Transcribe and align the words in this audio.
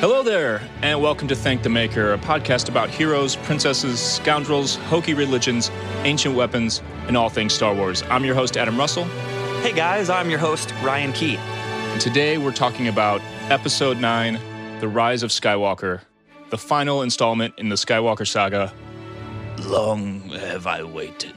Hello 0.00 0.22
there, 0.22 0.62
and 0.80 1.02
welcome 1.02 1.26
to 1.26 1.34
Thank 1.34 1.64
the 1.64 1.68
Maker, 1.68 2.12
a 2.12 2.18
podcast 2.18 2.68
about 2.68 2.88
heroes, 2.88 3.34
princesses, 3.34 3.98
scoundrels, 3.98 4.76
hokey 4.76 5.12
religions, 5.12 5.72
ancient 6.04 6.36
weapons, 6.36 6.82
and 7.08 7.16
all 7.16 7.28
things 7.28 7.52
Star 7.52 7.74
Wars. 7.74 8.04
I'm 8.04 8.24
your 8.24 8.36
host, 8.36 8.56
Adam 8.56 8.78
Russell. 8.78 9.02
Hey 9.60 9.72
guys, 9.72 10.08
I'm 10.08 10.30
your 10.30 10.38
host, 10.38 10.72
Ryan 10.84 11.12
Key. 11.12 11.34
And 11.36 12.00
today 12.00 12.38
we're 12.38 12.52
talking 12.52 12.86
about 12.86 13.20
Episode 13.50 13.98
9 13.98 14.38
The 14.78 14.86
Rise 14.86 15.24
of 15.24 15.30
Skywalker, 15.30 16.02
the 16.50 16.58
final 16.58 17.02
installment 17.02 17.54
in 17.58 17.68
the 17.68 17.74
Skywalker 17.74 18.24
saga. 18.24 18.72
Long 19.64 20.20
have 20.28 20.68
I 20.68 20.84
waited. 20.84 21.34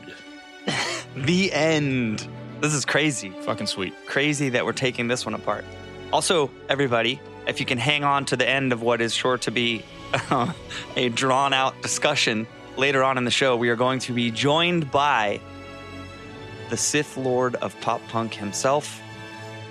The 1.16 1.52
end. 1.52 2.26
This 2.62 2.74
is 2.74 2.86
crazy. 2.86 3.32
Fucking 3.42 3.68
sweet. 3.68 3.94
Crazy 4.06 4.48
that 4.50 4.64
we're 4.64 4.72
taking 4.72 5.10
this 5.10 5.26
one 5.26 5.34
apart. 5.34 5.66
Also, 6.14 6.50
everybody, 6.70 7.20
if 7.48 7.60
you 7.60 7.66
can 7.66 7.78
hang 7.78 8.04
on 8.04 8.26
to 8.26 8.36
the 8.36 8.48
end 8.48 8.74
of 8.74 8.82
what 8.82 9.02
is 9.02 9.14
sure 9.14 9.38
to 9.40 9.52
be 9.52 9.84
a 10.96 11.10
drawn 11.10 11.54
out 11.54 11.80
discussion 11.82 12.48
later 12.78 13.04
on 13.04 13.18
in 13.18 13.26
the 13.26 13.32
show, 13.32 13.56
we 13.56 13.70
are 13.70 13.76
going 13.76 14.00
to 14.00 14.14
be 14.14 14.32
joined 14.32 14.92
by 14.92 15.40
the 16.70 16.78
Sith 16.78 17.18
Lord 17.18 17.56
of 17.56 17.80
pop 17.82 18.02
punk 18.08 18.34
himself, 18.34 19.02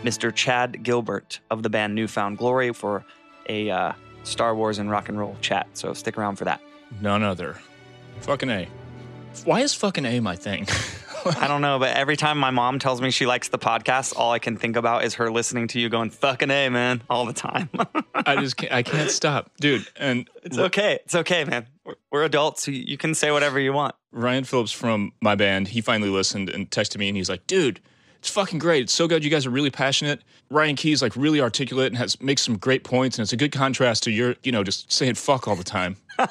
Mr. 0.03 0.35
Chad 0.35 0.83
Gilbert 0.83 1.41
of 1.51 1.63
the 1.63 1.71
band 1.71 1.95
New 1.95 2.07
Found 2.09 2.39
Glory, 2.39 2.73
for 2.73 3.05
a 3.49 3.71
uh, 3.71 3.93
Star 4.23 4.55
Wars 4.55 4.79
and 4.79 4.91
rock 4.91 5.09
and 5.09 5.19
roll 5.19 5.37
chat. 5.41 5.67
So 5.75 5.93
stick 5.95 6.19
around 6.19 6.37
for 6.37 6.45
that. 6.45 6.61
None 7.01 7.23
other. 7.23 7.59
Fucking 8.21 8.51
A. 8.51 8.69
Why 9.45 9.61
is 9.61 9.75
fucking 9.75 10.05
A 10.05 10.21
my 10.21 10.37
thing? 10.37 10.67
I 11.25 11.47
don't 11.49 11.61
know, 11.61 11.79
but 11.79 11.97
every 11.97 12.17
time 12.17 12.39
my 12.39 12.51
mom 12.51 12.79
tells 12.79 13.01
me 13.01 13.11
she 13.11 13.27
likes 13.27 13.49
the 13.49 13.59
podcast, 13.59 14.15
all 14.17 14.33
I 14.33 14.39
can 14.39 14.57
think 14.57 14.77
about 14.77 15.05
is 15.05 15.15
her 15.15 15.31
listening 15.31 15.69
to 15.69 15.81
you 15.81 15.89
going 15.89 16.11
"fucking 16.11 16.51
a 16.51 16.69
man" 16.69 17.03
all 17.11 17.27
the 17.27 17.33
time. 17.33 17.69
I 18.15 18.37
just 18.37 18.57
can't, 18.57 18.73
I 18.73 18.83
can't 18.83 19.11
stop, 19.11 19.51
dude. 19.61 19.87
And 19.97 20.29
it's 20.43 20.59
okay. 20.59 21.01
It's 21.05 21.15
okay, 21.15 21.45
man. 21.45 21.67
We're, 21.85 21.95
we're 22.11 22.25
adults. 22.25 22.67
You, 22.69 22.75
you 22.75 22.97
can 22.97 23.15
say 23.15 23.31
whatever 23.31 23.59
you 23.59 23.73
want. 23.73 23.95
Ryan 24.13 24.45
Phillips 24.45 24.73
from 24.73 25.13
my 25.21 25.35
band, 25.35 25.69
he 25.69 25.81
finally 25.81 26.11
listened 26.11 26.51
and 26.51 26.71
texted 26.71 26.99
me, 26.99 27.09
and 27.09 27.17
he's 27.17 27.29
like, 27.29 27.47
"Dude, 27.47 27.81
it's 28.19 28.31
fucking 28.31 28.59
great. 28.59 28.85
It's 28.85 28.95
so 28.95 29.09
good. 29.09 29.25
You 29.25 29.31
guys 29.31 29.47
are 29.47 29.51
really 29.51 29.71
passionate. 29.71 30.23
Ryan 30.51 30.77
Key's 30.77 31.03
like 31.03 31.15
really 31.17 31.41
articulate 31.41 31.89
and 31.89 31.97
has 31.97 32.21
makes 32.21 32.43
some 32.43 32.57
great 32.57 32.85
points, 32.85 33.19
and 33.19 33.23
it's 33.23 33.33
a 33.33 33.37
good 33.37 33.53
contrast 33.53 34.03
to 34.05 34.11
your, 34.11 34.37
you 34.43 34.53
know, 34.53 34.65
just 34.65 34.93
saying 34.93 35.15
fuck 35.15 35.49
all 35.49 35.57
the 35.57 35.65
time." 35.65 35.97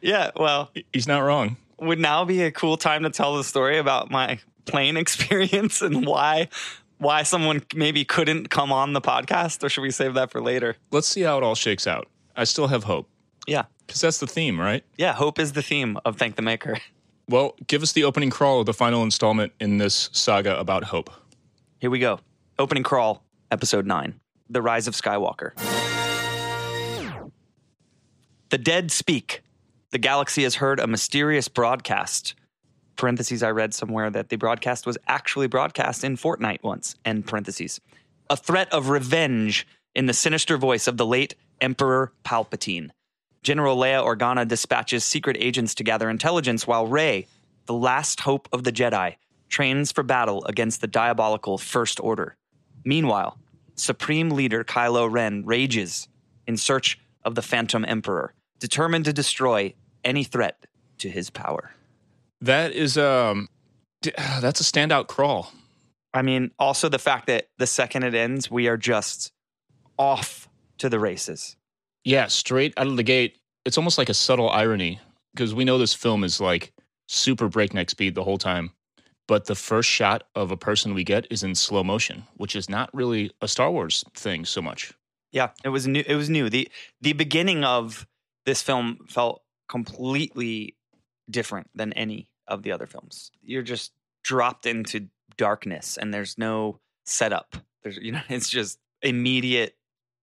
Yeah, 0.00 0.30
well, 0.36 0.70
He's 0.92 1.06
not 1.06 1.20
wrong. 1.20 1.56
Would 1.80 1.98
now 1.98 2.24
be 2.24 2.42
a 2.42 2.50
cool 2.50 2.76
time 2.76 3.02
to 3.04 3.10
tell 3.10 3.36
the 3.36 3.44
story 3.44 3.78
about 3.78 4.10
my 4.10 4.38
plane 4.66 4.96
experience 5.04 5.82
and 5.82 6.06
why 6.06 6.48
why 6.98 7.22
someone 7.22 7.62
maybe 7.74 8.04
couldn't 8.04 8.50
come 8.50 8.70
on 8.72 8.92
the 8.92 9.00
podcast, 9.00 9.64
or 9.64 9.70
should 9.70 9.80
we 9.80 9.90
save 9.90 10.14
that 10.14 10.30
for 10.30 10.42
later? 10.42 10.76
Let's 10.90 11.08
see 11.08 11.22
how 11.22 11.38
it 11.38 11.42
all 11.42 11.54
shakes 11.54 11.86
out. 11.86 12.06
I 12.36 12.44
still 12.44 12.68
have 12.68 12.84
hope 12.84 13.08
Yeah, 13.46 13.64
because 13.86 14.02
that's 14.02 14.18
the 14.18 14.26
theme, 14.26 14.60
right? 14.60 14.84
yeah. 14.98 15.14
Hope 15.14 15.38
is 15.38 15.52
the 15.52 15.62
theme 15.62 15.98
of 16.04 16.16
Thank 16.18 16.36
the 16.36 16.42
Maker. 16.42 16.78
Well, 17.28 17.54
give 17.68 17.84
us 17.84 17.92
the 17.92 18.02
opening 18.02 18.28
crawl 18.28 18.58
of 18.58 18.66
the 18.66 18.74
final 18.74 19.04
installment 19.04 19.52
in 19.60 19.78
this 19.78 20.10
saga 20.12 20.58
about 20.58 20.82
hope. 20.82 21.10
Here 21.78 21.88
we 21.88 22.00
go. 22.00 22.18
Opening 22.58 22.82
crawl, 22.82 23.22
episode 23.52 23.86
9 23.86 24.18
The 24.48 24.60
Rise 24.60 24.88
of 24.88 24.94
Skywalker. 24.94 25.52
The 28.48 28.58
dead 28.58 28.90
speak. 28.90 29.42
The 29.92 29.98
galaxy 29.98 30.44
has 30.44 30.56
heard 30.56 30.78
a 30.78 30.86
mysterious 30.86 31.48
broadcast. 31.48 32.34
Parentheses, 32.94 33.42
I 33.42 33.50
read 33.50 33.74
somewhere 33.74 34.08
that 34.10 34.28
the 34.28 34.36
broadcast 34.36 34.86
was 34.86 34.96
actually 35.08 35.48
broadcast 35.48 36.04
in 36.04 36.16
Fortnite 36.16 36.62
once. 36.62 36.94
End 37.04 37.26
parentheses. 37.26 37.80
A 38.28 38.36
threat 38.36 38.72
of 38.72 38.88
revenge 38.88 39.66
in 39.96 40.06
the 40.06 40.12
sinister 40.12 40.56
voice 40.56 40.86
of 40.86 40.96
the 40.96 41.06
late 41.06 41.34
Emperor 41.60 42.12
Palpatine. 42.24 42.90
General 43.42 43.76
Leia 43.76 44.04
Organa 44.04 44.46
dispatches 44.46 45.04
secret 45.04 45.36
agents 45.40 45.74
to 45.74 45.82
gather 45.82 46.08
intelligence 46.08 46.68
while 46.68 46.86
Rey, 46.86 47.26
the 47.66 47.74
last 47.74 48.20
hope 48.20 48.48
of 48.52 48.62
the 48.62 48.72
Jedi, 48.72 49.16
trains 49.48 49.90
for 49.90 50.04
battle 50.04 50.44
against 50.44 50.80
the 50.80 50.86
diabolical 50.86 51.58
First 51.58 51.98
Order. 51.98 52.36
Meanwhile, 52.84 53.38
Supreme 53.74 54.30
Leader 54.30 54.62
Kylo 54.62 55.10
Ren 55.10 55.44
rages 55.44 56.06
in 56.46 56.56
search 56.56 57.00
of 57.24 57.34
the 57.34 57.42
Phantom 57.42 57.84
Emperor, 57.84 58.34
determined 58.60 59.06
to 59.06 59.12
destroy 59.12 59.74
any 60.04 60.24
threat 60.24 60.66
to 60.98 61.08
his 61.08 61.30
power. 61.30 61.72
That 62.40 62.72
is 62.72 62.96
um, 62.96 63.48
that's 64.02 64.60
a 64.60 64.64
standout 64.64 65.08
crawl. 65.08 65.52
I 66.12 66.22
mean, 66.22 66.50
also 66.58 66.88
the 66.88 66.98
fact 66.98 67.26
that 67.26 67.48
the 67.58 67.66
second 67.66 68.02
it 68.02 68.14
ends, 68.14 68.50
we 68.50 68.66
are 68.68 68.76
just 68.76 69.32
off 69.98 70.48
to 70.78 70.88
the 70.88 70.98
races. 70.98 71.56
Yeah, 72.04 72.26
straight 72.26 72.74
out 72.76 72.86
of 72.86 72.96
the 72.96 73.02
gate. 73.02 73.38
It's 73.64 73.78
almost 73.78 73.98
like 73.98 74.08
a 74.08 74.14
subtle 74.14 74.50
irony 74.50 75.00
because 75.34 75.54
we 75.54 75.64
know 75.64 75.78
this 75.78 75.94
film 75.94 76.24
is 76.24 76.40
like 76.40 76.72
super 77.06 77.48
breakneck 77.48 77.90
speed 77.90 78.14
the 78.14 78.24
whole 78.24 78.38
time. 78.38 78.72
But 79.28 79.44
the 79.44 79.54
first 79.54 79.88
shot 79.88 80.24
of 80.34 80.50
a 80.50 80.56
person 80.56 80.94
we 80.94 81.04
get 81.04 81.26
is 81.30 81.44
in 81.44 81.54
slow 81.54 81.84
motion, 81.84 82.24
which 82.36 82.56
is 82.56 82.68
not 82.68 82.92
really 82.92 83.30
a 83.40 83.46
Star 83.46 83.70
Wars 83.70 84.04
thing 84.14 84.44
so 84.44 84.60
much. 84.60 84.92
Yeah, 85.30 85.50
it 85.62 85.68
was 85.68 85.86
new. 85.86 86.02
It 86.04 86.16
was 86.16 86.28
new. 86.28 86.50
the 86.50 86.68
The 87.00 87.12
beginning 87.12 87.62
of 87.62 88.08
this 88.46 88.62
film 88.62 88.98
felt 89.08 89.42
completely 89.68 90.76
different 91.28 91.68
than 91.74 91.92
any 91.94 92.28
of 92.48 92.62
the 92.62 92.72
other 92.72 92.86
films. 92.86 93.30
You're 93.42 93.62
just 93.62 93.92
dropped 94.22 94.66
into 94.66 95.08
darkness, 95.36 95.96
and 95.96 96.12
there's 96.12 96.36
no 96.38 96.80
setup. 97.04 97.56
There's 97.82 97.96
you 97.96 98.12
know, 98.12 98.20
it's 98.28 98.48
just 98.48 98.78
immediate 99.02 99.76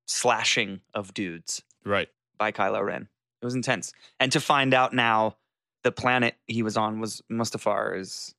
slashing 0.07 0.81
of 0.94 1.13
dudes 1.13 1.63
Right. 1.85 2.09
by 2.38 2.51
Kylo 2.51 2.83
Ren. 2.85 3.07
It 3.41 3.45
was 3.45 3.56
intense, 3.56 3.94
and 4.19 4.31
to 4.31 4.39
find 4.39 4.73
out 4.73 4.94
now 4.94 5.38
the 5.83 5.91
planet 5.91 6.35
he 6.47 6.63
was 6.63 6.75
on 6.75 7.00
was 7.00 7.22
Mustafar 7.31 7.97
is 8.00 8.33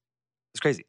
is 0.54 0.60
crazy. 0.60 0.86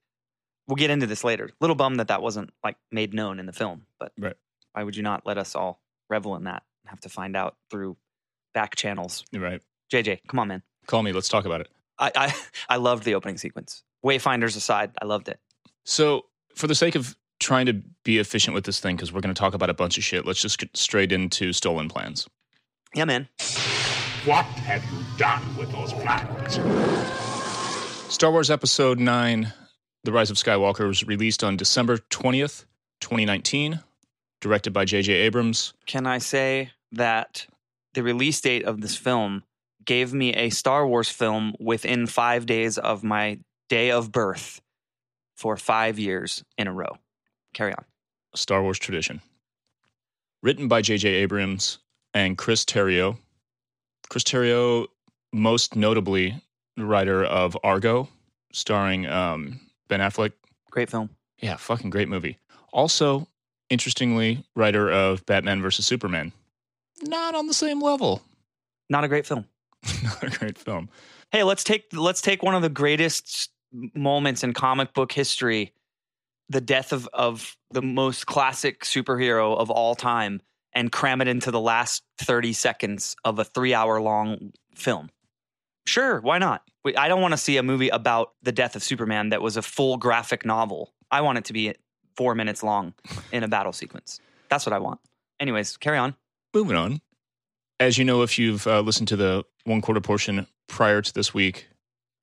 We'll 0.68 0.76
get 0.76 0.90
into 0.90 1.08
this 1.08 1.24
later. 1.24 1.50
Little 1.62 1.76
bum 1.76 1.96
that 1.96 2.08
that 2.10 2.22
wasn't 2.22 2.52
like 2.64 2.78
made 2.92 3.14
known 3.14 3.40
in 3.40 3.46
the 3.46 3.54
film, 3.54 3.86
but 4.00 4.12
Right. 4.18 4.36
why 4.74 4.84
would 4.84 4.96
you 4.96 5.04
not 5.04 5.26
let 5.26 5.38
us 5.38 5.56
all 5.56 5.82
revel 6.10 6.36
in 6.36 6.44
that 6.46 6.64
and 6.84 6.90
have 6.90 7.00
to 7.02 7.10
find 7.10 7.36
out 7.36 7.56
through 7.72 7.98
back 8.54 8.76
channels? 8.76 9.26
You're 9.32 9.44
right. 9.44 9.62
JJ, 9.92 10.20
come 10.28 10.40
on, 10.40 10.48
man. 10.48 10.64
Call 10.88 11.04
me. 11.04 11.12
Let's 11.12 11.30
talk 11.30 11.46
about 11.46 11.62
it. 11.62 11.70
I 11.98 12.12
I, 12.16 12.36
I 12.70 12.76
loved 12.78 13.04
the 13.04 13.16
opening 13.16 13.38
sequence. 13.38 13.84
Wayfinders 14.06 14.56
aside, 14.56 14.92
I 15.02 15.06
loved 15.06 15.28
it. 15.28 15.40
So, 15.84 16.26
for 16.56 16.68
the 16.68 16.76
sake 16.76 16.96
of 16.96 17.16
trying 17.40 17.66
to 17.66 17.74
be 18.04 18.18
efficient 18.18 18.54
with 18.54 18.66
this 18.66 18.80
thing, 18.80 18.96
because 18.96 19.12
we're 19.12 19.22
going 19.22 19.34
to 19.34 19.40
talk 19.40 19.54
about 19.54 19.70
a 19.70 19.74
bunch 19.74 19.98
of 19.98 20.04
shit, 20.04 20.26
let's 20.26 20.42
just 20.42 20.58
get 20.58 20.76
straight 20.76 21.12
into 21.12 21.54
stolen 21.54 21.90
plans. 21.90 22.28
Yeah, 22.94 23.06
man. 23.06 23.28
What 24.26 24.46
have 24.46 24.84
you 24.92 25.00
done 25.18 25.42
with 25.57 25.72
those 25.72 25.94
plans? 25.94 26.60
Star 28.13 28.31
Wars 28.31 28.50
Episode 28.50 29.00
9 29.00 29.54
The 30.04 30.12
Rise 30.12 30.30
of 30.30 30.38
Skywalker 30.38 30.88
was 30.88 31.06
released 31.06 31.44
on 31.44 31.56
December 31.56 31.98
20th, 31.98 32.66
2019, 33.01 33.80
directed 34.42 34.74
by 34.74 34.86
J.J. 34.86 35.13
Abrams. 35.13 35.74
Can 35.86 36.06
I 36.07 36.18
say 36.18 36.72
that 36.92 37.46
the 37.94 38.03
release 38.03 38.39
date 38.41 38.63
of 38.63 38.81
this 38.81 38.95
film 38.95 39.44
gave 39.86 40.13
me 40.13 40.33
a 40.33 40.50
Star 40.50 40.86
Wars 40.88 41.09
film 41.09 41.56
within 41.59 42.06
five 42.06 42.45
days 42.45 42.77
of 42.77 43.03
my 43.03 43.39
day 43.69 43.91
of 43.91 44.12
birth 44.12 44.62
for 45.36 45.57
five 45.57 45.97
years 45.97 46.44
in 46.57 46.68
a 46.68 46.74
row? 46.74 46.97
Carry 47.53 47.74
on. 47.74 47.86
Star 48.36 48.62
Wars 48.62 48.80
tradition. 48.80 49.21
Written 50.44 50.68
by 50.68 50.81
J.J. 50.81 51.09
Abrams 51.09 51.80
and 52.13 52.38
Chris 52.38 52.63
Terrio. 52.63 53.18
Chris 54.09 54.24
Terrio, 54.24 54.88
most 55.33 55.75
notably, 55.75 56.41
the 56.77 56.86
writer 56.86 57.24
of 57.24 57.57
Argo, 57.63 58.09
starring 58.53 59.06
um, 59.07 59.59
Ben 59.88 60.00
Affleck. 60.00 60.31
Great 60.71 60.89
film. 60.89 61.09
Yeah, 61.39 61.56
fucking 61.57 61.89
great 61.89 62.09
movie. 62.09 62.38
Also, 62.71 63.27
interestingly, 63.69 64.44
writer 64.56 64.89
of 64.89 65.25
Batman 65.25 65.62
versus 65.62 65.86
Superman. 65.86 66.31
Not 67.04 67.36
on 67.36 67.48
the 67.48 67.54
same 67.54 67.81
level. 67.81 68.22
Not 68.90 69.04
a 69.04 69.07
great 69.07 69.25
film. 69.25 69.46
Not 70.04 70.24
a 70.24 70.30
great 70.30 70.57
film. 70.57 70.90
Hey, 71.31 71.44
let's 71.44 71.63
take 71.63 71.86
let's 71.94 72.22
take 72.22 72.44
one 72.44 72.56
of 72.56 72.62
the 72.62 72.69
greatest 72.69 73.51
moments 73.94 74.44
in 74.44 74.54
comic 74.54 74.94
book 74.94 75.12
history, 75.12 75.74
the 76.50 76.62
death 76.62 76.92
of 76.92 77.07
of 77.13 77.56
the 77.72 77.81
most 77.81 78.25
classic 78.25 78.84
superhero 78.84 79.56
of 79.57 79.69
all 79.69 79.96
time, 79.96 80.42
and 80.74 80.92
cram 80.92 81.22
it 81.22 81.28
into 81.28 81.51
the 81.51 81.60
last 81.60 82.04
30 82.18 82.54
seconds 82.54 83.16
of 83.24 83.40
a 83.40 83.46
3-hour 83.46 84.01
long 84.01 84.51
film. 84.75 85.10
Sure, 85.86 86.19
why 86.22 86.38
not? 86.40 86.63
I 86.98 87.07
don't 87.07 87.22
want 87.22 87.34
to 87.34 87.38
see 87.38 87.57
a 87.57 87.63
movie 87.63 87.90
about 87.90 88.34
the 88.42 88.51
death 88.51 88.75
of 88.75 88.84
Superman 88.84 89.30
that 89.30 89.42
was 89.42 89.57
a 89.57 89.62
full 89.62 89.98
graphic 89.98 90.46
novel. 90.46 90.94
I 91.12 91.22
want 91.22 91.38
it 91.38 91.46
to 91.46 91.54
be 91.54 91.74
4 92.16 92.36
minutes 92.36 92.63
long 92.63 92.94
in 93.31 93.44
a 93.44 93.48
battle 93.48 93.74
sequence. 93.74 94.19
That's 94.50 94.66
what 94.66 94.74
I 94.74 94.80
want. 94.80 95.00
Anyways, 95.40 95.78
carry 95.78 95.98
on. 95.98 96.16
Moving 96.54 96.75
on. 96.75 97.01
As 97.80 97.98
you 97.98 98.06
know, 98.06 98.24
if 98.24 98.38
you've 98.38 98.66
uh, 98.68 98.81
listened 98.81 99.07
to 99.10 99.16
the 99.16 99.46
one 99.63 99.81
quarter 99.81 100.01
portion 100.01 100.48
prior 100.68 101.01
to 101.01 101.13
this 101.13 101.34
week, 101.34 101.69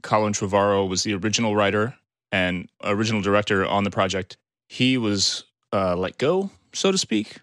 Colin 0.03 0.33
Trevorrow 0.33 0.89
was 0.89 1.03
the 1.03 1.15
original 1.15 1.55
writer 1.57 1.95
and 2.33 2.69
original 2.85 3.23
director 3.23 3.65
on 3.65 3.85
the 3.85 3.91
project. 3.91 4.37
He 4.69 4.99
was 4.99 5.45
uh, 5.73 5.97
let 5.97 6.19
go, 6.19 6.51
so 6.73 6.93
to 6.93 6.99
speak, 6.99 7.41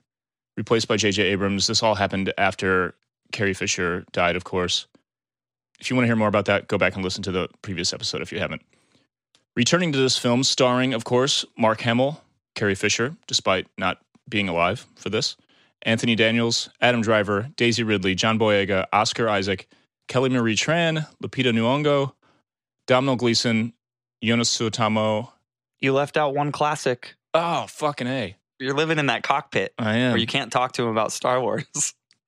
replaced 0.58 0.88
by 0.88 0.98
J.J. 0.98 1.24
Abrams. 1.24 1.68
This 1.68 1.82
all 1.82 1.96
happened 1.96 2.34
after 2.38 2.94
Carrie 3.32 3.54
Fisher 3.54 4.06
died, 4.12 4.36
of 4.36 4.44
course. 4.44 4.88
If 5.80 5.90
you 5.90 5.96
want 5.96 6.04
to 6.04 6.08
hear 6.08 6.16
more 6.16 6.28
about 6.28 6.46
that, 6.46 6.68
go 6.68 6.78
back 6.78 6.96
and 6.96 7.04
listen 7.04 7.24
to 7.24 7.32
the 7.32 7.50
previous 7.62 7.94
episode 7.94 8.22
if 8.22 8.32
you 8.32 8.40
haven't. 8.40 8.62
Returning 9.56 9.92
to 9.92 9.98
this 9.98 10.18
film, 10.18 10.44
starring, 10.44 10.94
of 10.94 11.04
course, 11.04 11.46
Mark 11.58 11.82
Hamill, 11.82 12.22
Carrie 12.56 12.76
Fisher, 12.76 13.16
despite 13.28 13.68
not 13.78 14.00
being 14.30 14.50
alive 14.50 14.86
for 14.96 15.10
this, 15.10 15.36
Anthony 15.84 16.16
Daniels, 16.16 16.70
Adam 16.82 17.02
Driver, 17.02 17.50
Daisy 17.56 17.84
Ridley, 17.84 18.16
John 18.16 18.40
Boyega, 18.40 18.86
Oscar 18.92 19.30
Isaac, 19.30 19.68
Kelly 20.08 20.30
Marie 20.30 20.56
Tran, 20.56 21.08
Lupita 21.22 21.52
Nyong'o, 21.54 22.14
Domhnall 22.88 23.16
Gleeson, 23.16 23.74
Jonas 24.24 24.56
Suotamo. 24.58 25.30
You 25.80 25.94
left 25.94 26.18
out 26.18 26.34
one 26.34 26.52
classic. 26.52 27.16
Oh, 27.34 27.66
fucking 27.68 28.08
A. 28.08 28.36
You're 28.60 28.76
living 28.76 29.00
in 29.00 29.08
that 29.08 29.24
cockpit. 29.24 29.74
I 29.78 29.98
am. 29.98 30.12
where 30.12 30.20
you 30.20 30.28
can't 30.28 30.52
talk 30.52 30.74
to 30.74 30.84
him 30.84 30.90
about 30.90 31.12
Star 31.12 31.42
Wars. 31.42 31.66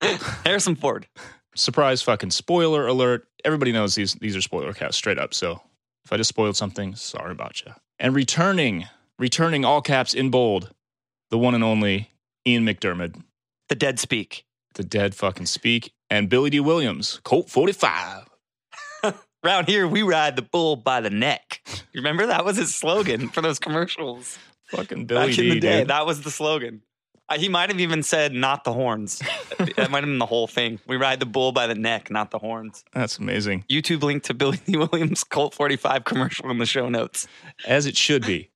Harrison 0.44 0.76
Ford. 0.76 1.06
Surprise 1.54 2.02
fucking 2.02 2.30
spoiler 2.30 2.86
alert. 2.86 3.26
Everybody 3.44 3.72
knows 3.72 3.94
these 3.94 4.14
these 4.14 4.36
are 4.36 4.42
spoiler 4.42 4.74
casts 4.74 4.96
straight 4.96 5.18
up. 5.18 5.32
So 5.32 5.62
if 6.04 6.12
I 6.12 6.18
just 6.18 6.28
spoiled 6.28 6.56
something, 6.56 6.94
sorry 6.96 7.32
about 7.32 7.64
you. 7.64 7.72
And 7.98 8.14
returning, 8.14 8.86
returning 9.18 9.64
all 9.64 9.80
caps 9.80 10.12
in 10.12 10.30
bold, 10.30 10.70
the 11.30 11.38
one 11.38 11.54
and 11.54 11.64
only 11.64 12.10
Ian 12.46 12.64
McDiarmid, 12.66 13.22
The 13.68 13.74
Dead 13.74 13.98
Speak. 13.98 14.44
the 14.74 14.84
dead 14.84 15.14
fucking 15.14 15.46
speak, 15.46 15.92
and 16.10 16.28
Billy 16.28 16.50
Dee 16.50 16.60
Williams, 16.60 17.20
Colt 17.24 17.48
45. 17.50 18.28
Round 19.42 19.68
here, 19.68 19.86
we 19.88 20.02
ride 20.02 20.36
the 20.36 20.42
bull 20.42 20.76
by 20.76 21.00
the 21.00 21.10
neck. 21.10 21.60
You 21.92 22.00
remember 22.00 22.26
that 22.26 22.44
was 22.44 22.56
his 22.56 22.74
slogan 22.74 23.28
for 23.28 23.40
those 23.40 23.58
commercials 23.58 24.38
Fucking 24.68 25.06
Billy 25.06 25.28
back 25.28 25.36
D. 25.36 25.42
in 25.48 25.54
the 25.54 25.60
day. 25.60 25.78
dude. 25.80 25.88
That 25.88 26.04
was 26.06 26.22
the 26.22 26.30
slogan. 26.30 26.82
Uh, 27.28 27.38
he 27.38 27.48
might 27.48 27.70
have 27.70 27.80
even 27.80 28.02
said, 28.02 28.32
"Not 28.32 28.64
the 28.64 28.72
horns." 28.72 29.18
that 29.58 29.90
might 29.90 30.00
have 30.00 30.04
been 30.06 30.18
the 30.18 30.26
whole 30.26 30.46
thing. 30.46 30.78
We 30.86 30.96
ride 30.96 31.18
the 31.20 31.26
bull 31.26 31.52
by 31.52 31.66
the 31.66 31.74
neck, 31.74 32.10
not 32.10 32.30
the 32.30 32.38
horns. 32.38 32.84
That's 32.92 33.18
amazing. 33.18 33.64
YouTube 33.70 34.02
link 34.02 34.22
to 34.24 34.34
Billy 34.34 34.58
Dee 34.66 34.76
Williams 34.76 35.24
Colt 35.24 35.54
45 35.54 36.04
commercial 36.04 36.50
in 36.50 36.58
the 36.58 36.66
show 36.66 36.88
notes. 36.88 37.26
As 37.66 37.86
it 37.86 37.96
should 37.96 38.24
be. 38.26 38.50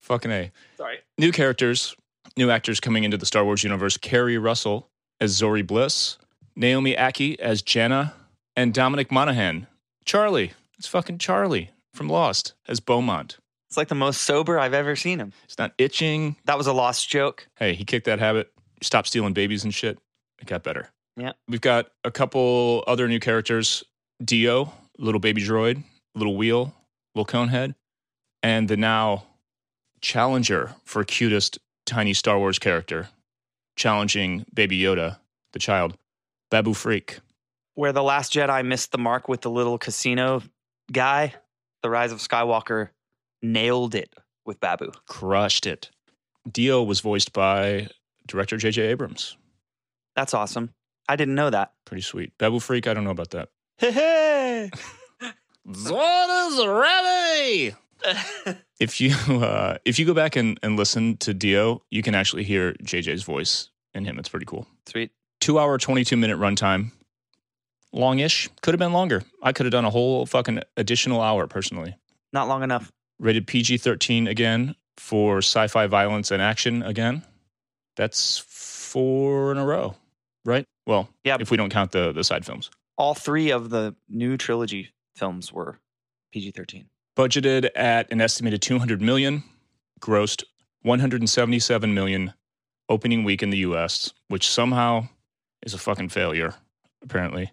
fucking 0.00 0.30
A. 0.30 0.50
Sorry. 0.76 0.98
New 1.16 1.30
characters, 1.32 1.94
new 2.38 2.50
actors 2.50 2.80
coming 2.80 3.04
into 3.04 3.18
the 3.18 3.26
Star 3.26 3.44
Wars 3.44 3.62
universe. 3.62 3.98
Keri 3.98 4.38
Russell 4.38 4.88
as 5.20 5.38
Zorii 5.38 5.66
Bliss, 5.66 6.16
Naomi 6.56 6.94
Ackie 6.94 7.38
as 7.40 7.60
Jannah, 7.60 8.14
and 8.56 8.72
Dominic 8.72 9.12
Monaghan. 9.12 9.66
Charlie. 10.06 10.52
It's 10.78 10.86
fucking 10.86 11.18
Charlie 11.18 11.72
from 11.92 12.08
Lost 12.08 12.54
as 12.66 12.80
Beaumont. 12.80 13.38
It's 13.68 13.76
like 13.76 13.88
the 13.88 13.94
most 13.94 14.22
sober 14.22 14.58
I've 14.58 14.72
ever 14.72 14.96
seen 14.96 15.18
him. 15.18 15.32
It's 15.44 15.58
not 15.58 15.72
itching. 15.76 16.36
That 16.46 16.56
was 16.56 16.66
a 16.66 16.72
lost 16.72 17.08
joke. 17.10 17.48
Hey, 17.58 17.74
he 17.74 17.84
kicked 17.84 18.06
that 18.06 18.20
habit. 18.20 18.50
Stopped 18.80 19.08
stealing 19.08 19.34
babies 19.34 19.64
and 19.64 19.74
shit. 19.74 19.98
It 20.40 20.46
got 20.46 20.62
better. 20.62 20.88
Yeah. 21.16 21.32
We've 21.48 21.60
got 21.60 21.90
a 22.04 22.10
couple 22.10 22.84
other 22.86 23.08
new 23.08 23.18
characters. 23.18 23.84
D-O, 24.24 24.72
little 24.98 25.20
baby 25.20 25.42
droid, 25.42 25.82
little 26.14 26.36
wheel, 26.36 26.74
little 27.14 27.26
conehead, 27.26 27.74
and 28.42 28.68
the 28.68 28.76
now 28.76 29.24
challenger 30.00 30.74
for 30.84 31.04
cutest 31.04 31.58
tiny 31.88 32.12
Star 32.14 32.38
Wars 32.38 32.58
character, 32.58 33.08
challenging 33.76 34.44
Baby 34.52 34.78
Yoda, 34.78 35.18
the 35.52 35.58
child, 35.58 35.96
Babu 36.50 36.72
Frik. 36.74 37.18
where 37.74 37.92
the 37.92 38.02
last 38.02 38.32
jedi 38.32 38.64
missed 38.64 38.92
the 38.92 38.98
mark 38.98 39.28
with 39.28 39.40
the 39.40 39.50
little 39.50 39.78
casino 39.78 40.42
guy 40.92 41.34
the 41.82 41.90
rise 41.90 42.10
of 42.12 42.18
skywalker 42.18 42.88
nailed 43.42 43.94
it 43.94 44.12
with 44.46 44.58
babu 44.60 44.90
Crushed 45.06 45.66
it. 45.66 45.90
D-O 46.50 46.82
was 46.82 47.00
voiced 47.00 47.32
by 47.32 47.88
director 48.26 48.56
J.J. 48.56 48.82
Abrams. 48.82 49.36
that's 50.16 50.34
awesome 50.34 50.70
i 51.08 51.16
didn't 51.16 51.34
know 51.34 51.50
that 51.50 51.72
Pretty 51.86 52.02
sweet. 52.02 52.32
Babu 52.38 52.58
Frik, 52.58 52.86
I 52.86 52.94
don't 52.94 53.04
know 53.04 53.10
about 53.10 53.30
that. 53.30 53.48
hey 53.78 53.90
hey 53.92 54.70
Zord 55.68 56.48
is 56.48 56.66
ready. 56.66 58.58
if 58.80 59.00
you 59.00 59.14
uh, 59.42 59.78
if 59.84 59.98
you 59.98 60.06
go 60.06 60.14
back 60.14 60.36
and, 60.36 60.58
and 60.62 60.76
listen 60.76 61.16
to 61.18 61.34
D-O, 61.34 61.82
you 61.90 62.02
can 62.02 62.14
actually 62.14 62.44
hear 62.44 62.74
JJ's 62.74 63.22
voice 63.24 63.70
in 63.94 64.04
him. 64.04 64.18
It's 64.18 64.28
pretty 64.28 64.46
cool. 64.46 64.66
sweet 64.86 65.10
Two 65.40 65.58
hour, 65.58 65.78
twenty 65.78 66.04
two 66.04 66.16
minute 66.16 66.38
runtime. 66.38 66.90
Longish. 67.92 68.48
Could 68.60 68.74
have 68.74 68.78
been 68.78 68.92
longer. 68.92 69.22
I 69.42 69.52
could 69.52 69.64
have 69.66 69.72
done 69.72 69.84
a 69.84 69.90
whole 69.90 70.26
fucking 70.26 70.62
additional 70.76 71.20
hour 71.22 71.46
personally. 71.46 71.96
not 72.32 72.48
long 72.48 72.62
enough 72.62 72.90
Rated 73.18 73.46
PG 73.46 73.78
thirteen 73.78 74.26
again 74.28 74.74
for 74.96 75.38
sci 75.38 75.66
fi 75.68 75.86
violence 75.86 76.30
and 76.30 76.42
action 76.42 76.82
again. 76.82 77.22
That's 77.96 78.38
four 78.46 79.50
in 79.52 79.58
a 79.58 79.64
row, 79.66 79.96
right? 80.44 80.64
Well, 80.86 81.08
Yeah. 81.24 81.36
If 81.40 81.50
we 81.50 81.56
don't 81.56 81.70
count 81.70 81.92
the 81.92 82.12
the 82.12 82.22
side 82.24 82.44
films. 82.46 82.70
all 82.96 83.14
three 83.14 83.50
of 83.50 83.70
the 83.70 83.94
new 84.08 84.36
trilogy 84.36 84.90
films 85.16 85.52
were 85.52 85.78
pg-13 86.32 86.86
budgeted 87.18 87.68
at 87.74 88.10
an 88.12 88.20
estimated 88.20 88.62
200 88.62 89.02
million 89.02 89.42
grossed 90.00 90.44
177 90.82 91.92
million 91.92 92.32
opening 92.88 93.24
week 93.24 93.42
in 93.42 93.50
the 93.50 93.58
US 93.58 94.12
which 94.28 94.48
somehow 94.48 95.08
is 95.66 95.74
a 95.74 95.78
fucking 95.78 96.10
failure 96.10 96.54
apparently. 97.02 97.50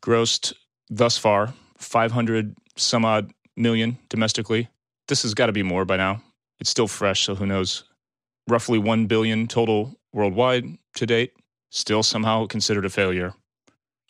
Grossed 0.00 0.52
thus 0.88 1.18
far 1.18 1.52
500 1.78 2.56
some 2.76 3.04
odd 3.04 3.32
million 3.56 3.98
domestically. 4.08 4.68
This 5.08 5.22
has 5.22 5.34
got 5.34 5.46
to 5.46 5.52
be 5.52 5.64
more 5.64 5.84
by 5.84 5.96
now. 5.96 6.22
It's 6.60 6.70
still 6.70 6.86
fresh 6.86 7.24
so 7.24 7.34
who 7.34 7.46
knows? 7.46 7.82
Roughly 8.46 8.78
1 8.78 9.06
billion 9.06 9.48
total 9.48 9.98
worldwide 10.12 10.66
to 10.94 11.04
date 11.04 11.32
still 11.70 12.04
somehow 12.04 12.46
considered 12.46 12.84
a 12.84 12.90
failure. 12.90 13.34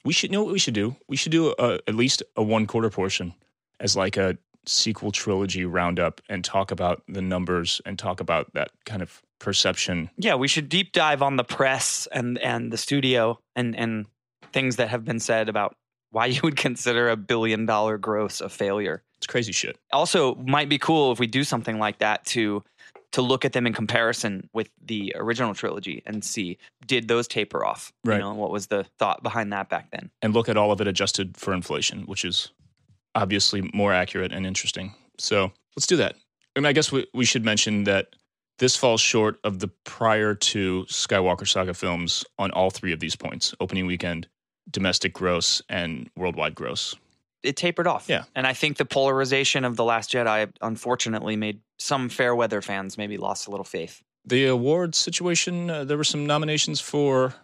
We 0.05 0.13
should 0.13 0.31
know 0.31 0.43
what 0.43 0.53
we 0.53 0.59
should 0.59 0.75
do? 0.75 0.95
We 1.09 1.17
should 1.17 1.33
do 1.33 1.55
a, 1.59 1.79
at 1.89 1.95
least 1.95 2.23
a 2.37 2.43
one 2.43 2.67
quarter 2.67 2.91
portion 2.91 3.33
as 3.81 3.97
like 3.97 4.19
a 4.19 4.37
sequel 4.69 5.11
trilogy 5.11 5.65
roundup 5.65 6.21
and 6.29 6.45
talk 6.45 6.71
about 6.71 7.03
the 7.09 7.23
numbers 7.23 7.81
and 7.87 7.99
talk 7.99 8.21
about 8.21 8.53
that 8.55 8.71
kind 8.85 9.03
of 9.03 9.23
perception. 9.39 10.11
yeah 10.17 10.35
we 10.35 10.49
should 10.49 10.69
deep 10.69 10.93
dive 10.93 11.23
on 11.23 11.37
the 11.37 11.45
press 11.45 12.07
and 12.13 12.39
and 12.39 12.73
the 12.73 12.77
studio 12.77 13.39
and 13.57 13.75
and 13.77 14.07
things 14.53 14.77
that 14.77 14.89
have 14.89 15.05
been 15.05 15.21
said 15.21 15.49
about 15.49 15.77
why 16.11 16.27
you 16.27 16.41
would 16.43 16.57
consider 16.57 17.09
a 17.09 17.17
billion 17.17 17.65
dollar 17.67 17.99
gross 17.99 18.41
a 18.41 18.49
failure 18.49 19.03
It's 19.19 19.27
crazy 19.27 19.53
shit. 19.53 19.79
also 19.93 20.35
might 20.37 20.69
be 20.69 20.79
cool 20.79 21.13
if 21.13 21.19
we 21.21 21.27
do 21.27 21.45
something 21.45 21.79
like 21.79 21.99
that 21.99 22.25
to 22.27 22.63
to 23.13 23.23
look 23.23 23.45
at 23.47 23.53
them 23.55 23.67
in 23.67 23.73
comparison 23.73 24.51
with 24.53 24.69
the 24.85 25.13
original 25.17 25.55
trilogy 25.55 26.03
and 26.05 26.23
see 26.25 26.59
did 26.87 27.09
those 27.09 27.27
taper 27.29 27.65
off 27.65 27.93
Right. 28.05 28.15
you 28.17 28.21
know 28.21 28.35
what 28.35 28.51
was 28.51 28.67
the 28.67 28.85
thought 28.99 29.23
behind 29.23 29.53
that 29.53 29.69
back 29.71 29.91
then 29.93 30.11
And 30.21 30.35
look 30.35 30.49
at 30.49 30.57
all 30.57 30.73
of 30.73 30.81
it 30.81 30.89
adjusted 30.89 31.37
for 31.37 31.55
inflation, 31.55 32.03
which 32.03 32.25
is 32.25 32.51
obviously 33.15 33.69
more 33.75 33.93
accurate 33.93 34.33
and 34.33 34.47
interesting. 34.47 34.95
So 35.19 35.53
let's 35.77 35.87
do 35.87 35.97
that. 35.97 36.15
I 36.57 36.61
mean, 36.61 36.67
I 36.67 36.73
guess 36.73 36.91
we, 36.93 37.07
we 37.15 37.25
should 37.25 37.45
mention 37.45 37.85
that 37.85 38.09
this 38.59 38.75
falls 38.77 39.01
short 39.01 39.39
of 39.45 39.61
the 39.61 39.69
prior 39.85 40.35
two 40.35 40.85
Skywalker 40.89 41.47
Saga 41.49 41.75
films 41.75 42.25
on 42.39 42.51
all 42.51 42.71
three 42.71 42.93
of 42.93 43.01
these 43.01 43.15
points 43.17 43.55
opening 43.61 43.87
weekend, 43.87 44.27
domestic 44.71 45.13
gross, 45.13 45.63
and 45.69 46.11
worldwide 46.17 46.55
gross. 46.55 46.95
it 47.45 47.57
tapered 47.57 47.87
off 47.87 48.09
Yeah. 48.09 48.25
and 48.35 48.47
i 48.49 48.53
think 48.53 48.77
the 48.79 48.85
polarization 48.85 49.65
of 49.65 49.77
the 49.77 49.85
last 49.85 50.11
jedi 50.11 50.51
unfortunately 50.61 51.37
made 51.37 51.61
some 51.79 52.09
fair 52.09 52.35
weather 52.35 52.61
fans 52.61 52.99
maybe 52.99 53.17
lost 53.17 53.47
a 53.47 53.51
little 53.53 53.65
faith 53.65 54.03
The 54.25 54.47
award 54.47 54.95
situation, 54.97 55.71
uh, 55.71 55.85
there 55.85 55.97
were 55.97 56.05
some 56.15 56.27
nominations 56.27 56.81
for 56.81 57.35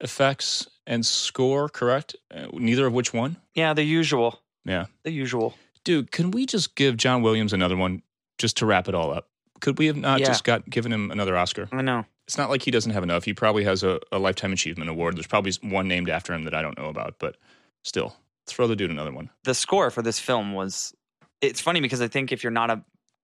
effects 0.00 0.66
and 0.86 1.04
score, 1.06 1.68
correct? 1.68 2.16
Uh, 2.34 2.46
neither 2.52 2.86
of 2.86 2.92
which 2.94 3.12
won. 3.12 3.36
yeah 3.54 3.74
the 3.74 3.84
usual 3.84 4.40
Yeah. 4.64 4.86
the 5.02 5.10
usual 5.10 5.54
Dude, 5.84 6.10
can 6.10 6.30
we 6.30 6.46
just 6.46 6.76
give 6.76 6.96
John 6.96 7.20
Williams 7.22 7.52
another 7.52 7.76
one 7.76 8.02
just 8.38 8.56
to 8.56 8.66
wrap 8.66 8.88
it 8.88 8.94
all 8.94 9.12
up? 9.12 9.28
Could 9.60 9.78
we 9.78 9.86
have 9.86 9.96
not 9.96 10.20
Yeah. 10.20 10.26
just 10.26 10.42
got 10.44 10.68
given 10.68 10.90
him 10.92 11.10
another 11.10 11.36
Oscar? 11.36 11.68
i 11.72 11.82
know 11.82 12.06
It's 12.26 12.38
not 12.38 12.48
like 12.48 12.62
he 12.62 12.70
doesn't 12.70 12.92
have 12.92 13.02
enough. 13.02 13.24
He 13.24 13.34
probably 13.34 13.64
has 13.64 13.82
a, 13.82 14.00
a 14.10 14.18
lifetime 14.18 14.52
achievement 14.54 14.88
award. 14.88 15.16
There's 15.16 15.26
probably 15.26 15.52
one 15.62 15.86
named 15.86 16.08
after 16.08 16.32
him 16.32 16.44
that 16.44 16.54
I 16.54 16.62
don't 16.62 16.78
know 16.78 16.88
about, 16.88 17.16
but 17.18 17.36
still, 17.82 18.16
throw 18.46 18.66
the 18.66 18.76
dude 18.76 18.90
another 18.90 19.12
one. 19.12 19.28
The 19.44 19.54
score 19.54 19.90
for 19.90 20.00
this 20.00 20.18
film 20.18 20.54
was. 20.54 20.94
It's 21.42 21.60
funny 21.60 21.82
because 21.82 22.00
I 22.00 22.08
think 22.08 22.32
if 22.32 22.42
you're 22.42 22.50
not 22.50 22.70
a 22.70 22.82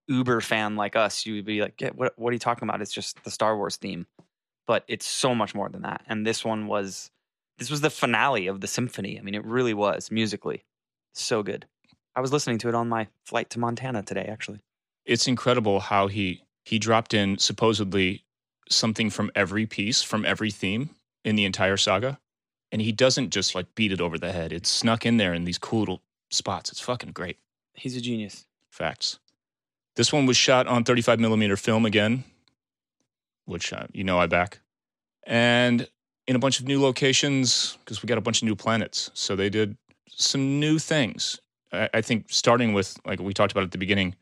Uber 0.09 0.43
fan 0.43 0.77
like 0.77 0.97
us, 0.97 1.25
you 1.25 1.37
would 1.37 1.47
be 1.47 1.63
like, 1.63 1.81
yeah, 1.81 1.91
what, 1.95 2.13
what 2.19 2.29
are 2.29 2.33
you 2.35 2.39
talking 2.39 2.69
about? 2.69 2.83
It's 2.83 2.93
just 2.93 3.25
the 3.25 3.31
Star 3.31 3.57
Wars 3.57 3.77
theme. 3.77 4.07
But 4.67 4.85
it's 4.87 5.07
so 5.07 5.35
much 5.35 5.55
more 5.55 5.71
than 5.71 5.83
that. 5.83 6.03
And 6.07 6.27
this 6.27 6.45
one 6.45 6.67
was. 6.67 7.11
This 7.57 7.71
was 7.71 7.81
the 7.81 7.91
finale 7.91 8.47
of 8.49 8.61
the 8.61 8.67
symphony. 8.67 9.19
I 9.19 9.23
mean, 9.23 9.35
it 9.35 9.45
really 9.47 9.73
was 9.75 10.11
musically 10.11 10.65
so 11.13 11.43
good. 11.43 11.67
I 12.15 12.21
was 12.21 12.33
listening 12.33 12.59
to 12.59 12.69
it 12.69 12.75
on 12.75 12.89
my 12.89 13.09
flight 13.25 13.51
to 13.51 13.59
Montana 13.59 14.03
today, 14.03 14.27
actually. 14.29 14.61
It's 15.05 15.27
incredible 15.27 15.81
how 15.81 16.09
he 16.09 16.43
he 16.65 16.79
dropped 16.79 17.15
in 17.15 17.39
supposedly 17.39 18.25
something 18.69 19.11
from 19.11 19.31
every 19.35 19.67
piece, 19.67 20.03
from 20.03 20.25
every 20.25 20.51
theme 20.51 20.91
in 21.25 21.37
the 21.37 21.45
entire 21.45 21.77
saga. 21.77 22.19
And 22.73 22.81
he 22.81 22.93
doesn't 22.93 23.31
just 23.31 23.55
like 23.55 23.75
beat 23.75 23.93
it 23.93 24.01
over 24.01 24.19
the 24.19 24.33
head. 24.33 24.53
It's 24.53 24.69
snuck 24.69 25.05
in 25.05 25.17
there 25.17 25.35
in 25.35 25.45
these 25.45 25.59
cool 25.59 25.81
little 25.81 26.03
spots. 26.31 26.71
It's 26.71 26.81
fucking 26.81 27.13
great. 27.13 27.39
He's 27.75 27.97
a 27.97 28.01
genius. 28.01 28.47
Facts. 28.71 29.19
This 29.97 30.13
one 30.13 30.27
was 30.27 30.37
shot 30.37 30.67
on 30.67 30.85
35 30.85 31.19
millimeter 31.19 31.57
film 31.57 31.85
again, 31.85 32.25
which 33.47 33.73
uh, 33.73 33.87
you 33.93 34.05
know 34.05 34.19
I 34.19 34.27
back, 34.27 34.61
and 35.25 35.89
in 36.27 36.37
a 36.37 36.39
bunch 36.39 36.61
of 36.61 36.67
new 36.67 36.81
locations 36.81 37.77
because 37.81 38.03
we 38.03 38.07
got 38.07 38.19
a 38.19 38.21
bunch 38.21 38.41
of 38.41 38.47
new 38.47 38.55
planets. 38.55 39.11
So 39.15 39.35
they 39.35 39.51
did 39.51 39.77
some 40.17 40.61
new 40.61 40.79
things. 40.79 41.41
I, 41.73 41.89
I 41.95 42.01
think 42.01 42.27
starting 42.29 42.73
with 42.73 42.99
like 43.05 43.21
we 43.21 43.33
talked 43.35 43.53
about 43.53 43.65
at 43.65 43.71
the 43.73 43.79
beginning, 43.79 44.15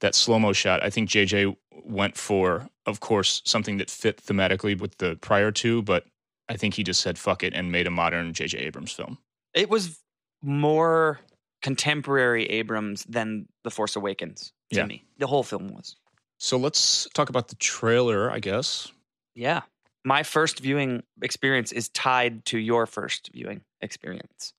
that 0.00 0.14
slow 0.14 0.38
mo 0.38 0.52
shot. 0.52 0.82
I 0.82 0.90
think 0.90 1.08
JJ 1.08 1.56
went 1.84 2.16
for, 2.16 2.68
of 2.86 3.00
course, 3.00 3.42
something 3.44 3.78
that 3.78 3.90
fit 3.90 4.22
thematically 4.22 4.78
with 4.78 4.98
the 4.98 5.16
prior 5.16 5.50
two, 5.50 5.82
but 5.82 6.04
I 6.48 6.56
think 6.56 6.74
he 6.74 6.82
just 6.82 7.00
said 7.00 7.18
fuck 7.18 7.42
it 7.42 7.54
and 7.54 7.72
made 7.72 7.86
a 7.86 7.90
modern 7.90 8.32
JJ 8.32 8.60
Abrams 8.60 8.92
film. 8.92 9.18
It 9.54 9.70
was 9.70 9.98
more 10.42 11.20
contemporary 11.62 12.44
Abrams 12.46 13.04
than 13.04 13.46
The 13.64 13.70
Force 13.70 13.96
Awakens 13.96 14.52
to 14.72 14.80
Yeah. 14.80 14.86
me. 14.86 15.04
The 15.18 15.26
whole 15.26 15.42
film 15.42 15.68
was. 15.68 15.96
So 16.38 16.56
let's 16.58 17.08
talk 17.14 17.28
about 17.30 17.48
the 17.48 17.54
trailer, 17.56 18.30
I 18.30 18.38
guess. 18.40 18.92
Yeah. 19.34 19.62
My 20.04 20.22
first 20.22 20.60
viewing 20.60 21.02
experience 21.22 21.72
is 21.72 21.88
tied 21.88 22.44
to 22.46 22.58
your 22.58 22.86
first 22.86 23.30
viewing 23.32 23.62
experience. 23.80 24.52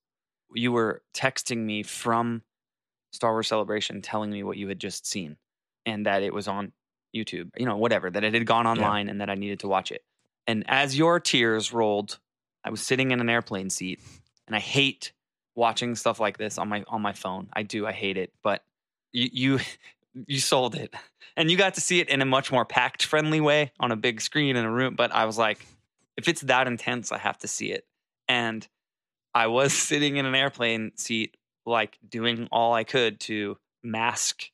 You 0.53 0.71
were 0.71 1.01
texting 1.13 1.57
me 1.57 1.83
from 1.83 2.43
Star 3.11 3.31
Wars 3.31 3.47
Celebration 3.47 4.01
telling 4.01 4.31
me 4.31 4.43
what 4.43 4.57
you 4.57 4.67
had 4.67 4.79
just 4.79 5.05
seen 5.05 5.37
and 5.85 6.05
that 6.05 6.23
it 6.23 6.33
was 6.33 6.47
on 6.47 6.71
YouTube, 7.15 7.49
you 7.57 7.65
know, 7.65 7.77
whatever, 7.77 8.09
that 8.09 8.23
it 8.23 8.33
had 8.33 8.45
gone 8.45 8.67
online 8.67 9.09
and 9.09 9.21
that 9.21 9.29
I 9.29 9.35
needed 9.35 9.59
to 9.61 9.67
watch 9.67 9.91
it. 9.91 10.03
And 10.45 10.63
as 10.67 10.97
your 10.97 11.19
tears 11.19 11.73
rolled, 11.73 12.19
I 12.63 12.69
was 12.69 12.81
sitting 12.81 13.11
in 13.11 13.19
an 13.19 13.29
airplane 13.29 13.69
seat 13.69 13.99
and 14.45 14.55
I 14.55 14.59
hate 14.59 15.13
watching 15.55 15.95
stuff 15.95 16.19
like 16.19 16.37
this 16.37 16.57
on 16.57 16.69
my 16.69 16.83
on 16.87 17.01
my 17.01 17.13
phone. 17.13 17.49
I 17.53 17.63
do, 17.63 17.85
I 17.85 17.91
hate 17.91 18.17
it, 18.17 18.31
but 18.43 18.63
you 19.11 19.29
you 19.31 19.59
you 20.27 20.39
sold 20.39 20.75
it. 20.75 20.93
And 21.35 21.51
you 21.51 21.57
got 21.57 21.75
to 21.75 21.81
see 21.81 21.99
it 21.99 22.09
in 22.09 22.21
a 22.21 22.25
much 22.25 22.51
more 22.51 22.65
packed 22.65 23.03
friendly 23.03 23.39
way 23.39 23.71
on 23.79 23.91
a 23.91 23.95
big 23.95 24.21
screen 24.21 24.55
in 24.55 24.65
a 24.65 24.71
room, 24.71 24.95
but 24.95 25.11
I 25.11 25.25
was 25.25 25.37
like 25.37 25.65
if 26.15 26.27
it's 26.27 26.41
that 26.41 26.67
intense, 26.67 27.11
I 27.11 27.19
have 27.19 27.37
to 27.39 27.47
see 27.47 27.71
it. 27.71 27.85
And 28.27 28.67
I 29.37 29.45
was 29.45 29.71
sitting 29.71 30.17
in 30.17 30.25
an 30.25 30.33
airplane 30.33 30.93
seat 30.95 31.37
like 31.63 31.99
doing 32.09 32.47
all 32.51 32.73
I 32.73 32.83
could 32.83 33.19
to 33.21 33.55
mask 33.83 34.49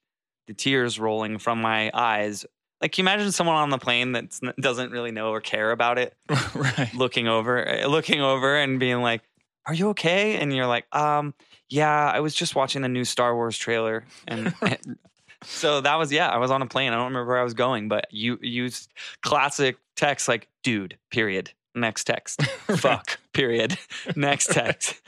the 0.48 0.54
tears 0.54 1.00
rolling 1.00 1.38
from 1.38 1.62
my 1.62 1.90
eyes. 1.94 2.46
Like, 2.82 2.98
you 2.98 3.04
imagine 3.04 3.32
someone 3.32 3.56
on 3.56 3.70
the 3.70 3.78
plane 3.78 4.12
that 4.12 4.38
doesn't 4.60 4.92
really 4.92 5.12
know 5.12 5.30
or 5.30 5.40
care 5.40 5.72
about 5.72 5.98
it, 5.98 6.18
right. 6.54 6.94
looking 6.94 7.30
over, 7.30 7.66
uh, 7.66 7.88
looking 7.88 8.20
over, 8.20 8.58
and 8.58 8.78
being 8.78 9.02
like, 9.02 9.22
"Are 9.66 9.74
you 9.74 9.88
okay?" 9.90 10.36
And 10.36 10.54
you're 10.54 10.68
like, 10.68 10.94
"Um, 10.94 11.34
yeah, 11.70 12.12
I 12.14 12.20
was 12.20 12.36
just 12.36 12.54
watching 12.54 12.82
the 12.82 12.90
new 12.90 13.06
Star 13.06 13.34
Wars 13.36 13.58
trailer." 13.58 14.04
And 14.28 14.54
so 15.44 15.80
that 15.80 15.96
was 15.96 16.12
yeah, 16.12 16.28
I 16.28 16.40
was 16.40 16.52
on 16.52 16.62
a 16.62 16.68
plane. 16.68 16.92
I 16.92 16.98
don't 16.98 17.06
remember 17.06 17.28
where 17.28 17.40
I 17.40 17.44
was 17.44 17.54
going, 17.54 17.88
but 17.88 18.08
you 18.12 18.38
used 18.42 18.92
classic 19.22 19.78
text 19.96 20.28
like, 20.28 20.50
"Dude," 20.62 20.98
period. 21.10 21.54
Next 21.76 22.06
text. 22.06 22.44
Fuck. 22.78 23.20
Period. 23.34 23.78
Next 24.16 24.52
text. 24.52 25.02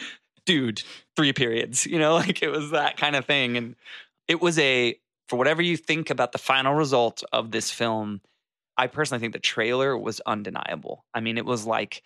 Dude. 0.45 0.83
Three 1.15 1.33
periods. 1.33 1.85
You 1.85 1.99
know, 1.99 2.15
like 2.15 2.41
it 2.41 2.49
was 2.49 2.71
that 2.71 2.97
kind 2.97 3.15
of 3.15 3.25
thing, 3.25 3.57
and 3.57 3.75
it 4.27 4.41
was 4.41 4.59
a 4.59 4.99
for 5.27 5.37
whatever 5.37 5.61
you 5.61 5.77
think 5.77 6.09
about 6.09 6.31
the 6.31 6.37
final 6.37 6.73
result 6.73 7.23
of 7.31 7.51
this 7.51 7.71
film, 7.71 8.21
I 8.77 8.87
personally 8.87 9.21
think 9.21 9.33
the 9.33 9.39
trailer 9.39 9.97
was 9.97 10.21
undeniable. 10.25 11.05
I 11.13 11.21
mean, 11.21 11.37
it 11.37 11.45
was 11.45 11.65
like 11.65 12.03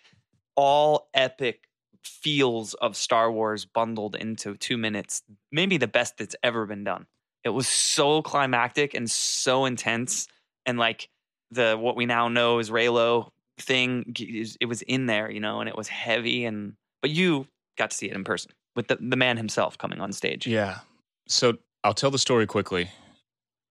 all 0.56 1.08
epic 1.12 1.64
feels 2.04 2.74
of 2.74 2.96
Star 2.96 3.30
Wars 3.30 3.64
bundled 3.64 4.16
into 4.16 4.56
two 4.56 4.78
minutes, 4.78 5.22
maybe 5.52 5.76
the 5.76 5.88
best 5.88 6.16
that's 6.16 6.36
ever 6.42 6.66
been 6.66 6.84
done. 6.84 7.06
It 7.44 7.50
was 7.50 7.66
so 7.66 8.22
climactic 8.22 8.94
and 8.94 9.10
so 9.10 9.64
intense, 9.64 10.28
and 10.66 10.78
like 10.78 11.08
the 11.50 11.76
what 11.78 11.96
we 11.96 12.06
now 12.06 12.28
know 12.28 12.58
is 12.58 12.70
Reylo 12.70 13.30
thing, 13.60 14.14
it 14.18 14.66
was 14.66 14.82
in 14.82 15.06
there, 15.06 15.30
you 15.30 15.40
know, 15.40 15.60
and 15.60 15.68
it 15.68 15.76
was 15.76 15.88
heavy. 15.88 16.44
And 16.44 16.74
but 17.02 17.10
you 17.10 17.46
got 17.78 17.90
to 17.90 17.96
see 17.96 18.06
it 18.06 18.14
in 18.14 18.24
person 18.24 18.52
with 18.76 18.88
the, 18.88 18.96
the 18.96 19.16
man 19.16 19.36
himself 19.36 19.78
coming 19.78 20.00
on 20.00 20.12
stage. 20.12 20.46
Yeah. 20.46 20.78
So 21.26 21.58
I'll 21.84 21.94
tell 21.94 22.10
the 22.10 22.18
story 22.18 22.46
quickly. 22.46 22.90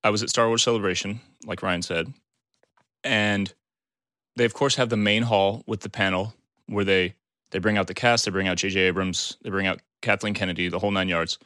I 0.04 0.10
was 0.10 0.24
at 0.24 0.30
Star 0.30 0.48
Wars 0.48 0.64
Celebration, 0.64 1.20
like 1.46 1.62
Ryan 1.62 1.82
said, 1.82 2.14
and 3.04 3.54
they 4.36 4.46
of 4.46 4.54
course 4.54 4.76
have 4.76 4.90
the 4.90 4.98
main 4.98 5.24
hall 5.24 5.64
with 5.68 5.82
the 5.82 5.90
panel 5.90 6.34
where 6.68 6.86
they 6.86 7.16
they 7.52 7.60
bring 7.60 7.78
out 7.78 7.88
the 7.88 7.94
cast, 7.94 8.26
they 8.26 8.32
bring 8.32 8.48
out 8.48 8.58
J.J. 8.58 8.80
Abrams, 8.80 9.38
they 9.42 9.50
bring 9.50 9.68
out 9.68 9.82
Kathleen 10.02 10.34
Kennedy, 10.34 10.70
the 10.70 10.80
whole 10.80 10.92
nine 10.92 11.10
yards. 11.10 11.40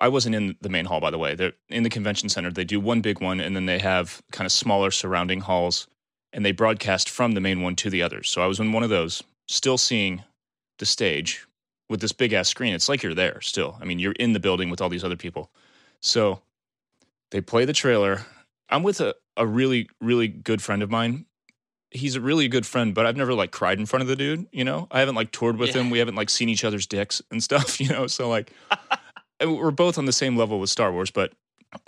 I 0.00 0.08
wasn't 0.08 0.34
in 0.34 0.56
the 0.60 0.68
main 0.68 0.86
hall, 0.86 1.00
by 1.00 1.10
the 1.10 1.18
way. 1.18 1.34
They're 1.34 1.52
in 1.68 1.82
the 1.82 1.90
convention 1.90 2.28
center. 2.28 2.50
They 2.50 2.64
do 2.64 2.80
one 2.80 3.00
big 3.00 3.20
one, 3.20 3.40
and 3.40 3.54
then 3.54 3.66
they 3.66 3.78
have 3.78 4.22
kind 4.32 4.46
of 4.46 4.52
smaller 4.52 4.90
surrounding 4.90 5.40
halls, 5.40 5.86
and 6.32 6.44
they 6.44 6.52
broadcast 6.52 7.08
from 7.08 7.32
the 7.32 7.40
main 7.40 7.62
one 7.62 7.76
to 7.76 7.90
the 7.90 8.02
others. 8.02 8.28
So 8.28 8.42
I 8.42 8.46
was 8.46 8.60
in 8.60 8.72
one 8.72 8.82
of 8.82 8.90
those, 8.90 9.22
still 9.48 9.78
seeing 9.78 10.22
the 10.78 10.86
stage 10.86 11.46
with 11.88 12.00
this 12.00 12.12
big 12.12 12.32
ass 12.32 12.48
screen. 12.48 12.72
It's 12.74 12.88
like 12.88 13.02
you're 13.02 13.14
there 13.14 13.40
still. 13.40 13.76
I 13.80 13.84
mean, 13.84 13.98
you're 13.98 14.12
in 14.12 14.32
the 14.32 14.40
building 14.40 14.70
with 14.70 14.80
all 14.80 14.88
these 14.88 15.04
other 15.04 15.16
people. 15.16 15.50
So 16.00 16.40
they 17.30 17.40
play 17.40 17.64
the 17.64 17.72
trailer. 17.72 18.22
I'm 18.68 18.82
with 18.82 19.00
a, 19.00 19.14
a 19.36 19.46
really, 19.46 19.88
really 20.00 20.28
good 20.28 20.62
friend 20.62 20.82
of 20.82 20.90
mine. 20.90 21.26
He's 21.90 22.14
a 22.14 22.20
really 22.20 22.46
good 22.46 22.64
friend, 22.64 22.94
but 22.94 23.04
I've 23.06 23.16
never 23.16 23.34
like 23.34 23.50
cried 23.50 23.80
in 23.80 23.86
front 23.86 24.02
of 24.02 24.08
the 24.08 24.14
dude, 24.14 24.46
you 24.52 24.62
know? 24.62 24.86
I 24.92 25.00
haven't 25.00 25.16
like 25.16 25.32
toured 25.32 25.56
with 25.56 25.74
Yeah. 25.74 25.80
him. 25.82 25.90
We 25.90 25.98
haven't 25.98 26.14
like 26.14 26.30
seen 26.30 26.48
each 26.48 26.62
other's 26.64 26.86
dicks 26.86 27.20
and 27.32 27.42
stuff, 27.50 27.80
you 27.80 27.88
know? 27.88 28.06
So 28.06 28.28
like 28.28 28.52
we're 29.44 29.72
both 29.72 29.98
on 29.98 30.04
the 30.04 30.12
same 30.12 30.36
level 30.36 30.60
with 30.60 30.70
Star 30.70 30.92
Wars, 30.92 31.10
but 31.10 31.32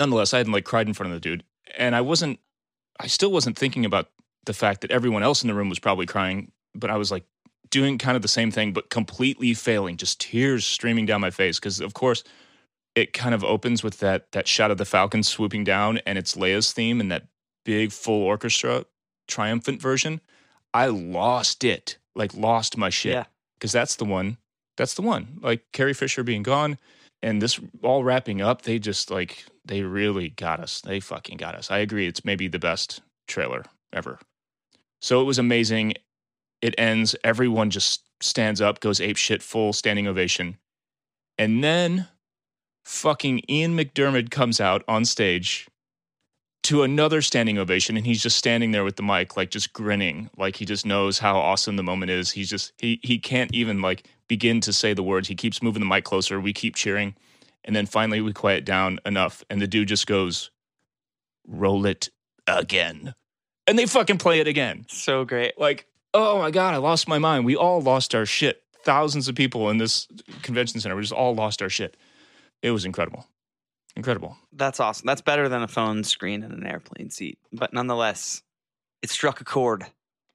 nonetheless, 0.01 0.35
I 0.35 0.39
hadn't 0.39 0.53
like 0.53 0.65
cried 0.65 0.89
in 0.89 0.95
front 0.95 1.13
of 1.13 1.17
the 1.17 1.21
dude. 1.29 1.45
And 1.79 1.95
I 1.95 2.01
wasn't 2.01 2.41
I 2.99 3.07
still 3.07 3.31
wasn't 3.31 3.57
thinking 3.57 3.85
about 3.85 4.09
the 4.45 4.53
fact 4.55 4.81
that 4.83 4.91
everyone 4.91 5.23
else 5.23 5.43
in 5.43 5.49
the 5.49 5.55
room 5.55 5.69
was 5.69 5.79
probably 5.79 6.07
crying, 6.07 6.51
but 6.75 6.91
I 6.91 6.97
was 6.97 7.11
like 7.11 7.25
doing 7.71 7.97
kind 7.99 8.17
of 8.17 8.23
the 8.23 8.29
same 8.29 8.51
thing, 8.51 8.73
but 8.73 8.91
completely 8.91 9.55
failing, 9.55 9.97
just 9.97 10.21
tears 10.21 10.65
streaming 10.67 11.07
down 11.07 11.21
my 11.21 11.31
face. 11.31 11.59
Because 11.59 11.81
of 11.81 11.95
course, 11.95 12.25
it 12.95 13.13
kind 13.13 13.35
of 13.35 13.43
opens 13.45 13.83
with 13.83 13.99
that 14.01 14.31
that 14.33 14.47
shot 14.49 14.71
of 14.71 14.79
the 14.79 14.85
Falcon 14.85 15.23
swooping 15.23 15.65
down, 15.65 15.99
and 16.07 16.19
it's 16.19 16.35
Leia's 16.35 16.73
theme 16.73 17.01
and 17.01 17.11
that 17.11 17.27
big 17.65 17.93
full 17.93 18.23
orchestra 18.23 18.85
triumphant 19.29 19.81
version. 19.81 20.21
I 20.75 20.87
lost 20.87 21.65
it, 21.65 21.99
like 22.15 22.35
lost 22.35 22.77
my 22.77 22.91
shit, 22.91 23.13
Yeah. 23.13 23.25
because 23.59 23.73
that's 23.73 23.97
the 23.97 24.05
one. 24.05 24.39
That's 24.77 24.95
the 24.95 25.03
one. 25.03 25.39
Like 25.41 25.65
Carrie 25.73 25.95
Fisher 25.95 26.23
being 26.25 26.43
gone, 26.43 26.79
and 27.23 27.41
this 27.41 27.61
all 27.83 28.03
wrapping 28.05 28.41
up. 28.43 28.63
They 28.63 28.79
just 28.79 29.11
like 29.11 29.45
they 29.65 29.83
really 29.83 30.31
got 30.31 30.61
us. 30.61 30.81
They 30.81 30.99
fucking 31.01 31.37
got 31.37 31.55
us. 31.55 31.71
I 31.71 31.79
agree. 31.79 32.07
It's 32.07 32.25
maybe 32.25 32.49
the 32.49 32.59
best 32.59 33.01
trailer 33.29 33.65
ever. 33.93 34.19
So 35.03 35.21
it 35.21 35.25
was 35.25 35.39
amazing. 35.39 35.95
It 36.63 36.77
ends. 36.79 37.17
Everyone 37.25 37.71
just 37.71 38.05
stands 38.21 38.61
up, 38.61 38.79
goes 38.81 39.01
ape 39.01 39.17
shit, 39.17 39.43
full 39.43 39.73
standing 39.73 40.07
ovation. 40.07 40.57
And 41.37 41.63
then 41.63 42.07
fucking 42.85 43.43
Ian 43.51 43.77
McDiarmid 43.77 44.31
comes 44.31 44.61
out 44.61 44.85
on 44.87 45.05
stage 45.05 45.69
to 46.63 46.85
another 46.85 47.21
standing 47.21 47.59
ovation 47.59 47.97
and 47.97 48.07
he's 48.07 48.23
just 48.23 48.37
standing 48.37 48.71
there 48.71 48.85
with 48.85 48.95
the 48.95 49.03
mic 49.03 49.37
like 49.37 49.51
just 49.51 49.73
grinning 49.73 50.31
like 50.37 50.57
he 50.57 50.65
just 50.65 50.87
knows 50.87 51.19
how 51.19 51.37
awesome 51.37 51.75
the 51.75 51.83
moment 51.83 52.11
is 52.11 52.31
he's 52.31 52.49
just 52.49 52.73
he 52.79 53.01
he 53.03 53.19
can't 53.19 53.53
even 53.53 53.83
like 53.83 54.07
begin 54.29 54.61
to 54.61 54.73
say 54.73 54.95
the 54.95 55.03
words 55.03 55.27
he 55.27 55.35
keeps 55.35 55.63
moving 55.63 55.81
the 55.81 55.87
mic 55.87 56.05
closer 56.05 56.41
we 56.41 56.53
keep 56.53 56.77
cheering 56.77 57.17
and 57.65 57.75
then 57.75 57.87
finally 57.87 58.21
we 58.21 58.33
quiet 58.33 58.65
down 58.65 59.01
enough 59.05 59.43
and 59.51 59.61
the 59.61 59.67
dude 59.67 59.89
just 59.89 60.07
goes 60.07 60.51
roll 61.49 61.85
it 61.85 62.11
again 62.47 63.13
and 63.67 63.79
they 63.79 63.87
fucking 63.87 64.19
play 64.19 64.41
it 64.41 64.47
again 64.49 64.85
So 64.89 65.25
great. 65.25 65.59
like 65.59 65.87
oh 66.15 66.39
my 66.39 66.51
god 66.51 66.75
i 66.75 66.77
lost 66.79 67.09
my 67.09 67.19
mind 67.19 67.45
we 67.45 67.57
all 67.57 67.81
lost 67.81 68.15
our 68.15 68.27
shit 68.27 68.63
thousands 68.85 69.29
of 69.29 69.35
people 69.35 69.71
in 69.71 69.79
this 69.79 70.07
convention 70.43 70.81
center 70.81 70.97
we 70.97 71.03
just 71.03 71.13
all 71.13 71.35
lost 71.35 71.63
our 71.63 71.69
shit 71.69 71.97
it 72.63 72.71
was 72.71 72.85
incredible 72.85 73.27
incredible 73.97 74.37
That's 74.53 74.81
awesome. 74.81 75.07
That's 75.07 75.21
better 75.21 75.49
than 75.49 75.63
a 75.63 75.69
phone 75.69 76.03
screen 76.05 76.43
in 76.43 76.51
an 76.53 76.67
airplane 76.67 77.11
seat. 77.11 77.39
But 77.53 77.73
nonetheless, 77.75 78.43
it 79.03 79.11
struck 79.11 79.41
a 79.41 79.45
chord. 79.45 79.85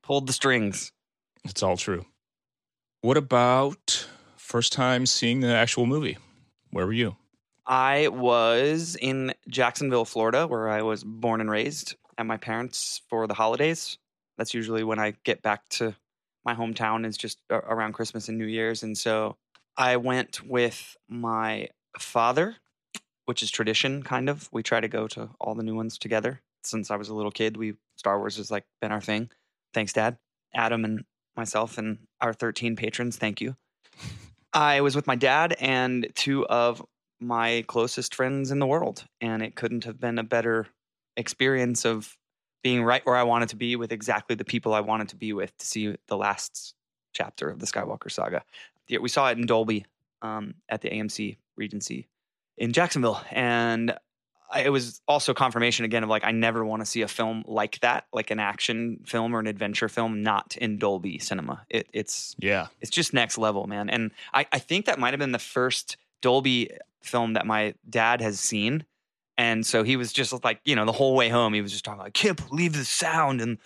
pulled 0.03 0.27
the 0.27 0.33
strings. 0.33 0.91
It's 1.43 1.63
all 1.63 1.75
true. 1.77 2.05
What 3.01 3.17
about 3.17 4.07
first 4.35 4.73
time 4.73 5.05
seeing 5.07 5.39
the 5.39 5.47
actual 5.55 5.85
movie? 5.87 6.17
Where 6.71 6.85
were 6.85 6.93
you? 6.93 7.15
I 7.65 8.09
was 8.09 8.95
in 9.01 9.33
Jacksonville, 9.49 10.05
Florida, 10.05 10.45
where 10.47 10.69
I 10.69 10.81
was 10.83 11.03
born 11.03 11.41
and 11.41 11.49
raised, 11.49 11.95
at 12.17 12.25
my 12.25 12.37
parents 12.37 13.01
for 13.09 13.27
the 13.27 13.33
holidays. 13.33 13.97
That's 14.37 14.53
usually 14.53 14.83
when 14.83 14.99
I 14.99 15.15
get 15.23 15.41
back 15.41 15.67
to 15.69 15.95
my 16.45 16.55
hometown 16.55 17.05
is 17.05 17.17
just 17.17 17.39
around 17.51 17.93
Christmas 17.93 18.29
and 18.29 18.37
New 18.37 18.45
Year's, 18.45 18.83
and 18.83 18.97
so 18.97 19.35
I 19.77 19.97
went 19.97 20.41
with 20.43 20.95
my 21.07 21.69
father, 21.99 22.55
which 23.25 23.43
is 23.43 23.51
tradition, 23.51 24.01
kind 24.01 24.29
of. 24.29 24.47
We 24.51 24.63
try 24.63 24.79
to 24.79 24.87
go 24.87 25.07
to 25.09 25.29
all 25.39 25.55
the 25.55 25.63
new 25.63 25.75
ones 25.75 25.97
together. 25.97 26.41
Since 26.63 26.89
I 26.89 26.95
was 26.95 27.09
a 27.09 27.15
little 27.15 27.31
kid, 27.31 27.57
we 27.57 27.73
Star 27.95 28.17
Wars 28.17 28.37
has 28.37 28.49
like 28.49 28.65
been 28.81 28.91
our 28.91 29.01
thing. 29.01 29.29
Thanks, 29.73 29.93
Dad. 29.93 30.17
Adam 30.53 30.85
and 30.85 31.03
myself 31.35 31.77
and 31.77 31.99
our 32.21 32.33
13 32.33 32.75
patrons, 32.75 33.17
thank 33.17 33.41
you. 33.41 33.55
I 34.53 34.81
was 34.81 34.95
with 34.95 35.05
my 35.05 35.15
dad 35.15 35.55
and 35.59 36.07
two 36.15 36.45
of 36.47 36.83
my 37.19 37.63
closest 37.67 38.15
friends 38.15 38.51
in 38.51 38.59
the 38.59 38.67
world, 38.67 39.05
and 39.21 39.43
it 39.43 39.55
couldn't 39.55 39.83
have 39.83 39.99
been 39.99 40.17
a 40.17 40.23
better 40.23 40.67
experience 41.17 41.85
of 41.85 42.15
being 42.63 42.83
right 42.83 43.05
where 43.05 43.15
I 43.15 43.23
wanted 43.23 43.49
to 43.49 43.55
be 43.55 43.75
with 43.75 43.91
exactly 43.91 44.35
the 44.35 44.45
people 44.45 44.73
I 44.73 44.79
wanted 44.79 45.09
to 45.09 45.15
be 45.15 45.33
with 45.33 45.57
to 45.57 45.65
see 45.65 45.95
the 46.07 46.17
last 46.17 46.73
chapter 47.13 47.49
of 47.49 47.59
the 47.59 47.65
Skywalker 47.65 48.11
saga. 48.11 48.43
We 48.89 49.09
saw 49.09 49.29
it 49.29 49.37
in 49.37 49.45
Dolby 49.45 49.85
um, 50.21 50.53
at 50.69 50.81
the 50.81 50.89
AMC 50.89 51.37
Regency 51.57 52.07
in 52.57 52.71
Jacksonville, 52.71 53.21
and 53.31 53.97
I, 54.49 54.61
it 54.61 54.69
was 54.69 55.01
also 55.07 55.33
confirmation 55.33 55.85
again 55.85 56.03
of 56.03 56.09
like 56.09 56.23
I 56.23 56.31
never 56.31 56.63
want 56.63 56.81
to 56.81 56.85
see 56.85 57.01
a 57.01 57.07
film 57.07 57.43
like 57.47 57.79
that, 57.81 58.05
like 58.13 58.31
an 58.31 58.39
action 58.39 58.99
film 59.05 59.35
or 59.35 59.39
an 59.39 59.47
adventure 59.47 59.89
film, 59.89 60.23
not 60.23 60.55
in 60.57 60.77
Dolby 60.77 61.19
cinema. 61.19 61.65
It, 61.69 61.87
it's 61.93 62.35
Yeah. 62.39 62.67
it's 62.81 62.91
just 62.91 63.13
next 63.13 63.37
level, 63.37 63.67
man. 63.67 63.89
And 63.89 64.11
I, 64.33 64.47
I 64.51 64.59
think 64.59 64.85
that 64.85 64.99
might 64.99 65.11
have 65.11 65.19
been 65.19 65.33
the 65.33 65.39
first 65.39 65.97
Dolby 66.21 66.71
film 67.03 67.33
that 67.33 67.45
my 67.45 67.73
dad 67.89 68.21
has 68.21 68.39
seen. 68.39 68.85
And 69.37 69.65
so 69.65 69.83
he 69.83 69.95
was 69.97 70.11
just 70.13 70.43
like, 70.43 70.61
you 70.65 70.75
know, 70.75 70.85
the 70.85 70.91
whole 70.91 71.15
way 71.15 71.29
home, 71.29 71.53
he 71.53 71.61
was 71.61 71.71
just 71.71 71.85
talking, 71.85 72.01
I 72.01 72.09
can't 72.09 72.47
believe 72.49 72.73
the 72.73 72.85
sound 72.85 73.41
and 73.41 73.57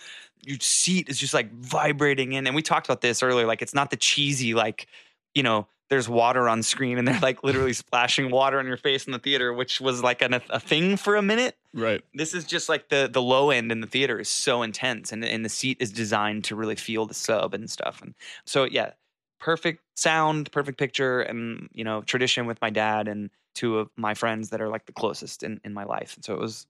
your 0.42 0.58
seat 0.60 1.08
is 1.08 1.18
just 1.18 1.34
like 1.34 1.52
vibrating 1.52 2.32
in. 2.32 2.46
And 2.46 2.54
we 2.54 2.62
talked 2.62 2.86
about 2.86 3.00
this 3.00 3.22
earlier. 3.22 3.46
Like, 3.46 3.62
it's 3.62 3.74
not 3.74 3.90
the 3.90 3.96
cheesy, 3.96 4.54
like, 4.54 4.86
you 5.34 5.42
know, 5.42 5.66
there's 5.88 6.08
water 6.08 6.48
on 6.48 6.62
screen 6.62 6.98
and 6.98 7.06
they're 7.06 7.18
like 7.20 7.42
literally 7.44 7.72
splashing 7.72 8.30
water 8.30 8.58
on 8.58 8.66
your 8.66 8.76
face 8.76 9.06
in 9.06 9.12
the 9.12 9.18
theater, 9.18 9.52
which 9.52 9.80
was 9.80 10.02
like 10.02 10.22
an, 10.22 10.34
a 10.50 10.60
thing 10.60 10.96
for 10.96 11.16
a 11.16 11.22
minute 11.22 11.56
Right. 11.74 12.04
this 12.14 12.34
is 12.34 12.44
just 12.44 12.68
like 12.68 12.88
the 12.88 13.08
the 13.10 13.22
low 13.22 13.50
end 13.50 13.72
in 13.72 13.80
the 13.80 13.86
theater 13.86 14.20
is 14.20 14.28
so 14.28 14.62
intense 14.62 15.12
and, 15.12 15.24
and 15.24 15.44
the 15.44 15.48
seat 15.48 15.78
is 15.80 15.90
designed 15.92 16.44
to 16.44 16.56
really 16.56 16.76
feel 16.76 17.06
the 17.06 17.14
sub 17.14 17.54
and 17.54 17.70
stuff 17.70 18.02
and 18.02 18.14
so 18.44 18.64
yeah 18.64 18.92
perfect 19.40 19.82
sound 19.96 20.50
perfect 20.52 20.78
picture 20.78 21.20
and 21.20 21.68
you 21.72 21.84
know 21.84 22.02
tradition 22.02 22.46
with 22.46 22.60
my 22.60 22.70
dad 22.70 23.08
and 23.08 23.30
two 23.54 23.78
of 23.78 23.90
my 23.96 24.14
friends 24.14 24.50
that 24.50 24.60
are 24.60 24.68
like 24.68 24.86
the 24.86 24.92
closest 24.92 25.42
in, 25.42 25.60
in 25.64 25.72
my 25.72 25.84
life 25.84 26.14
and 26.14 26.24
so 26.24 26.34
it 26.34 26.40
was 26.40 26.66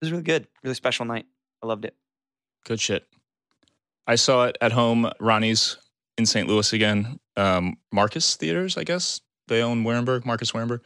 it 0.00 0.06
was 0.06 0.12
really 0.12 0.22
good 0.22 0.46
really 0.62 0.74
special 0.74 1.04
night 1.04 1.26
i 1.62 1.66
loved 1.66 1.84
it 1.84 1.94
Good 2.64 2.80
shit. 2.80 3.06
I 4.06 4.14
saw 4.14 4.44
it 4.46 4.56
at 4.60 4.72
home, 4.72 5.10
Ronnie's 5.20 5.76
in 6.16 6.26
St. 6.26 6.48
Louis 6.48 6.72
again. 6.72 7.18
Um, 7.36 7.76
Marcus 7.92 8.36
Theaters, 8.36 8.76
I 8.76 8.84
guess. 8.84 9.20
They 9.48 9.62
own 9.62 9.84
Wehrenberg, 9.84 10.24
Marcus 10.24 10.52
Wehrenberg. 10.52 10.80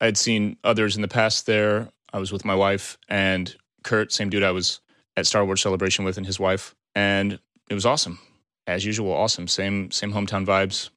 I 0.00 0.06
had 0.06 0.16
seen 0.16 0.56
others 0.64 0.96
in 0.96 1.02
the 1.02 1.08
past 1.08 1.46
there. 1.46 1.88
I 2.12 2.18
was 2.18 2.32
with 2.32 2.44
my 2.44 2.54
wife 2.54 2.96
and 3.08 3.54
Kurt, 3.84 4.12
same 4.12 4.30
dude 4.30 4.42
I 4.42 4.52
was 4.52 4.80
at 5.16 5.26
Star 5.26 5.44
Wars 5.44 5.60
Celebration 5.60 6.04
with 6.04 6.16
and 6.16 6.26
his 6.26 6.40
wife. 6.40 6.74
And 6.94 7.38
it 7.68 7.74
was 7.74 7.84
awesome. 7.84 8.18
As 8.66 8.84
usual, 8.84 9.12
awesome. 9.12 9.48
Same 9.48 9.90
same 9.90 10.12
hometown 10.12 10.46
vibes, 10.46 10.90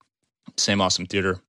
same 0.58 0.82
awesome 0.82 1.06
theater. 1.06 1.42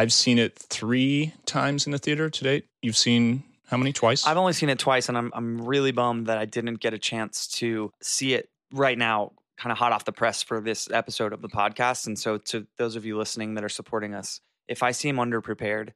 I've 0.00 0.14
seen 0.14 0.38
it 0.38 0.58
three 0.58 1.34
times 1.44 1.84
in 1.84 1.92
the 1.92 1.98
theater 1.98 2.30
to 2.30 2.44
date. 2.44 2.64
You've 2.80 2.96
seen 2.96 3.44
how 3.66 3.76
many? 3.76 3.92
Twice? 3.92 4.26
i've 4.26 4.36
only 4.36 4.52
seen 4.52 4.68
it 4.68 4.78
twice 4.78 5.08
and 5.08 5.16
i'm, 5.16 5.30
I'm 5.34 5.60
really 5.60 5.92
bummed 5.92 6.26
that 6.26 6.38
i 6.38 6.44
didn't 6.44 6.80
get 6.80 6.92
a 6.92 6.98
chance 6.98 7.46
to 7.58 7.92
see 8.02 8.34
it 8.34 8.48
right 8.72 8.98
now 8.98 9.32
kind 9.56 9.70
of 9.70 9.78
hot 9.78 9.92
off 9.92 10.04
the 10.04 10.12
press 10.12 10.42
for 10.42 10.60
this 10.60 10.90
episode 10.90 11.32
of 11.32 11.40
the 11.40 11.48
podcast 11.48 12.06
and 12.06 12.18
so 12.18 12.38
to 12.38 12.66
those 12.78 12.96
of 12.96 13.04
you 13.04 13.16
listening 13.16 13.54
that 13.54 13.62
are 13.62 13.68
supporting 13.68 14.14
us 14.14 14.40
if 14.66 14.82
i 14.82 14.90
seem 14.90 15.16
underprepared 15.16 15.90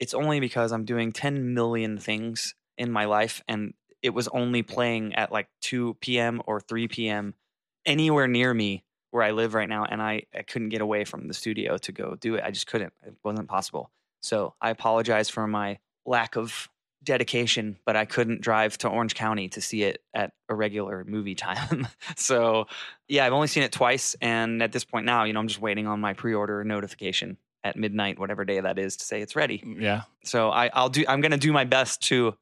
it's 0.00 0.12
only 0.12 0.38
because 0.38 0.70
i'm 0.70 0.84
doing 0.84 1.12
10 1.12 1.54
million 1.54 1.96
things 1.96 2.54
in 2.76 2.90
my 2.90 3.06
life 3.06 3.42
and 3.48 3.72
it 4.02 4.10
was 4.10 4.28
only 4.28 4.62
playing 4.62 5.14
at 5.14 5.32
like 5.32 5.48
2 5.62 5.94
p.m 6.00 6.42
or 6.46 6.60
3 6.60 6.88
p.m 6.88 7.34
anywhere 7.86 8.28
near 8.28 8.52
me 8.52 8.84
where 9.14 9.22
i 9.22 9.30
live 9.30 9.54
right 9.54 9.68
now 9.68 9.84
and 9.84 10.02
i, 10.02 10.22
I 10.34 10.42
couldn't 10.42 10.70
get 10.70 10.80
away 10.80 11.04
from 11.04 11.28
the 11.28 11.34
studio 11.34 11.78
to 11.78 11.92
go 11.92 12.16
do 12.16 12.34
it 12.34 12.44
i 12.44 12.50
just 12.50 12.66
couldn't 12.66 12.92
it 13.06 13.14
wasn't 13.22 13.48
possible 13.48 13.90
so 14.20 14.54
i 14.60 14.70
apologize 14.70 15.28
for 15.28 15.46
my 15.46 15.78
lack 16.04 16.36
of 16.36 16.68
dedication, 17.04 17.76
but 17.84 17.96
I 17.96 18.04
couldn't 18.04 18.40
drive 18.40 18.78
to 18.78 18.88
Orange 18.88 19.14
County 19.14 19.48
to 19.50 19.60
see 19.60 19.82
it 19.82 20.02
at 20.14 20.32
a 20.48 20.54
regular 20.54 21.04
movie 21.06 21.34
time. 21.34 21.86
so, 22.16 22.66
yeah, 23.08 23.26
I've 23.26 23.32
only 23.32 23.46
seen 23.46 23.62
it 23.62 23.72
twice. 23.72 24.16
And 24.20 24.62
at 24.62 24.72
this 24.72 24.84
point 24.84 25.06
now, 25.06 25.24
you 25.24 25.32
know, 25.32 25.40
I'm 25.40 25.48
just 25.48 25.60
waiting 25.60 25.86
on 25.86 26.00
my 26.00 26.14
pre 26.14 26.34
order 26.34 26.64
notification 26.64 27.36
at 27.62 27.76
midnight, 27.76 28.18
whatever 28.18 28.44
day 28.44 28.60
that 28.60 28.78
is, 28.78 28.96
to 28.96 29.04
say 29.04 29.20
it's 29.20 29.36
ready. 29.36 29.58
Mm, 29.58 29.80
yeah. 29.80 30.02
So 30.24 30.50
I, 30.50 30.70
I'll 30.72 30.88
do. 30.88 31.04
I'm 31.06 31.20
going 31.20 31.32
to 31.32 31.38
do 31.38 31.52
my 31.52 31.64
best 31.64 32.02
to 32.04 32.34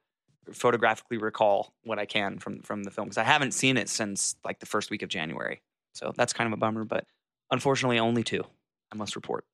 photographically 0.52 1.18
recall 1.18 1.72
what 1.84 1.98
I 1.98 2.06
can 2.06 2.38
from 2.38 2.62
from 2.62 2.82
the 2.82 2.90
film 2.90 3.06
because 3.06 3.18
I 3.18 3.24
haven't 3.24 3.52
seen 3.52 3.76
it 3.76 3.88
since 3.88 4.34
like 4.44 4.58
the 4.58 4.66
first 4.66 4.90
week 4.90 5.02
of 5.02 5.08
January. 5.08 5.60
So 5.92 6.12
that's 6.16 6.32
kind 6.32 6.46
of 6.46 6.52
a 6.52 6.56
bummer, 6.56 6.84
but 6.84 7.04
unfortunately, 7.50 7.98
only 7.98 8.22
two. 8.22 8.44
I 8.92 8.96
must 8.96 9.16
report. 9.16 9.44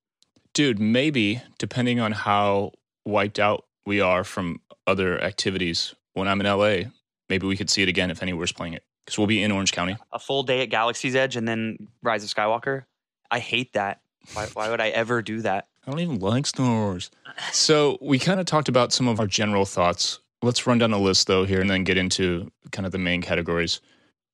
dude, 0.55 0.81
maybe 0.81 1.41
depending 1.59 2.01
on 2.01 2.11
how 2.13 2.73
wiped 3.05 3.39
out 3.39 3.65
we 3.87 4.01
are 4.01 4.25
from 4.25 4.61
other 4.87 5.23
activities 5.23 5.95
when 6.15 6.27
I'm 6.27 6.41
in 6.41 6.47
LA, 6.47 6.91
maybe 7.29 7.47
we 7.47 7.57
could 7.57 7.71
see 7.71 7.83
it 7.83 7.89
again 7.89 8.11
if 8.11 8.23
anywhere's 8.23 8.51
playing 8.53 8.75
it 8.75 8.83
because 9.05 9.17
we'll 9.17 9.29
be 9.29 9.43
in 9.43 9.53
Orange 9.53 9.71
County. 9.73 9.97
A 10.13 10.19
full 10.19 10.43
day 10.43 10.63
at 10.63 10.71
Galaxy's 10.71 11.15
Edge 11.15 11.37
and 11.37 11.47
then 11.47 11.89
Rise 12.03 12.25
of 12.25 12.31
Skywalker. 12.35 12.85
I 13.31 13.39
hate 13.39 13.73
that. 13.75 14.01
Why, 14.35 14.47
why 14.55 14.69
would 14.71 14.81
I 14.81 14.89
ever 14.89 15.23
do 15.23 15.41
that? 15.43 15.69
I 15.87 15.91
don't 15.91 16.01
even 16.01 16.19
like 16.19 16.47
Star 16.47 16.67
Wars. 16.69 17.11
So 17.53 17.97
we 18.03 18.19
kind 18.19 18.41
of 18.41 18.47
talked 18.47 18.69
about 18.69 18.93
some 18.93 19.07
of 19.09 19.21
our 19.21 19.27
general 19.29 19.65
thoughts. 19.65 20.19
Let's 20.43 20.67
run 20.67 20.79
down 20.79 20.93
a 20.93 20.99
list 20.99 21.29
though 21.29 21.45
here 21.45 21.61
and 21.61 21.71
then 21.71 21.85
get 21.85 21.97
into 21.97 22.51
kind 22.73 22.85
of 22.85 22.93
the 22.93 22.99
main 22.99 23.23
categories. 23.23 23.81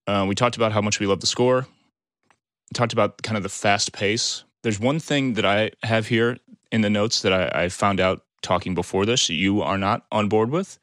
Uh, 0.06 0.24
we 0.26 0.34
talked 0.34 0.56
about 0.56 0.72
how 0.72 0.80
much 0.80 0.98
we 1.00 1.06
love 1.06 1.20
the 1.20 1.26
score. 1.26 1.66
Talked 2.74 2.92
about 2.92 3.22
kind 3.22 3.36
of 3.36 3.42
the 3.42 3.48
fast 3.48 3.92
pace. 3.92 4.44
There's 4.62 4.80
one 4.80 4.98
thing 4.98 5.34
that 5.34 5.44
I 5.46 5.70
have 5.82 6.06
here 6.08 6.38
in 6.72 6.80
the 6.80 6.90
notes 6.90 7.22
that 7.22 7.32
I, 7.32 7.64
I 7.64 7.68
found 7.68 8.00
out 8.00 8.24
talking 8.42 8.74
before 8.74 9.06
this 9.06 9.30
you 9.30 9.62
are 9.62 9.78
not 9.78 10.04
on 10.12 10.28
board 10.28 10.50
with 10.50 10.78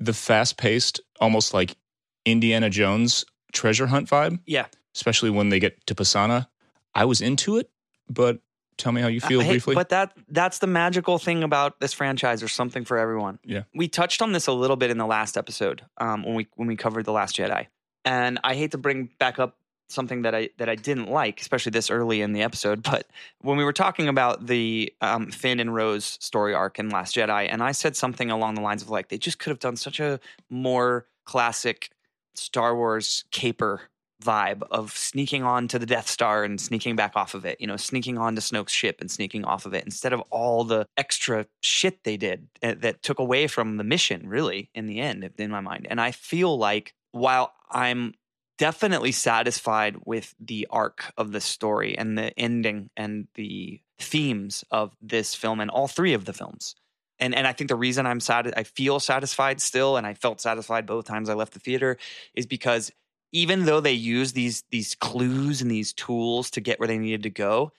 the 0.00 0.12
fast 0.14 0.56
paced, 0.56 1.00
almost 1.20 1.52
like 1.52 1.76
Indiana 2.24 2.70
Jones 2.70 3.24
treasure 3.52 3.86
hunt 3.86 4.08
vibe, 4.08 4.40
Yeah. 4.46 4.66
especially 4.94 5.30
when 5.30 5.48
they 5.50 5.58
get 5.60 5.84
to 5.86 5.94
Pasaana. 5.94 6.46
I 6.94 7.04
was 7.04 7.20
into 7.20 7.56
it, 7.58 7.70
but 8.08 8.38
tell 8.78 8.92
me 8.92 9.00
how 9.00 9.08
you 9.08 9.20
feel 9.20 9.40
Hey, 9.40 9.50
briefly. 9.50 9.74
But 9.74 9.88
that 9.90 10.16
that's 10.28 10.58
the 10.60 10.66
magical 10.66 11.18
thing 11.18 11.42
about 11.42 11.80
this 11.80 11.92
franchise. 11.92 12.40
There's 12.40 12.52
something 12.52 12.84
for 12.84 12.96
everyone. 12.96 13.38
Yeah. 13.44 13.64
We 13.74 13.88
touched 13.88 14.22
on 14.22 14.32
this 14.32 14.46
a 14.46 14.52
little 14.52 14.76
bit 14.76 14.90
in 14.90 14.98
the 14.98 15.06
last 15.06 15.36
episode 15.36 15.82
um, 15.98 16.22
when 16.24 16.34
we 16.34 16.48
when 16.56 16.68
we 16.68 16.76
covered 16.76 17.04
the 17.04 17.12
Last 17.12 17.36
Jedi, 17.36 17.66
and 18.04 18.38
I 18.44 18.54
hate 18.54 18.70
to 18.72 18.78
bring 18.78 19.10
back 19.18 19.38
up 19.38 19.56
something 19.88 20.22
that 20.22 20.34
I 20.34 20.50
that 20.58 20.68
I 20.68 20.74
didn't 20.74 21.10
like, 21.10 21.40
especially 21.40 21.70
this 21.70 21.90
early 21.90 22.20
in 22.20 22.32
the 22.32 22.42
episode. 22.42 22.82
But 22.82 23.06
when 23.40 23.56
we 23.56 23.64
were 23.64 23.72
talking 23.72 24.08
about 24.08 24.46
the 24.46 24.92
um, 25.00 25.30
Finn 25.30 25.60
and 25.60 25.74
Rose 25.74 26.18
story 26.20 26.54
arc 26.54 26.78
in 26.78 26.88
Last 26.88 27.16
Jedi, 27.16 27.48
and 27.50 27.62
I 27.62 27.72
said 27.72 27.96
something 27.96 28.30
along 28.30 28.54
the 28.54 28.60
lines 28.60 28.82
of 28.82 28.90
like 28.90 29.08
they 29.08 29.18
just 29.18 29.38
could 29.38 29.50
have 29.50 29.58
done 29.58 29.76
such 29.76 30.00
a 30.00 30.20
more 30.50 31.06
classic 31.24 31.90
Star 32.34 32.76
Wars 32.76 33.24
caper 33.30 33.82
vibe 34.22 34.62
of 34.70 34.96
sneaking 34.96 35.44
on 35.44 35.68
to 35.68 35.78
the 35.78 35.86
Death 35.86 36.08
Star 36.08 36.42
and 36.42 36.60
sneaking 36.60 36.96
back 36.96 37.12
off 37.14 37.34
of 37.34 37.44
it, 37.44 37.60
you 37.60 37.66
know, 37.66 37.76
sneaking 37.76 38.18
onto 38.18 38.40
Snoke's 38.40 38.72
ship 38.72 39.00
and 39.00 39.10
sneaking 39.10 39.44
off 39.44 39.64
of 39.64 39.74
it 39.74 39.84
instead 39.84 40.12
of 40.12 40.20
all 40.30 40.64
the 40.64 40.86
extra 40.96 41.46
shit 41.60 42.02
they 42.04 42.16
did 42.16 42.48
uh, 42.62 42.74
that 42.78 43.02
took 43.02 43.18
away 43.18 43.46
from 43.46 43.76
the 43.76 43.84
mission, 43.84 44.28
really, 44.28 44.70
in 44.74 44.86
the 44.86 45.00
end, 45.00 45.28
in 45.38 45.50
my 45.50 45.60
mind. 45.60 45.86
And 45.88 46.00
I 46.00 46.10
feel 46.10 46.58
like 46.58 46.94
while 47.12 47.52
I'm 47.70 48.14
definitely 48.58 49.12
satisfied 49.12 49.96
with 50.04 50.34
the 50.38 50.66
arc 50.68 51.12
of 51.16 51.32
the 51.32 51.40
story 51.40 51.96
and 51.96 52.18
the 52.18 52.38
ending 52.38 52.90
and 52.96 53.28
the 53.34 53.80
themes 53.98 54.64
of 54.70 54.94
this 55.00 55.34
film 55.34 55.60
and 55.60 55.70
all 55.70 55.88
three 55.88 56.12
of 56.12 56.24
the 56.24 56.32
films. 56.32 56.74
And 57.18 57.34
and 57.34 57.46
I 57.46 57.52
think 57.52 57.68
the 57.68 57.76
reason 57.76 58.06
I'm 58.06 58.20
sad 58.20 58.52
I 58.56 58.64
feel 58.64 59.00
satisfied 59.00 59.60
still 59.60 59.96
and 59.96 60.06
I 60.06 60.14
felt 60.14 60.40
satisfied 60.40 60.86
both 60.86 61.06
times 61.06 61.28
I 61.28 61.34
left 61.34 61.54
the 61.54 61.60
theater 61.60 61.96
is 62.34 62.46
because 62.46 62.92
even 63.32 63.64
though 63.64 63.80
they 63.80 63.92
use 63.92 64.32
these 64.32 64.64
these 64.70 64.94
clues 64.94 65.62
and 65.62 65.70
these 65.70 65.92
tools 65.92 66.50
to 66.50 66.60
get 66.60 66.78
where 66.78 66.88
they 66.88 66.98
needed 66.98 67.22
to 67.24 67.30
go, 67.30 67.72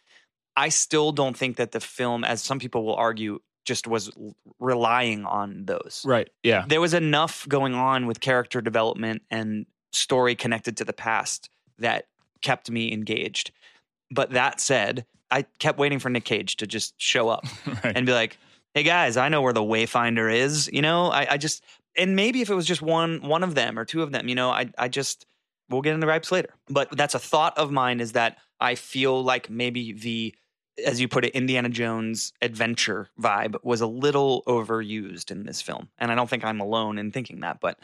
I 0.58 0.70
still 0.70 1.12
don't 1.12 1.38
think 1.38 1.58
that 1.58 1.72
the 1.72 1.80
film 1.80 2.24
as 2.24 2.42
some 2.42 2.60
people 2.60 2.86
will 2.86 2.96
argue 2.96 3.40
just 3.66 3.88
was 3.88 4.12
relying 4.60 5.26
on 5.26 5.66
those 5.66 6.04
right. 6.06 6.30
Yeah. 6.44 6.66
there 6.68 6.82
was 6.82 6.94
enough 6.94 7.48
going 7.48 7.76
on 7.76 8.08
with 8.08 8.20
character 8.20 8.62
development 8.62 9.22
and 9.30 9.68
story 9.92 10.36
connected 10.36 10.78
to 10.78 10.86
the 10.86 10.94
past 10.94 11.50
that 11.78 12.06
kept 12.42 12.70
me 12.70 12.92
engaged. 12.92 13.52
But 14.12 14.32
that 14.32 14.60
said, 14.60 15.06
I 15.32 15.44
kept 15.60 15.78
waiting 15.78 16.00
for 16.00 16.10
Nick 16.10 16.26
Cage 16.26 16.56
to 16.58 16.68
just 16.68 17.00
show 17.00 17.30
up 17.30 17.46
Right. 17.84 17.96
and 17.96 18.06
be 18.06 18.14
like, 18.14 18.38
"Hey 18.74 18.84
guys, 18.84 19.18
I 19.18 19.30
know 19.30 19.42
where 19.42 19.54
the 19.54 19.62
Wayfinder 19.62 20.34
is." 20.34 20.70
You 20.72 20.82
know, 20.82 21.12
I, 21.12 21.28
I 21.32 21.38
just 21.38 21.64
and 21.96 22.16
maybe 22.16 22.42
if 22.42 22.50
it 22.50 22.56
was 22.56 22.66
just 22.66 22.82
one 22.82 23.22
one 23.22 23.44
of 23.44 23.56
them 23.56 23.78
or 23.78 23.86
two 23.86 24.02
of 24.02 24.12
them, 24.12 24.28
you 24.28 24.36
know, 24.36 24.50
I 24.50 24.70
I 24.78 24.88
just 24.88 25.26
we'll 25.70 25.82
get 25.82 25.94
into 25.94 26.08
gripes 26.08 26.32
later. 26.32 26.54
But 26.70 26.96
that's 26.98 27.14
a 27.14 27.20
thought 27.20 27.58
of 27.58 27.72
mine 27.72 28.00
is 28.00 28.14
that 28.14 28.38
I 28.60 28.76
feel 28.76 29.24
like 29.24 29.50
maybe 29.50 29.94
the 29.94 30.34
as 30.86 31.00
you 31.02 31.08
put 31.10 31.26
it, 31.26 31.36
Indiana 31.36 31.68
Jones 31.70 32.32
adventure 32.42 33.10
vibe 33.22 33.58
was 33.64 33.82
a 33.82 33.88
little 33.88 34.44
overused 34.48 35.30
in 35.30 35.44
this 35.44 35.62
film. 35.62 35.90
And 35.98 36.10
I 36.12 36.16
don't 36.16 36.30
think 36.30 36.46
I'm 36.46 36.62
alone 36.62 36.98
in 36.98 37.12
thinking 37.12 37.42
that, 37.42 37.60
but 37.60 37.78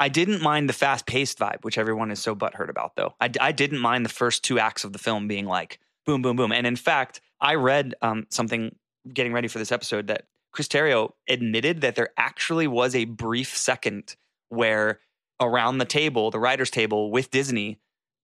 I 0.00 0.08
didn't 0.08 0.42
mind 0.42 0.68
the 0.68 0.72
fast 0.72 1.06
paced 1.06 1.38
vibe, 1.38 1.64
which 1.64 1.78
everyone 1.78 2.10
is 2.10 2.20
so 2.20 2.34
butthurt 2.36 2.68
about, 2.70 2.94
though. 2.96 3.14
I, 3.20 3.30
I 3.40 3.52
didn't 3.52 3.80
mind 3.80 4.04
the 4.04 4.10
first 4.10 4.44
two 4.44 4.58
acts 4.58 4.84
of 4.84 4.92
the 4.92 4.98
film 4.98 5.26
being 5.28 5.46
like 5.46 5.80
boom, 6.06 6.22
boom, 6.22 6.36
boom. 6.36 6.52
And 6.52 6.66
in 6.66 6.76
fact, 6.76 7.20
I 7.40 7.56
read 7.56 7.94
um, 8.00 8.26
something 8.30 8.74
getting 9.12 9.32
ready 9.32 9.48
for 9.48 9.58
this 9.58 9.72
episode 9.72 10.06
that 10.06 10.26
Chris 10.52 10.68
Terrio 10.68 11.12
admitted 11.28 11.82
that 11.82 11.96
there 11.96 12.10
actually 12.16 12.66
was 12.66 12.94
a 12.94 13.04
brief 13.04 13.54
second 13.56 14.16
where 14.48 15.00
around 15.40 15.78
the 15.78 15.84
table, 15.84 16.30
the 16.30 16.38
writer's 16.38 16.70
table 16.70 17.10
with 17.10 17.30
Disney, 17.30 17.78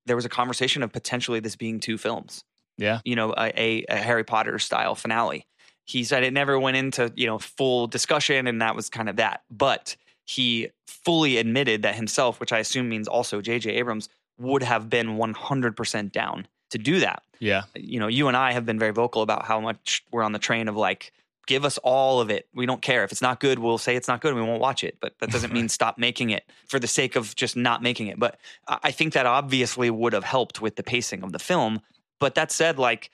there 0.06 0.16
was 0.16 0.24
a 0.24 0.30
conversation 0.30 0.82
of 0.82 0.92
potentially 0.92 1.40
this 1.40 1.56
being 1.56 1.80
two 1.80 1.98
films 1.98 2.44
Yeah. 2.78 3.00
you 3.04 3.16
know, 3.16 3.32
a, 3.36 3.52
a, 3.60 3.84
a 3.88 3.96
Harry 3.96 4.24
Potter 4.24 4.58
style 4.58 4.94
finale. 4.94 5.46
He 5.84 6.04
said 6.04 6.22
it 6.24 6.32
never 6.32 6.58
went 6.58 6.78
into, 6.78 7.12
you 7.14 7.26
know, 7.26 7.38
full 7.38 7.86
discussion 7.86 8.46
and 8.46 8.62
that 8.62 8.74
was 8.74 8.88
kind 8.88 9.08
of 9.10 9.16
that. 9.16 9.42
But 9.50 9.96
he 10.24 10.70
fully 10.86 11.36
admitted 11.38 11.82
that 11.82 11.94
himself, 11.94 12.40
which 12.40 12.52
I 12.52 12.58
assume 12.58 12.88
means 12.88 13.08
also 13.08 13.40
JJ 13.40 13.72
Abrams, 13.72 14.08
would 14.38 14.62
have 14.62 14.90
been 14.90 15.16
100% 15.16 16.12
down 16.12 16.46
to 16.70 16.78
do 16.78 17.00
that. 17.00 17.22
Yeah. 17.38 17.58
Uh, 17.58 17.80
you 17.80 18.00
know, 18.00 18.08
you 18.08 18.28
and 18.28 18.36
I 18.36 18.52
have 18.52 18.66
been 18.66 18.78
very 18.78 18.92
vocal 18.92 19.22
about 19.22 19.44
how 19.44 19.60
much 19.60 20.04
we're 20.10 20.22
on 20.22 20.32
the 20.32 20.38
train 20.38 20.68
of 20.68 20.76
like, 20.76 21.12
give 21.46 21.64
us 21.64 21.78
all 21.78 22.20
of 22.20 22.30
it. 22.30 22.48
We 22.54 22.66
don't 22.66 22.82
care. 22.82 23.04
If 23.04 23.12
it's 23.12 23.22
not 23.22 23.38
good, 23.38 23.58
we'll 23.58 23.78
say 23.78 23.96
it's 23.96 24.08
not 24.08 24.20
good 24.20 24.32
and 24.32 24.40
we 24.40 24.46
won't 24.46 24.60
watch 24.60 24.82
it. 24.82 24.96
But 25.00 25.14
that 25.20 25.30
doesn't 25.30 25.52
mean 25.52 25.68
stop 25.68 25.98
making 25.98 26.30
it 26.30 26.44
for 26.66 26.78
the 26.78 26.86
sake 26.86 27.16
of 27.16 27.36
just 27.36 27.56
not 27.56 27.82
making 27.82 28.08
it. 28.08 28.18
But 28.18 28.38
I 28.66 28.78
I 28.84 28.90
think 28.90 29.12
that 29.12 29.26
obviously 29.26 29.90
would 29.90 30.12
have 30.12 30.24
helped 30.24 30.60
with 30.60 30.76
the 30.76 30.82
pacing 30.82 31.22
of 31.22 31.32
the 31.32 31.38
film. 31.38 31.80
But 32.18 32.34
that 32.36 32.50
said, 32.50 32.78
like, 32.78 33.10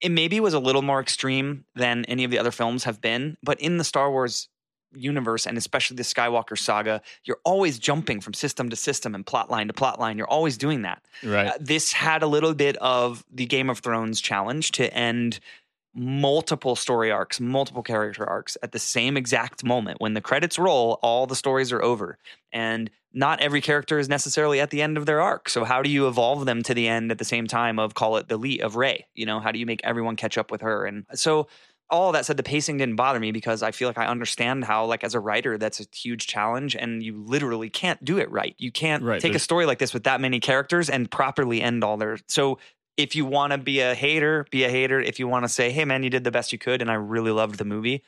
it 0.00 0.10
maybe 0.10 0.40
was 0.40 0.52
a 0.52 0.58
little 0.58 0.82
more 0.82 1.00
extreme 1.00 1.64
than 1.74 2.04
any 2.06 2.24
of 2.24 2.30
the 2.30 2.38
other 2.38 2.50
films 2.50 2.84
have 2.84 3.00
been. 3.00 3.36
But 3.42 3.60
in 3.60 3.78
the 3.78 3.84
Star 3.84 4.10
Wars 4.10 4.48
universe, 4.94 5.46
and 5.46 5.58
especially 5.58 5.96
the 5.96 6.02
Skywalker 6.02 6.58
saga, 6.58 7.02
you're 7.24 7.40
always 7.44 7.78
jumping 7.78 8.20
from 8.20 8.34
system 8.34 8.70
to 8.70 8.76
system 8.76 9.14
and 9.14 9.24
plot 9.24 9.50
line 9.50 9.68
to 9.68 9.72
plot 9.72 9.98
line. 10.00 10.18
You're 10.18 10.28
always 10.28 10.56
doing 10.56 10.82
that. 10.82 11.02
Right. 11.22 11.48
Uh, 11.48 11.52
this 11.60 11.92
had 11.92 12.22
a 12.22 12.26
little 12.26 12.54
bit 12.54 12.76
of 12.76 13.24
the 13.32 13.46
Game 13.46 13.70
of 13.70 13.80
Thrones 13.80 14.20
challenge 14.20 14.72
to 14.72 14.92
end 14.94 15.40
multiple 15.94 16.74
story 16.74 17.10
arcs, 17.10 17.38
multiple 17.38 17.82
character 17.82 18.26
arcs 18.26 18.56
at 18.62 18.72
the 18.72 18.78
same 18.78 19.16
exact 19.16 19.62
moment. 19.62 20.00
When 20.00 20.14
the 20.14 20.20
credits 20.20 20.58
roll, 20.58 20.98
all 21.02 21.26
the 21.26 21.36
stories 21.36 21.70
are 21.70 21.82
over. 21.82 22.18
And 22.52 22.90
not 23.12 23.40
every 23.40 23.60
character 23.60 23.98
is 23.98 24.08
necessarily 24.08 24.58
at 24.60 24.70
the 24.70 24.80
end 24.80 24.96
of 24.96 25.04
their 25.04 25.20
arc. 25.20 25.50
So 25.50 25.64
how 25.64 25.82
do 25.82 25.90
you 25.90 26.08
evolve 26.08 26.46
them 26.46 26.62
to 26.62 26.72
the 26.72 26.88
end 26.88 27.10
at 27.10 27.18
the 27.18 27.26
same 27.26 27.46
time 27.46 27.78
of 27.78 27.94
call 27.94 28.16
it 28.16 28.28
the 28.28 28.38
Lee 28.38 28.60
of 28.60 28.76
Ray? 28.76 29.06
You 29.14 29.26
know, 29.26 29.38
how 29.38 29.52
do 29.52 29.58
you 29.58 29.66
make 29.66 29.82
everyone 29.84 30.16
catch 30.16 30.38
up 30.38 30.50
with 30.50 30.62
her? 30.62 30.86
And 30.86 31.04
so 31.12 31.46
all 31.92 32.10
that 32.12 32.24
said, 32.26 32.36
the 32.38 32.42
pacing 32.42 32.78
didn't 32.78 32.96
bother 32.96 33.20
me 33.20 33.30
because 33.30 33.62
I 33.62 33.70
feel 33.70 33.88
like 33.88 33.98
I 33.98 34.06
understand 34.06 34.64
how, 34.64 34.86
like, 34.86 35.04
as 35.04 35.14
a 35.14 35.20
writer, 35.20 35.58
that's 35.58 35.78
a 35.78 35.84
huge 35.94 36.26
challenge, 36.26 36.74
and 36.74 37.02
you 37.02 37.22
literally 37.22 37.68
can't 37.70 38.02
do 38.04 38.18
it 38.18 38.30
right. 38.30 38.54
You 38.58 38.72
can't 38.72 39.02
Right, 39.02 39.20
take 39.20 39.34
a 39.34 39.38
story 39.38 39.66
like 39.66 39.78
this 39.78 39.92
with 39.92 40.04
that 40.04 40.20
many 40.20 40.40
characters 40.40 40.88
and 40.90 41.10
properly 41.10 41.60
end 41.62 41.84
all 41.84 41.96
their. 41.98 42.18
So 42.28 42.58
if 42.96 43.14
you 43.14 43.24
want 43.26 43.52
to 43.52 43.58
be 43.58 43.80
a 43.80 43.94
hater, 43.94 44.46
be 44.50 44.64
a 44.64 44.70
hater. 44.70 45.00
If 45.00 45.20
you 45.20 45.28
want 45.28 45.44
to 45.44 45.48
say, 45.48 45.70
"Hey, 45.70 45.84
man, 45.84 46.02
you 46.02 46.10
did 46.10 46.24
the 46.24 46.30
best 46.30 46.52
you 46.52 46.58
could," 46.58 46.80
and 46.80 46.90
I 46.90 46.94
really 46.94 47.30
loved 47.30 47.58
the 47.58 47.64
movie, 47.64 48.02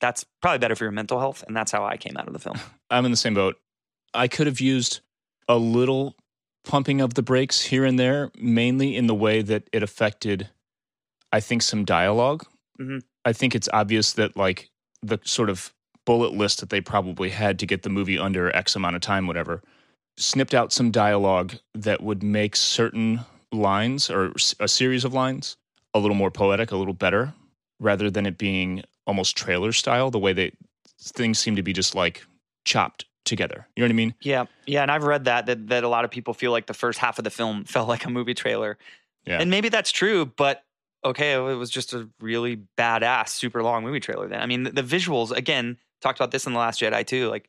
that's 0.00 0.24
probably 0.42 0.58
better 0.58 0.76
for 0.76 0.84
your 0.84 0.92
mental 0.92 1.18
health, 1.18 1.42
and 1.46 1.56
that's 1.56 1.72
how 1.72 1.84
I 1.84 1.96
came 1.96 2.16
out 2.16 2.26
of 2.26 2.32
the 2.34 2.38
film. 2.38 2.58
I'm 2.90 3.04
in 3.04 3.10
the 3.10 3.16
same 3.16 3.34
boat. 3.34 3.56
I 4.14 4.28
could 4.28 4.46
have 4.46 4.60
used 4.60 5.00
a 5.48 5.56
little 5.56 6.14
pumping 6.64 7.00
of 7.00 7.14
the 7.14 7.22
brakes 7.22 7.62
here 7.62 7.84
and 7.84 7.98
there, 7.98 8.30
mainly 8.38 8.96
in 8.96 9.06
the 9.06 9.14
way 9.14 9.40
that 9.42 9.68
it 9.72 9.82
affected, 9.82 10.50
I 11.32 11.40
think, 11.40 11.62
some 11.62 11.84
dialog 11.84 12.44
Mhm. 12.80 13.02
I 13.24 13.32
think 13.32 13.54
it's 13.54 13.68
obvious 13.72 14.12
that, 14.14 14.36
like, 14.36 14.70
the 15.02 15.18
sort 15.24 15.50
of 15.50 15.72
bullet 16.06 16.32
list 16.32 16.60
that 16.60 16.70
they 16.70 16.80
probably 16.80 17.30
had 17.30 17.58
to 17.58 17.66
get 17.66 17.82
the 17.82 17.90
movie 17.90 18.18
under 18.18 18.54
X 18.56 18.74
amount 18.74 18.96
of 18.96 19.02
time, 19.02 19.26
whatever, 19.26 19.62
snipped 20.16 20.54
out 20.54 20.72
some 20.72 20.90
dialogue 20.90 21.54
that 21.74 22.02
would 22.02 22.22
make 22.22 22.56
certain 22.56 23.20
lines 23.52 24.10
or 24.10 24.32
a 24.60 24.68
series 24.68 25.04
of 25.04 25.12
lines 25.14 25.56
a 25.94 25.98
little 25.98 26.14
more 26.16 26.30
poetic, 26.30 26.70
a 26.70 26.76
little 26.76 26.94
better, 26.94 27.32
rather 27.80 28.10
than 28.10 28.24
it 28.26 28.38
being 28.38 28.82
almost 29.06 29.36
trailer 29.36 29.72
style, 29.72 30.10
the 30.10 30.18
way 30.18 30.32
that 30.32 30.52
things 31.00 31.38
seem 31.38 31.56
to 31.56 31.62
be 31.62 31.72
just 31.72 31.94
like 31.94 32.24
chopped 32.64 33.04
together. 33.24 33.66
You 33.76 33.82
know 33.82 33.86
what 33.86 33.92
I 33.92 33.94
mean? 33.94 34.14
Yeah, 34.20 34.44
yeah, 34.66 34.82
and 34.82 34.90
I've 34.90 35.02
read 35.04 35.24
that 35.24 35.46
that 35.46 35.66
that 35.68 35.82
a 35.84 35.88
lot 35.88 36.04
of 36.04 36.10
people 36.10 36.32
feel 36.32 36.52
like 36.52 36.66
the 36.66 36.74
first 36.74 36.98
half 36.98 37.18
of 37.18 37.24
the 37.24 37.30
film 37.30 37.64
felt 37.66 37.88
like 37.88 38.04
a 38.04 38.10
movie 38.10 38.34
trailer, 38.34 38.78
Yeah. 39.26 39.38
and 39.40 39.50
maybe 39.50 39.68
that's 39.68 39.90
true, 39.90 40.26
but 40.26 40.62
okay, 41.04 41.32
it 41.32 41.56
was 41.56 41.70
just 41.70 41.92
a 41.92 42.08
really 42.20 42.62
badass, 42.76 43.28
super 43.30 43.62
long 43.62 43.84
movie 43.84 44.00
trailer. 44.00 44.28
Then 44.28 44.40
I 44.40 44.46
mean, 44.46 44.64
the, 44.64 44.70
the 44.70 44.82
visuals 44.82 45.30
again 45.30 45.78
talked 46.00 46.18
about 46.18 46.30
this 46.30 46.46
in 46.46 46.52
the 46.52 46.58
Last 46.58 46.80
Jedi 46.80 47.06
too. 47.06 47.28
Like, 47.28 47.48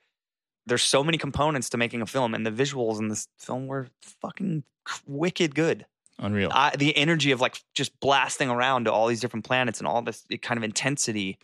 there's 0.66 0.84
so 0.84 1.04
many 1.04 1.18
components 1.18 1.70
to 1.72 1.78
making 1.78 2.02
a 2.02 2.06
film, 2.06 2.34
and 2.34 2.46
the 2.46 2.52
visuals 2.52 3.00
in 3.00 3.08
this 3.08 3.28
film 3.38 3.68
were 3.68 3.88
fucking 4.02 4.64
wicked 5.08 5.56
good. 5.56 5.86
Unreal. 6.20 6.52
I, 6.54 6.76
the 6.76 6.96
energy 6.96 7.32
of 7.32 7.42
like 7.42 7.60
just 7.74 8.00
blasting 8.00 8.50
around 8.50 8.86
to 8.86 8.92
all 8.92 9.08
these 9.08 9.20
different 9.20 9.46
planets 9.46 9.80
and 9.80 9.88
all 9.88 10.02
this 10.02 10.26
kind 10.42 10.58
of 10.58 10.64
intensity. 10.64 11.38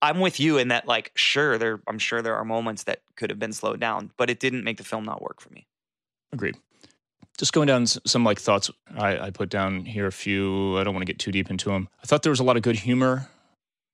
I'm 0.00 0.20
with 0.20 0.38
you 0.38 0.58
in 0.58 0.68
that, 0.68 0.86
like, 0.86 1.10
sure, 1.16 1.58
there. 1.58 1.80
I'm 1.88 1.98
sure 1.98 2.22
there 2.22 2.36
are 2.36 2.44
moments 2.44 2.84
that 2.84 3.00
could 3.16 3.30
have 3.30 3.38
been 3.38 3.52
slowed 3.52 3.80
down, 3.80 4.12
but 4.16 4.30
it 4.30 4.38
didn't 4.38 4.62
make 4.62 4.76
the 4.76 4.84
film 4.84 5.04
not 5.04 5.20
work 5.20 5.40
for 5.40 5.50
me. 5.50 5.66
Agreed. 6.32 6.56
Just 7.38 7.52
going 7.52 7.66
down 7.68 7.86
some 7.86 8.24
like 8.24 8.40
thoughts 8.40 8.70
I, 8.96 9.18
I 9.18 9.30
put 9.30 9.48
down 9.48 9.84
here 9.84 10.06
a 10.06 10.12
few. 10.12 10.76
I 10.78 10.84
don't 10.84 10.92
want 10.92 11.02
to 11.06 11.12
get 11.12 11.18
too 11.20 11.30
deep 11.32 11.50
into 11.50 11.70
them. 11.70 11.88
I 12.02 12.06
thought 12.06 12.22
there 12.22 12.30
was 12.30 12.40
a 12.40 12.44
lot 12.44 12.56
of 12.56 12.62
good 12.62 12.76
humor. 12.76 13.28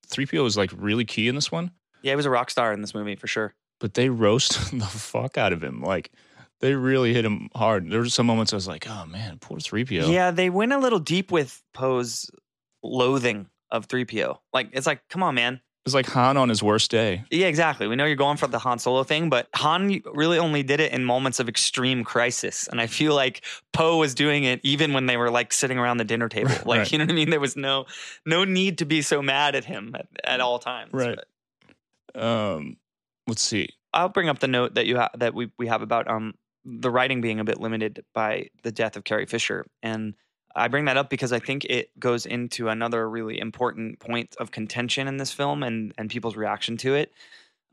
3PO 0.09 0.43
was 0.43 0.57
like 0.57 0.71
really 0.75 1.05
key 1.05 1.27
in 1.27 1.35
this 1.35 1.51
one, 1.51 1.71
Yeah, 2.03 2.11
he 2.11 2.15
was 2.15 2.25
a 2.25 2.29
rock 2.29 2.49
star 2.51 2.73
in 2.73 2.81
this 2.81 2.93
movie 2.93 3.15
for 3.15 3.27
sure. 3.27 3.53
but 3.79 3.93
they 3.95 4.09
roast 4.09 4.71
the 4.79 4.85
fuck 4.85 5.37
out 5.37 5.53
of 5.53 5.63
him. 5.63 5.81
Like 5.81 6.11
they 6.59 6.73
really 6.73 7.13
hit 7.13 7.25
him 7.25 7.49
hard. 7.55 7.89
There 7.89 7.99
were 7.99 8.09
some 8.09 8.25
moments 8.25 8.53
I 8.53 8.55
was 8.55 8.67
like, 8.67 8.87
oh 8.89 9.05
man, 9.05 9.37
poor 9.39 9.57
3PO. 9.57 10.11
Yeah, 10.11 10.31
they 10.31 10.49
went 10.49 10.73
a 10.73 10.77
little 10.79 10.99
deep 10.99 11.31
with 11.31 11.61
Poe's 11.73 12.29
loathing 12.83 13.47
of 13.71 13.87
3PO. 13.87 14.37
Like, 14.53 14.69
it's 14.71 14.87
like, 14.87 15.01
come 15.09 15.21
on, 15.23 15.35
man. 15.35 15.59
Was 15.85 15.93
like 15.93 16.07
Han 16.07 16.35
on 16.35 16.49
his 16.49 16.63
worst 16.63 16.89
day. 16.89 17.23
Yeah, 17.29 17.45
exactly. 17.45 17.85
We 17.87 17.95
know 17.95 18.05
you're 18.05 18.15
going 18.15 18.37
for 18.37 18.47
the 18.47 18.57
Han 18.57 18.79
Solo 18.79 19.03
thing, 19.03 19.29
but 19.29 19.47
Han 19.55 20.01
really 20.13 20.39
only 20.39 20.63
did 20.63 20.79
it 20.79 20.91
in 20.91 21.05
moments 21.05 21.39
of 21.39 21.47
extreme 21.47 22.03
crisis. 22.03 22.67
And 22.67 22.81
I 22.81 22.87
feel 22.87 23.13
like 23.13 23.43
Poe 23.71 23.97
was 23.97 24.15
doing 24.15 24.45
it 24.45 24.59
even 24.63 24.93
when 24.93 25.05
they 25.05 25.15
were 25.15 25.29
like 25.29 25.53
sitting 25.53 25.77
around 25.77 25.97
the 25.97 26.03
dinner 26.03 26.27
table. 26.27 26.49
Like, 26.65 26.79
Right. 26.79 26.91
you 26.91 26.97
know 26.97 27.03
what 27.03 27.11
I 27.11 27.15
mean? 27.15 27.29
There 27.29 27.39
was 27.39 27.55
no 27.55 27.85
no 28.25 28.43
need 28.45 28.79
to 28.79 28.85
be 28.85 29.03
so 29.03 29.21
mad 29.21 29.53
at 29.55 29.65
him 29.65 29.95
at, 29.95 30.07
at 30.23 30.39
all 30.41 30.57
times. 30.57 30.89
Right. 30.91 31.19
But 32.13 32.23
Um, 32.23 32.77
let's 33.27 33.43
see. 33.43 33.69
I'll 33.93 34.09
bring 34.09 34.27
up 34.27 34.39
the 34.39 34.47
note 34.47 34.73
that 34.75 34.87
you 34.87 34.97
ha- 34.97 35.11
that 35.15 35.35
we 35.35 35.51
we 35.59 35.67
have 35.67 35.83
about 35.83 36.07
um 36.09 36.33
the 36.65 36.89
writing 36.89 37.21
being 37.21 37.39
a 37.39 37.43
bit 37.43 37.59
limited 37.61 38.03
by 38.13 38.47
the 38.63 38.71
death 38.71 38.97
of 38.97 39.03
Carrie 39.03 39.27
Fisher, 39.27 39.67
and 39.83 40.15
I 40.55 40.67
bring 40.67 40.85
that 40.85 40.97
up 40.97 41.09
because 41.09 41.33
I 41.33 41.39
think 41.39 41.65
it 41.65 41.97
goes 41.99 42.25
into 42.25 42.69
another 42.69 43.09
really 43.09 43.39
important 43.39 43.99
point 43.99 44.35
of 44.39 44.51
contention 44.51 45.07
in 45.07 45.17
this 45.17 45.31
film, 45.31 45.63
and 45.63 45.93
and 45.97 46.09
people's 46.09 46.35
reaction 46.35 46.77
to 46.77 46.95
it 46.95 47.11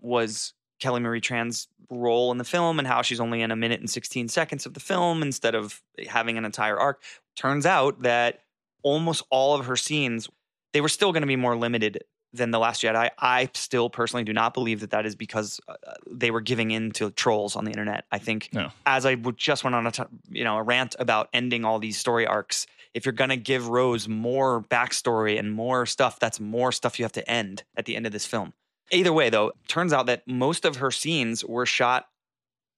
was 0.00 0.52
Kelly 0.80 1.00
Marie 1.00 1.20
Tran's 1.20 1.68
role 1.90 2.32
in 2.32 2.38
the 2.38 2.44
film 2.44 2.78
and 2.78 2.88
how 2.88 3.02
she's 3.02 3.20
only 3.20 3.42
in 3.42 3.50
a 3.50 3.56
minute 3.56 3.80
and 3.80 3.88
16 3.88 4.28
seconds 4.28 4.66
of 4.66 4.74
the 4.74 4.80
film 4.80 5.22
instead 5.22 5.54
of 5.54 5.80
having 6.08 6.38
an 6.38 6.44
entire 6.44 6.78
arc. 6.78 7.02
Turns 7.36 7.66
out 7.66 8.02
that 8.02 8.40
almost 8.82 9.22
all 9.30 9.54
of 9.54 9.66
her 9.66 9.76
scenes 9.76 10.28
they 10.72 10.80
were 10.80 10.88
still 10.88 11.12
going 11.12 11.22
to 11.22 11.26
be 11.26 11.36
more 11.36 11.56
limited 11.56 12.02
than 12.32 12.50
the 12.50 12.58
last 12.58 12.82
jedi. 12.82 13.10
I 13.18 13.50
still 13.54 13.90
personally 13.90 14.24
do 14.24 14.32
not 14.32 14.54
believe 14.54 14.80
that 14.80 14.90
that 14.90 15.04
is 15.06 15.14
because 15.14 15.60
uh, 15.68 15.74
they 16.10 16.30
were 16.30 16.40
giving 16.40 16.70
in 16.70 16.90
to 16.92 17.10
trolls 17.10 17.56
on 17.56 17.64
the 17.64 17.70
internet. 17.70 18.04
I 18.10 18.18
think 18.18 18.48
No. 18.52 18.70
as 18.86 19.04
i 19.06 19.14
would- 19.16 19.36
just 19.36 19.64
went 19.64 19.74
on 19.76 19.86
a 19.86 19.90
t- 19.92 20.02
you 20.30 20.44
know 20.44 20.56
a 20.56 20.62
rant 20.62 20.96
about 20.98 21.28
ending 21.32 21.64
all 21.64 21.78
these 21.78 21.96
story 21.98 22.26
arcs 22.26 22.66
if 22.94 23.04
you're 23.06 23.12
going 23.12 23.30
to 23.30 23.36
give 23.36 23.68
rose 23.68 24.06
more 24.08 24.62
backstory 24.62 25.38
and 25.38 25.52
more 25.52 25.86
stuff 25.86 26.18
that's 26.20 26.38
more 26.40 26.72
stuff 26.72 26.98
you 26.98 27.04
have 27.04 27.12
to 27.12 27.30
end 27.30 27.64
at 27.76 27.84
the 27.86 27.96
end 27.96 28.06
of 28.06 28.12
this 28.12 28.26
film. 28.26 28.52
Either 28.90 29.12
way 29.12 29.30
though 29.30 29.52
turns 29.68 29.92
out 29.92 30.06
that 30.06 30.26
most 30.26 30.64
of 30.64 30.76
her 30.76 30.90
scenes 30.90 31.44
were 31.44 31.66
shot 31.66 32.06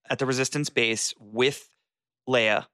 at 0.09 0.19
the 0.19 0.25
resistance 0.25 0.69
base 0.69 1.13
with 1.19 1.69
leia 2.29 2.65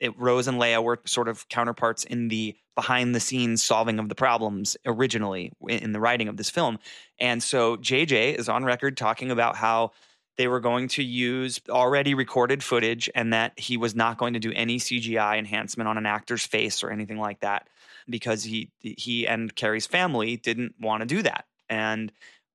it, 0.00 0.18
Rose 0.18 0.46
and 0.48 0.60
Leia 0.60 0.82
were 0.82 1.00
sort 1.04 1.28
of 1.28 1.48
counterparts 1.48 2.04
in 2.04 2.28
the 2.28 2.56
behind 2.74 3.14
the 3.14 3.20
scenes 3.20 3.62
solving 3.62 3.98
of 3.98 4.08
the 4.08 4.14
problems 4.14 4.76
originally 4.86 5.50
in, 5.68 5.92
the 5.92 5.98
writing 5.98 6.28
of 6.28 6.36
this 6.36 6.48
film. 6.48 6.78
And 7.18 7.42
so 7.42 7.76
JJ 7.76 8.36
is 8.36 8.48
on 8.48 8.64
record 8.64 8.96
talking 8.96 9.32
about 9.32 9.56
how 9.56 9.90
they 10.36 10.46
were 10.46 10.60
going 10.60 10.86
to 10.86 11.02
use 11.02 11.60
already 11.68 12.14
recorded 12.14 12.62
footage 12.62 13.10
and 13.16 13.32
that 13.32 13.58
he 13.58 13.76
was 13.76 13.96
not 13.96 14.16
going 14.16 14.34
to 14.34 14.38
do 14.38 14.52
any 14.54 14.78
CGI 14.78 15.38
enhancement 15.38 15.88
on 15.88 15.98
an 15.98 16.06
actor's 16.06 16.46
face 16.46 16.84
or 16.84 16.90
anything 16.90 17.18
like 17.18 17.40
that 17.40 17.66
because 18.08 18.44
he 18.44 18.70
he 18.80 19.26
and 19.26 19.54
Carrie's 19.56 19.86
family 19.86 20.36
didn't 20.36 20.76
want 20.80 21.00
to 21.00 21.06
do 21.06 21.22
that. 21.22 21.46
And 21.68 22.12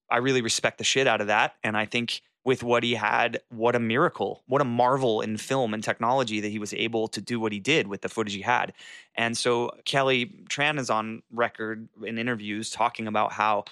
I 0.10 0.18
really 0.18 0.42
respect 0.42 0.78
the 0.78 0.86
shit 0.86 1.06
out 1.06 1.20
of 1.20 1.28
that 1.28 1.56
and 1.64 1.76
I 1.76 1.86
think 1.86 2.22
with 2.46 2.62
what 2.62 2.84
he 2.84 2.96
had, 2.96 3.40
what 3.50 3.76
a 3.76 3.80
miracle, 3.80 4.44
what 4.48 4.62
a 4.62 4.66
marvel 4.66 5.22
in 5.22 5.38
film 5.38 5.74
and 5.74 5.84
technology 5.84 6.42
that 6.42 6.50
he 6.50 6.60
was 6.60 6.74
able 6.74 7.08
to 7.08 7.22
do 7.22 7.40
what 7.40 7.52
he 7.52 7.60
did 7.60 7.88
with 7.88 8.02
the 8.02 8.10
footage 8.10 8.34
he 8.34 8.42
had. 8.42 8.74
And 9.16 9.38
so 9.38 9.72
Kelly 9.86 10.26
Tran 10.50 10.80
is 10.80 10.90
on 10.90 11.24
record 11.32 11.88
in 12.06 12.18
interviews 12.18 12.70
talking 12.70 13.08
about 13.08 13.34
how 13.34 13.64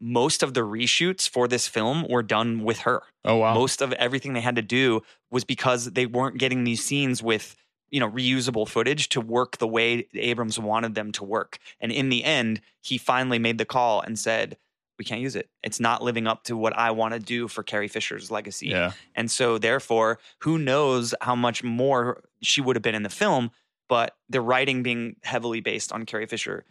most 0.00 0.42
of 0.42 0.54
the 0.54 0.62
reshoots 0.62 1.28
for 1.28 1.46
this 1.46 1.68
film 1.68 2.06
were 2.08 2.22
done 2.22 2.64
with 2.64 2.80
her. 2.80 3.02
Oh 3.24 3.36
wow. 3.36 3.54
Most 3.54 3.80
of 3.80 3.92
everything 3.94 4.32
they 4.32 4.40
had 4.40 4.56
to 4.56 4.62
do 4.62 5.02
was 5.30 5.44
because 5.44 5.92
they 5.92 6.06
weren't 6.06 6.38
getting 6.38 6.64
these 6.64 6.84
scenes 6.84 7.22
with, 7.22 7.56
you 7.90 8.00
know, 8.00 8.10
reusable 8.10 8.66
footage 8.66 9.08
to 9.10 9.20
work 9.20 9.58
the 9.58 9.68
way 9.68 10.06
Abrams 10.14 10.58
wanted 10.58 10.94
them 10.94 11.12
to 11.12 11.24
work. 11.24 11.58
And 11.80 11.92
in 11.92 12.08
the 12.08 12.24
end, 12.24 12.60
he 12.80 12.98
finally 12.98 13.38
made 13.38 13.58
the 13.58 13.64
call 13.64 14.00
and 14.00 14.18
said, 14.18 14.56
we 14.98 15.04
can't 15.04 15.20
use 15.20 15.36
it. 15.36 15.48
It's 15.62 15.80
not 15.80 16.02
living 16.02 16.26
up 16.26 16.44
to 16.44 16.56
what 16.56 16.76
I 16.76 16.90
want 16.92 17.14
to 17.14 17.20
do 17.20 17.48
for 17.48 17.62
Carrie 17.62 17.88
Fisher's 17.88 18.30
legacy. 18.30 18.68
yeah. 18.68 18.92
And 19.14 19.30
so, 19.30 19.58
therefore, 19.58 20.18
who 20.40 20.58
knows 20.58 21.14
how 21.20 21.34
much 21.34 21.62
more 21.62 22.22
she 22.42 22.60
would 22.60 22.76
have 22.76 22.82
been 22.82 22.94
in 22.94 23.02
the 23.02 23.08
film, 23.08 23.50
but 23.88 24.16
the 24.28 24.40
writing 24.40 24.82
being 24.82 25.16
heavily 25.22 25.60
based 25.60 25.92
on 25.92 26.06
Carrie 26.06 26.26
Fisher 26.26 26.64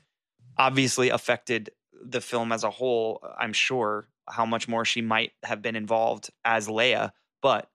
obviously 0.57 1.09
affected 1.09 1.71
the 2.03 2.21
film 2.21 2.51
as 2.51 2.63
a 2.63 2.69
whole. 2.69 3.25
I'm 3.39 3.53
sure 3.53 4.07
how 4.29 4.45
much 4.45 4.67
more 4.67 4.85
she 4.85 5.01
might 5.01 5.31
have 5.43 5.61
been 5.61 5.75
involved 5.75 6.29
as 6.45 6.67
Leia, 6.67 7.11
but 7.41 7.69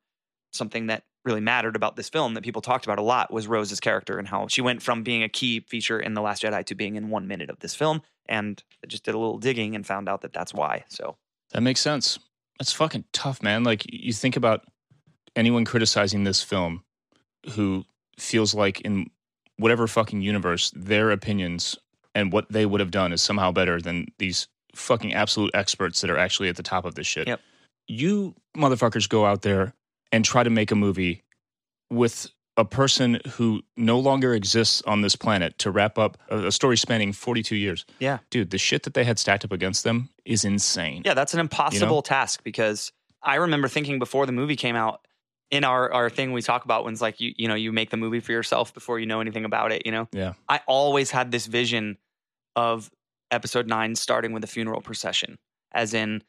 something 0.52 0.86
that 0.86 1.04
really 1.24 1.40
mattered 1.40 1.76
about 1.76 1.96
this 1.96 2.08
film 2.08 2.34
that 2.34 2.44
people 2.44 2.62
talked 2.62 2.84
about 2.86 2.98
a 2.98 3.02
lot 3.02 3.32
was 3.32 3.46
Rose's 3.46 3.80
character 3.80 4.18
and 4.18 4.28
how 4.28 4.46
she 4.48 4.60
went 4.60 4.82
from 4.82 5.02
being 5.02 5.22
a 5.22 5.28
key 5.28 5.60
feature 5.60 6.00
in 6.00 6.14
The 6.14 6.22
Last 6.22 6.42
Jedi 6.42 6.64
to 6.66 6.74
being 6.74 6.96
in 6.96 7.10
one 7.10 7.26
minute 7.26 7.50
of 7.50 7.58
this 7.60 7.74
film. 7.74 8.02
And 8.28 8.62
I 8.82 8.86
just 8.86 9.04
did 9.04 9.14
a 9.14 9.18
little 9.18 9.38
digging 9.38 9.74
and 9.74 9.86
found 9.86 10.08
out 10.08 10.22
that 10.22 10.32
that's 10.32 10.54
why. 10.54 10.84
So, 10.88 11.16
That 11.52 11.62
makes 11.62 11.80
sense. 11.80 12.18
That's 12.58 12.72
fucking 12.72 13.04
tough, 13.12 13.42
man. 13.42 13.64
Like 13.64 13.84
you 13.92 14.12
think 14.12 14.36
about 14.36 14.62
anyone 15.36 15.64
criticizing 15.64 16.24
this 16.24 16.42
film 16.42 16.82
who 17.52 17.84
feels 18.18 18.54
like 18.54 18.80
in 18.82 19.10
whatever 19.56 19.86
fucking 19.86 20.22
universe 20.22 20.72
their 20.74 21.10
opinions 21.10 21.76
and 22.14 22.32
what 22.32 22.50
they 22.50 22.66
would 22.66 22.80
have 22.80 22.90
done 22.90 23.12
is 23.12 23.22
somehow 23.22 23.52
better 23.52 23.80
than 23.80 24.06
these 24.18 24.48
fucking 24.74 25.14
absolute 25.14 25.50
experts 25.54 26.00
that 26.00 26.10
are 26.10 26.18
actually 26.18 26.48
at 26.48 26.56
the 26.56 26.62
top 26.62 26.84
of 26.84 26.94
this 26.94 27.06
shit. 27.06 27.28
Yep. 27.28 27.40
You 27.86 28.34
motherfuckers 28.56 29.08
go 29.08 29.24
out 29.24 29.42
there 29.42 29.74
and 30.12 30.24
try 30.24 30.42
to 30.42 30.50
make 30.50 30.70
a 30.70 30.74
movie 30.74 31.24
with 31.90 32.30
a 32.56 32.64
person 32.64 33.20
who 33.30 33.62
no 33.76 34.00
longer 34.00 34.34
exists 34.34 34.82
on 34.82 35.00
this 35.00 35.14
planet 35.14 35.56
to 35.58 35.70
wrap 35.70 35.96
up 35.96 36.18
a, 36.28 36.50
story 36.50 36.76
spanning 36.76 37.12
42 37.12 37.54
years. 37.54 37.86
yeah. 38.00 38.18
Dude, 38.30 38.50
the 38.50 38.58
shit 38.58 38.82
that 38.82 38.94
they 38.94 39.04
had 39.04 39.18
stacked 39.18 39.44
up 39.44 39.52
against 39.52 39.84
them 39.84 40.10
is 40.24 40.44
insane. 40.44 41.02
Yeah, 41.04 41.14
that's 41.14 41.34
an 41.34 41.40
impossible 41.40 42.02
task 42.02 42.42
because 42.42 42.92
I 43.22 43.36
remember 43.36 43.68
thinking 43.68 44.00
before 44.00 44.26
the 44.26 44.32
movie 44.32 44.56
came 44.56 44.74
out 44.74 45.06
in 45.52 45.62
our, 45.62 45.90
our 45.92 46.10
thing 46.10 46.32
we 46.32 46.42
talk 46.42 46.64
about 46.64 46.84
when's 46.84 47.00
like 47.00 47.20
you 47.20 47.32
you 47.36 47.48
know 47.48 47.54
you 47.54 47.72
make 47.72 47.90
the 47.90 47.96
movie 47.96 48.20
for 48.20 48.32
yourself 48.32 48.74
before 48.74 48.98
you 48.98 49.06
know 49.06 49.20
anything 49.20 49.44
about 49.44 49.72
it, 49.72 49.86
you 49.86 49.92
know. 49.92 50.08
Yeah. 50.12 50.34
I 50.48 50.60
always 50.66 51.10
had 51.10 51.30
this 51.30 51.46
vision 51.46 51.96
of 52.56 52.90
episode 53.30 53.68
9 53.68 53.94
starting 53.94 54.32
with 54.32 54.42
a 54.42 54.48
funeral 54.48 54.80
procession 54.80 55.38
as 55.72 55.94
in 55.94 56.22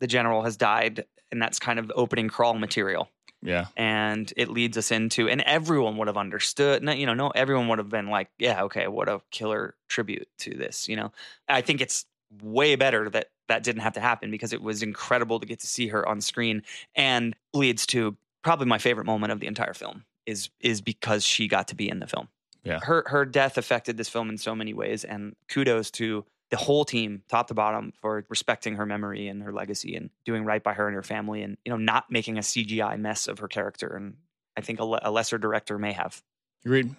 the 0.00 0.06
general 0.06 0.42
has 0.42 0.56
died 0.56 1.04
and 1.30 1.40
that's 1.40 1.58
kind 1.58 1.78
of 1.78 1.88
the 1.88 1.94
opening 1.94 2.28
crawl 2.28 2.54
material 2.54 3.08
Yeah. 3.42 3.66
and 3.76 4.32
it 4.36 4.48
leads 4.48 4.78
us 4.78 4.90
into 4.92 5.28
and 5.28 5.40
everyone 5.42 5.96
would 5.96 6.06
have 6.06 6.16
understood 6.16 6.82
you 6.96 7.06
know 7.06 7.14
no 7.14 7.30
everyone 7.30 7.68
would 7.68 7.78
have 7.78 7.88
been 7.88 8.06
like 8.08 8.28
yeah 8.38 8.62
okay 8.64 8.86
what 8.88 9.08
a 9.08 9.20
killer 9.30 9.74
tribute 9.88 10.28
to 10.38 10.50
this 10.54 10.88
you 10.88 10.94
know 10.96 11.10
i 11.48 11.60
think 11.60 11.80
it's 11.80 12.06
way 12.42 12.76
better 12.76 13.10
that 13.10 13.30
that 13.48 13.62
didn't 13.64 13.82
have 13.82 13.92
to 13.94 14.00
happen 14.00 14.30
because 14.30 14.52
it 14.52 14.62
was 14.62 14.82
incredible 14.82 15.40
to 15.40 15.46
get 15.46 15.58
to 15.60 15.66
see 15.66 15.88
her 15.88 16.08
on 16.08 16.20
screen 16.20 16.62
and 16.94 17.34
leads 17.52 17.84
to 17.86 18.16
probably 18.42 18.66
my 18.66 18.78
favorite 18.78 19.04
moment 19.06 19.32
of 19.32 19.40
the 19.40 19.46
entire 19.46 19.74
film 19.74 20.04
is 20.24 20.48
is 20.60 20.80
because 20.80 21.24
she 21.24 21.48
got 21.48 21.66
to 21.68 21.74
be 21.74 21.88
in 21.88 21.98
the 21.98 22.06
film 22.06 22.28
Yeah. 22.64 22.78
her 22.82 23.04
her 23.08 23.24
death 23.24 23.58
affected 23.58 23.96
this 23.96 24.08
film 24.08 24.30
in 24.30 24.38
so 24.38 24.54
many 24.54 24.72
ways 24.72 25.04
and 25.04 25.34
kudos 25.48 25.90
to 25.92 26.24
the 26.52 26.58
whole 26.58 26.84
team 26.84 27.22
top 27.30 27.48
to 27.48 27.54
bottom 27.54 27.94
for 28.02 28.26
respecting 28.28 28.76
her 28.76 28.84
memory 28.84 29.26
and 29.26 29.42
her 29.42 29.54
legacy 29.54 29.96
and 29.96 30.10
doing 30.26 30.44
right 30.44 30.62
by 30.62 30.74
her 30.74 30.86
and 30.86 30.94
her 30.94 31.02
family 31.02 31.42
and 31.42 31.56
you 31.64 31.72
know 31.72 31.78
not 31.78 32.04
making 32.10 32.36
a 32.36 32.42
cgi 32.42 33.00
mess 33.00 33.26
of 33.26 33.38
her 33.38 33.48
character 33.48 33.96
and 33.96 34.14
i 34.56 34.60
think 34.60 34.78
a, 34.78 34.84
le- 34.84 35.00
a 35.02 35.10
lesser 35.10 35.38
director 35.38 35.78
may 35.78 35.92
have 35.92 36.22
Agreed. 36.64 36.94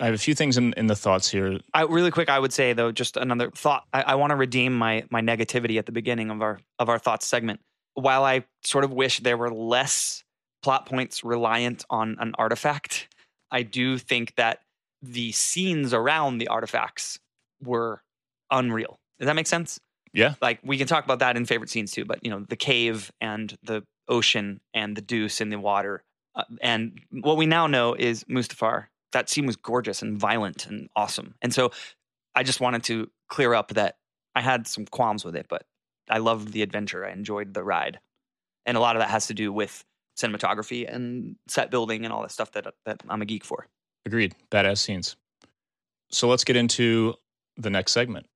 I 0.00 0.06
have 0.06 0.14
a 0.14 0.18
few 0.18 0.34
things 0.34 0.56
in, 0.56 0.72
in 0.74 0.86
the 0.86 0.96
thoughts 0.96 1.28
here. 1.28 1.58
I, 1.74 1.82
really 1.82 2.12
quick 2.12 2.28
i 2.28 2.38
would 2.38 2.52
say 2.52 2.72
though 2.72 2.92
just 2.92 3.16
another 3.16 3.50
thought 3.50 3.84
i, 3.92 4.02
I 4.02 4.14
want 4.14 4.30
to 4.30 4.36
redeem 4.36 4.72
my 4.72 5.04
my 5.10 5.20
negativity 5.20 5.76
at 5.78 5.86
the 5.86 5.92
beginning 5.92 6.30
of 6.30 6.40
our 6.40 6.60
of 6.78 6.88
our 6.88 7.00
thoughts 7.00 7.26
segment 7.26 7.58
while 7.94 8.22
i 8.24 8.44
sort 8.62 8.84
of 8.84 8.92
wish 8.92 9.18
there 9.18 9.36
were 9.36 9.50
less 9.50 10.22
plot 10.62 10.86
points 10.86 11.24
reliant 11.24 11.84
on 11.90 12.16
an 12.20 12.32
artifact 12.38 13.08
i 13.50 13.64
do 13.64 13.98
think 13.98 14.36
that 14.36 14.60
the 15.02 15.32
scenes 15.32 15.92
around 15.92 16.38
the 16.38 16.46
artifacts 16.46 17.18
were 17.60 18.02
unreal 18.50 18.98
does 19.18 19.26
that 19.26 19.36
make 19.36 19.46
sense 19.46 19.78
Yeah. 20.12 20.34
like 20.40 20.60
we 20.62 20.78
can 20.78 20.86
talk 20.86 21.04
about 21.04 21.18
that 21.20 21.36
in 21.36 21.44
favorite 21.46 21.70
scenes 21.70 21.92
too 21.92 22.04
but 22.04 22.18
you 22.24 22.30
know 22.30 22.44
the 22.48 22.56
cave 22.56 23.10
and 23.20 23.56
the 23.62 23.82
ocean 24.08 24.60
and 24.74 24.96
the 24.96 25.00
deuce 25.02 25.40
in 25.40 25.50
the 25.50 25.58
water 25.58 26.02
uh, 26.34 26.44
and 26.60 27.00
what 27.10 27.36
we 27.36 27.46
now 27.46 27.66
know 27.66 27.94
is 27.94 28.24
mustafar 28.24 28.86
that 29.12 29.28
scene 29.28 29.46
was 29.46 29.56
gorgeous 29.56 30.02
and 30.02 30.18
violent 30.18 30.66
and 30.66 30.88
awesome 30.94 31.34
and 31.42 31.52
so 31.52 31.70
i 32.34 32.42
just 32.42 32.60
wanted 32.60 32.82
to 32.84 33.10
clear 33.28 33.54
up 33.54 33.68
that 33.74 33.96
i 34.34 34.40
had 34.40 34.66
some 34.66 34.84
qualms 34.86 35.24
with 35.24 35.34
it 35.34 35.46
but 35.48 35.64
i 36.08 36.18
loved 36.18 36.52
the 36.52 36.62
adventure 36.62 37.04
i 37.04 37.10
enjoyed 37.10 37.52
the 37.54 37.64
ride 37.64 37.98
and 38.64 38.76
a 38.76 38.80
lot 38.80 38.94
of 38.96 39.00
that 39.00 39.10
has 39.10 39.26
to 39.26 39.34
do 39.34 39.52
with 39.52 39.84
cinematography 40.18 40.86
and 40.92 41.36
set 41.48 41.70
building 41.70 42.04
and 42.04 42.12
all 42.12 42.22
that 42.22 42.30
stuff 42.30 42.52
that, 42.52 42.66
that 42.84 43.02
i'm 43.08 43.22
a 43.22 43.26
geek 43.26 43.44
for 43.44 43.66
Agreed. 44.06 44.36
Badass 44.52 44.78
scenes. 44.78 45.16
So 46.12 46.28
let's 46.28 46.44
get 46.44 46.54
into 46.54 47.14
the 47.56 47.70
next 47.70 47.90
segment. 47.90 48.26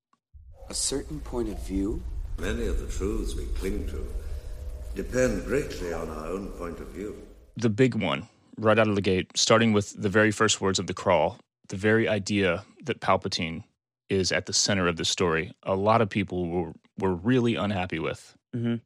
A 0.71 0.75
certain 0.75 1.19
point 1.21 1.49
of 1.49 1.61
view? 1.67 2.01
Many 2.39 2.67
of 2.67 2.79
the 2.79 2.87
truths 2.87 3.35
we 3.35 3.45
cling 3.59 3.87
to 3.89 4.07
depend 4.95 5.45
greatly 5.45 5.93
on 5.93 6.09
our 6.09 6.27
own 6.27 6.47
point 6.49 6.79
of 6.79 6.87
view. 6.89 7.17
The 7.57 7.69
big 7.69 7.95
one, 7.97 8.29
right 8.57 8.79
out 8.79 8.89
of 8.89 8.95
the 8.95 9.01
gate, 9.01 9.33
starting 9.35 9.73
with 9.73 10.01
the 10.01 10.09
very 10.09 10.31
first 10.31 10.61
words 10.61 10.79
of 10.79 10.87
the 10.87 10.95
crawl, 10.95 11.39
the 11.69 11.77
very 11.77 12.09
idea 12.09 12.65
that 12.85 13.01
Palpatine 13.01 13.65
is 14.09 14.33
at 14.33 14.47
the 14.47 14.53
center 14.53 14.87
of 14.89 14.97
the 14.97 15.05
story, 15.05 15.53
a 15.65 15.75
lot 15.75 16.01
of 16.01 16.09
people 16.09 16.47
were, 16.49 16.73
were 16.99 17.15
really 17.15 17.57
unhappy 17.57 17.99
with. 17.99 18.37
mm-hmm. 18.55 18.77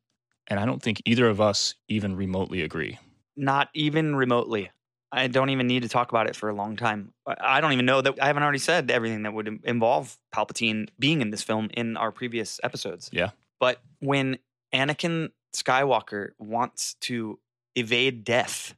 And 0.47 0.61
I 0.61 0.67
don't 0.67 0.83
think 0.83 1.01
either 1.07 1.27
of 1.29 1.41
us 1.41 1.75
even 1.89 2.17
remotely 2.17 2.63
agree. 2.63 2.99
not 3.37 3.69
even 3.75 4.15
remotely 4.15 4.71
i 5.15 5.27
don't 5.27 5.51
even 5.51 5.67
need 5.67 5.83
to 5.83 5.89
talk 5.89 6.11
about 6.11 6.27
it 6.29 6.37
for 6.37 6.49
a 6.49 6.55
long 6.55 6.77
time 6.77 7.13
I- 7.27 7.61
don't 7.61 7.73
even 7.73 7.87
know 7.87 8.01
that 8.01 8.15
i 8.21 8.27
haven't 8.27 8.43
already 8.43 8.59
said 8.59 8.91
everything 8.91 9.23
that 9.23 9.33
would 9.33 9.61
involve 9.65 10.17
palpatine 10.35 10.89
being 10.99 11.21
in 11.21 11.31
this 11.31 11.43
film 11.43 11.71
in 11.75 11.97
our 11.97 12.11
previous 12.13 12.61
episodes 12.63 13.11
Yeah. 13.13 13.31
but 13.61 13.81
when 14.01 14.39
anakin 14.75 15.31
skywalker 15.55 16.31
wants 16.39 16.95
to 17.03 17.39
evade 17.77 18.25
death 18.25 18.75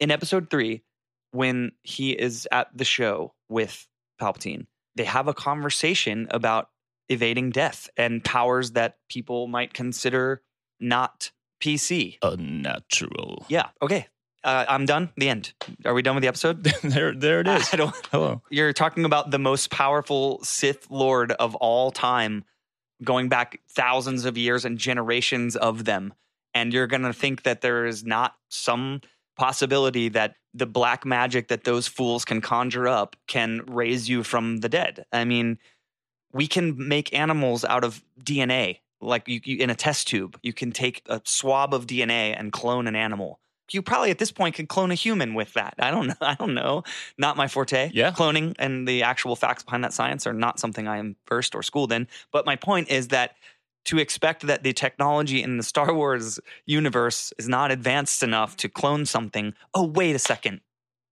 in 0.00 0.10
episode 0.10 0.48
3 0.50 0.82
when 1.32 1.72
he 1.82 2.12
is 2.12 2.46
at 2.52 2.68
the 2.76 2.84
show 2.84 3.34
with 3.48 3.86
palpatine 4.20 4.66
they 4.94 5.04
have 5.04 5.28
a 5.28 5.34
conversation 5.34 6.26
about 6.30 6.70
evading 7.08 7.50
death 7.50 7.88
and 7.96 8.24
powers 8.24 8.72
that 8.72 8.96
people 9.08 9.46
might 9.46 9.72
consider 9.74 10.42
not 10.80 11.30
pc 11.62 12.18
Unnatural. 12.22 13.46
yeah. 13.48 13.68
Okay. 13.80 14.06
Uh, 14.46 14.64
I'm 14.68 14.86
done. 14.86 15.10
The 15.16 15.28
end. 15.28 15.52
Are 15.84 15.92
we 15.92 16.02
done 16.02 16.14
with 16.14 16.22
the 16.22 16.28
episode? 16.28 16.62
there, 16.84 17.12
there 17.12 17.40
it 17.40 17.48
is. 17.48 17.68
I 17.72 17.76
don't. 17.76 17.94
Hello. 18.12 18.42
You're 18.48 18.72
talking 18.72 19.04
about 19.04 19.32
the 19.32 19.40
most 19.40 19.70
powerful 19.70 20.38
Sith 20.44 20.86
Lord 20.88 21.32
of 21.32 21.56
all 21.56 21.90
time, 21.90 22.44
going 23.02 23.28
back 23.28 23.60
thousands 23.68 24.24
of 24.24 24.38
years 24.38 24.64
and 24.64 24.78
generations 24.78 25.56
of 25.56 25.84
them, 25.84 26.14
and 26.54 26.72
you're 26.72 26.86
gonna 26.86 27.12
think 27.12 27.42
that 27.42 27.60
there 27.60 27.86
is 27.86 28.04
not 28.04 28.36
some 28.48 29.00
possibility 29.36 30.10
that 30.10 30.36
the 30.54 30.64
black 30.66 31.04
magic 31.04 31.48
that 31.48 31.64
those 31.64 31.88
fools 31.88 32.24
can 32.24 32.40
conjure 32.40 32.86
up 32.86 33.16
can 33.26 33.62
raise 33.66 34.08
you 34.08 34.22
from 34.22 34.58
the 34.58 34.68
dead. 34.68 35.06
I 35.12 35.24
mean, 35.24 35.58
we 36.32 36.46
can 36.46 36.86
make 36.86 37.12
animals 37.12 37.64
out 37.64 37.82
of 37.82 38.00
DNA. 38.22 38.78
Like 39.00 39.26
you, 39.26 39.40
you 39.44 39.58
in 39.58 39.70
a 39.70 39.74
test 39.74 40.06
tube, 40.06 40.38
you 40.44 40.52
can 40.52 40.70
take 40.70 41.02
a 41.06 41.20
swab 41.24 41.74
of 41.74 41.88
DNA 41.88 42.32
and 42.38 42.52
clone 42.52 42.86
an 42.86 42.94
animal. 42.94 43.40
You 43.72 43.82
probably 43.82 44.10
at 44.10 44.18
this 44.18 44.30
point 44.30 44.54
could 44.54 44.68
clone 44.68 44.90
a 44.90 44.94
human 44.94 45.34
with 45.34 45.52
that. 45.54 45.74
I 45.78 45.90
don't 45.90 46.08
know. 46.08 46.14
I 46.20 46.34
don't 46.34 46.54
know. 46.54 46.84
Not 47.18 47.36
my 47.36 47.48
forte. 47.48 47.90
Yeah. 47.92 48.12
Cloning 48.12 48.54
and 48.58 48.86
the 48.86 49.02
actual 49.02 49.36
facts 49.36 49.62
behind 49.62 49.84
that 49.84 49.92
science 49.92 50.26
are 50.26 50.32
not 50.32 50.60
something 50.60 50.86
I 50.86 50.98
am 50.98 51.16
versed 51.28 51.54
or 51.54 51.62
schooled 51.62 51.92
in. 51.92 52.06
But 52.32 52.46
my 52.46 52.56
point 52.56 52.90
is 52.90 53.08
that 53.08 53.36
to 53.86 53.98
expect 53.98 54.46
that 54.46 54.62
the 54.62 54.72
technology 54.72 55.42
in 55.42 55.56
the 55.56 55.62
Star 55.62 55.94
Wars 55.94 56.40
universe 56.66 57.32
is 57.38 57.48
not 57.48 57.70
advanced 57.70 58.22
enough 58.22 58.56
to 58.58 58.68
clone 58.68 59.06
something. 59.06 59.54
Oh, 59.74 59.86
wait 59.86 60.16
a 60.16 60.18
second. 60.18 60.60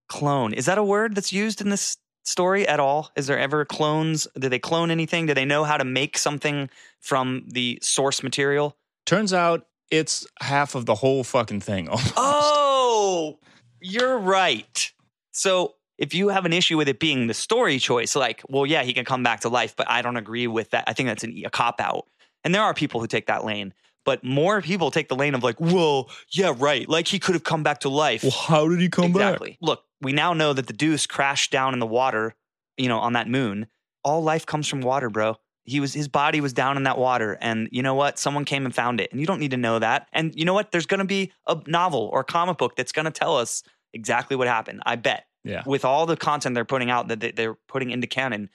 Clone. 0.09 0.53
Is 0.53 0.67
that 0.67 0.79
a 0.79 0.85
word 0.85 1.15
that's 1.15 1.33
used 1.33 1.61
in 1.61 1.71
this 1.71 1.97
story 2.25 2.67
at 2.67 2.81
all? 2.81 3.11
Is 3.17 3.27
there 3.27 3.39
ever 3.39 3.65
clones? 3.65 4.27
Do 4.39 4.49
they 4.49 4.59
clone 4.59 4.91
anything? 4.91 5.27
Do 5.27 5.35
they 5.35 5.45
know 5.45 5.65
how 5.65 5.77
to 5.77 5.85
make 5.85 6.19
something 6.19 6.69
from 7.01 7.45
the 7.47 7.79
source 7.81 8.23
material? 8.23 8.77
Turns 9.07 9.33
out 9.33 9.67
it's 9.99 10.27
half 10.41 10.75
of 10.75 10.87
the 10.87 10.95
whole 10.95 11.25
fucking 11.25 11.61
thing. 11.61 11.89
almost. 11.89 12.13
Oh, 12.17 13.39
you're 13.81 14.19
right. 14.19 14.93
So 15.31 15.75
if 15.99 16.15
you 16.15 16.29
have 16.29 16.45
an 16.45 16.53
issue 16.53 16.77
with 16.77 16.89
it 16.89 16.99
being 16.99 17.27
the 17.27 17.35
story 17.35 17.79
choice, 17.79 18.17
like, 18.17 18.43
well, 18.49 18.67
yeah, 18.67 18.83
he 18.83 18.93
can 18.93 19.05
come 19.05 19.23
back 19.23 19.41
to 19.41 19.49
life, 19.49 19.75
but 19.77 19.89
I 19.89 20.03
don't 20.03 20.17
agree 20.17 20.47
with 20.47 20.71
that. 20.71 20.85
I 20.87 20.93
think 20.93 21.09
that's 21.09 21.25
an, 21.25 21.41
a 21.45 21.51
cop 21.51 21.81
out. 21.81 22.07
And 22.43 22.55
there 22.55 22.63
are 22.63 22.75
people 22.75 23.01
who 23.01 23.07
take 23.07 23.27
that 23.27 23.45
lane, 23.45 23.73
but 24.05 24.23
more 24.25 24.61
people 24.61 24.91
take 24.91 25.09
the 25.09 25.17
lane 25.17 25.35
of 25.35 25.43
like, 25.43 25.61
well, 25.61 26.11
yeah, 26.31 26.53
right. 26.57 26.89
Like 26.89 27.09
he 27.09 27.19
could 27.19 27.35
have 27.35 27.45
come 27.45 27.63
back 27.63 27.81
to 27.81 27.89
life. 27.89 28.23
Well, 28.23 28.33
how 28.33 28.69
did 28.69 28.81
he 28.81 28.89
come 28.89 29.13
back? 29.13 29.35
exactly. 29.35 29.59
Look, 29.61 29.85
we 30.01 30.13
now 30.13 30.35
know 30.35 30.53
that 30.53 30.67
the 30.67 30.73
Deuce 30.73 31.07
crashed 31.07 31.53
down 31.53 31.73
in 31.73 31.79
the 31.79 31.87
water, 31.87 32.35
you 32.77 32.89
know, 32.89 32.99
on 32.99 33.15
that 33.15 33.29
moon. 33.29 33.69
All 34.03 34.23
life 34.23 34.45
comes 34.45 34.69
from 34.69 34.83
water, 34.83 35.09
bro. 35.09 35.39
He 35.65 35.81
was 35.81 35.95
his 35.95 36.09
body 36.09 36.41
was 36.41 36.53
down 36.53 36.77
in 36.77 36.83
that 36.85 36.99
water, 36.99 37.39
and 37.41 37.69
you 37.73 37.83
know 37.83 37.95
what? 37.95 38.19
Someone 38.19 38.45
came 38.45 38.65
and 38.67 38.75
found 38.75 39.01
it, 39.01 39.11
and 39.13 39.21
you 39.21 39.27
don't 39.27 39.41
need 39.41 39.53
to 39.53 39.57
know 39.57 39.79
that. 39.79 40.09
And 40.13 40.35
you 40.35 40.45
know 40.45 40.53
what? 40.55 40.73
There's 40.73 40.87
going 40.87 40.99
to 40.99 41.05
be 41.07 41.33
a 41.47 41.59
novel 41.67 42.11
or 42.13 42.21
a 42.21 42.25
comic 42.25 42.59
book 42.59 42.77
that's 42.77 42.93
going 42.93 43.07
to 43.07 43.11
tell 43.11 43.37
us 43.37 43.63
exactly 43.93 44.37
what 44.37 44.47
happened. 44.49 44.83
I 44.85 44.97
bet. 44.97 45.27
Yeah. 45.43 45.63
With 45.67 45.85
all 45.85 46.07
the 46.07 46.17
content 46.17 46.55
they're 46.55 46.65
putting 46.65 46.91
out 46.91 47.09
that 47.09 47.21
they- 47.21 47.33
they're 47.33 47.55
putting 47.69 47.91
into 47.91 48.07
canon, 48.07 48.49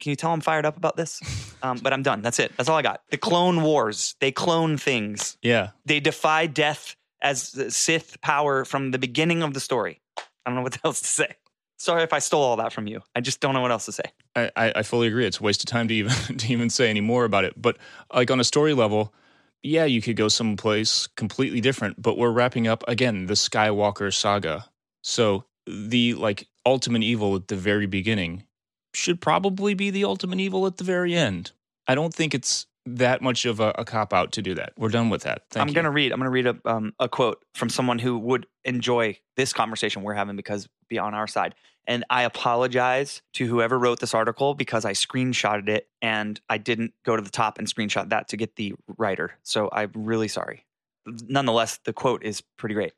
can 0.00 0.10
you 0.10 0.16
tell 0.16 0.32
I'm 0.32 0.40
fired 0.40 0.64
up 0.66 0.76
about 0.76 0.96
this? 0.96 1.20
Um, 1.62 1.76
but 1.82 1.92
I'm 1.92 2.02
done. 2.02 2.22
That's 2.22 2.38
it. 2.38 2.52
That's 2.56 2.70
all 2.70 2.78
I 2.78 2.80
got. 2.80 3.02
The 3.10 3.18
Clone 3.18 3.60
Wars. 3.60 4.14
They 4.20 4.32
clone 4.32 4.78
things. 4.78 5.36
Yeah. 5.42 5.72
They 5.84 6.00
defy 6.00 6.46
death 6.46 6.96
as 7.20 7.54
Sith 7.76 8.18
power 8.22 8.64
from 8.64 8.92
the 8.92 8.98
beginning 8.98 9.42
of 9.42 9.52
the 9.52 9.60
story. 9.60 10.00
I 10.16 10.22
don't 10.46 10.54
know 10.54 10.62
what 10.62 10.78
else 10.84 11.02
to 11.02 11.06
say. 11.06 11.34
Sorry 11.80 12.02
if 12.02 12.12
I 12.12 12.18
stole 12.18 12.42
all 12.42 12.56
that 12.56 12.74
from 12.74 12.86
you. 12.86 13.00
I 13.16 13.22
just 13.22 13.40
don't 13.40 13.54
know 13.54 13.62
what 13.62 13.70
else 13.70 13.86
to 13.86 13.92
say. 13.92 14.02
I, 14.36 14.50
I 14.76 14.82
fully 14.82 15.08
agree. 15.08 15.24
It's 15.24 15.40
a 15.40 15.42
waste 15.42 15.64
of 15.64 15.70
time 15.70 15.88
to 15.88 15.94
even 15.94 16.12
to 16.36 16.52
even 16.52 16.68
say 16.68 16.90
any 16.90 17.00
more 17.00 17.24
about 17.24 17.44
it. 17.44 17.54
But 17.60 17.78
like 18.14 18.30
on 18.30 18.38
a 18.38 18.44
story 18.44 18.74
level, 18.74 19.14
yeah, 19.62 19.86
you 19.86 20.02
could 20.02 20.14
go 20.14 20.28
someplace 20.28 21.06
completely 21.06 21.62
different. 21.62 22.00
But 22.00 22.18
we're 22.18 22.32
wrapping 22.32 22.68
up 22.68 22.84
again 22.86 23.26
the 23.26 23.34
Skywalker 23.34 24.12
saga. 24.12 24.66
So 25.02 25.44
the 25.66 26.12
like 26.14 26.48
ultimate 26.66 27.02
evil 27.02 27.34
at 27.34 27.48
the 27.48 27.56
very 27.56 27.86
beginning 27.86 28.44
should 28.92 29.22
probably 29.22 29.72
be 29.72 29.88
the 29.88 30.04
ultimate 30.04 30.38
evil 30.38 30.66
at 30.66 30.76
the 30.76 30.84
very 30.84 31.14
end. 31.14 31.52
I 31.88 31.94
don't 31.94 32.12
think 32.12 32.34
it's 32.34 32.66
that 32.96 33.22
much 33.22 33.44
of 33.44 33.60
a, 33.60 33.74
a 33.78 33.84
cop 33.84 34.12
out 34.12 34.32
to 34.32 34.42
do 34.42 34.54
that. 34.54 34.72
We're 34.76 34.88
done 34.88 35.10
with 35.10 35.22
that. 35.22 35.42
Thank 35.50 35.62
I'm 35.62 35.68
you. 35.68 35.74
gonna 35.74 35.90
read. 35.90 36.12
I'm 36.12 36.18
gonna 36.18 36.30
read 36.30 36.46
a 36.46 36.56
um, 36.64 36.94
a 36.98 37.08
quote 37.08 37.44
from 37.54 37.68
someone 37.68 37.98
who 37.98 38.18
would 38.18 38.46
enjoy 38.64 39.18
this 39.36 39.52
conversation 39.52 40.02
we're 40.02 40.14
having 40.14 40.36
because 40.36 40.68
be 40.88 40.98
on 40.98 41.14
our 41.14 41.26
side. 41.26 41.54
And 41.86 42.04
I 42.10 42.22
apologize 42.22 43.22
to 43.34 43.46
whoever 43.46 43.78
wrote 43.78 44.00
this 44.00 44.14
article 44.14 44.54
because 44.54 44.84
I 44.84 44.92
screenshotted 44.92 45.68
it 45.68 45.88
and 46.02 46.40
I 46.48 46.58
didn't 46.58 46.92
go 47.04 47.16
to 47.16 47.22
the 47.22 47.30
top 47.30 47.58
and 47.58 47.66
screenshot 47.66 48.10
that 48.10 48.28
to 48.28 48.36
get 48.36 48.56
the 48.56 48.74
writer. 48.98 49.32
So 49.42 49.70
I'm 49.72 49.90
really 49.94 50.28
sorry. 50.28 50.66
Nonetheless, 51.06 51.78
the 51.84 51.92
quote 51.92 52.22
is 52.22 52.42
pretty 52.58 52.74
great. 52.74 52.92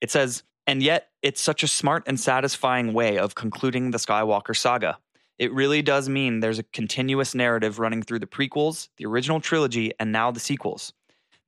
It 0.00 0.10
says, 0.10 0.42
"And 0.66 0.82
yet, 0.82 1.08
it's 1.22 1.40
such 1.40 1.62
a 1.62 1.68
smart 1.68 2.04
and 2.06 2.18
satisfying 2.18 2.92
way 2.92 3.18
of 3.18 3.34
concluding 3.34 3.90
the 3.90 3.98
Skywalker 3.98 4.56
saga." 4.56 4.98
It 5.40 5.54
really 5.54 5.80
does 5.80 6.06
mean 6.06 6.40
there's 6.40 6.58
a 6.58 6.64
continuous 6.64 7.34
narrative 7.34 7.78
running 7.78 8.02
through 8.02 8.18
the 8.18 8.26
prequels, 8.26 8.90
the 8.98 9.06
original 9.06 9.40
trilogy, 9.40 9.90
and 9.98 10.12
now 10.12 10.30
the 10.30 10.38
sequels. 10.38 10.92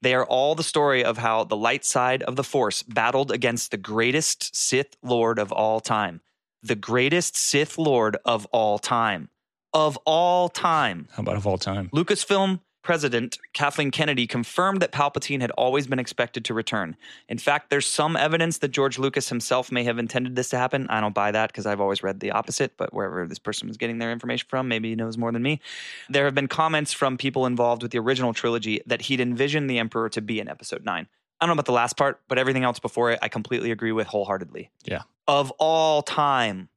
They 0.01 0.15
are 0.15 0.25
all 0.25 0.55
the 0.55 0.63
story 0.63 1.05
of 1.05 1.19
how 1.19 1.45
the 1.45 1.59
light 1.59 1.85
side 1.85 2.23
of 2.23 2.37
the 2.37 2.43
Force 2.43 2.83
battled 2.83 3.31
against 3.31 3.71
the 3.71 3.77
greatest 3.77 4.57
Sith 4.57 4.97
Lord 5.03 5.39
of 5.39 5.53
all 5.53 5.79
time. 5.79 6.23
The 6.63 6.75
greatest 6.75 7.37
Sith 7.37 7.77
Lord 7.77 8.17
of 8.25 8.47
all 8.47 8.79
time. 8.79 9.29
Of 9.75 9.99
all 10.07 10.49
time. 10.49 11.09
How 11.13 11.21
about 11.21 11.37
of 11.37 11.47
all 11.47 11.59
time? 11.59 11.91
Lucasfilm 11.91 12.61
president 12.83 13.39
Kathleen 13.53 13.91
Kennedy 13.91 14.27
confirmed 14.27 14.81
that 14.83 14.93
Palpatine 14.93 15.41
had 15.41 15.51
always 15.53 15.87
been 15.87 15.99
expected 15.99 16.45
to 16.45 16.55
return. 16.55 16.97
In 17.29 17.39
fact, 17.39 17.71
there's 17.71 17.87
some 17.87 18.17
evidence 18.17 18.59
that 18.59 18.69
George 18.69 18.99
Lucas 18.99 19.29
himself 19.29 19.71
may 19.73 19.85
have 19.85 19.99
intended 19.99 20.37
this 20.37 20.49
to 20.51 20.59
happen. 20.59 20.87
I 20.91 21.01
don't 21.01 21.15
buy 21.15 21.31
that 21.31 21.51
because 21.51 21.67
I've 21.67 21.81
always 21.81 22.03
read 22.03 22.21
the 22.21 22.33
opposite, 22.33 22.77
but 22.77 22.93
wherever 22.93 23.27
this 23.27 23.39
person 23.39 23.69
was 23.69 23.77
getting 23.77 23.99
their 23.99 24.13
information 24.13 24.47
from, 24.49 24.69
maybe 24.69 24.91
he 24.91 24.97
knows 24.97 25.17
more 25.17 25.33
than 25.33 25.43
me. 25.43 25.61
There 26.09 26.25
have 26.25 26.35
been 26.35 26.49
comments 26.49 26.93
from 26.93 27.17
people 27.17 27.47
involved 27.47 27.83
with 27.83 27.93
the 27.93 27.99
original 27.99 28.33
trilogy 28.35 28.83
that 28.87 29.03
he'd 29.03 29.21
envisioned 29.21 29.71
the 29.71 29.79
Emperor 29.79 30.09
to 30.11 30.21
be 30.21 30.41
in 30.41 30.49
episode 30.49 30.85
9. 30.85 31.07
I 31.41 31.45
don't 31.45 31.49
know 31.49 31.55
about 31.55 31.67
the 31.67 31.73
last 31.73 31.97
part, 31.97 32.21
but 32.29 32.39
everything 32.39 32.65
else 32.65 32.79
before 32.79 33.11
it, 33.11 33.19
I 33.21 33.29
completely 33.29 33.73
agree 33.73 33.93
with 33.93 34.07
wholeheartedly. 34.07 34.71
Yeah. 34.85 35.03
Of 35.27 35.51
all 35.59 36.03
time. 36.03 36.69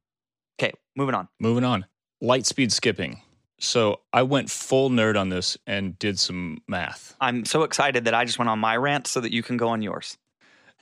Okay, 0.58 0.72
moving 0.96 1.14
on. 1.14 1.28
Moving 1.38 1.64
on. 1.64 1.86
Light 2.20 2.46
speed 2.46 2.72
skipping. 2.72 3.20
So 3.58 4.00
I 4.12 4.22
went 4.22 4.50
full 4.50 4.90
nerd 4.90 5.18
on 5.18 5.30
this 5.30 5.56
and 5.66 5.98
did 5.98 6.18
some 6.18 6.58
math. 6.68 7.16
I'm 7.20 7.44
so 7.44 7.62
excited 7.62 8.04
that 8.04 8.14
I 8.14 8.24
just 8.24 8.38
went 8.38 8.48
on 8.48 8.58
my 8.58 8.76
rant 8.76 9.06
so 9.06 9.20
that 9.20 9.32
you 9.32 9.42
can 9.42 9.56
go 9.56 9.68
on 9.68 9.82
yours. 9.82 10.18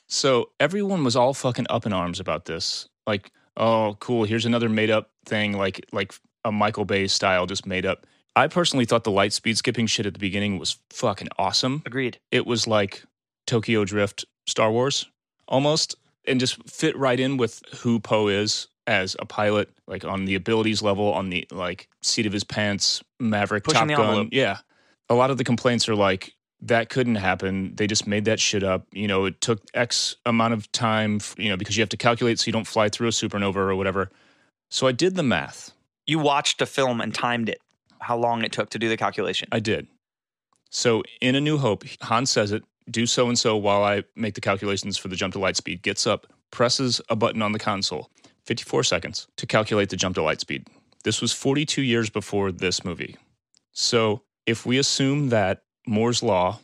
So 0.08 0.50
everyone 0.60 1.04
was 1.04 1.16
all 1.16 1.34
fucking 1.34 1.66
up 1.70 1.86
in 1.86 1.92
arms 1.92 2.20
about 2.20 2.44
this. 2.44 2.88
Like, 3.06 3.30
oh, 3.56 3.96
cool, 4.00 4.24
here's 4.24 4.46
another 4.46 4.68
made 4.68 4.90
up 4.90 5.10
thing, 5.24 5.52
like 5.52 5.86
like 5.92 6.14
a 6.44 6.52
Michael 6.52 6.84
Bay 6.84 7.06
style, 7.06 7.46
just 7.46 7.66
made 7.66 7.86
up. 7.86 8.06
I 8.36 8.48
personally 8.48 8.84
thought 8.84 9.04
the 9.04 9.10
light 9.10 9.32
speed 9.32 9.56
skipping 9.56 9.86
shit 9.86 10.06
at 10.06 10.12
the 10.12 10.18
beginning 10.18 10.58
was 10.58 10.78
fucking 10.90 11.28
awesome. 11.38 11.82
Agreed. 11.86 12.18
It 12.30 12.46
was 12.46 12.66
like 12.66 13.04
Tokyo 13.46 13.84
Drift 13.84 14.24
Star 14.46 14.70
Wars 14.70 15.08
almost, 15.46 15.94
and 16.26 16.40
just 16.40 16.62
fit 16.68 16.96
right 16.96 17.18
in 17.20 17.36
with 17.36 17.62
who 17.76 18.00
Poe 18.00 18.28
is 18.28 18.68
as 18.86 19.16
a 19.18 19.26
pilot, 19.26 19.70
like 19.86 20.04
on 20.04 20.24
the 20.24 20.34
abilities 20.34 20.82
level, 20.82 21.12
on 21.12 21.30
the 21.30 21.46
like 21.50 21.88
seat 22.02 22.26
of 22.26 22.32
his 22.32 22.44
pants, 22.44 23.02
Maverick, 23.18 23.64
Pushing 23.64 23.88
Top 23.88 23.96
Gun. 23.96 24.06
envelope. 24.06 24.28
Yeah. 24.32 24.58
A 25.08 25.14
lot 25.14 25.30
of 25.30 25.38
the 25.38 25.44
complaints 25.44 25.88
are 25.88 25.94
like, 25.94 26.34
that 26.62 26.88
couldn't 26.88 27.16
happen. 27.16 27.74
They 27.76 27.86
just 27.86 28.06
made 28.06 28.24
that 28.24 28.40
shit 28.40 28.62
up. 28.62 28.86
You 28.92 29.06
know, 29.06 29.26
it 29.26 29.40
took 29.40 29.62
X 29.74 30.16
amount 30.24 30.54
of 30.54 30.70
time, 30.72 31.20
you 31.36 31.50
know, 31.50 31.56
because 31.56 31.76
you 31.76 31.82
have 31.82 31.90
to 31.90 31.96
calculate 31.96 32.38
so 32.38 32.46
you 32.46 32.52
don't 32.52 32.66
fly 32.66 32.88
through 32.88 33.08
a 33.08 33.10
supernova 33.10 33.56
or 33.56 33.76
whatever. 33.76 34.10
So 34.70 34.86
I 34.86 34.92
did 34.92 35.14
the 35.14 35.22
math. 35.22 35.72
You 36.06 36.18
watched 36.18 36.60
a 36.62 36.66
film 36.66 37.00
and 37.00 37.14
timed 37.14 37.48
it, 37.48 37.60
how 38.00 38.16
long 38.16 38.44
it 38.44 38.52
took 38.52 38.70
to 38.70 38.78
do 38.78 38.88
the 38.88 38.96
calculation. 38.96 39.48
I 39.52 39.60
did. 39.60 39.86
So 40.70 41.02
in 41.20 41.34
A 41.34 41.40
New 41.40 41.58
Hope, 41.58 41.84
Han 42.02 42.26
says 42.26 42.50
it, 42.50 42.64
do 42.90 43.06
so 43.06 43.28
and 43.28 43.38
so 43.38 43.56
while 43.56 43.84
I 43.84 44.04
make 44.16 44.34
the 44.34 44.40
calculations 44.40 44.98
for 44.98 45.08
the 45.08 45.16
jump 45.16 45.34
to 45.34 45.38
light 45.38 45.56
speed, 45.56 45.82
gets 45.82 46.06
up, 46.06 46.26
presses 46.50 47.00
a 47.08 47.16
button 47.16 47.42
on 47.42 47.52
the 47.52 47.58
console, 47.58 48.10
54 48.46 48.84
seconds 48.84 49.26
to 49.36 49.46
calculate 49.46 49.88
the 49.88 49.96
jump 49.96 50.14
to 50.16 50.22
light 50.22 50.40
speed. 50.40 50.66
This 51.04 51.20
was 51.20 51.32
42 51.32 51.82
years 51.82 52.10
before 52.10 52.52
this 52.52 52.84
movie. 52.84 53.16
So 53.72 54.22
if 54.46 54.64
we 54.66 54.78
assume 54.78 55.30
that 55.30 55.62
Moore's 55.86 56.22
Law, 56.22 56.60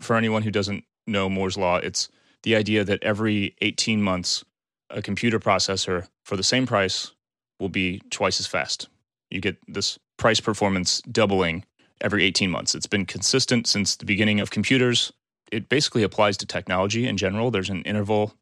for 0.00 0.16
anyone 0.16 0.42
who 0.42 0.50
doesn't 0.50 0.84
know 1.06 1.28
Moore's 1.28 1.56
Law, 1.56 1.76
it's 1.76 2.08
the 2.42 2.56
idea 2.56 2.84
that 2.84 3.02
every 3.02 3.54
18 3.60 4.02
months, 4.02 4.44
a 4.88 5.02
computer 5.02 5.38
processor 5.38 6.08
for 6.24 6.36
the 6.36 6.42
same 6.42 6.66
price 6.66 7.12
will 7.58 7.68
be 7.68 8.00
twice 8.10 8.40
as 8.40 8.46
fast. 8.46 8.88
You 9.30 9.40
get 9.40 9.56
this 9.68 9.98
price 10.16 10.40
performance 10.40 11.00
doubling 11.02 11.64
every 12.00 12.24
18 12.24 12.50
months. 12.50 12.74
It's 12.74 12.86
been 12.86 13.06
consistent 13.06 13.66
since 13.66 13.96
the 13.96 14.06
beginning 14.06 14.40
of 14.40 14.50
computers. 14.50 15.12
It 15.52 15.68
basically 15.68 16.02
applies 16.02 16.36
to 16.38 16.46
technology 16.46 17.06
in 17.06 17.16
general. 17.16 17.50
There's 17.50 17.70
an 17.70 17.82
interval, 17.82 18.34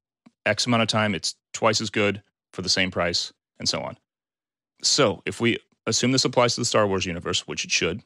X 0.46 0.66
amount 0.66 0.82
of 0.82 0.88
time, 0.88 1.14
it's 1.14 1.34
twice 1.52 1.80
as 1.80 1.90
good 1.90 2.22
for 2.52 2.62
the 2.62 2.68
same 2.68 2.90
price, 2.90 3.32
and 3.58 3.68
so 3.68 3.80
on. 3.82 3.96
So, 4.82 5.22
if 5.26 5.40
we 5.40 5.58
assume 5.86 6.12
this 6.12 6.24
applies 6.24 6.54
to 6.54 6.60
the 6.60 6.64
Star 6.64 6.86
Wars 6.86 7.06
universe, 7.06 7.46
which 7.46 7.64
it 7.64 7.70
should, 7.70 8.02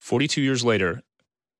42 0.00 0.40
years 0.40 0.64
later, 0.64 1.02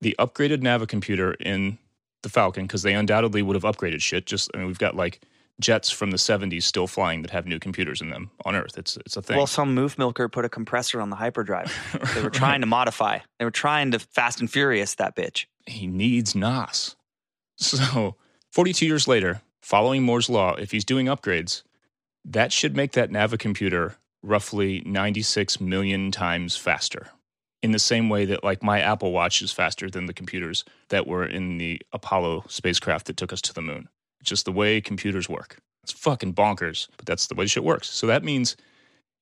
the 0.01 0.15
upgraded 0.19 0.61
Navicomputer 0.61 1.35
in 1.39 1.77
the 2.23 2.29
Falcon, 2.29 2.65
because 2.65 2.81
they 2.83 2.93
undoubtedly 2.93 3.41
would 3.41 3.55
have 3.55 3.63
upgraded 3.63 4.01
shit. 4.01 4.25
Just, 4.25 4.49
I 4.53 4.57
mean, 4.57 4.67
we've 4.67 4.79
got 4.79 4.95
like 4.95 5.21
jets 5.61 5.89
from 5.89 6.11
the 6.11 6.17
70s 6.17 6.63
still 6.63 6.87
flying 6.87 7.21
that 7.21 7.31
have 7.31 7.45
new 7.45 7.59
computers 7.59 8.01
in 8.01 8.09
them 8.09 8.29
on 8.43 8.55
Earth. 8.55 8.77
It's, 8.77 8.97
it's 8.97 9.15
a 9.15 9.21
thing. 9.21 9.37
Well, 9.37 9.47
some 9.47 9.75
moof 9.75 9.97
milker 9.97 10.27
put 10.27 10.43
a 10.45 10.49
compressor 10.49 10.99
on 10.99 11.09
the 11.09 11.15
hyperdrive. 11.15 11.71
They 12.15 12.21
were 12.21 12.29
trying 12.29 12.61
to 12.61 12.67
modify. 12.67 13.19
They 13.39 13.45
were 13.45 13.51
trying 13.51 13.91
to 13.91 13.99
fast 13.99 14.39
and 14.39 14.51
furious 14.51 14.95
that 14.95 15.15
bitch. 15.15 15.45
he 15.65 15.87
needs 15.87 16.35
NOS. 16.35 16.95
So, 17.57 18.15
42 18.51 18.85
years 18.85 19.07
later, 19.07 19.41
following 19.61 20.03
Moore's 20.03 20.29
Law, 20.29 20.55
if 20.55 20.71
he's 20.71 20.85
doing 20.85 21.05
upgrades, 21.07 21.63
that 22.25 22.51
should 22.51 22.75
make 22.75 22.93
that 22.93 23.11
Navicomputer 23.11 23.95
roughly 24.23 24.81
96 24.85 25.61
million 25.61 26.11
times 26.11 26.57
faster. 26.57 27.09
In 27.61 27.71
the 27.71 27.79
same 27.79 28.09
way 28.09 28.25
that, 28.25 28.43
like, 28.43 28.61
my 28.61 28.79
Apple 28.79 29.11
Watch 29.11 29.41
is 29.41 29.51
faster 29.51 29.89
than 29.89 30.05
the 30.05 30.13
computers 30.13 30.65
that 30.89 31.07
were 31.07 31.25
in 31.25 31.57
the 31.57 31.81
Apollo 31.93 32.45
spacecraft 32.47 33.07
that 33.07 33.17
took 33.17 33.31
us 33.31 33.41
to 33.41 33.53
the 33.53 33.61
moon. 33.61 33.87
Just 34.23 34.45
the 34.45 34.51
way 34.51 34.81
computers 34.81 35.29
work. 35.29 35.57
It's 35.83 35.91
fucking 35.91 36.33
bonkers, 36.33 36.87
but 36.97 37.05
that's 37.05 37.27
the 37.27 37.35
way 37.35 37.45
shit 37.45 37.63
works. 37.63 37.87
So 37.87 38.07
that 38.07 38.23
means 38.23 38.55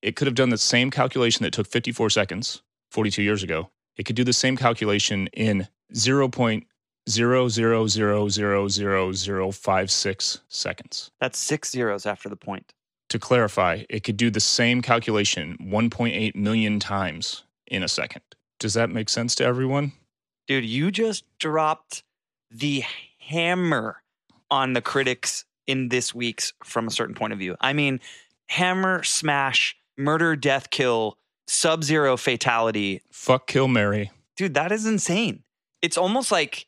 it 0.02 0.16
could 0.16 0.26
have 0.26 0.34
done 0.34 0.50
the 0.50 0.58
same 0.58 0.90
calculation 0.90 1.44
that 1.44 1.52
took 1.52 1.66
54 1.66 2.10
seconds 2.10 2.62
42 2.90 3.22
years 3.22 3.42
ago. 3.42 3.70
It 3.96 4.04
could 4.04 4.16
do 4.16 4.24
the 4.24 4.32
same 4.32 4.56
calculation 4.56 5.28
in 5.28 5.68
zero 5.94 6.28
point 6.28 6.66
zero 7.08 7.48
zero 7.48 7.86
zero 7.86 8.28
zero 8.28 8.68
zero 8.68 9.12
zero 9.12 9.50
five 9.50 9.90
six 9.90 10.40
seconds. 10.48 11.10
That's 11.20 11.38
six 11.38 11.70
zeros 11.70 12.06
after 12.06 12.28
the 12.28 12.36
point. 12.36 12.72
To 13.10 13.18
clarify, 13.18 13.84
it 13.88 14.02
could 14.02 14.16
do 14.16 14.30
the 14.30 14.40
same 14.40 14.82
calculation 14.82 15.56
1.8 15.60 16.34
million 16.34 16.80
times 16.80 17.44
in 17.66 17.82
a 17.82 17.88
second. 17.88 18.22
Does 18.58 18.74
that 18.74 18.90
make 18.90 19.08
sense 19.08 19.34
to 19.36 19.44
everyone? 19.44 19.92
Dude, 20.46 20.64
you 20.64 20.90
just 20.90 21.24
dropped 21.38 22.02
the 22.50 22.84
hammer 23.18 24.02
on 24.50 24.72
the 24.72 24.80
critics 24.80 25.44
in 25.66 25.88
this 25.88 26.14
week's 26.14 26.52
from 26.62 26.86
a 26.86 26.90
certain 26.90 27.14
point 27.14 27.32
of 27.32 27.38
view. 27.38 27.56
I 27.60 27.72
mean, 27.72 28.00
hammer 28.48 29.02
smash, 29.02 29.76
murder, 29.96 30.36
death, 30.36 30.70
kill, 30.70 31.16
sub 31.46 31.84
zero 31.84 32.16
fatality. 32.16 33.02
Fuck, 33.10 33.46
kill, 33.46 33.68
Mary. 33.68 34.10
Dude, 34.36 34.54
that 34.54 34.72
is 34.72 34.86
insane. 34.86 35.42
It's 35.82 35.96
almost 35.96 36.32
like, 36.32 36.66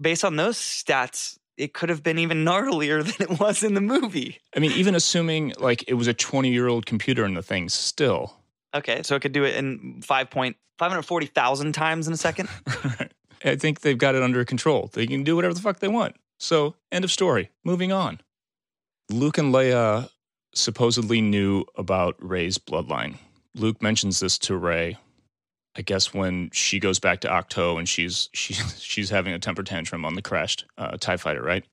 based 0.00 0.24
on 0.24 0.36
those 0.36 0.56
stats, 0.56 1.38
it 1.56 1.74
could 1.74 1.88
have 1.88 2.02
been 2.02 2.18
even 2.18 2.44
gnarlier 2.44 3.04
than 3.18 3.30
it 3.30 3.40
was 3.40 3.62
in 3.62 3.74
the 3.74 3.80
movie. 3.80 4.38
I 4.56 4.60
mean, 4.60 4.72
even 4.72 4.94
assuming 4.94 5.52
like 5.58 5.84
it 5.88 5.94
was 5.94 6.06
a 6.06 6.14
20 6.14 6.50
year 6.50 6.68
old 6.68 6.86
computer 6.86 7.24
in 7.24 7.34
the 7.34 7.42
thing, 7.42 7.68
still. 7.68 8.34
Okay, 8.74 9.02
so 9.02 9.14
it 9.14 9.20
could 9.20 9.32
do 9.32 9.44
it 9.44 9.54
in 9.54 10.02
five 10.02 10.30
point 10.30 10.56
five 10.78 10.90
hundred 10.90 11.02
forty 11.02 11.26
thousand 11.26 11.72
times 11.72 12.08
in 12.08 12.12
a 12.12 12.16
second. 12.16 12.48
I 13.44 13.56
think 13.56 13.80
they've 13.80 13.98
got 13.98 14.14
it 14.14 14.22
under 14.22 14.44
control. 14.44 14.90
They 14.92 15.06
can 15.06 15.22
do 15.22 15.36
whatever 15.36 15.54
the 15.54 15.60
fuck 15.60 15.78
they 15.78 15.88
want. 15.88 16.16
So, 16.38 16.74
end 16.90 17.04
of 17.04 17.12
story. 17.12 17.50
Moving 17.62 17.92
on. 17.92 18.20
Luke 19.10 19.38
and 19.38 19.54
Leia 19.54 20.08
supposedly 20.54 21.20
knew 21.20 21.64
about 21.76 22.16
Rey's 22.18 22.58
bloodline. 22.58 23.16
Luke 23.54 23.82
mentions 23.82 24.20
this 24.20 24.38
to 24.38 24.56
Rey. 24.56 24.96
I 25.76 25.82
guess 25.82 26.14
when 26.14 26.50
she 26.52 26.78
goes 26.78 26.98
back 26.98 27.20
to 27.20 27.28
Ahch-To 27.28 27.76
and 27.76 27.88
she's 27.88 28.30
she's 28.34 28.82
she's 28.82 29.10
having 29.10 29.32
a 29.32 29.38
temper 29.38 29.62
tantrum 29.62 30.04
on 30.04 30.14
the 30.14 30.22
crashed 30.22 30.64
uh, 30.78 30.96
Tie 30.98 31.16
Fighter, 31.16 31.42
right? 31.42 31.64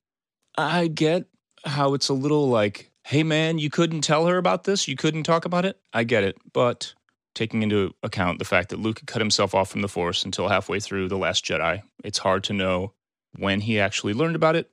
I 0.56 0.88
get 0.88 1.26
how 1.64 1.94
it's 1.94 2.08
a 2.08 2.14
little 2.14 2.48
like, 2.48 2.90
hey 3.04 3.22
man, 3.22 3.58
you 3.58 3.70
couldn't 3.70 4.02
tell 4.02 4.26
her 4.26 4.36
about 4.36 4.64
this, 4.64 4.88
you 4.88 4.96
couldn't 4.96 5.22
talk 5.24 5.44
about 5.44 5.64
it. 5.64 5.78
I 5.92 6.04
get 6.04 6.24
it, 6.24 6.36
but 6.52 6.94
taking 7.34 7.62
into 7.62 7.94
account 8.02 8.38
the 8.38 8.44
fact 8.44 8.68
that 8.70 8.78
Luke 8.78 8.98
had 9.00 9.06
cut 9.06 9.22
himself 9.22 9.54
off 9.54 9.70
from 9.70 9.80
the 9.80 9.88
Force 9.88 10.24
until 10.24 10.48
halfway 10.48 10.80
through 10.80 11.08
the 11.08 11.16
Last 11.16 11.44
Jedi, 11.44 11.82
it's 12.04 12.18
hard 12.18 12.44
to 12.44 12.52
know 12.52 12.92
when 13.36 13.60
he 13.60 13.80
actually 13.80 14.12
learned 14.12 14.36
about 14.36 14.56
it, 14.56 14.70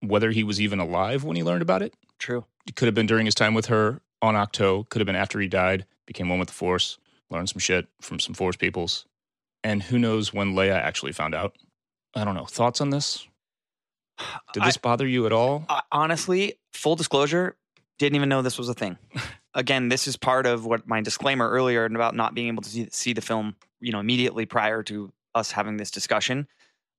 whether 0.00 0.30
he 0.30 0.42
was 0.42 0.60
even 0.60 0.80
alive 0.80 1.22
when 1.22 1.36
he 1.36 1.44
learned 1.44 1.62
about 1.62 1.82
it. 1.82 1.94
True. 2.18 2.44
It 2.66 2.76
could 2.76 2.86
have 2.86 2.94
been 2.94 3.06
during 3.06 3.26
his 3.26 3.34
time 3.34 3.54
with 3.54 3.66
her 3.66 4.00
on 4.20 4.34
Ahch-To, 4.34 4.86
could 4.88 5.00
have 5.00 5.06
been 5.06 5.16
after 5.16 5.38
he 5.40 5.48
died, 5.48 5.86
became 6.06 6.28
one 6.28 6.38
with 6.38 6.48
the 6.48 6.54
Force, 6.54 6.98
learned 7.30 7.48
some 7.48 7.60
shit 7.60 7.86
from 8.00 8.18
some 8.18 8.34
Force 8.34 8.56
peoples. 8.56 9.06
And 9.62 9.82
who 9.82 9.98
knows 9.98 10.32
when 10.32 10.54
Leia 10.54 10.74
actually 10.74 11.12
found 11.12 11.34
out? 11.34 11.56
I 12.14 12.24
don't 12.24 12.34
know. 12.34 12.46
Thoughts 12.46 12.80
on 12.80 12.90
this? 12.90 13.26
Did 14.52 14.64
this 14.64 14.76
bother 14.76 15.06
you 15.06 15.26
at 15.26 15.32
all? 15.32 15.64
I, 15.68 15.82
honestly, 15.92 16.54
full 16.72 16.96
disclosure, 16.96 17.56
didn't 17.98 18.16
even 18.16 18.28
know 18.28 18.42
this 18.42 18.58
was 18.58 18.68
a 18.68 18.74
thing. 18.74 18.98
Again, 19.54 19.88
this 19.88 20.06
is 20.06 20.16
part 20.16 20.46
of 20.46 20.64
what 20.64 20.86
my 20.86 21.00
disclaimer 21.00 21.48
earlier 21.48 21.84
about 21.84 22.14
not 22.14 22.34
being 22.34 22.48
able 22.48 22.62
to 22.62 22.68
see, 22.68 22.88
see 22.90 23.12
the 23.12 23.20
film, 23.20 23.56
you 23.80 23.92
know, 23.92 24.00
immediately 24.00 24.46
prior 24.46 24.82
to 24.84 25.12
us 25.34 25.50
having 25.50 25.76
this 25.76 25.90
discussion. 25.90 26.46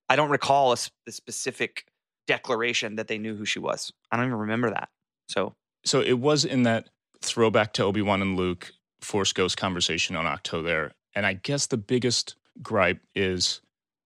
I 0.10 0.16
don't 0.16 0.30
recall 0.30 0.74
a, 0.74 0.78
the 1.06 1.12
specific 1.12 1.86
declaration 2.28 2.96
that 2.96 3.08
they 3.08 3.18
knew 3.18 3.36
who 3.36 3.46
she 3.46 3.60
was. 3.60 3.92
I 4.12 4.18
don't 4.18 4.26
even 4.26 4.38
remember 4.38 4.70
that. 4.72 4.90
So 5.30 5.56
so 5.84 6.02
it 6.02 6.20
was 6.20 6.46
in 6.46 6.64
that 6.64 6.90
throwback 7.22 7.74
to 7.74 7.84
Obi 7.84 8.02
Wan 8.02 8.22
and 8.22 8.36
Luke 8.36 8.72
Force 9.02 9.34
Ghost 9.34 9.58
conversation 9.58 10.16
on 10.16 10.26
Ahch-To 10.26 10.62
there, 10.62 10.92
and 11.16 11.26
I 11.26 11.34
guess 11.34 11.68
the 11.68 11.78
biggest 11.78 12.36
gripe 12.62 13.02
is 13.16 13.62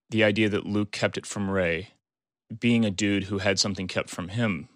the 0.10 0.24
idea 0.24 0.50
that 0.50 0.66
Luke 0.66 0.92
kept 0.92 1.18
it 1.18 1.26
from 1.26 1.50
Rey, 1.50 1.90
being 2.60 2.86
a 2.86 2.92
dude 2.92 3.26
who 3.26 3.40
had 3.40 3.60
something 3.60 3.88
kept 3.88 4.10
from 4.10 4.30
him 4.30 4.70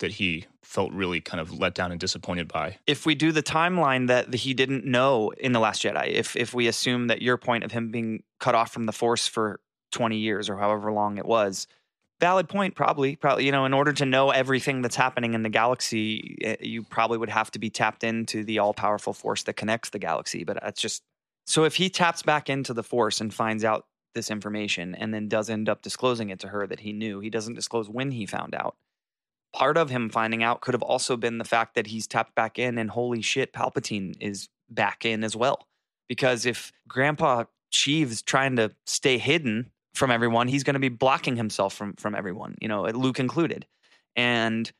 that 0.00 0.12
he 0.12 0.46
felt 0.62 0.92
really 0.92 1.20
kind 1.20 1.40
of 1.40 1.52
let 1.52 1.74
down 1.74 1.92
and 1.92 2.00
disappointed 2.00 2.48
by. 2.48 2.78
if 2.86 3.06
we 3.06 3.14
do 3.14 3.30
the 3.30 3.42
timeline 3.42 4.08
that 4.08 4.34
he 4.34 4.54
didn't 4.54 4.84
know 4.84 5.30
in 5.38 5.52
the 5.52 5.60
Last 5.60 5.82
Jedi, 5.82 6.08
if 6.08 6.34
if 6.36 6.52
we 6.52 6.66
assume 6.66 7.06
that 7.06 7.22
your 7.22 7.36
point 7.36 7.62
of 7.62 7.72
him 7.72 7.90
being 7.90 8.22
cut 8.40 8.54
off 8.54 8.72
from 8.72 8.86
the 8.86 8.92
Force 8.92 9.28
for 9.28 9.60
twenty 9.92 10.18
years 10.18 10.48
or 10.48 10.56
however 10.56 10.90
long 10.90 11.18
it 11.18 11.26
was, 11.26 11.66
valid 12.22 12.48
point, 12.48 12.74
probably, 12.76 13.16
probably, 13.16 13.44
you 13.44 13.52
know, 13.52 13.64
in 13.64 13.74
order 13.74 13.92
to 13.92 14.06
know 14.06 14.30
everything 14.30 14.80
that's 14.80 14.94
happening 14.94 15.34
in 15.34 15.42
the 15.42 15.48
galaxy, 15.48 16.38
eh, 16.42 16.56
you 16.60 16.84
probably 16.84 17.18
would 17.18 17.28
have 17.28 17.50
to 17.50 17.58
be 17.58 17.68
tapped 17.68 18.04
into 18.04 18.44
the 18.44 18.60
all 18.60 18.72
powerful 18.72 19.12
Force 19.12 19.42
that 19.42 19.54
connects 19.54 19.90
the 19.90 19.98
galaxy. 19.98 20.44
But 20.44 20.58
that's 20.62 20.80
just 20.80 21.02
so 21.46 21.64
if 21.64 21.74
he 21.74 21.90
taps 21.90 22.22
back 22.22 22.48
into 22.48 22.72
the 22.72 22.84
Force 22.84 23.20
and 23.20 23.34
finds 23.34 23.64
out 23.64 23.86
this 24.14 24.30
information 24.30 24.94
and 24.94 25.12
then 25.12 25.26
does 25.26 25.50
end 25.50 25.68
up 25.68 25.82
disclosing 25.82 26.30
it 26.30 26.38
to 26.38 26.48
her 26.48 26.64
that 26.68 26.80
he 26.80 26.92
knew, 26.92 27.18
he 27.18 27.28
doesn't 27.28 27.54
disclose 27.54 27.90
when 27.90 28.12
he 28.12 28.24
found 28.24 28.54
out 28.54 28.76
part 29.52 29.76
of 29.76 29.90
him 29.90 30.08
finding 30.08 30.42
out 30.42 30.60
could 30.60 30.74
have 30.74 30.82
also 30.82 31.16
been 31.16 31.38
the 31.38 31.44
fact 31.44 31.74
that 31.74 31.88
he's 31.88 32.06
tapped 32.06 32.34
back 32.34 32.58
in 32.58 32.78
and 32.78 32.90
holy 32.90 33.20
shit, 33.20 33.52
Palpatine 33.52 34.14
is 34.20 34.48
back 34.70 35.04
in 35.04 35.22
as 35.24 35.36
well. 35.36 35.66
Because 36.08 36.46
if 36.46 36.72
Grandpa 36.88 37.44
Sheev's 37.72 38.22
trying 38.22 38.56
to 38.56 38.70
stay 38.86 39.18
hidden 39.18 39.70
from 39.94 40.10
everyone, 40.10 40.48
he's 40.48 40.64
going 40.64 40.74
to 40.74 40.80
be 40.80 40.88
blocking 40.88 41.36
himself 41.36 41.74
from 41.74 41.94
from 41.94 42.14
everyone, 42.14 42.56
you 42.60 42.68
know, 42.68 42.86
uh, 42.86 42.90
Luke 42.90 43.20
included. 43.20 43.66
And 44.16 44.70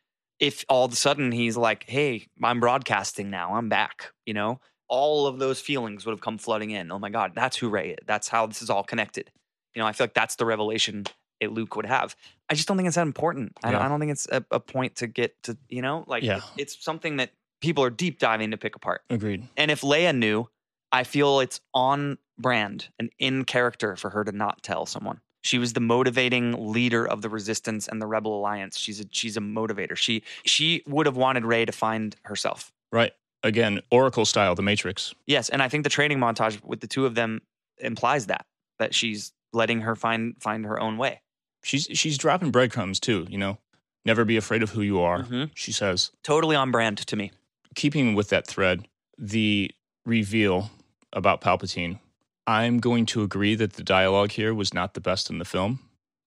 if 0.41 0.65
all 0.69 0.85
of 0.85 0.93
a 0.93 0.97
sudden 0.97 1.33
he's 1.33 1.57
like, 1.57 1.85
"Hey, 1.89 2.27
I'm 2.43 2.61
broadcasting 2.61 3.31
now. 3.31 3.55
I'm 3.55 3.69
back," 3.69 4.13
you 4.27 4.35
know, 4.35 4.61
all 4.89 5.27
of 5.27 5.39
those 5.39 5.61
feelings 5.61 6.05
would 6.05 6.13
have 6.13 6.21
come 6.21 6.39
flooding 6.39 6.71
in. 6.71 6.91
Oh 6.91 6.99
my 6.99 7.11
God, 7.11 7.33
that's 7.35 7.57
who 7.57 7.69
Rey 7.69 7.91
is. 7.91 7.99
That's 8.07 8.29
how 8.29 8.47
this 8.47 8.63
is 8.63 8.71
all 8.71 8.83
connected. 8.83 9.31
You 9.75 9.81
know, 9.81 9.87
I 9.87 9.93
feel 9.93 10.05
like 10.05 10.15
that's 10.15 10.37
the 10.37 10.45
revelation 10.47 11.05
a 11.41 11.47
Luke 11.47 11.77
would 11.77 11.87
have. 11.87 12.15
I 12.51 12.55
just 12.55 12.69
don't 12.69 12.77
think 12.77 12.87
it's 12.87 12.97
that 12.97 13.03
important. 13.07 13.53
I, 13.65 13.73
Yeah. 13.73 13.85
I 13.85 13.89
don't 13.89 13.99
think 14.01 14.13
it's 14.13 14.29
a, 14.31 14.45
a 14.51 14.61
point 14.61 14.97
to 14.97 15.07
get 15.07 15.43
to, 15.45 15.57
you 15.69 15.83
know, 15.83 16.05
like 16.07 16.23
Yeah. 16.23 16.37
it- 16.37 16.43
it's 16.59 16.85
something 16.85 17.17
that 17.17 17.31
people 17.61 17.83
are 17.83 17.91
deep 17.91 18.19
diving 18.19 18.51
to 18.53 18.57
pick 18.57 18.77
apart. 18.77 19.03
Agreed. 19.11 19.49
And 19.57 19.71
if 19.71 19.81
Leia 19.81 20.15
knew, 20.17 20.49
I 20.93 21.05
feel 21.05 21.41
it's 21.41 21.61
on 21.75 22.19
brand 22.43 22.89
and 22.99 23.11
in 23.19 23.45
character 23.45 23.97
for 23.97 24.11
her 24.11 24.25
to 24.25 24.33
not 24.33 24.63
tell 24.63 24.85
someone. 24.87 25.21
She 25.45 25.59
was 25.59 25.73
the 25.73 25.81
motivating 25.81 26.73
leader 26.73 27.07
of 27.07 27.23
the 27.23 27.29
resistance 27.29 27.89
and 27.89 28.01
the 28.01 28.07
rebel 28.07 28.39
alliance. 28.39 28.79
She's 28.79 29.01
a 29.01 29.05
she's 29.11 29.37
a 29.37 29.41
motivator. 29.41 29.97
She 29.97 30.23
she 30.45 30.83
would 30.87 31.07
have 31.07 31.17
wanted 31.17 31.45
Rey 31.45 31.65
to 31.65 31.73
find 31.73 32.15
herself. 32.25 32.73
Right. 32.93 33.13
Again, 33.43 33.81
Oracle 33.91 34.25
style, 34.25 34.55
the 34.55 34.63
Matrix. 34.63 35.15
Yes, 35.27 35.49
and 35.49 35.61
I 35.63 35.69
think 35.69 35.83
the 35.83 35.91
training 35.91 36.19
montage 36.19 36.63
with 36.63 36.81
the 36.81 36.87
two 36.87 37.07
of 37.07 37.15
them 37.17 37.41
implies 37.79 38.27
that 38.27 38.47
that 38.79 38.95
she's 38.95 39.33
letting 39.53 39.81
her 39.81 39.97
find 39.97 40.37
find 40.41 40.65
her 40.65 40.79
own 40.79 40.97
way. 40.97 41.23
She's 41.65 41.89
she's 41.93 42.19
dropping 42.19 42.51
breadcrumbs 42.53 43.01
too, 43.01 43.27
you 43.29 43.39
know. 43.39 43.59
Never 44.05 44.25
be 44.25 44.37
afraid 44.37 44.63
of 44.63 44.71
who 44.71 44.83
you 44.83 45.01
are, 45.01 45.23
Mhm. 45.25 45.51
she 45.55 45.73
says. 45.73 46.11
Totally 46.23 46.55
on 46.57 46.71
brand 46.71 46.99
to 46.99 47.17
me. 47.17 47.33
keeping 47.75 48.15
with 48.15 48.29
that 48.29 48.47
thread, 48.47 48.87
the 49.19 49.71
reveal 50.05 50.71
about 51.13 51.41
Palpatine, 51.41 51.99
I'm 52.47 52.81
going 52.81 53.07
to 53.07 53.23
agree 53.23 53.55
that 53.55 53.75
the 53.75 53.85
dialogue 53.85 54.33
here 54.33 54.53
was 54.53 54.75
not 54.75 54.95
the 54.95 55.01
best 55.01 55.31
in 55.31 55.39
the 55.39 55.45
film. 55.45 55.81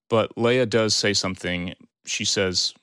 But 0.09 0.35
Leia 0.35 0.69
does 0.69 0.95
say 0.95 1.13
something. 1.13 1.73
She 2.05 2.25
says, 2.25 2.73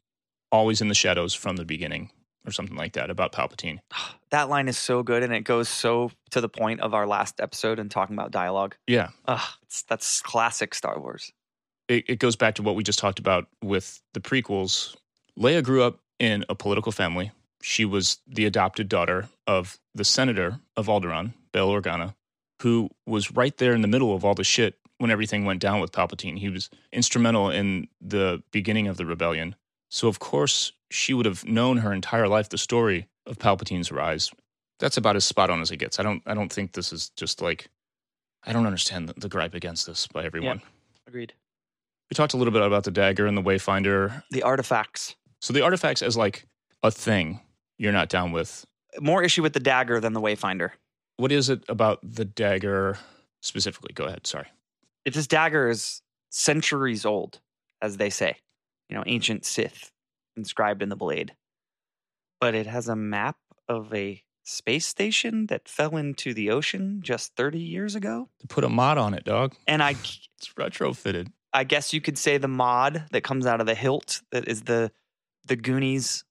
always 0.50 0.80
in 0.80 0.88
the 0.88 0.94
shadows 0.94 1.34
from 1.34 1.56
the 1.56 1.64
beginning, 1.64 2.10
or 2.46 2.52
something 2.52 2.76
like 2.76 2.92
that 2.94 3.10
about 3.10 3.32
Palpatine. 3.32 3.78
That 4.30 4.48
line 4.48 4.66
is 4.66 4.78
so 4.78 5.02
good 5.02 5.22
and 5.22 5.34
it 5.34 5.42
goes 5.42 5.68
so 5.68 6.10
to 6.30 6.40
the 6.40 6.48
point 6.48 6.80
of 6.80 6.94
our 6.94 7.06
last 7.06 7.38
episode 7.38 7.78
and 7.78 7.90
talking 7.90 8.16
about 8.16 8.30
dialogue. 8.30 8.76
Yeah. 8.86 9.10
Ugh, 9.26 9.46
it's, 9.64 9.82
that's 9.82 10.22
classic 10.22 10.74
Star 10.74 10.98
Wars. 10.98 11.30
It, 11.86 12.06
it 12.08 12.18
goes 12.18 12.34
back 12.34 12.54
to 12.54 12.62
what 12.62 12.74
we 12.74 12.82
just 12.82 12.98
talked 12.98 13.18
about 13.18 13.48
with 13.62 14.00
the 14.14 14.20
prequels. 14.20 14.96
Leia 15.38 15.62
grew 15.62 15.82
up 15.82 15.98
in 16.18 16.46
a 16.48 16.54
political 16.54 16.92
family. 16.92 17.30
She 17.60 17.84
was 17.84 18.20
the 18.26 18.46
adopted 18.46 18.88
daughter 18.88 19.28
of 19.46 19.78
the 19.94 20.02
senator 20.02 20.60
of 20.78 20.86
Alderaan, 20.86 21.34
Bail 21.52 21.68
Organa, 21.68 22.14
who 22.62 22.88
was 23.06 23.32
right 23.32 23.56
there 23.58 23.74
in 23.74 23.82
the 23.82 23.88
middle 23.88 24.14
of 24.14 24.24
all 24.24 24.34
the 24.34 24.44
shit 24.44 24.78
when 24.98 25.10
everything 25.10 25.44
went 25.44 25.60
down 25.60 25.80
with 25.80 25.90
Palpatine. 25.90 26.38
He 26.38 26.48
was 26.48 26.70
instrumental 26.92 27.50
in 27.50 27.88
the 28.00 28.42
beginning 28.52 28.86
of 28.86 28.96
the 28.96 29.04
rebellion. 29.04 29.56
So, 29.88 30.06
of 30.06 30.20
course, 30.20 30.72
she 30.90 31.12
would 31.12 31.26
have 31.26 31.44
known 31.44 31.78
her 31.78 31.92
entire 31.92 32.28
life 32.28 32.48
the 32.48 32.58
story 32.58 33.08
of 33.26 33.38
Palpatine's 33.38 33.90
rise. 33.90 34.30
That's 34.78 34.96
about 34.96 35.16
as 35.16 35.24
spot 35.24 35.50
on 35.50 35.60
as 35.60 35.70
it 35.70 35.78
gets. 35.78 35.98
I 35.98 36.02
don't, 36.02 36.22
I 36.24 36.34
don't 36.34 36.52
think 36.52 36.72
this 36.72 36.92
is 36.92 37.10
just 37.10 37.42
like, 37.42 37.68
I 38.44 38.52
don't 38.52 38.66
understand 38.66 39.08
the, 39.08 39.14
the 39.14 39.28
gripe 39.28 39.54
against 39.54 39.86
this 39.86 40.06
by 40.06 40.24
everyone. 40.24 40.62
Agreed. 41.06 41.32
We 42.10 42.14
talked 42.14 42.34
a 42.34 42.36
little 42.36 42.52
bit 42.52 42.62
about 42.62 42.84
the 42.84 42.90
dagger 42.90 43.26
and 43.26 43.36
the 43.36 43.42
Wayfinder. 43.42 44.22
The 44.30 44.42
artifacts. 44.44 45.16
So, 45.40 45.52
the 45.52 45.62
artifacts 45.62 46.02
as 46.02 46.16
like 46.16 46.46
a 46.82 46.90
thing 46.90 47.40
you're 47.76 47.92
not 47.92 48.08
down 48.08 48.30
with. 48.30 48.64
More 49.00 49.22
issue 49.22 49.42
with 49.42 49.52
the 49.52 49.60
dagger 49.60 49.98
than 49.98 50.12
the 50.12 50.20
Wayfinder. 50.20 50.70
What 51.16 51.32
is 51.32 51.48
it 51.48 51.64
about 51.68 51.98
the 52.02 52.24
dagger 52.24 52.98
specifically? 53.40 53.92
Go 53.94 54.04
ahead. 54.04 54.26
Sorry. 54.26 54.46
If 55.04 55.14
this 55.14 55.26
dagger 55.26 55.68
is 55.68 56.02
centuries 56.30 57.04
old, 57.04 57.40
as 57.80 57.96
they 57.96 58.10
say, 58.10 58.36
you 58.88 58.96
know, 58.96 59.04
ancient 59.06 59.44
Sith 59.44 59.92
inscribed 60.36 60.82
in 60.82 60.88
the 60.88 60.96
blade, 60.96 61.34
but 62.40 62.54
it 62.54 62.66
has 62.66 62.88
a 62.88 62.96
map 62.96 63.36
of 63.68 63.92
a 63.94 64.22
space 64.44 64.86
station 64.86 65.46
that 65.46 65.68
fell 65.68 65.96
into 65.96 66.34
the 66.34 66.50
ocean 66.50 67.00
just 67.02 67.36
30 67.36 67.58
years 67.58 67.94
ago. 67.94 68.28
To 68.40 68.46
put 68.46 68.64
a 68.64 68.68
mod 68.68 68.98
on 68.98 69.14
it, 69.14 69.24
dog. 69.24 69.54
And 69.66 69.82
I, 69.82 69.94
It's 70.42 70.52
retrofitted. 70.54 71.28
I 71.52 71.62
guess 71.62 71.92
you 71.92 72.00
could 72.00 72.18
say 72.18 72.36
the 72.36 72.48
mod 72.48 73.04
that 73.12 73.22
comes 73.22 73.46
out 73.46 73.60
of 73.60 73.66
the 73.66 73.76
hilt 73.76 74.22
that 74.32 74.48
is 74.48 74.62
the 74.62 74.90
the 75.46 75.56
Goonies 75.56 76.24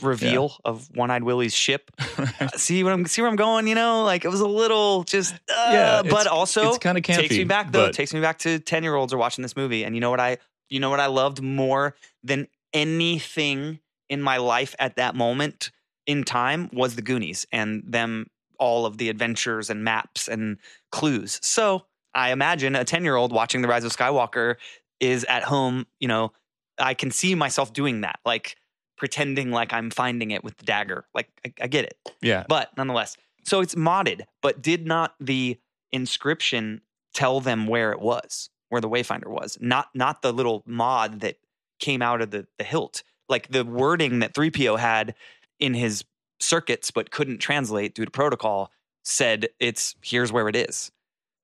reveal 0.00 0.56
of 0.64 0.88
One 0.94 1.10
Eyed 1.10 1.22
Willie's 1.24 1.54
ship. 1.54 1.90
Uh, 2.40 2.48
see 2.56 2.82
what 2.82 2.92
I'm 2.92 3.04
see 3.06 3.20
where 3.22 3.28
I'm 3.30 3.36
going? 3.36 3.66
You 3.68 3.74
know, 3.74 4.02
like 4.04 4.24
it 4.24 4.28
was 4.28 4.40
a 4.40 4.46
little 4.48 5.04
just 5.04 5.34
uh, 5.34 5.38
Yeah, 5.72 6.02
but 6.02 6.06
it's- 6.22 6.26
also 6.26 6.68
it's 6.70 6.78
kinda 6.78 7.00
takes 7.00 7.30
me 7.30 7.44
back 7.44 7.70
though. 7.72 7.86
but- 7.86 7.94
Takes 7.94 8.12
me 8.14 8.20
back 8.20 8.38
to 8.40 8.58
ten 8.58 8.82
year 8.82 8.94
olds 8.94 9.12
are 9.12 9.18
watching 9.18 9.42
this 9.42 9.56
movie, 9.56 9.84
and 9.84 9.94
you 9.94 10.00
know 10.00 10.10
what 10.10 10.18
I 10.20 10.38
you 10.68 10.80
know 10.80 10.90
what 10.90 10.98
I 11.00 11.06
loved 11.06 11.40
more 11.42 11.94
than 12.24 12.48
anything 12.72 13.80
in 14.08 14.20
my 14.22 14.36
life 14.38 14.74
at 14.78 14.96
that 14.96 15.14
moment 15.14 15.70
in 16.06 16.24
time 16.24 16.68
was 16.72 16.94
the 16.96 17.02
Goonies 17.02 17.46
and 17.52 17.82
them 17.86 18.26
all 18.58 18.86
of 18.86 18.98
the 18.98 19.08
adventures 19.08 19.70
and 19.70 19.84
maps 19.84 20.28
and 20.28 20.58
clues. 20.90 21.38
So 21.42 21.84
I 22.14 22.32
imagine 22.32 22.74
a 22.76 22.84
10 22.84 23.04
year 23.04 23.16
old 23.16 23.32
watching 23.32 23.62
The 23.62 23.68
Rise 23.68 23.84
of 23.84 23.92
Skywalker 23.96 24.56
is 25.00 25.24
at 25.24 25.42
home, 25.44 25.86
you 26.00 26.08
know, 26.08 26.32
I 26.78 26.94
can 26.94 27.10
see 27.10 27.34
myself 27.34 27.72
doing 27.72 28.02
that, 28.02 28.18
like 28.24 28.56
pretending 29.02 29.50
like 29.50 29.72
I'm 29.72 29.90
finding 29.90 30.30
it 30.30 30.44
with 30.44 30.56
the 30.58 30.64
dagger. 30.64 31.04
Like 31.12 31.28
I, 31.44 31.52
I 31.62 31.66
get 31.66 31.84
it. 31.84 31.96
Yeah. 32.20 32.44
But 32.48 32.68
nonetheless, 32.76 33.16
so 33.42 33.60
it's 33.60 33.74
modded, 33.74 34.20
but 34.40 34.62
did 34.62 34.86
not 34.86 35.16
the 35.18 35.58
inscription 35.90 36.82
tell 37.12 37.40
them 37.40 37.66
where 37.66 37.90
it 37.90 37.98
was, 38.00 38.48
where 38.68 38.80
the 38.80 38.88
Wayfinder 38.88 39.26
was? 39.26 39.58
Not 39.60 39.88
not 39.92 40.22
the 40.22 40.32
little 40.32 40.62
mod 40.66 41.18
that 41.22 41.38
came 41.80 42.00
out 42.00 42.22
of 42.22 42.30
the, 42.30 42.46
the 42.58 42.64
hilt. 42.64 43.02
Like 43.28 43.48
the 43.48 43.64
wording 43.64 44.20
that 44.20 44.34
3PO 44.34 44.78
had 44.78 45.16
in 45.58 45.74
his 45.74 46.04
circuits 46.38 46.92
but 46.92 47.10
couldn't 47.10 47.38
translate 47.38 47.96
due 47.96 48.04
to 48.04 48.10
protocol 48.12 48.70
said 49.02 49.48
it's 49.58 49.96
here's 50.00 50.30
where 50.30 50.48
it 50.48 50.54
is. 50.54 50.92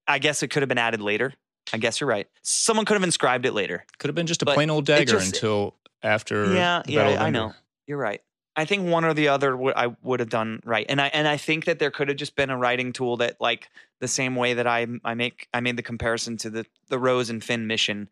I 0.07 0.21
guess 0.21 0.45
it 0.45 0.49
could 0.53 0.63
have 0.63 0.69
been 0.69 0.79
added 0.79 1.01
later. 1.03 1.35
I 1.73 1.79
guess 1.79 2.01
you're 2.01 2.09
right. 2.09 2.29
Someone 2.43 2.87
could 2.87 2.95
have 2.95 3.03
inscribed 3.03 3.45
it 3.47 3.53
later. 3.53 3.85
Could 3.99 4.09
have 4.09 4.15
been 4.15 4.27
just 4.29 4.43
a 4.43 4.45
But 4.47 4.55
plain 4.55 4.71
old 4.71 4.87
dagger 4.87 5.05
just- 5.15 5.35
until 5.35 5.75
after. 6.03 6.55
Yeah, 6.55 6.83
yeah, 6.87 7.23
I 7.23 7.31
know. 7.31 7.55
You're 7.87 7.99
right. 7.99 8.21
I 8.57 8.65
think 8.65 8.89
one 8.89 9.05
or 9.05 9.15
the 9.15 9.29
other 9.29 9.57
would 9.57 9.75
I 9.77 9.95
would 10.03 10.19
have 10.19 10.31
done 10.31 10.61
right, 10.65 10.85
and 10.89 11.01
I 11.01 11.07
and 11.09 11.29
I 11.29 11.37
think 11.37 11.67
that 11.67 11.79
there 11.79 11.93
could 11.93 12.09
have 12.09 12.17
just 12.17 12.35
been 12.35 12.51
a 12.51 12.57
writing 12.57 12.93
tool 12.93 13.19
that, 13.19 13.41
like 13.41 13.69
the 14.01 14.09
same 14.09 14.35
way 14.35 14.55
that 14.55 14.67
I 14.67 14.87
I 15.05 15.15
make 15.15 15.49
I 15.55 15.61
made 15.61 15.77
the 15.77 15.83
comparison 15.83 16.37
to 16.39 16.51
the 16.51 16.67
the 16.89 16.99
Rose 16.99 17.31
and 17.31 17.43
Finn 17.43 17.69
mission. 17.69 18.09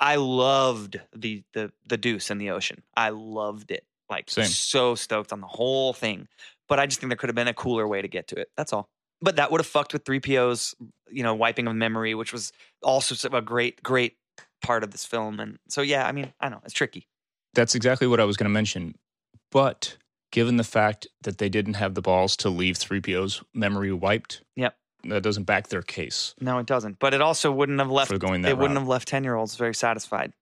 I 0.00 0.16
loved 0.16 1.00
the 1.14 1.44
the 1.52 1.72
the 1.86 1.98
Deuce 1.98 2.30
in 2.30 2.38
the 2.38 2.50
ocean. 2.50 2.82
I 2.96 3.10
loved 3.10 3.70
it. 3.70 3.84
Like 4.08 4.30
Same. 4.30 4.46
so 4.46 4.94
stoked 4.94 5.32
on 5.32 5.40
the 5.40 5.46
whole 5.46 5.92
thing. 5.92 6.28
But 6.68 6.80
I 6.80 6.86
just 6.86 7.00
think 7.00 7.10
there 7.10 7.16
could 7.16 7.28
have 7.28 7.36
been 7.36 7.48
a 7.48 7.54
cooler 7.54 7.86
way 7.86 8.02
to 8.02 8.08
get 8.08 8.28
to 8.28 8.36
it. 8.36 8.50
That's 8.56 8.72
all. 8.72 8.88
But 9.20 9.36
that 9.36 9.50
would 9.50 9.60
have 9.60 9.66
fucked 9.66 9.92
with 9.92 10.04
3PO's, 10.04 10.74
you 11.10 11.22
know, 11.22 11.34
wiping 11.34 11.66
of 11.66 11.74
memory, 11.74 12.14
which 12.14 12.32
was 12.32 12.52
also 12.82 13.28
a 13.36 13.40
great, 13.40 13.82
great 13.82 14.16
part 14.66 14.82
of 14.84 14.90
this 14.90 15.04
film. 15.04 15.40
And 15.40 15.58
so 15.68 15.82
yeah, 15.82 16.06
I 16.06 16.12
mean, 16.12 16.32
I 16.40 16.48
know 16.48 16.60
it's 16.64 16.74
tricky. 16.74 17.06
That's 17.54 17.74
exactly 17.74 18.06
what 18.06 18.20
I 18.20 18.24
was 18.24 18.36
going 18.36 18.44
to 18.50 18.52
mention. 18.52 18.94
But 19.50 19.96
given 20.32 20.56
the 20.56 20.64
fact 20.64 21.06
that 21.22 21.38
they 21.38 21.48
didn't 21.48 21.74
have 21.74 21.94
the 21.94 22.02
balls 22.02 22.36
to 22.38 22.50
leave 22.50 22.76
3PO's 22.76 23.42
memory 23.54 23.92
wiped, 23.92 24.42
Yep. 24.56 24.76
that 25.04 25.22
doesn't 25.22 25.44
back 25.44 25.68
their 25.68 25.82
case 25.82 26.34
No, 26.40 26.58
it 26.58 26.66
doesn't. 26.66 26.98
But 26.98 27.14
it 27.14 27.20
also 27.22 27.50
wouldn't 27.52 27.78
have 27.78 27.90
left. 27.90 28.10
for 28.10 28.18
going 28.18 28.42
that 28.42 28.50
It 28.50 28.58
wouldn't 28.58 28.78
have 28.78 28.88
left 28.88 29.08
ten 29.08 29.24
year 29.24 29.36
olds 29.36 29.54
very 29.56 29.74
satisfied 29.74 30.32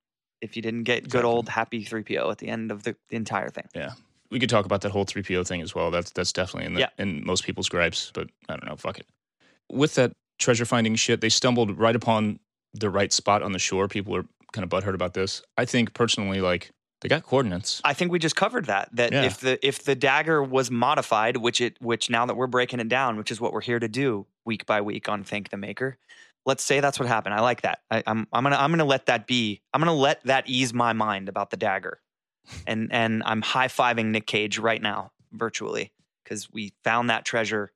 if 0.40 0.56
you 0.56 0.62
didn't 0.62 0.82
get 0.84 1.08
good 1.08 1.24
old 1.24 1.48
happy 1.48 1.84
three 1.84 2.02
PO 2.02 2.30
at 2.30 2.38
the 2.38 2.48
end 2.48 2.70
of 2.70 2.82
the, 2.82 2.96
the 3.10 3.16
entire 3.16 3.48
thing. 3.48 3.68
Yeah. 3.74 3.92
We 4.30 4.40
could 4.40 4.50
talk 4.50 4.64
about 4.64 4.80
that 4.80 4.90
whole 4.90 5.04
3PO 5.06 5.46
thing 5.46 5.60
as 5.62 5.74
well. 5.74 5.90
That's 5.90 6.10
that's 6.10 6.32
definitely 6.32 6.66
in 6.66 6.74
the, 6.74 6.80
Yeah. 6.80 6.88
in 6.98 7.24
most 7.24 7.44
people's 7.44 7.68
gripes, 7.68 8.10
but 8.12 8.28
I 8.48 8.54
don't 8.56 8.66
know, 8.66 8.76
fuck 8.76 8.98
it. 8.98 9.06
With 9.70 9.94
that 9.94 10.12
treasure 10.38 10.64
finding 10.64 10.96
shit, 10.96 11.20
they 11.20 11.28
stumbled 11.28 11.78
right 11.78 11.94
upon 11.94 12.40
the 12.74 12.90
right 12.90 13.12
spot 13.12 13.42
on 13.42 13.52
the 13.52 13.58
shore. 13.58 13.88
People 13.88 14.14
are 14.16 14.24
kind 14.52 14.64
of 14.64 14.70
butthurt 14.70 14.94
about 14.94 15.14
this. 15.14 15.42
I 15.56 15.64
think 15.64 15.94
personally, 15.94 16.40
like 16.40 16.70
they 17.00 17.08
got 17.08 17.22
coordinates. 17.22 17.80
I 17.84 17.94
think 17.94 18.10
we 18.12 18.18
just 18.18 18.36
covered 18.36 18.66
that. 18.66 18.88
That 18.92 19.12
Yeah. 19.12 19.22
if 19.24 19.38
the 19.40 19.66
if 19.66 19.84
the 19.84 19.94
dagger 19.94 20.42
was 20.42 20.70
modified, 20.70 21.36
which 21.38 21.60
it 21.60 21.76
which 21.80 22.10
now 22.10 22.26
that 22.26 22.34
we're 22.36 22.46
breaking 22.46 22.80
it 22.80 22.88
down, 22.88 23.16
which 23.16 23.30
is 23.30 23.40
what 23.40 23.52
we're 23.52 23.60
here 23.60 23.78
to 23.78 23.88
do 23.88 24.26
week 24.44 24.66
by 24.66 24.80
week 24.80 25.08
on 25.08 25.24
Thank 25.24 25.50
the 25.50 25.56
Maker. 25.56 25.98
Let's 26.46 26.62
say 26.62 26.80
that's 26.80 26.98
what 27.00 27.08
happened. 27.08 27.34
I 27.34 27.40
like 27.40 27.62
that. 27.62 27.80
I, 27.90 28.02
I'm 28.06 28.26
I'm 28.32 28.42
gonna 28.42 28.56
I'm 28.56 28.70
gonna 28.70 28.84
let 28.84 29.06
that 29.06 29.26
be. 29.26 29.62
I'm 29.72 29.80
gonna 29.80 29.94
let 29.94 30.22
that 30.24 30.48
ease 30.48 30.74
my 30.74 30.92
mind 30.92 31.28
about 31.28 31.50
the 31.50 31.56
dagger, 31.56 32.00
and 32.66 32.92
and 32.92 33.22
I'm 33.24 33.40
high 33.42 33.68
fiving 33.68 34.06
Nick 34.06 34.26
Cage 34.26 34.58
right 34.58 34.80
now 34.82 35.12
virtually 35.32 35.92
because 36.22 36.50
we 36.52 36.72
found 36.84 37.10
that 37.10 37.24
treasure 37.24 37.72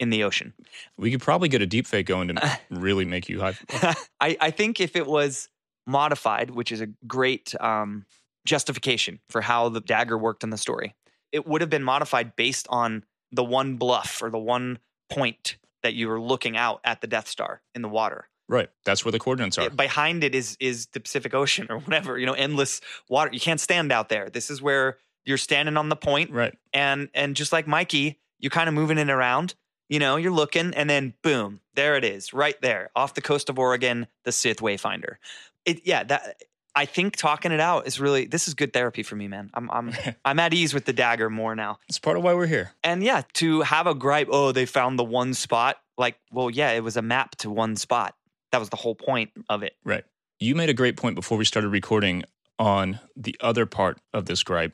in 0.00 0.10
the 0.10 0.22
ocean. 0.24 0.54
We 0.96 1.10
could 1.10 1.20
probably 1.20 1.48
get 1.48 1.60
a 1.62 1.66
deep 1.66 1.86
fake 1.86 2.06
going 2.06 2.28
to 2.28 2.58
really 2.70 3.04
make 3.04 3.28
you 3.28 3.40
high. 3.40 3.54
I, 4.20 4.36
I 4.40 4.50
think 4.50 4.80
if 4.80 4.94
it 4.96 5.06
was 5.06 5.48
modified, 5.86 6.50
which 6.50 6.70
is 6.72 6.80
a 6.80 6.86
great 7.06 7.54
um, 7.60 8.04
justification 8.46 9.20
for 9.28 9.40
how 9.40 9.68
the 9.68 9.80
dagger 9.80 10.16
worked 10.16 10.44
in 10.44 10.50
the 10.50 10.56
story, 10.58 10.94
it 11.32 11.46
would 11.46 11.60
have 11.60 11.70
been 11.70 11.82
modified 11.84 12.36
based 12.36 12.66
on 12.70 13.04
the 13.32 13.44
one 13.44 13.76
bluff 13.76 14.22
or 14.22 14.30
the 14.30 14.38
one 14.38 14.78
point 15.10 15.56
that 15.82 15.94
you 15.94 16.08
were 16.08 16.20
looking 16.20 16.56
out 16.56 16.80
at 16.84 17.00
the 17.00 17.06
Death 17.06 17.28
Star 17.28 17.60
in 17.74 17.82
the 17.82 17.88
water. 17.88 18.28
Right. 18.48 18.70
That's 18.86 19.04
where 19.04 19.12
the 19.12 19.18
coordinates 19.18 19.58
are. 19.58 19.66
It- 19.66 19.76
behind 19.76 20.24
it 20.24 20.34
is 20.34 20.56
is 20.58 20.86
the 20.88 21.00
Pacific 21.00 21.34
Ocean 21.34 21.66
or 21.68 21.78
whatever, 21.80 22.18
you 22.18 22.24
know, 22.24 22.32
endless 22.32 22.80
water. 23.08 23.30
You 23.32 23.40
can't 23.40 23.60
stand 23.60 23.92
out 23.92 24.08
there. 24.08 24.30
This 24.30 24.50
is 24.50 24.62
where 24.62 24.96
you're 25.26 25.36
standing 25.36 25.76
on 25.76 25.90
the 25.90 25.96
point 25.96 26.30
Right. 26.30 26.56
and 26.72 27.10
and 27.12 27.36
just 27.36 27.52
like 27.52 27.66
Mikey, 27.66 28.18
you're 28.38 28.50
kind 28.50 28.66
of 28.68 28.74
moving 28.74 28.96
it 28.96 29.10
around. 29.10 29.54
You 29.88 29.98
know, 29.98 30.16
you're 30.16 30.32
looking, 30.32 30.74
and 30.74 30.88
then 30.88 31.14
boom, 31.22 31.60
there 31.74 31.96
it 31.96 32.04
is, 32.04 32.32
right 32.34 32.60
there, 32.60 32.90
off 32.94 33.14
the 33.14 33.22
coast 33.22 33.48
of 33.48 33.58
Oregon, 33.58 34.06
the 34.24 34.32
Sith 34.32 34.58
Wayfinder. 34.58 35.16
It, 35.64 35.86
yeah, 35.86 36.04
that 36.04 36.36
I 36.74 36.84
think 36.84 37.16
talking 37.16 37.52
it 37.52 37.60
out 37.60 37.86
is 37.86 37.98
really 37.98 38.26
this 38.26 38.48
is 38.48 38.54
good 38.54 38.72
therapy 38.72 39.02
for 39.02 39.16
me, 39.16 39.28
man. 39.28 39.50
I'm 39.54 39.70
I'm 39.70 39.92
I'm 40.24 40.38
at 40.38 40.52
ease 40.54 40.74
with 40.74 40.84
the 40.84 40.92
dagger 40.92 41.30
more 41.30 41.54
now, 41.56 41.78
It's 41.88 41.98
part 41.98 42.16
of 42.16 42.22
why 42.22 42.34
we're 42.34 42.46
here. 42.46 42.72
and 42.84 43.02
yeah, 43.02 43.22
to 43.34 43.62
have 43.62 43.86
a 43.86 43.94
gripe, 43.94 44.28
oh, 44.30 44.52
they 44.52 44.66
found 44.66 44.98
the 44.98 45.04
one 45.04 45.34
spot, 45.34 45.76
like, 45.96 46.16
well, 46.30 46.50
yeah, 46.50 46.72
it 46.72 46.84
was 46.84 46.96
a 46.96 47.02
map 47.02 47.36
to 47.36 47.50
one 47.50 47.76
spot. 47.76 48.14
That 48.52 48.58
was 48.58 48.68
the 48.68 48.76
whole 48.76 48.94
point 48.94 49.30
of 49.48 49.62
it. 49.62 49.74
Right. 49.84 50.04
You 50.38 50.54
made 50.54 50.70
a 50.70 50.74
great 50.74 50.96
point 50.96 51.16
before 51.16 51.36
we 51.36 51.44
started 51.44 51.68
recording 51.68 52.24
on 52.58 53.00
the 53.16 53.36
other 53.40 53.66
part 53.66 53.98
of 54.12 54.26
this 54.26 54.42
gripe, 54.42 54.72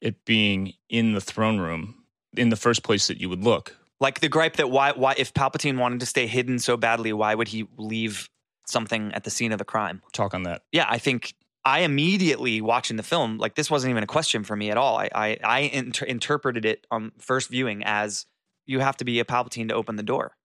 it 0.00 0.24
being 0.24 0.74
in 0.88 1.12
the 1.14 1.20
throne 1.20 1.58
room 1.58 2.04
in 2.36 2.48
the 2.50 2.56
first 2.56 2.82
place 2.82 3.08
that 3.08 3.20
you 3.20 3.28
would 3.28 3.42
look. 3.42 3.76
Like 4.00 4.20
the 4.20 4.28
gripe 4.28 4.56
that 4.56 4.70
why 4.70 4.92
why 4.92 5.14
if 5.18 5.34
Palpatine 5.34 5.78
wanted 5.78 6.00
to 6.00 6.06
stay 6.06 6.26
hidden 6.26 6.58
so 6.58 6.76
badly, 6.76 7.12
why 7.12 7.34
would 7.34 7.48
he 7.48 7.66
leave 7.76 8.28
something 8.66 9.12
at 9.12 9.24
the 9.24 9.30
scene 9.30 9.52
of 9.52 9.58
the 9.58 9.64
crime? 9.64 10.02
Talk 10.12 10.34
on 10.34 10.44
that. 10.44 10.62
yeah, 10.72 10.86
I 10.88 10.98
think 10.98 11.34
I 11.64 11.80
immediately 11.80 12.62
watching 12.62 12.96
the 12.96 13.02
film, 13.02 13.36
like 13.36 13.54
this 13.54 13.70
wasn't 13.70 13.90
even 13.90 14.02
a 14.02 14.06
question 14.06 14.44
for 14.44 14.56
me 14.56 14.70
at 14.70 14.78
all. 14.78 14.96
I 14.98 15.10
I, 15.14 15.38
I 15.44 15.58
inter- 15.60 16.06
interpreted 16.06 16.64
it 16.64 16.86
on 16.90 17.12
first 17.18 17.50
viewing 17.50 17.82
as 17.84 18.24
you 18.66 18.80
have 18.80 18.96
to 18.98 19.04
be 19.04 19.20
a 19.20 19.24
Palpatine 19.24 19.68
to 19.68 19.74
open 19.74 19.96
the 19.96 20.02
door. 20.02 20.36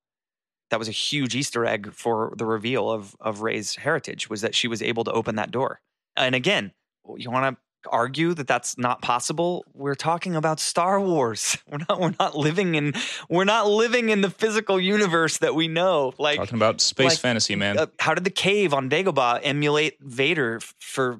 That 0.71 0.79
was 0.79 0.87
a 0.89 0.91
huge 0.91 1.35
Easter 1.35 1.65
egg 1.65 1.93
for 1.93 2.33
the 2.35 2.45
reveal 2.45 2.91
of 2.91 3.15
of 3.21 3.41
Rey's 3.41 3.75
heritage 3.75 4.29
was 4.29 4.41
that 4.41 4.55
she 4.55 4.67
was 4.67 4.81
able 4.81 5.05
to 5.05 5.11
open 5.11 5.35
that 5.35 5.51
door. 5.51 5.79
And 6.17 6.35
again, 6.35 6.73
you 7.15 7.31
want 7.31 7.55
to 7.55 7.61
argue 7.91 8.33
that 8.33 8.47
that's 8.47 8.77
not 8.77 9.01
possible? 9.01 9.65
We're 9.73 9.95
talking 9.95 10.35
about 10.35 10.59
Star 10.59 10.99
Wars. 10.99 11.57
We're 11.69 11.79
not 11.89 11.99
we're 11.99 12.13
not 12.19 12.37
living 12.37 12.75
in 12.75 12.93
we're 13.29 13.45
not 13.45 13.67
living 13.67 14.09
in 14.09 14.21
the 14.21 14.29
physical 14.29 14.79
universe 14.79 15.39
that 15.39 15.55
we 15.55 15.67
know. 15.67 16.13
Like 16.17 16.37
Talking 16.37 16.57
about 16.57 16.81
space 16.81 17.11
like, 17.11 17.19
fantasy, 17.19 17.55
man. 17.55 17.77
uh, 17.77 17.87
how 17.99 18.13
did 18.13 18.23
the 18.23 18.29
cave 18.29 18.73
on 18.73 18.89
Dagobah 18.89 19.41
emulate 19.43 19.97
Vader 20.01 20.57
f- 20.57 20.73
for 20.79 21.19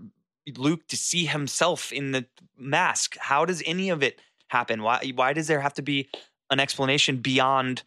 Luke 0.58 0.88
to 0.88 0.98
see 0.98 1.26
himself 1.26 1.92
in 1.92 2.12
the 2.12 2.26
mask? 2.58 3.18
How 3.20 3.46
does 3.46 3.64
any 3.66 3.90
of 3.90 4.04
it 4.04 4.20
happen? 4.48 4.84
Why 4.84 5.12
why 5.16 5.34
does 5.34 5.48
there 5.48 5.62
have 5.62 5.74
to 5.76 5.82
be 5.82 6.10
an 6.50 6.60
explanation 6.60 7.18
beyond 7.18 7.84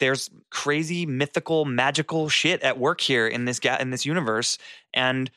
there's 0.00 0.28
crazy 0.50 1.06
mythical 1.06 1.64
magical 1.64 2.28
shit 2.28 2.60
at 2.62 2.78
work 2.78 3.00
here 3.00 3.26
in 3.26 3.44
this 3.44 3.60
ga- 3.60 3.78
in 3.80 3.90
this 3.90 4.04
universe 4.04 4.58
and 4.92 5.30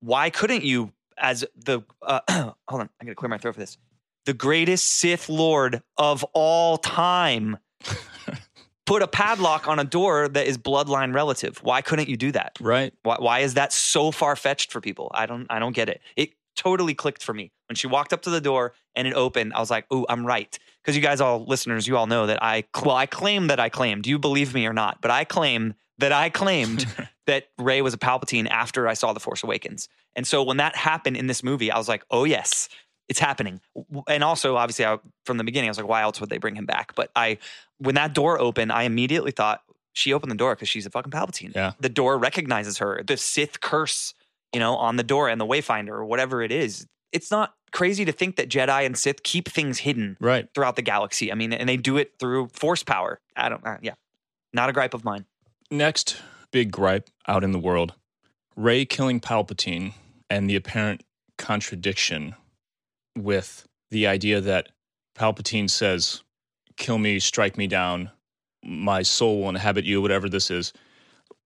why 0.00 0.30
couldn't 0.30 0.64
you 0.64 0.92
as 1.20 1.44
the 1.56 1.82
uh, 2.02 2.20
hold 2.68 2.80
on, 2.80 2.88
I'm 3.00 3.06
gonna 3.06 3.14
clear 3.14 3.28
my 3.28 3.38
throat 3.38 3.54
for 3.54 3.60
this. 3.60 3.78
The 4.26 4.34
greatest 4.34 4.84
Sith 4.86 5.28
Lord 5.28 5.82
of 5.96 6.24
all 6.34 6.76
time 6.78 7.58
put 8.86 9.02
a 9.02 9.08
padlock 9.08 9.68
on 9.68 9.78
a 9.78 9.84
door 9.84 10.28
that 10.28 10.46
is 10.46 10.58
bloodline 10.58 11.14
relative. 11.14 11.58
Why 11.62 11.80
couldn't 11.82 12.08
you 12.08 12.16
do 12.16 12.32
that? 12.32 12.56
right. 12.60 12.92
Why, 13.02 13.16
why 13.18 13.38
is 13.40 13.54
that 13.54 13.72
so 13.72 14.10
far 14.10 14.36
fetched 14.36 14.72
for 14.72 14.80
people? 14.80 15.10
I 15.14 15.26
don't 15.26 15.46
I 15.50 15.58
don't 15.58 15.74
get 15.74 15.88
it. 15.88 16.00
It 16.16 16.30
totally 16.56 16.94
clicked 16.94 17.22
for 17.22 17.32
me 17.32 17.52
when 17.68 17.76
she 17.76 17.86
walked 17.86 18.12
up 18.12 18.22
to 18.22 18.30
the 18.30 18.40
door 18.40 18.74
and 18.94 19.06
it 19.06 19.14
opened. 19.14 19.54
I 19.54 19.60
was 19.60 19.70
like, 19.70 19.90
"Ooh, 19.92 20.04
I'm 20.08 20.26
right." 20.26 20.58
Because 20.82 20.96
you 20.96 21.02
guys, 21.02 21.20
all 21.20 21.44
listeners, 21.44 21.86
you 21.86 21.96
all 21.96 22.06
know 22.06 22.26
that 22.26 22.42
I 22.42 22.64
well, 22.84 22.96
I 22.96 23.06
claim 23.06 23.48
that 23.48 23.60
I 23.60 23.68
claim. 23.68 24.02
Do 24.02 24.10
you 24.10 24.18
believe 24.18 24.54
me 24.54 24.66
or 24.66 24.72
not? 24.72 25.00
But 25.00 25.10
I 25.10 25.24
claim 25.24 25.74
that 25.98 26.12
I 26.12 26.30
claimed 26.30 26.86
that 27.26 27.48
Rey 27.58 27.82
was 27.82 27.94
a 27.94 27.98
Palpatine 27.98 28.48
after 28.48 28.86
I 28.88 28.94
saw 28.94 29.12
The 29.12 29.20
Force 29.20 29.42
Awakens. 29.42 29.88
And 30.16 30.26
so 30.26 30.42
when 30.42 30.56
that 30.58 30.74
happened 30.76 31.16
in 31.16 31.26
this 31.26 31.42
movie, 31.42 31.70
I 31.70 31.78
was 31.78 31.88
like, 31.88 32.04
"Oh 32.10 32.24
yes, 32.24 32.68
it's 33.08 33.18
happening." 33.18 33.60
And 34.08 34.24
also, 34.24 34.56
obviously, 34.56 34.84
I, 34.86 34.98
from 35.24 35.36
the 35.38 35.44
beginning, 35.44 35.68
I 35.68 35.72
was 35.72 35.78
like, 35.78 35.88
"Why 35.88 36.02
else 36.02 36.20
would 36.20 36.30
they 36.30 36.38
bring 36.38 36.56
him 36.56 36.66
back?" 36.66 36.94
But 36.94 37.10
I, 37.14 37.38
when 37.78 37.94
that 37.96 38.14
door 38.14 38.40
opened, 38.40 38.72
I 38.72 38.82
immediately 38.84 39.30
thought 39.32 39.62
she 39.92 40.12
opened 40.12 40.30
the 40.32 40.36
door 40.36 40.54
because 40.54 40.68
she's 40.68 40.86
a 40.86 40.90
fucking 40.90 41.10
Palpatine. 41.12 41.54
Yeah. 41.54 41.72
The 41.80 41.88
door 41.88 42.18
recognizes 42.18 42.78
her. 42.78 43.02
The 43.06 43.16
Sith 43.16 43.60
curse 43.60 44.14
you 44.54 44.60
know, 44.60 44.76
on 44.76 44.96
the 44.96 45.02
door 45.02 45.28
and 45.28 45.38
the 45.38 45.44
Wayfinder 45.46 45.90
or 45.90 46.06
whatever 46.06 46.40
it 46.42 46.50
is. 46.50 46.86
It's 47.12 47.30
not 47.30 47.52
crazy 47.70 48.06
to 48.06 48.12
think 48.12 48.36
that 48.36 48.48
Jedi 48.48 48.86
and 48.86 48.96
Sith 48.96 49.22
keep 49.22 49.46
things 49.46 49.80
hidden 49.80 50.16
Right. 50.20 50.48
throughout 50.54 50.76
the 50.76 50.80
galaxy. 50.82 51.30
I 51.30 51.34
mean, 51.34 51.52
and 51.52 51.68
they 51.68 51.76
do 51.76 51.98
it 51.98 52.12
through 52.18 52.48
force 52.54 52.82
power. 52.82 53.20
I 53.36 53.50
don't, 53.50 53.62
uh, 53.66 53.76
yeah, 53.82 53.92
not 54.54 54.70
a 54.70 54.72
gripe 54.72 54.94
of 54.94 55.04
mine. 55.04 55.26
Next 55.70 56.16
big 56.50 56.72
gripe 56.72 57.10
out 57.26 57.44
in 57.44 57.52
the 57.52 57.58
world 57.58 57.92
Rey 58.56 58.86
killing 58.86 59.20
Palpatine 59.20 59.92
and 60.30 60.48
the 60.48 60.56
apparent 60.56 61.02
contradiction 61.36 62.34
with 63.16 63.68
the 63.90 64.06
idea 64.06 64.40
that 64.40 64.70
Palpatine 65.14 65.68
says, 65.68 66.22
kill 66.76 66.98
me, 66.98 67.18
strike 67.18 67.56
me 67.58 67.66
down, 67.66 68.10
my 68.64 69.02
soul 69.02 69.42
will 69.42 69.48
inhabit 69.50 69.84
you, 69.84 70.00
whatever 70.02 70.28
this 70.28 70.50
is. 70.50 70.72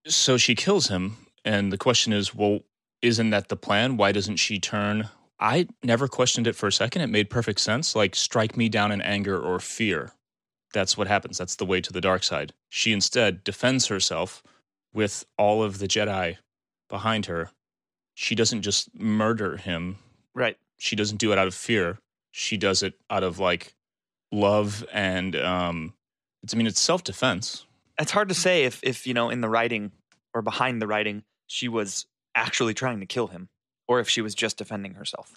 So 0.07 0.37
she 0.37 0.55
kills 0.55 0.87
him. 0.87 1.17
And 1.45 1.71
the 1.71 1.77
question 1.77 2.13
is, 2.13 2.33
well, 2.33 2.61
isn't 3.01 3.29
that 3.31 3.49
the 3.49 3.55
plan? 3.55 3.97
Why 3.97 4.11
doesn't 4.11 4.37
she 4.37 4.59
turn? 4.59 5.09
I 5.39 5.67
never 5.83 6.07
questioned 6.07 6.47
it 6.47 6.55
for 6.55 6.67
a 6.67 6.71
second. 6.71 7.01
It 7.01 7.07
made 7.07 7.29
perfect 7.29 7.59
sense. 7.59 7.95
Like, 7.95 8.15
strike 8.15 8.55
me 8.55 8.69
down 8.69 8.91
in 8.91 9.01
anger 9.01 9.39
or 9.39 9.59
fear. 9.59 10.13
That's 10.73 10.97
what 10.97 11.07
happens. 11.07 11.37
That's 11.37 11.55
the 11.55 11.65
way 11.65 11.81
to 11.81 11.93
the 11.93 12.01
dark 12.01 12.23
side. 12.23 12.53
She 12.69 12.91
instead 12.91 13.43
defends 13.43 13.87
herself 13.87 14.43
with 14.93 15.25
all 15.37 15.63
of 15.63 15.79
the 15.79 15.87
Jedi 15.87 16.37
behind 16.89 17.27
her. 17.27 17.51
She 18.15 18.35
doesn't 18.35 18.61
just 18.63 18.93
murder 18.99 19.57
him. 19.57 19.97
Right. 20.35 20.57
She 20.77 20.95
doesn't 20.95 21.17
do 21.17 21.31
it 21.31 21.37
out 21.37 21.47
of 21.47 21.55
fear. 21.55 21.99
She 22.31 22.57
does 22.57 22.83
it 22.83 22.95
out 23.09 23.23
of 23.23 23.39
like 23.39 23.75
love 24.31 24.83
and 24.91 25.35
um 25.35 25.93
it's 26.41 26.53
I 26.53 26.57
mean 26.57 26.67
it's 26.67 26.81
self-defense. 26.81 27.65
It's 27.99 28.11
hard 28.11 28.29
to 28.29 28.35
say 28.35 28.63
if, 28.63 28.79
if, 28.83 29.05
you 29.05 29.13
know, 29.13 29.29
in 29.29 29.41
the 29.41 29.49
writing 29.49 29.91
or 30.33 30.41
behind 30.41 30.81
the 30.81 30.87
writing, 30.87 31.23
she 31.45 31.67
was 31.67 32.07
actually 32.33 32.73
trying 32.73 32.99
to 32.99 33.05
kill 33.05 33.27
him 33.27 33.49
or 33.87 33.99
if 33.99 34.09
she 34.09 34.21
was 34.21 34.33
just 34.33 34.57
defending 34.57 34.95
herself. 34.95 35.35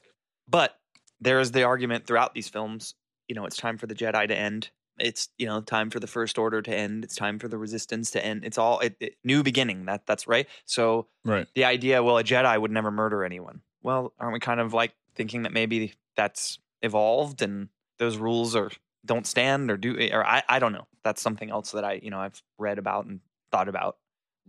But 0.48 0.78
there 1.20 1.40
is 1.40 1.52
the 1.52 1.64
argument 1.64 2.06
throughout 2.06 2.34
these 2.34 2.48
films, 2.48 2.94
you 3.28 3.34
know, 3.34 3.44
it's 3.44 3.56
time 3.56 3.76
for 3.76 3.86
the 3.86 3.94
Jedi 3.94 4.26
to 4.28 4.34
end. 4.36 4.70
It's, 4.98 5.28
you 5.38 5.46
know, 5.46 5.60
time 5.60 5.90
for 5.90 6.00
the 6.00 6.06
First 6.06 6.38
Order 6.38 6.62
to 6.62 6.74
end. 6.74 7.04
It's 7.04 7.16
time 7.16 7.38
for 7.38 7.48
the 7.48 7.58
Resistance 7.58 8.10
to 8.12 8.24
end. 8.24 8.44
It's 8.44 8.58
all 8.58 8.80
it, 8.80 8.96
it, 9.00 9.16
new 9.24 9.42
beginning. 9.42 9.84
That 9.86 10.06
that's 10.06 10.26
right. 10.26 10.46
So 10.64 11.08
Right. 11.24 11.46
the 11.54 11.64
idea, 11.64 12.02
well, 12.02 12.18
a 12.18 12.24
Jedi 12.24 12.60
would 12.60 12.70
never 12.70 12.90
murder 12.90 13.24
anyone. 13.24 13.60
Well, 13.82 14.12
aren't 14.18 14.32
we 14.32 14.40
kind 14.40 14.60
of 14.60 14.72
like 14.72 14.94
thinking 15.14 15.42
that 15.42 15.52
maybe 15.52 15.94
that's 16.16 16.58
evolved 16.82 17.42
and 17.42 17.68
those 17.98 18.16
rules 18.16 18.54
are 18.56 18.70
don't 19.04 19.26
stand 19.26 19.70
or 19.70 19.76
do 19.76 19.98
eh, 19.98 20.10
or 20.12 20.26
I, 20.26 20.42
I 20.48 20.58
don't 20.58 20.72
know. 20.72 20.86
That's 21.04 21.22
something 21.22 21.50
else 21.50 21.72
that 21.72 21.84
I, 21.84 22.00
you 22.02 22.10
know, 22.10 22.18
I've 22.18 22.42
read 22.58 22.78
about 22.78 23.06
and 23.06 23.20
thought 23.52 23.68
about. 23.68 23.98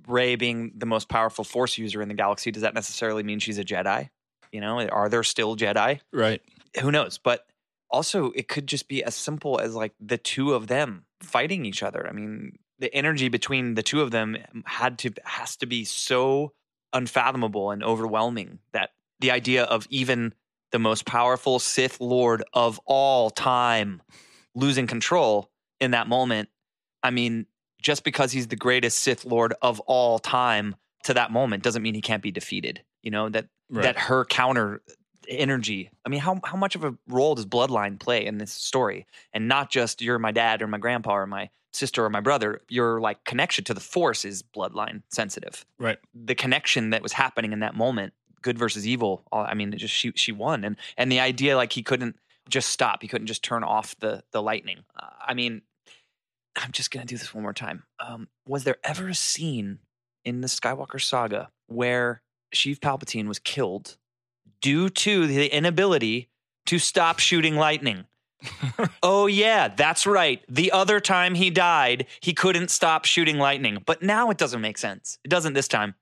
Rey 0.07 0.35
being 0.35 0.71
the 0.75 0.85
most 0.85 1.09
powerful 1.09 1.43
force 1.43 1.77
user 1.77 2.01
in 2.01 2.07
the 2.07 2.13
galaxy, 2.13 2.51
does 2.51 2.61
that 2.61 2.73
necessarily 2.73 3.23
mean 3.23 3.39
she's 3.39 3.57
a 3.57 3.63
Jedi? 3.63 4.09
You 4.51 4.61
know, 4.61 4.79
are 4.87 5.09
there 5.09 5.23
still 5.23 5.55
Jedi? 5.55 5.99
Right. 6.13 6.41
Who 6.81 6.91
knows? 6.91 7.17
But 7.17 7.45
also 7.89 8.31
it 8.31 8.47
could 8.47 8.67
just 8.67 8.87
be 8.87 9.03
as 9.03 9.15
simple 9.15 9.59
as 9.59 9.75
like 9.75 9.93
the 9.99 10.17
two 10.17 10.53
of 10.53 10.67
them 10.67 11.05
fighting 11.21 11.65
each 11.65 11.83
other. 11.83 12.07
I 12.07 12.11
mean, 12.11 12.57
the 12.79 12.93
energy 12.93 13.29
between 13.29 13.75
the 13.75 13.83
two 13.83 14.01
of 14.01 14.11
them 14.11 14.37
um, 14.53 14.63
had 14.65 14.99
to 14.99 15.11
has 15.23 15.55
to 15.57 15.65
be 15.65 15.85
so 15.85 16.53
unfathomable 16.93 17.71
and 17.71 17.83
overwhelming 17.83 18.59
that 18.71 18.91
the 19.19 19.31
idea 19.31 19.63
of 19.63 19.87
even 19.89 20.33
the 20.71 20.79
most 20.79 21.05
powerful 21.05 21.59
Sith 21.59 21.99
Lord 22.01 22.43
of 22.53 22.79
all 22.85 23.29
time 23.29 24.01
losing 24.53 24.87
control 24.87 25.49
in 25.79 25.91
that 25.91 26.07
moment. 26.07 26.49
I 27.03 27.11
mean, 27.11 27.45
just 27.81 28.03
because 28.03 28.31
he's 28.31 28.47
the 28.47 28.55
greatest 28.55 28.99
Sith 28.99 29.25
Lord 29.25 29.53
of 29.61 29.79
all 29.81 30.19
time 30.19 30.75
to 31.03 31.13
that 31.13 31.31
moment 31.31 31.63
doesn't 31.63 31.81
mean 31.81 31.93
he 31.93 32.01
can't 32.01 32.23
be 32.23 32.31
defeated. 32.31 32.81
You 33.01 33.11
know, 33.11 33.29
that 33.29 33.47
Right. 33.69 33.83
that 33.83 33.97
her 33.97 34.23
counter 34.23 34.81
energy. 35.27 35.89
I 36.05 36.09
mean, 36.09 36.19
how 36.21 36.39
how 36.43 36.57
much 36.57 36.75
of 36.75 36.83
a 36.83 36.95
role 37.07 37.35
does 37.35 37.45
bloodline 37.45 37.99
play 37.99 38.25
in 38.25 38.37
this 38.37 38.51
story? 38.51 39.05
And 39.33 39.47
not 39.47 39.69
just 39.69 40.01
you're 40.01 40.19
my 40.19 40.31
dad 40.31 40.61
or 40.61 40.67
my 40.67 40.77
grandpa 40.77 41.13
or 41.15 41.27
my 41.27 41.49
sister 41.73 42.03
or 42.05 42.09
my 42.09 42.21
brother. 42.21 42.61
Your 42.69 42.99
like 43.01 43.23
connection 43.25 43.63
to 43.65 43.73
the 43.73 43.79
force 43.81 44.25
is 44.25 44.41
bloodline 44.41 45.03
sensitive 45.11 45.65
Right. 45.77 45.97
the 46.15 46.33
connection 46.35 46.89
that 46.91 47.03
was 47.03 47.13
happening 47.13 47.53
in 47.53 47.59
that 47.59 47.75
moment, 47.75 48.13
good 48.41 48.57
versus 48.57 48.87
evil. 48.87 49.23
all- 49.31 49.45
I 49.45 49.53
mean, 49.53 49.73
it 49.73 49.77
just 49.77 49.93
she 49.93 50.11
she 50.15 50.31
won, 50.31 50.63
and 50.63 50.77
and 50.97 51.11
the 51.11 51.19
idea 51.19 51.55
like 51.57 51.73
he 51.73 51.83
couldn't 51.83 52.15
just 52.49 52.69
stop, 52.69 53.01
he 53.01 53.07
couldn't 53.07 53.27
just 53.27 53.43
turn 53.43 53.63
off 53.63 53.95
the 53.99 54.23
the 54.31 54.41
lightning. 54.41 54.85
Uh, 54.95 55.09
I 55.19 55.33
mean, 55.33 55.61
I'm 56.55 56.71
just 56.71 56.89
gonna 56.91 57.05
do 57.05 57.17
this 57.17 57.33
one 57.33 57.43
more 57.43 57.53
time. 57.53 57.83
Um, 57.99 58.29
was 58.47 58.63
there 58.63 58.77
ever 58.83 59.09
a 59.09 59.15
scene 59.15 59.79
in 60.25 60.41
the 60.41 60.47
Skywalker 60.47 61.01
saga 61.01 61.49
where 61.67 62.21
Sheev 62.55 62.79
Palpatine 62.79 63.27
was 63.27 63.39
killed 63.39 63.97
due 64.61 64.89
to 64.89 65.27
the 65.27 65.47
inability 65.47 66.29
to 66.67 66.79
stop 66.79 67.19
shooting 67.19 67.55
lightning? 67.55 68.05
oh 69.03 69.25
yeah, 69.27 69.67
that's 69.67 70.05
right. 70.05 70.43
The 70.47 70.71
other 70.71 70.99
time 70.99 71.35
he 71.35 71.49
died, 71.49 72.05
he 72.19 72.33
couldn't 72.33 72.69
stop 72.69 73.05
shooting 73.05 73.37
lightning. 73.37 73.81
But 73.85 74.01
now 74.03 74.29
it 74.29 74.37
doesn't 74.37 74.61
make 74.61 74.77
sense. 74.77 75.17
It 75.23 75.29
doesn't 75.29 75.53
this 75.53 75.67
time. 75.67 75.95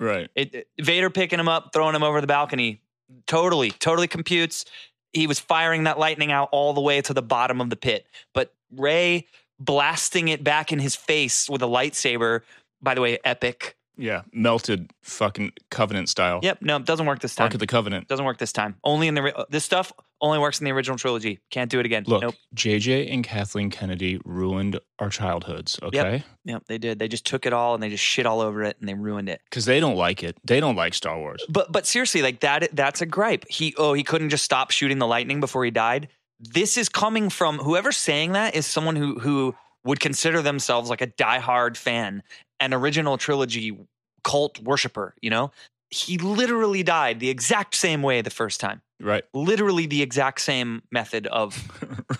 Right. 0.00 0.30
It, 0.34 0.54
it- 0.54 0.68
Vader 0.80 1.10
picking 1.10 1.38
him 1.38 1.48
up, 1.48 1.70
throwing 1.72 1.94
him 1.94 2.02
over 2.02 2.20
the 2.20 2.26
balcony, 2.26 2.80
totally, 3.26 3.70
totally 3.72 4.08
computes. 4.08 4.64
He 5.12 5.26
was 5.26 5.38
firing 5.38 5.84
that 5.84 5.98
lightning 5.98 6.32
out 6.32 6.48
all 6.52 6.72
the 6.72 6.80
way 6.80 7.02
to 7.02 7.12
the 7.12 7.22
bottom 7.22 7.60
of 7.60 7.68
the 7.68 7.76
pit. 7.76 8.06
But 8.32 8.54
Rey 8.74 9.26
blasting 9.60 10.28
it 10.28 10.42
back 10.42 10.72
in 10.72 10.78
his 10.78 10.96
face 10.96 11.48
with 11.50 11.62
a 11.62 11.66
lightsaber. 11.66 12.40
By 12.80 12.94
the 12.94 13.00
way, 13.02 13.18
epic. 13.24 13.76
Yeah. 13.96 14.22
Melted 14.32 14.90
fucking 15.02 15.52
covenant 15.70 16.08
style. 16.08 16.40
Yep, 16.42 16.62
no, 16.62 16.76
it 16.76 16.84
doesn't 16.84 17.06
work 17.06 17.20
this 17.20 17.34
time. 17.34 17.44
Ark 17.44 17.54
of 17.54 17.60
the 17.60 17.66
Covenant. 17.66 18.08
doesn't 18.08 18.24
work 18.24 18.38
this 18.38 18.52
time. 18.52 18.76
Only 18.84 19.08
in 19.08 19.14
the 19.14 19.46
this 19.50 19.64
stuff 19.64 19.92
only 20.20 20.38
works 20.38 20.60
in 20.60 20.64
the 20.64 20.70
original 20.70 20.96
trilogy. 20.96 21.40
Can't 21.50 21.70
do 21.70 21.80
it 21.80 21.86
again. 21.86 22.04
Look, 22.06 22.22
Nope. 22.22 22.34
JJ 22.54 23.12
and 23.12 23.24
Kathleen 23.24 23.70
Kennedy 23.70 24.20
ruined 24.24 24.78
our 25.00 25.10
childhoods, 25.10 25.78
okay? 25.82 26.22
Yep, 26.44 26.62
they 26.68 26.78
did. 26.78 26.98
They 27.00 27.08
just 27.08 27.26
took 27.26 27.44
it 27.44 27.52
all 27.52 27.74
and 27.74 27.82
they 27.82 27.90
just 27.90 28.04
shit 28.04 28.24
all 28.24 28.40
over 28.40 28.62
it 28.62 28.76
and 28.78 28.88
they 28.88 28.94
ruined 28.94 29.28
it. 29.28 29.40
Because 29.50 29.64
they 29.64 29.80
don't 29.80 29.96
like 29.96 30.22
it. 30.22 30.36
They 30.44 30.60
don't 30.60 30.76
like 30.76 30.94
Star 30.94 31.18
Wars. 31.18 31.44
But 31.48 31.72
but 31.72 31.86
seriously, 31.86 32.22
like 32.22 32.40
that 32.40 32.68
that's 32.72 33.02
a 33.02 33.06
gripe. 33.06 33.44
He 33.48 33.74
oh 33.76 33.92
he 33.94 34.04
couldn't 34.04 34.30
just 34.30 34.44
stop 34.44 34.70
shooting 34.70 34.98
the 34.98 35.06
lightning 35.06 35.40
before 35.40 35.64
he 35.64 35.70
died. 35.70 36.08
This 36.38 36.76
is 36.76 36.88
coming 36.88 37.28
from 37.28 37.58
whoever's 37.58 37.96
saying 37.96 38.32
that 38.32 38.54
is 38.54 38.66
someone 38.66 38.96
who 38.96 39.18
who 39.18 39.54
would 39.84 39.98
consider 40.00 40.40
themselves 40.42 40.88
like 40.88 41.00
a 41.00 41.06
diehard 41.08 41.76
fan, 41.76 42.22
an 42.62 42.72
original 42.72 43.18
trilogy 43.18 43.76
cult 44.24 44.58
worshiper, 44.60 45.14
you 45.20 45.28
know? 45.28 45.50
He 45.90 46.16
literally 46.16 46.82
died 46.82 47.20
the 47.20 47.28
exact 47.28 47.74
same 47.74 48.02
way 48.02 48.22
the 48.22 48.30
first 48.30 48.60
time. 48.60 48.80
Right. 48.98 49.24
Literally 49.34 49.86
the 49.86 50.00
exact 50.00 50.40
same 50.40 50.82
method 50.90 51.26
of 51.26 51.58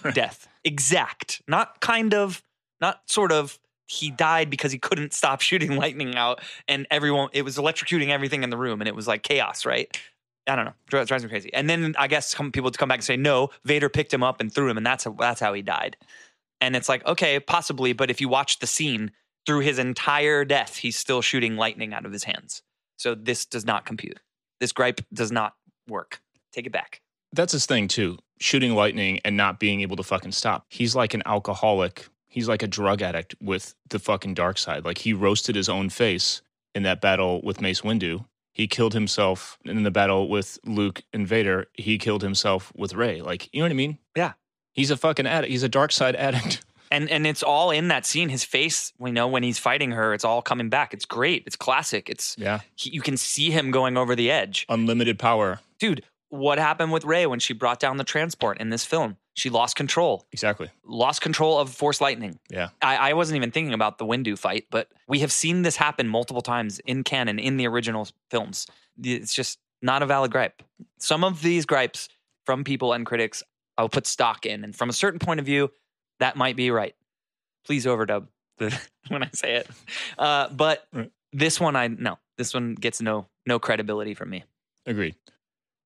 death. 0.15 0.49
Exact. 0.65 1.41
Not 1.49 1.81
kind 1.81 2.13
of, 2.13 2.43
not 2.81 3.03
sort 3.07 3.33
of. 3.33 3.59
He 3.87 4.11
died 4.11 4.51
because 4.51 4.73
he 4.73 4.79
couldn't 4.79 5.15
stop 5.15 5.41
shooting 5.49 5.77
lightning 5.77 6.17
out 6.17 6.41
and 6.69 6.87
everyone, 6.91 7.29
it 7.33 7.43
was 7.43 7.57
electrocuting 7.57 8.09
everything 8.09 8.43
in 8.43 8.51
the 8.51 8.57
room 8.59 8.81
and 8.81 8.89
it 8.89 8.97
was 8.97 9.07
like 9.07 9.23
chaos, 9.23 9.65
right? 9.65 9.97
I 10.47 10.57
don't 10.57 10.65
know. 10.65 10.75
Dri- 10.89 11.05
Drives 11.05 11.23
me 11.23 11.31
crazy. 11.31 11.55
And 11.55 11.71
then 11.71 11.95
I 11.97 12.09
guess 12.09 12.27
some 12.27 12.51
people 12.51 12.71
to 12.73 12.79
come 12.79 12.89
back 12.89 12.99
and 12.99 13.05
say, 13.05 13.17
no, 13.17 13.51
Vader 13.65 13.89
picked 13.89 14.13
him 14.13 14.23
up 14.25 14.41
and 14.41 14.53
threw 14.53 14.69
him 14.69 14.77
and 14.77 14.85
that's, 14.85 15.07
that's 15.19 15.41
how 15.41 15.53
he 15.53 15.63
died. 15.63 15.97
And 16.61 16.75
it's 16.75 16.89
like, 16.89 17.07
okay, 17.07 17.39
possibly, 17.39 17.93
but 17.93 18.11
if 18.11 18.21
you 18.21 18.29
watch 18.29 18.59
the 18.59 18.67
scene 18.67 19.13
through 19.47 19.61
his 19.61 19.79
entire 19.79 20.45
death, 20.45 20.77
he's 20.77 20.97
still 20.97 21.23
shooting 21.23 21.57
lightning 21.57 21.93
out 21.93 22.07
of 22.07 22.13
his 22.13 22.25
hands. 22.25 22.63
So 22.97 23.15
this 23.15 23.45
does 23.45 23.65
not 23.65 23.85
compute. 23.85 24.21
This 24.61 24.73
gripe 24.73 25.01
does 25.13 25.33
not 25.33 25.55
work. 25.89 26.21
Take 26.53 26.67
it 26.67 26.73
back. 26.73 27.01
That's 27.33 27.53
his 27.53 27.67
thing 27.67 27.89
too. 27.89 28.19
Shooting 28.39 28.75
lightning 28.75 29.21
and 29.25 29.37
not 29.37 29.59
being 29.59 29.81
able 29.81 29.97
to 29.97 30.03
fucking 30.03 30.33
stop. 30.33 30.67
He's 30.69 30.95
like 30.95 31.15
an 31.15 31.23
alcoholic. 31.27 32.07
He's 32.29 32.49
like 32.49 32.63
a 32.63 32.69
drug 32.69 33.03
addict 33.03 33.35
with 33.41 33.75
the 33.89 33.99
fucking 33.99 34.35
dark 34.35 34.59
side. 34.59 34.85
Like 34.85 34.99
he 34.99 35.13
roasted 35.13 35.57
his 35.57 35.69
own 35.69 35.89
face 35.91 36.43
in 36.75 36.83
that 36.85 37.01
battle 37.01 37.41
with 37.43 37.61
Mace 37.61 37.81
Windu. 37.81 38.25
He 38.53 38.67
killed 38.69 38.93
himself 38.93 39.59
in 39.65 39.83
the 39.83 39.91
battle 39.91 40.29
with 40.29 40.59
Luke 40.65 41.03
and 41.13 41.27
Vader. 41.27 41.67
He 41.73 41.97
killed 41.97 42.23
himself 42.23 42.71
with 42.77 42.95
Rey. 42.95 43.23
Like, 43.23 43.49
you 43.53 43.61
know 43.61 43.65
what 43.65 43.73
I 43.73 43.75
mean? 43.75 43.99
Yeah. 44.15 44.33
He's 44.73 44.91
a 44.91 44.97
fucking 44.97 45.27
addict. 45.27 45.51
He's 45.51 45.63
a 45.63 45.69
dark 45.69 45.91
side 45.93 46.17
addict. 46.17 46.63
And 46.93 47.11
and 47.11 47.27
it's 47.27 47.43
all 47.43 47.71
in 47.71 47.89
that 47.89 48.07
scene. 48.07 48.29
His 48.29 48.45
face, 48.45 48.93
we 48.99 49.11
know 49.11 49.27
when 49.27 49.43
he's 49.43 49.59
fighting 49.59 49.91
her, 49.93 50.15
it's 50.15 50.25
all 50.25 50.43
coming 50.43 50.69
back. 50.69 50.95
It's 50.95 51.05
great. 51.07 51.43
It's 51.47 51.57
classic. 51.57 52.09
It's 52.09 52.37
Yeah. 52.39 52.61
he, 52.77 52.91
you 52.91 53.01
can 53.01 53.17
see 53.17 53.51
him 53.51 53.71
going 53.71 53.97
over 53.97 54.15
the 54.15 54.31
edge. 54.31 54.67
Unlimited 54.69 55.19
power. 55.19 55.61
Dude, 55.81 56.05
what 56.29 56.59
happened 56.59 56.93
with 56.93 57.05
Rey 57.05 57.27
when 57.27 57.41
she 57.41 57.53
brought 57.55 57.81
down 57.81 57.97
the 57.97 58.05
transport 58.05 58.59
in 58.61 58.71
this 58.71 58.85
film? 58.85 59.17
She 59.35 59.49
lost 59.49 59.77
control. 59.77 60.27
Exactly. 60.33 60.69
Lost 60.85 61.23
control 61.23 61.59
of 61.59 61.71
Force 61.71 62.01
Lightning. 62.03 62.39
Yeah. 62.51 62.69
I, 62.83 62.97
I 62.97 63.13
wasn't 63.15 63.37
even 63.37 63.51
thinking 63.51 63.73
about 63.73 63.97
the 63.97 64.05
Windu 64.05 64.39
fight, 64.39 64.67
but 64.71 64.89
we 65.09 65.21
have 65.21 65.33
seen 65.33 65.63
this 65.63 65.77
happen 65.77 66.07
multiple 66.07 66.43
times 66.43 66.79
in 66.81 67.03
canon 67.03 67.39
in 67.39 67.57
the 67.57 67.67
original 67.67 68.07
films. 68.31 68.67
It's 69.03 69.33
just 69.35 69.59
not 69.81 70.03
a 70.03 70.07
valid 70.07 70.31
gripe. 70.31 70.63
Some 70.99 71.25
of 71.25 71.41
these 71.41 71.65
gripes 71.65 72.11
from 72.45 72.63
people 72.63 72.93
and 72.93 73.07
critics, 73.07 73.43
I'll 73.79 73.89
put 73.89 74.07
stock 74.07 74.45
in, 74.45 74.65
and 74.65 74.77
from 74.77 74.91
a 74.91 74.93
certain 74.93 75.19
point 75.19 75.41
of 75.41 75.47
view, 75.47 75.71
that 76.23 76.37
might 76.37 76.57
be 76.57 76.71
right. 76.71 76.95
Please 77.67 77.85
overdub 77.85 78.29
the, 78.59 78.77
when 79.09 79.23
I 79.25 79.31
say 79.35 79.57
it. 79.57 79.69
Uh, 80.19 80.49
but 80.49 80.87
Right. 80.93 81.11
this 81.33 81.61
one, 81.61 81.77
I 81.77 81.89
no. 81.89 82.19
This 82.39 82.55
one 82.55 82.75
gets 82.75 83.01
no 83.03 83.27
No 83.47 83.59
credibility 83.59 84.15
from 84.15 84.31
me. 84.31 84.45
Agreed. 84.87 85.15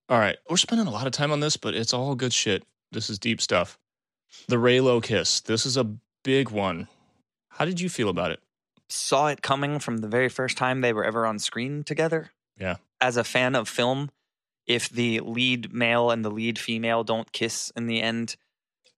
All 0.09 0.19
right. 0.19 0.37
We're 0.49 0.57
spending 0.57 0.87
a 0.87 0.91
lot 0.91 1.07
of 1.07 1.13
time 1.13 1.33
on 1.33 1.41
this, 1.41 1.57
but 1.57 1.75
it's 1.75 1.93
all 1.93 2.15
good 2.15 2.33
shit. 2.33 2.65
This 2.93 3.11
is 3.11 3.19
deep 3.19 3.41
stuff. 3.41 3.79
The 4.49 4.57
Reylo 4.57 5.03
kiss. 5.03 5.41
This 5.41 5.67
is 5.67 5.77
a 5.77 5.85
big 6.23 6.51
one. 6.51 6.89
How 7.51 7.65
did 7.65 7.81
you 7.81 7.89
feel 7.89 8.09
about 8.09 8.31
it? 8.31 8.41
Saw 8.89 9.27
it 9.29 9.43
coming 9.43 9.79
from 9.81 9.99
the 9.99 10.09
very 10.09 10.29
first 10.29 10.57
time 10.57 10.81
they 10.81 10.93
were 10.93 11.05
ever 11.05 11.27
on 11.27 11.39
screen 11.39 11.83
together. 11.83 12.31
Yeah. 12.59 12.77
As 13.01 13.17
a 13.17 13.25
fan 13.25 13.55
of 13.55 13.69
film, 13.69 14.11
if 14.67 14.89
the 14.89 15.21
lead 15.21 15.73
male 15.73 16.11
and 16.11 16.25
the 16.25 16.31
lead 16.31 16.59
female 16.59 17.03
don't 17.05 17.33
kiss 17.33 17.73
in 17.77 17.87
the 17.87 18.01
end, 18.01 18.37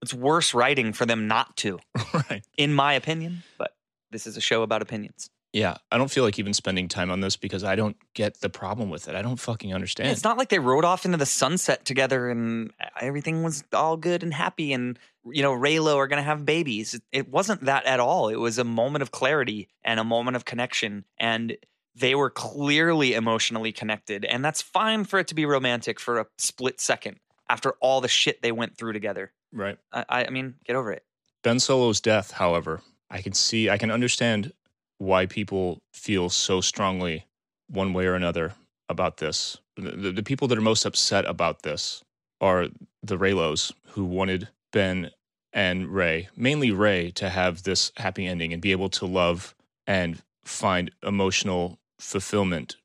it's 0.03 0.15
worse 0.15 0.55
writing 0.55 0.93
for 0.93 1.07
them 1.07 1.29
not 1.29 1.57
to, 1.59 1.79
right. 2.31 2.45
in 2.57 2.73
my 2.73 2.95
opinion. 2.95 3.43
But 3.57 3.75
this 4.11 4.27
is 4.27 4.37
a 4.37 4.41
show 4.41 4.63
about 4.63 4.83
opinions. 4.83 5.31
Yeah. 5.53 5.77
I 5.91 5.97
don't 5.97 6.11
feel 6.11 6.25
like 6.25 6.39
even 6.39 6.53
spending 6.53 6.89
time 6.89 7.11
on 7.11 7.21
this 7.21 7.37
because 7.37 7.65
I 7.65 7.75
don't 7.75 7.97
get 8.15 8.41
the 8.41 8.51
problem 8.51 8.91
with 8.91 9.09
it. 9.09 9.15
I 9.15 9.23
don't 9.23 9.39
fucking 9.39 9.73
understand. 9.73 10.11
It's 10.11 10.25
not 10.25 10.37
like 10.37 10.51
they 10.51 10.59
rode 10.59 10.85
off 10.85 11.05
into 11.05 11.17
the 11.17 11.27
sunset 11.27 11.85
together 11.85 12.29
and 12.29 12.71
everything 13.01 13.43
was 13.43 13.65
all 13.73 13.97
good 13.97 14.23
and 14.23 14.33
happy 14.35 14.73
and 14.73 14.99
you 15.25 15.43
know 15.43 15.53
Reylo 15.53 15.97
are 15.97 16.07
going 16.07 16.19
to 16.19 16.23
have 16.23 16.45
babies. 16.45 17.01
It 17.13 17.31
wasn't 17.31 17.65
that 17.65 17.87
at 17.87 17.99
all. 17.99 18.29
It 18.29 18.37
was 18.37 18.59
a 18.59 18.65
moment 18.65 19.03
of 19.03 19.11
clarity 19.11 19.69
and 19.83 19.99
a 19.99 20.05
moment 20.05 20.37
of 20.37 20.45
connection 20.45 21.05
and 21.19 21.57
they 21.95 22.15
were 22.15 22.31
clearly 22.31 23.15
emotionally 23.15 23.73
connected 23.73 24.25
and 24.27 24.45
that's 24.45 24.61
fine 24.61 25.05
for 25.05 25.19
it 25.19 25.29
to 25.29 25.35
be 25.35 25.47
romantic 25.47 25.99
for 25.99 26.19
a 26.21 26.27
split 26.37 26.79
second 26.81 27.19
after 27.49 27.73
all 27.81 28.03
the 28.03 28.09
shit 28.09 28.43
they 28.43 28.53
went 28.53 28.77
through 28.77 28.93
together. 28.93 29.33
Right. 29.53 29.79
I, 29.93 30.27
I 30.27 30.31
mean, 30.31 30.55
get 30.65 30.77
over 30.77 30.93
it. 30.93 31.05
Ben 31.43 31.61
Solo's 31.61 32.01
death, 32.01 32.33
however, 32.33 32.83
I 33.11 33.23
can 33.23 33.33
see, 33.33 33.71
I 33.71 33.79
can 33.79 33.91
understand 33.91 34.53
why 34.99 35.27
people 35.27 35.81
feel 35.93 36.29
so 36.29 36.61
strongly 36.61 37.27
one 37.69 37.93
way 37.93 38.07
or 38.07 38.15
another 38.15 38.55
about 38.89 39.19
this. 39.19 39.59
The, 39.77 40.13
the, 40.13 40.23
people 40.23 40.49
that 40.49 40.59
are 40.59 40.63
most 40.63 40.85
upset 40.85 41.25
about 41.27 41.63
this 41.63 42.03
are 42.41 42.67
the 43.03 43.17
Reylos 43.17 43.73
who 43.91 44.05
wanted 44.05 44.49
Ben 44.73 45.11
and 45.53 45.89
Rey, 45.89 46.29
mainly 46.37 46.73
Rey, 46.73 47.11
to 47.13 47.29
have 47.29 47.63
this 47.63 47.93
happy 47.97 48.27
ending 48.27 48.53
and 48.53 48.61
be 48.61 48.73
able 48.73 48.89
to 48.91 49.07
love 49.07 49.55
and 49.87 50.23
find 50.45 50.91
emotional 51.03 51.79
fulfillment 51.99 52.77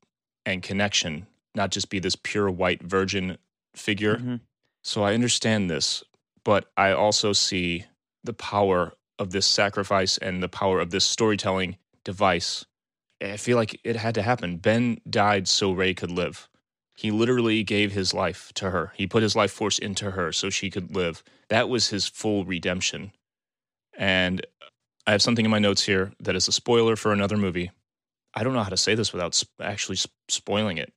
and 0.46 0.62
connection, 0.62 1.26
not 1.54 1.70
just 1.70 1.90
be 1.90 1.98
this 1.98 2.16
pure 2.16 2.50
white 2.50 2.82
virgin 2.82 3.38
figure. 3.74 4.16
Mhm. 4.16 4.40
So 4.82 5.02
I 5.02 5.14
understand 5.14 5.70
this, 5.70 6.04
but 6.44 6.70
I 6.76 6.92
also 6.92 7.32
see 7.32 7.86
the 8.22 8.32
power 8.32 8.92
of 9.18 9.30
this 9.30 9.46
sacrifice 9.46 10.18
and 10.18 10.42
the 10.42 10.48
power 10.48 10.80
of 10.80 10.90
this 10.90 11.04
storytelling 11.04 11.76
device. 12.04 12.64
I 13.22 13.36
feel 13.36 13.56
like 13.56 13.80
it 13.84 13.96
had 13.96 14.14
to 14.16 14.22
happen. 14.22 14.58
Ben 14.58 14.98
died 15.08 15.48
so 15.48 15.72
Rey 15.72 15.94
could 15.94 16.10
live. 16.10 16.48
He 16.96 17.10
literally 17.10 17.64
gave 17.64 17.92
his 17.92 18.14
life 18.14 18.52
to 18.54 18.70
her. 18.70 18.92
He 18.96 19.06
put 19.06 19.22
his 19.22 19.34
life 19.34 19.50
force 19.50 19.78
into 19.78 20.12
her 20.12 20.32
so 20.32 20.50
she 20.50 20.70
could 20.70 20.94
live. 20.94 21.24
That 21.48 21.68
was 21.68 21.88
his 21.88 22.06
full 22.06 22.44
redemption. 22.44 23.12
And 23.96 24.46
I 25.06 25.12
have 25.12 25.22
something 25.22 25.44
in 25.44 25.50
my 25.50 25.58
notes 25.58 25.84
here 25.84 26.12
that 26.20 26.36
is 26.36 26.48
a 26.48 26.52
spoiler 26.52 26.96
for 26.96 27.12
another 27.12 27.36
movie. 27.36 27.70
I 28.34 28.42
don't 28.42 28.52
know 28.52 28.62
how 28.62 28.70
to 28.70 28.76
say 28.76 28.94
this 28.94 29.12
without 29.12 29.34
sp- 29.34 29.50
actually 29.60 29.96
sp- 29.98 30.14
spoiling 30.28 30.78
it. 30.78 30.92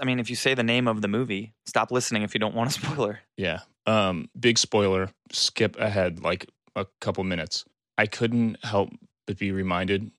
I 0.00 0.04
mean, 0.04 0.20
if 0.20 0.30
you 0.30 0.36
say 0.36 0.54
the 0.54 0.62
name 0.62 0.86
of 0.86 1.00
the 1.02 1.08
movie, 1.08 1.52
stop 1.66 1.90
listening 1.90 2.22
if 2.22 2.34
you 2.34 2.40
don't 2.40 2.54
want 2.54 2.70
a 2.70 2.72
spoiler. 2.80 3.20
Yeah. 3.36 3.60
Um, 3.86 4.28
big 4.38 4.58
spoiler. 4.58 5.10
Skip 5.32 5.78
ahead 5.78 6.20
like 6.22 6.46
a 6.76 6.86
couple 7.00 7.24
minutes. 7.24 7.64
I 7.98 8.06
couldn't 8.06 8.62
help 8.64 8.90
but 9.26 9.38
be 9.38 9.52
reminded 9.52 10.10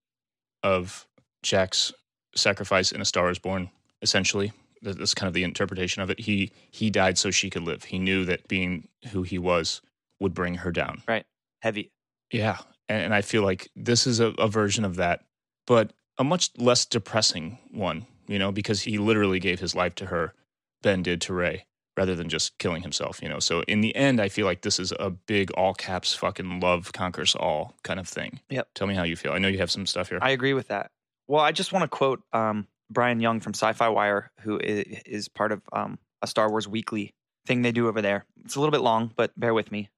of 0.64 1.08
Jack's 1.44 1.94
sacrifice 2.36 2.92
in 2.92 3.02
A 3.02 3.06
Star 3.06 3.30
Is 3.30 3.40
Born. 3.40 3.70
Essentially, 4.02 4.52
That- 4.82 4.98
that's 4.98 5.14
kind 5.14 5.28
of 5.28 5.34
the 5.34 5.44
interpretation 5.44 6.02
of 6.02 6.10
it. 6.10 6.20
He 6.20 6.52
he 6.72 6.90
died 6.90 7.18
so 7.18 7.30
she 7.32 7.50
could 7.50 7.64
live. 7.64 7.84
He 7.86 8.00
knew 8.00 8.26
that 8.26 8.48
being 8.48 8.88
who 9.12 9.22
he 9.24 9.38
was 9.38 9.82
would 10.20 10.34
bring 10.34 10.56
her 10.56 10.72
down. 10.72 11.04
Right. 11.08 11.26
Heavy. 11.62 11.92
Yeah, 12.32 12.58
and, 12.90 13.04
and 13.06 13.14
I 13.14 13.22
feel 13.22 13.44
like 13.44 13.70
this 13.76 14.08
is 14.08 14.20
a, 14.20 14.28
a 14.40 14.48
version 14.48 14.84
of 14.86 14.96
that, 14.96 15.24
but 15.68 15.94
a 16.18 16.24
much 16.24 16.50
less 16.58 16.86
depressing 16.86 17.58
one. 17.72 18.08
You 18.32 18.40
know, 18.40 18.52
because 18.52 18.82
he 18.82 18.98
literally 18.98 19.40
gave 19.40 19.60
his 19.60 19.76
life 19.76 19.96
to 19.96 20.06
her. 20.08 20.34
Ben 20.82 21.04
did 21.04 21.22
to 21.22 21.34
Rey, 21.34 21.66
rather 21.98 22.16
than 22.16 22.30
just 22.30 22.58
killing 22.58 22.82
himself. 22.82 23.22
You 23.22 23.30
know, 23.30 23.40
so 23.40 23.62
in 23.68 23.82
the 23.82 23.96
end, 23.96 24.22
I 24.22 24.30
feel 24.30 24.46
like 24.46 24.62
this 24.62 24.80
is 24.80 24.94
a 25.00 25.10
big 25.10 25.52
all 25.52 25.74
caps 25.74 26.14
fucking 26.14 26.60
love 26.60 26.92
conquers 26.94 27.36
all 27.36 27.76
kind 27.84 28.00
of 28.00 28.08
thing. 28.08 28.40
Yep. 28.50 28.70
Tell 28.74 28.88
me 28.88 28.96
how 28.96 29.04
you 29.04 29.16
feel. 29.16 29.34
I 29.34 29.38
know 29.38 29.48
you 29.48 29.60
have 29.60 29.72
some 29.72 29.86
stuff 29.86 30.10
here. 30.10 30.20
I 30.22 30.32
agree 30.32 30.54
with 30.54 30.70
that. 30.70 30.92
Well, 31.28 31.42
I 31.42 31.52
just 31.52 31.72
want 31.72 31.84
to 31.84 31.88
quote 31.88 32.24
um, 32.34 32.68
Brian 32.90 33.20
Young 33.20 33.40
from 33.40 33.54
Sci 33.54 33.74
Fi 33.74 33.90
Wire, 33.90 34.32
who 34.42 34.60
is 34.62 35.28
part 35.28 35.52
of 35.52 35.62
um, 35.74 36.00
a 36.22 36.28
Star 36.28 36.50
Wars 36.50 36.68
Weekly 36.68 37.14
thing 37.46 37.62
they 37.62 37.72
do 37.72 37.88
over 37.88 38.02
there. 38.02 38.26
It's 38.44 38.56
a 38.56 38.60
little 38.60 38.72
bit 38.72 38.82
long, 38.82 39.12
but 39.16 39.38
bear 39.40 39.54
with 39.54 39.72
me. 39.72 39.90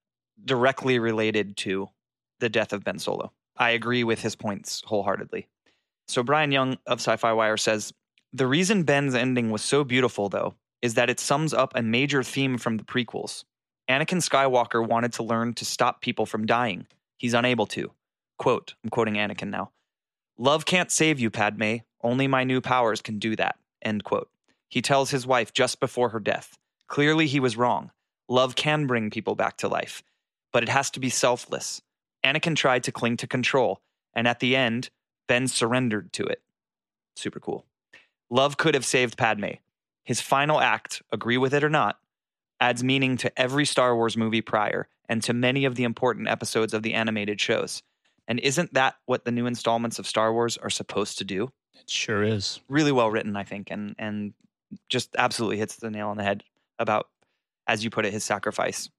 Directly 0.43 0.99
related 0.99 1.55
to 1.57 1.87
the 2.39 2.49
death 2.49 2.73
of 2.73 2.83
Ben 2.83 2.99
Solo. 2.99 3.31
I 3.57 3.71
agree 3.71 4.03
with 4.03 4.21
his 4.21 4.35
points 4.35 4.81
wholeheartedly. 4.85 5.47
So, 6.07 6.23
Brian 6.23 6.51
Young 6.51 6.77
of 6.85 6.99
Sci 6.99 7.15
Fi 7.15 7.33
Wire 7.33 7.57
says 7.57 7.93
The 8.35 8.47
reason 8.47 8.81
Ben's 8.81 9.13
ending 9.13 9.51
was 9.51 9.61
so 9.61 9.83
beautiful, 9.83 10.27
though, 10.27 10.55
is 10.81 10.95
that 10.95 11.09
it 11.09 11.19
sums 11.19 11.53
up 11.53 11.71
a 11.75 11.83
major 11.83 12.23
theme 12.23 12.57
from 12.57 12.77
the 12.77 12.83
prequels. 12.83 13.43
Anakin 13.87 14.27
Skywalker 14.27 14.85
wanted 14.85 15.13
to 15.13 15.23
learn 15.23 15.53
to 15.53 15.65
stop 15.65 16.01
people 16.01 16.25
from 16.25 16.47
dying. 16.47 16.87
He's 17.15 17.35
unable 17.35 17.67
to. 17.67 17.91
Quote, 18.39 18.73
I'm 18.83 18.89
quoting 18.89 19.15
Anakin 19.15 19.51
now. 19.51 19.71
Love 20.37 20.65
can't 20.65 20.91
save 20.91 21.19
you, 21.19 21.29
Padme. 21.29 21.77
Only 22.01 22.27
my 22.27 22.43
new 22.43 22.59
powers 22.59 23.01
can 23.03 23.19
do 23.19 23.35
that. 23.35 23.57
End 23.83 24.03
quote. 24.03 24.29
He 24.67 24.81
tells 24.81 25.11
his 25.11 25.27
wife 25.27 25.53
just 25.53 25.79
before 25.79 26.09
her 26.09 26.19
death. 26.19 26.57
Clearly, 26.87 27.27
he 27.27 27.39
was 27.39 27.55
wrong. 27.55 27.91
Love 28.27 28.55
can 28.55 28.87
bring 28.87 29.11
people 29.11 29.35
back 29.35 29.57
to 29.57 29.67
life, 29.67 30.01
but 30.51 30.63
it 30.63 30.69
has 30.69 30.89
to 30.91 30.99
be 30.99 31.09
selfless. 31.09 31.83
Anakin 32.25 32.55
tried 32.55 32.83
to 32.85 32.91
cling 32.91 33.17
to 33.17 33.27
control, 33.27 33.81
and 34.15 34.27
at 34.27 34.39
the 34.39 34.55
end, 34.55 34.89
Ben 35.27 35.47
surrendered 35.47 36.11
to 36.13 36.23
it. 36.23 36.41
Super 37.15 37.39
cool. 37.39 37.65
Love 38.33 38.57
could 38.57 38.73
have 38.73 38.83
saved 38.83 39.15
Padme. 39.15 39.51
His 40.03 40.19
final 40.19 40.59
act, 40.59 41.03
agree 41.11 41.37
with 41.37 41.53
it 41.53 41.63
or 41.63 41.69
not, 41.69 41.99
adds 42.59 42.83
meaning 42.83 43.15
to 43.17 43.39
every 43.39 43.63
Star 43.63 43.95
Wars 43.95 44.17
movie 44.17 44.41
prior 44.41 44.87
and 45.07 45.21
to 45.21 45.33
many 45.33 45.65
of 45.65 45.75
the 45.75 45.83
important 45.83 46.27
episodes 46.27 46.73
of 46.73 46.81
the 46.81 46.95
animated 46.95 47.39
shows. 47.39 47.83
And 48.27 48.39
isn't 48.39 48.73
that 48.73 48.95
what 49.05 49.23
the 49.23 49.31
new 49.31 49.45
installments 49.45 49.99
of 49.99 50.07
Star 50.07 50.33
Wars 50.33 50.57
are 50.57 50.71
supposed 50.71 51.19
to 51.19 51.23
do? 51.23 51.51
it 51.75 51.87
sure 51.87 52.23
is. 52.23 52.59
Really 52.67 52.91
well 52.91 53.11
written, 53.11 53.35
I 53.35 53.43
think, 53.43 53.69
and 53.69 53.93
and 53.99 54.33
just 54.89 55.15
absolutely 55.15 55.57
hits 55.57 55.75
the 55.75 55.91
nail 55.91 56.07
on 56.09 56.17
the 56.17 56.23
head 56.23 56.43
about, 56.79 57.09
as 57.67 57.83
you 57.83 57.91
put 57.91 58.05
it, 58.05 58.13
his 58.13 58.23
sacrifice. 58.23 58.89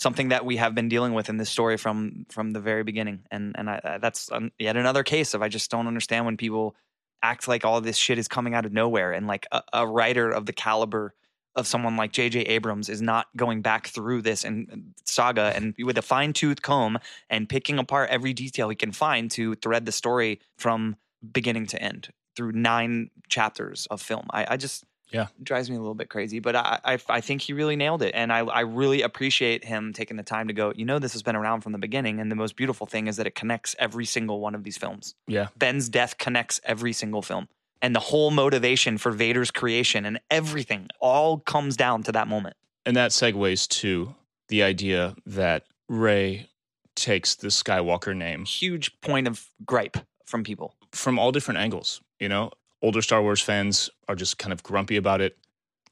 Something 0.00 0.30
that 0.30 0.44
we 0.44 0.56
have 0.56 0.74
been 0.74 0.88
dealing 0.88 1.14
with 1.14 1.28
in 1.28 1.36
this 1.36 1.50
story 1.50 1.76
from 1.76 2.26
from 2.30 2.50
the 2.50 2.60
very 2.60 2.82
beginning, 2.82 3.20
and 3.30 3.54
and 3.56 3.70
I, 3.70 3.80
I- 3.84 3.98
that's 3.98 4.28
yet 4.58 4.76
another 4.76 5.04
case 5.04 5.34
of 5.34 5.42
I 5.42 5.48
just 5.48 5.70
don't 5.70 5.86
understand 5.86 6.24
when 6.26 6.36
people 6.36 6.74
act 7.22 7.48
like 7.48 7.64
all 7.64 7.80
this 7.80 7.96
shit 7.96 8.18
is 8.18 8.28
coming 8.28 8.54
out 8.54 8.66
of 8.66 8.72
nowhere, 8.72 9.12
and 9.12 9.26
like 9.26 9.46
a, 9.52 9.62
a 9.72 9.86
writer 9.86 10.30
of 10.30 10.46
the 10.46 10.52
caliber 10.52 11.14
of 11.54 11.66
someone 11.66 11.96
like 11.96 12.12
J.J. 12.12 12.40
Abrams 12.40 12.88
is 12.88 13.02
not 13.02 13.26
going 13.36 13.60
back 13.60 13.88
through 13.88 14.22
this 14.22 14.44
and 14.44 14.70
uh, 14.72 14.76
saga 15.04 15.52
and 15.54 15.74
with 15.78 15.98
a 15.98 16.02
fine 16.02 16.32
tooth 16.32 16.62
comb 16.62 16.98
and 17.28 17.48
picking 17.48 17.78
apart 17.78 18.08
every 18.10 18.32
detail 18.32 18.68
he 18.70 18.76
can 18.76 18.92
find 18.92 19.30
to 19.32 19.54
thread 19.56 19.84
the 19.84 19.92
story 19.92 20.40
from 20.56 20.96
beginning 21.32 21.66
to 21.66 21.82
end 21.82 22.08
through 22.34 22.52
nine 22.52 23.10
chapters 23.28 23.86
of 23.90 24.00
film. 24.00 24.26
I, 24.30 24.46
I 24.50 24.56
just 24.56 24.84
Yeah. 25.12 25.28
it 25.38 25.44
drives 25.44 25.68
me 25.70 25.76
a 25.76 25.78
little 25.80 25.94
bit 25.94 26.08
crazy, 26.08 26.38
but 26.40 26.56
I, 26.56 26.80
I 26.84 26.98
I 27.08 27.20
think 27.20 27.42
he 27.42 27.52
really 27.52 27.76
nailed 27.76 28.02
it, 28.02 28.12
and 28.14 28.32
I 28.32 28.38
I 28.40 28.60
really 28.60 29.02
appreciate 29.02 29.64
him 29.64 29.92
taking 29.92 30.16
the 30.16 30.22
time 30.22 30.48
to 30.48 30.54
go. 30.54 30.72
You 30.74 30.84
know, 30.84 30.98
this 30.98 31.12
has 31.12 31.22
been 31.22 31.36
around 31.36 31.60
from 31.62 31.72
the 31.72 31.78
beginning, 31.78 32.20
and 32.20 32.30
the 32.30 32.36
most 32.36 32.56
beautiful 32.56 32.86
thing 32.86 33.06
is 33.06 33.16
that 33.16 33.26
it 33.26 33.34
connects 33.34 33.76
every 33.78 34.04
single 34.06 34.40
one 34.40 34.54
of 34.54 34.62
these 34.64 34.78
films. 34.78 35.14
Yeah. 35.26 35.48
Ben's 35.56 35.88
death 35.88 36.18
connects 36.18 36.60
every 36.64 36.92
single 36.92 37.22
film. 37.22 37.48
And 37.84 37.96
the 37.96 38.00
whole 38.00 38.30
motivation 38.30 38.96
for 38.96 39.10
Vader's 39.10 39.50
creation 39.50 40.04
and 40.06 40.20
everything 40.30 40.88
all 41.00 41.38
comes 41.38 41.76
down 41.76 42.04
to 42.04 42.12
that 42.12 42.28
moment. 42.28 42.54
And 42.86 42.94
that 42.96 43.10
segues 43.10 43.66
to 43.80 44.14
the 44.48 44.62
idea 44.62 45.16
that 45.26 45.64
Rey 45.88 46.48
takes 46.94 47.34
the 47.34 47.48
Skywalker 47.48 48.14
name 48.16 48.44
Huge 48.44 49.00
point 49.00 49.26
of 49.26 49.48
gripe 49.66 49.96
from 50.24 50.44
people. 50.44 50.74
from 50.92 51.18
all 51.18 51.32
different 51.32 51.58
angles. 51.58 52.00
You 52.20 52.28
know, 52.28 52.52
older 52.82 53.02
Star 53.02 53.22
Wars 53.22 53.40
fans 53.40 53.88
are 54.08 54.14
just 54.14 54.38
kind 54.38 54.52
of 54.52 54.62
grumpy 54.62 54.96
about 54.96 55.20
it, 55.20 55.38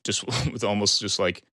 just 0.04 0.26
with 0.52 0.64
almost 0.64 1.00
just 1.00 1.18
like 1.18 1.44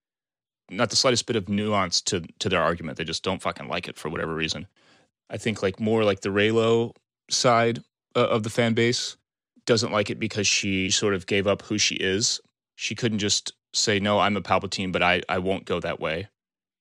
not 0.69 0.89
the 0.89 0.95
slightest 0.95 1.25
bit 1.27 1.35
of 1.35 1.47
nuance 1.47 2.01
to 2.01 2.21
to 2.39 2.49
their 2.49 2.61
argument. 2.61 2.97
They 2.97 3.03
just 3.03 3.23
don't 3.23 3.41
fucking 3.41 3.67
like 3.67 3.87
it 3.87 3.97
for 3.97 4.09
whatever 4.09 4.33
reason. 4.33 4.67
I 5.29 5.37
think 5.37 5.61
like 5.61 5.79
more 5.79 6.03
like 6.03 6.21
the 6.21 6.29
Reylo 6.29 6.93
side 7.29 7.79
uh, 8.15 8.27
of 8.27 8.43
the 8.43 8.49
fan 8.49 8.73
base 8.73 9.17
doesn't 9.65 9.91
like 9.91 10.09
it 10.09 10.19
because 10.19 10.47
she 10.47 10.89
sort 10.89 11.13
of 11.13 11.27
gave 11.27 11.47
up 11.47 11.61
who 11.61 11.77
she 11.77 11.95
is. 11.95 12.39
She 12.75 12.95
couldn't 12.95 13.19
just 13.19 13.53
say 13.73 13.99
no, 13.99 14.19
I'm 14.19 14.37
a 14.37 14.41
Palpatine, 14.41 14.91
but 14.91 15.03
I 15.03 15.21
I 15.29 15.39
won't 15.39 15.65
go 15.65 15.79
that 15.79 15.99
way. 15.99 16.27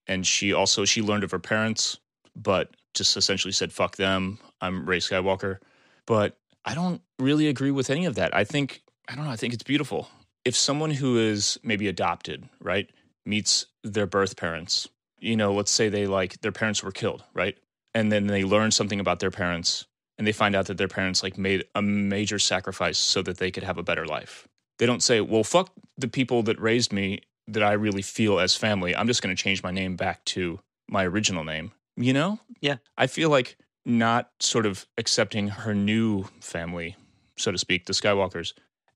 And 0.07 0.27
she 0.27 0.53
also 0.53 0.85
she 0.85 1.03
learned 1.03 1.25
of 1.25 1.31
her 1.33 1.39
parents, 1.39 1.99
but 2.35 2.71
just 2.95 3.17
essentially 3.17 3.53
said 3.53 3.73
fuck 3.73 3.97
them. 3.97 4.39
I'm 4.61 4.89
Rey 4.89 4.99
Skywalker. 4.99 5.59
But 6.07 6.39
I 6.65 6.75
don't 6.75 7.03
really 7.19 7.49
agree 7.49 7.71
with 7.71 7.91
any 7.91 8.05
of 8.07 8.14
that. 8.17 8.35
I 8.35 8.45
think 8.45 8.83
I 9.09 9.14
don't 9.14 9.25
know. 9.25 9.31
I 9.31 9.37
think 9.37 9.55
it's 9.55 9.62
beautiful. 9.62 10.09
if 10.45 10.55
someone 10.57 10.93
who 10.93 11.19
is 11.19 11.59
maybe 11.64 11.89
adopted, 11.89 12.49
right, 12.61 12.89
meets 13.25 13.67
their 13.83 14.07
birth 14.07 14.37
parents, 14.37 14.89
you 15.19 15.37
know, 15.37 15.53
let's 15.53 15.73
say 15.73 15.89
they 15.89 16.07
like 16.07 16.41
their 16.41 16.53
parents 16.53 16.83
were 16.85 16.93
killed, 16.93 17.25
right? 17.35 17.59
And 17.95 18.12
then 18.12 18.29
they 18.29 18.45
learn 18.45 18.71
something 18.71 19.01
about 19.01 19.19
their 19.19 19.31
parents 19.33 19.87
and 20.19 20.27
they 20.27 20.33
find 20.33 20.55
out 20.55 20.67
that 20.67 20.79
their 20.79 20.89
parents 20.89 21.23
like 21.23 21.37
made 21.37 21.64
a 21.75 21.83
major 21.83 22.39
sacrifice 22.39 22.97
so 22.97 23.23
that 23.23 23.39
they 23.39 23.51
could 23.51 23.64
have 23.64 23.77
a 23.79 23.83
better 23.83 24.07
life. 24.07 24.47
They 24.79 24.87
don't 24.87 25.03
say, 25.03 25.21
"Well, 25.21 25.43
fuck 25.45 25.73
the 25.99 26.09
people 26.09 26.43
that 26.45 26.61
raised 26.61 26.93
me 26.93 27.21
that 27.49 27.62
I 27.62 27.73
really 27.73 28.03
feel 28.03 28.39
as 28.39 28.55
family. 28.57 28.95
I'm 28.95 29.07
just 29.09 29.23
going 29.23 29.35
to 29.35 29.43
change 29.43 29.62
my 29.62 29.71
name 29.73 29.97
back 29.97 30.25
to 30.27 30.61
my 30.89 31.05
original 31.05 31.45
name." 31.45 31.73
You 31.97 32.12
know? 32.12 32.39
Yeah. 32.61 32.77
I 32.97 33.07
feel 33.09 33.31
like 33.31 33.57
not 33.85 34.31
sort 34.41 34.67
of 34.67 34.87
accepting 34.99 35.49
her 35.49 35.75
new 35.75 36.25
family, 36.41 36.97
so 37.37 37.53
to 37.53 37.59
speak, 37.59 37.87
the 37.87 37.93
Skywalkers, 37.93 38.53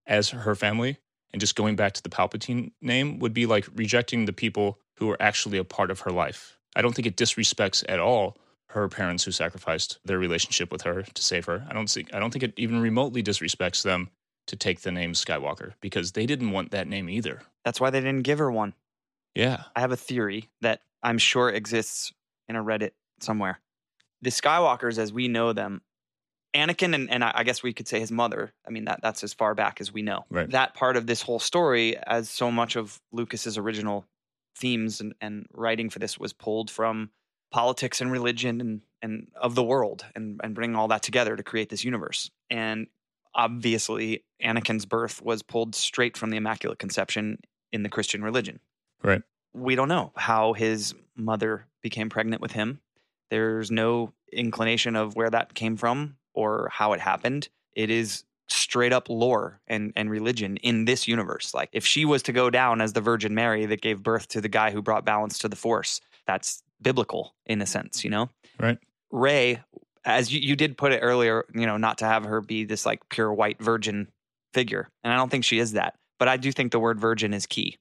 as 0.06 0.30
her 0.30 0.54
family 0.54 0.98
and 1.32 1.40
just 1.40 1.56
going 1.56 1.76
back 1.76 1.92
to 1.92 2.02
the 2.02 2.08
Palpatine 2.08 2.72
name 2.80 3.18
would 3.18 3.34
be 3.34 3.46
like 3.46 3.66
rejecting 3.74 4.24
the 4.24 4.32
people 4.32 4.78
who 4.96 5.10
are 5.10 5.22
actually 5.22 5.58
a 5.58 5.64
part 5.64 5.90
of 5.90 6.00
her 6.00 6.10
life. 6.10 6.58
I 6.76 6.82
don't 6.82 6.94
think 6.94 7.06
it 7.06 7.16
disrespects 7.16 7.84
at 7.88 8.00
all 8.00 8.36
her 8.68 8.88
parents 8.88 9.24
who 9.24 9.32
sacrificed 9.32 9.98
their 10.04 10.18
relationship 10.18 10.70
with 10.70 10.82
her 10.82 11.02
to 11.02 11.22
save 11.22 11.44
her. 11.46 11.66
I 11.68 11.72
don't 11.72 11.90
think 11.90 12.14
I 12.14 12.20
don't 12.20 12.30
think 12.30 12.44
it 12.44 12.54
even 12.56 12.80
remotely 12.80 13.22
disrespects 13.22 13.82
them 13.82 14.10
to 14.46 14.56
take 14.56 14.80
the 14.80 14.92
name 14.92 15.12
Skywalker 15.12 15.72
because 15.80 16.12
they 16.12 16.26
didn't 16.26 16.50
want 16.50 16.70
that 16.70 16.88
name 16.88 17.08
either. 17.08 17.42
That's 17.64 17.80
why 17.80 17.90
they 17.90 18.00
didn't 18.00 18.22
give 18.22 18.38
her 18.38 18.50
one. 18.50 18.74
Yeah. 19.34 19.64
I 19.76 19.80
have 19.80 19.92
a 19.92 19.96
theory 19.96 20.50
that 20.60 20.80
I'm 21.02 21.18
sure 21.18 21.50
exists 21.50 22.12
in 22.48 22.56
a 22.56 22.64
Reddit 22.64 22.92
somewhere. 23.20 23.60
The 24.22 24.30
Skywalkers, 24.30 24.98
as 24.98 25.12
we 25.12 25.28
know 25.28 25.52
them, 25.52 25.82
Anakin 26.54 26.94
and, 26.94 27.10
and 27.10 27.22
I 27.22 27.44
guess 27.44 27.62
we 27.62 27.72
could 27.72 27.86
say 27.86 28.00
his 28.00 28.10
mother. 28.10 28.52
I 28.66 28.70
mean, 28.70 28.86
that 28.86 29.00
that's 29.02 29.22
as 29.22 29.32
far 29.32 29.54
back 29.54 29.80
as 29.80 29.92
we 29.92 30.02
know. 30.02 30.24
Right. 30.30 30.50
That 30.50 30.74
part 30.74 30.96
of 30.96 31.06
this 31.06 31.22
whole 31.22 31.38
story, 31.38 31.96
as 31.96 32.28
so 32.28 32.50
much 32.50 32.76
of 32.76 33.00
Lucas's 33.12 33.56
original 33.56 34.04
themes 34.56 35.00
and, 35.00 35.14
and 35.20 35.46
writing 35.52 35.90
for 35.90 36.00
this 36.00 36.18
was 36.18 36.32
pulled 36.32 36.70
from 36.70 37.10
politics 37.52 38.00
and 38.00 38.10
religion 38.10 38.60
and, 38.60 38.80
and 39.00 39.28
of 39.40 39.54
the 39.54 39.62
world 39.62 40.04
and, 40.14 40.40
and 40.42 40.54
bringing 40.54 40.76
all 40.76 40.88
that 40.88 41.02
together 41.02 41.36
to 41.36 41.42
create 41.42 41.68
this 41.68 41.84
universe. 41.84 42.30
And 42.50 42.88
obviously, 43.34 44.24
Anakin's 44.42 44.86
birth 44.86 45.22
was 45.22 45.42
pulled 45.42 45.74
straight 45.74 46.16
from 46.16 46.30
the 46.30 46.36
Immaculate 46.36 46.78
Conception 46.78 47.38
in 47.72 47.82
the 47.82 47.88
Christian 47.88 48.22
religion. 48.22 48.60
Right. 49.02 49.22
We 49.52 49.76
don't 49.76 49.88
know 49.88 50.12
how 50.16 50.52
his 50.52 50.94
mother 51.16 51.66
became 51.82 52.08
pregnant 52.08 52.42
with 52.42 52.52
him. 52.52 52.80
There's 53.30 53.70
no 53.70 54.12
inclination 54.32 54.96
of 54.96 55.14
where 55.14 55.30
that 55.30 55.54
came 55.54 55.76
from 55.76 56.16
or 56.40 56.68
how 56.72 56.92
it 56.92 57.00
happened. 57.00 57.48
It 57.74 57.90
is 57.90 58.24
straight 58.48 58.92
up 58.92 59.08
lore 59.08 59.60
and, 59.68 59.92
and 59.94 60.10
religion 60.10 60.56
in 60.58 60.84
this 60.84 61.06
universe. 61.06 61.54
Like 61.54 61.70
if 61.72 61.86
she 61.86 62.04
was 62.04 62.22
to 62.24 62.32
go 62.32 62.50
down 62.50 62.80
as 62.80 62.92
the 62.92 63.00
Virgin 63.00 63.34
Mary 63.34 63.66
that 63.66 63.80
gave 63.80 64.02
birth 64.02 64.28
to 64.28 64.40
the 64.40 64.48
guy 64.48 64.70
who 64.70 64.82
brought 64.82 65.04
balance 65.04 65.38
to 65.38 65.48
the 65.48 65.56
force, 65.56 66.00
that's 66.26 66.62
biblical 66.82 67.34
in 67.46 67.62
a 67.62 67.66
sense, 67.66 68.04
you 68.04 68.10
know? 68.10 68.28
Right. 68.58 68.78
Rey, 69.10 69.62
as 70.04 70.32
you, 70.32 70.40
you 70.40 70.56
did 70.56 70.76
put 70.76 70.92
it 70.92 71.00
earlier, 71.00 71.44
you 71.54 71.66
know, 71.66 71.76
not 71.76 71.98
to 71.98 72.06
have 72.06 72.24
her 72.24 72.40
be 72.40 72.64
this 72.64 72.86
like 72.86 73.08
pure 73.08 73.32
white 73.32 73.62
virgin 73.62 74.08
figure. 74.52 74.88
And 75.04 75.12
I 75.12 75.16
don't 75.16 75.30
think 75.30 75.44
she 75.44 75.58
is 75.58 75.72
that. 75.72 75.94
But 76.18 76.28
I 76.28 76.36
do 76.36 76.52
think 76.52 76.72
the 76.72 76.80
word 76.80 77.00
virgin 77.00 77.32
is 77.32 77.46
key. 77.46 77.78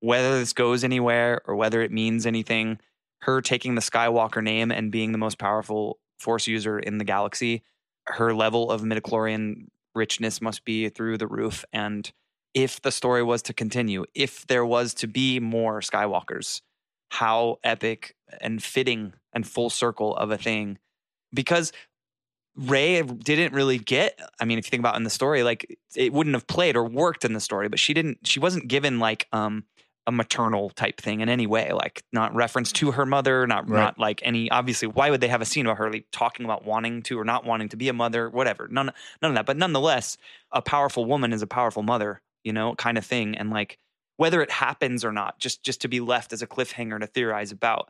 Whether 0.00 0.38
this 0.38 0.52
goes 0.52 0.84
anywhere 0.84 1.40
or 1.46 1.56
whether 1.56 1.82
it 1.82 1.90
means 1.90 2.26
anything, 2.26 2.78
her 3.22 3.40
taking 3.40 3.74
the 3.74 3.80
Skywalker 3.80 4.42
name 4.42 4.70
and 4.70 4.92
being 4.92 5.12
the 5.12 5.18
most 5.18 5.38
powerful 5.38 5.98
force 6.18 6.46
user 6.46 6.78
in 6.78 6.98
the 6.98 7.04
galaxy, 7.04 7.62
her 8.06 8.34
level 8.34 8.70
of 8.70 8.82
midichlorian 8.82 9.66
richness 9.94 10.40
must 10.40 10.64
be 10.64 10.88
through 10.88 11.18
the 11.18 11.26
roof. 11.26 11.64
And 11.72 12.10
if 12.54 12.80
the 12.80 12.92
story 12.92 13.22
was 13.22 13.42
to 13.42 13.52
continue, 13.52 14.04
if 14.14 14.46
there 14.46 14.64
was 14.64 14.94
to 14.94 15.06
be 15.06 15.40
more 15.40 15.80
Skywalkers, 15.80 16.60
how 17.10 17.58
epic 17.64 18.16
and 18.40 18.62
fitting 18.62 19.12
and 19.32 19.46
full 19.46 19.70
circle 19.70 20.16
of 20.16 20.30
a 20.30 20.38
thing. 20.38 20.78
Because 21.32 21.72
Rey 22.56 23.02
didn't 23.02 23.52
really 23.52 23.78
get, 23.78 24.18
I 24.40 24.44
mean, 24.44 24.58
if 24.58 24.66
you 24.66 24.70
think 24.70 24.80
about 24.80 24.96
in 24.96 25.04
the 25.04 25.10
story, 25.10 25.42
like 25.42 25.78
it 25.94 26.12
wouldn't 26.12 26.34
have 26.34 26.46
played 26.46 26.76
or 26.76 26.84
worked 26.84 27.24
in 27.24 27.32
the 27.32 27.40
story, 27.40 27.68
but 27.68 27.78
she 27.78 27.92
didn't, 27.94 28.26
she 28.26 28.40
wasn't 28.40 28.68
given 28.68 28.98
like 28.98 29.28
um 29.32 29.64
a 30.06 30.12
maternal 30.12 30.70
type 30.70 31.00
thing 31.00 31.20
in 31.20 31.28
any 31.28 31.46
way, 31.46 31.72
like 31.72 32.04
not 32.12 32.34
reference 32.34 32.70
to 32.72 32.92
her 32.92 33.04
mother, 33.04 33.46
not 33.46 33.68
Right. 33.68 33.80
not 33.80 33.98
like 33.98 34.20
any 34.24 34.50
obviously 34.50 34.86
why 34.88 35.10
would 35.10 35.20
they 35.20 35.28
have 35.28 35.42
a 35.42 35.44
scene 35.44 35.66
about 35.66 35.78
her 35.78 35.90
like, 35.92 36.06
talking 36.12 36.44
about 36.44 36.64
wanting 36.64 37.02
to 37.02 37.18
or 37.18 37.24
not 37.24 37.44
wanting 37.44 37.68
to 37.70 37.76
be 37.76 37.88
a 37.88 37.92
mother, 37.92 38.30
whatever. 38.30 38.68
None 38.68 38.92
none 39.20 39.30
of 39.32 39.34
that. 39.34 39.46
But 39.46 39.56
nonetheless, 39.56 40.16
a 40.52 40.62
powerful 40.62 41.04
woman 41.06 41.32
is 41.32 41.42
a 41.42 41.46
powerful 41.46 41.82
mother, 41.82 42.22
you 42.44 42.52
know, 42.52 42.74
kind 42.76 42.96
of 42.98 43.04
thing. 43.04 43.36
And 43.36 43.50
like 43.50 43.78
whether 44.16 44.40
it 44.42 44.50
happens 44.50 45.04
or 45.04 45.12
not, 45.12 45.38
just 45.40 45.62
just 45.64 45.80
to 45.82 45.88
be 45.88 46.00
left 46.00 46.32
as 46.32 46.40
a 46.42 46.46
cliffhanger 46.46 47.00
to 47.00 47.06
theorize 47.06 47.50
about 47.52 47.88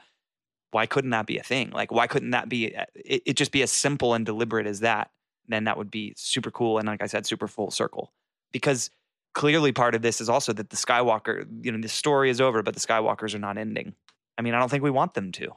why 0.70 0.86
couldn't 0.86 1.10
that 1.10 1.26
be 1.26 1.38
a 1.38 1.42
thing? 1.42 1.70
Like 1.70 1.92
why 1.92 2.06
couldn't 2.06 2.30
that 2.30 2.48
be 2.48 2.74
uh, 2.74 2.84
it, 2.94 3.22
it 3.26 3.36
just 3.36 3.52
be 3.52 3.62
as 3.62 3.70
simple 3.70 4.14
and 4.14 4.24
deliberate 4.24 4.66
as 4.66 4.80
that? 4.80 5.10
Then 5.48 5.64
that 5.64 5.76
would 5.76 5.90
be 5.90 6.14
super 6.16 6.50
cool 6.50 6.78
and 6.78 6.88
like 6.88 7.02
I 7.02 7.06
said, 7.06 7.26
super 7.26 7.46
full 7.46 7.70
circle. 7.70 8.12
Because 8.52 8.90
clearly 9.36 9.70
part 9.70 9.94
of 9.94 10.00
this 10.00 10.22
is 10.22 10.30
also 10.30 10.54
that 10.54 10.70
the 10.70 10.76
Skywalker, 10.76 11.46
you 11.62 11.70
know, 11.70 11.78
the 11.78 11.90
story 11.90 12.30
is 12.30 12.40
over, 12.40 12.62
but 12.62 12.72
the 12.72 12.80
Skywalkers 12.80 13.34
are 13.34 13.38
not 13.38 13.58
ending. 13.58 13.94
I 14.38 14.42
mean, 14.42 14.54
I 14.54 14.58
don't 14.58 14.70
think 14.70 14.82
we 14.82 14.90
want 14.90 15.12
them 15.12 15.30
to. 15.32 15.52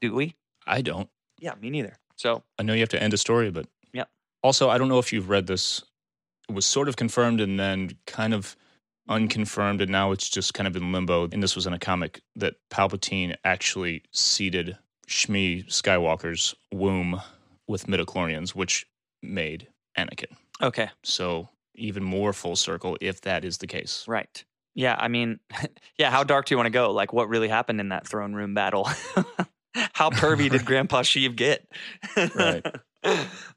Do 0.00 0.14
we? 0.14 0.34
I 0.66 0.80
don't. 0.80 1.10
Yeah, 1.38 1.52
me 1.60 1.68
neither. 1.68 1.98
So 2.16 2.42
I 2.58 2.62
know 2.62 2.72
you 2.72 2.80
have 2.80 2.88
to 2.88 3.02
end 3.02 3.12
a 3.12 3.18
story, 3.18 3.50
but 3.50 3.66
Yeah. 3.92 4.04
Also, 4.42 4.70
I 4.70 4.78
don't 4.78 4.88
know 4.88 4.98
if 4.98 5.12
you've 5.12 5.28
read 5.28 5.46
this. 5.46 5.84
It 6.48 6.54
was 6.54 6.64
sort 6.64 6.88
of 6.88 6.96
confirmed 6.96 7.42
and 7.42 7.60
then 7.60 7.90
kind 8.06 8.32
of 8.32 8.56
unconfirmed, 9.10 9.82
and 9.82 9.92
now 9.92 10.12
it's 10.12 10.30
just 10.30 10.54
kind 10.54 10.66
of 10.66 10.74
in 10.74 10.90
limbo. 10.90 11.28
And 11.30 11.42
this 11.42 11.54
was 11.54 11.66
in 11.66 11.74
a 11.74 11.78
comic 11.78 12.22
that 12.34 12.54
Palpatine 12.70 13.36
actually 13.44 14.04
seeded 14.10 14.78
Shmi 15.06 15.66
Skywalker's 15.66 16.54
womb 16.72 17.20
with 17.66 17.88
midichlorians, 17.88 18.54
which 18.54 18.86
made 19.22 19.68
Anakin. 19.98 20.32
okay. 20.62 20.88
So 21.04 21.50
even 21.78 22.02
more 22.04 22.32
full 22.32 22.56
circle 22.56 22.96
if 23.00 23.20
that 23.22 23.44
is 23.44 23.58
the 23.58 23.66
case. 23.66 24.04
Right. 24.06 24.44
Yeah, 24.74 24.96
I 24.98 25.08
mean, 25.08 25.40
yeah, 25.98 26.10
how 26.10 26.24
dark 26.24 26.46
do 26.46 26.54
you 26.54 26.56
want 26.56 26.66
to 26.66 26.70
go? 26.70 26.92
Like 26.92 27.12
what 27.12 27.28
really 27.28 27.48
happened 27.48 27.80
in 27.80 27.88
that 27.90 28.06
throne 28.06 28.34
room 28.34 28.54
battle? 28.54 28.84
how 29.92 30.10
pervy 30.10 30.50
did 30.50 30.64
Grandpa 30.64 31.02
Sheev 31.02 31.36
get? 31.36 31.66
Right. 32.34 32.64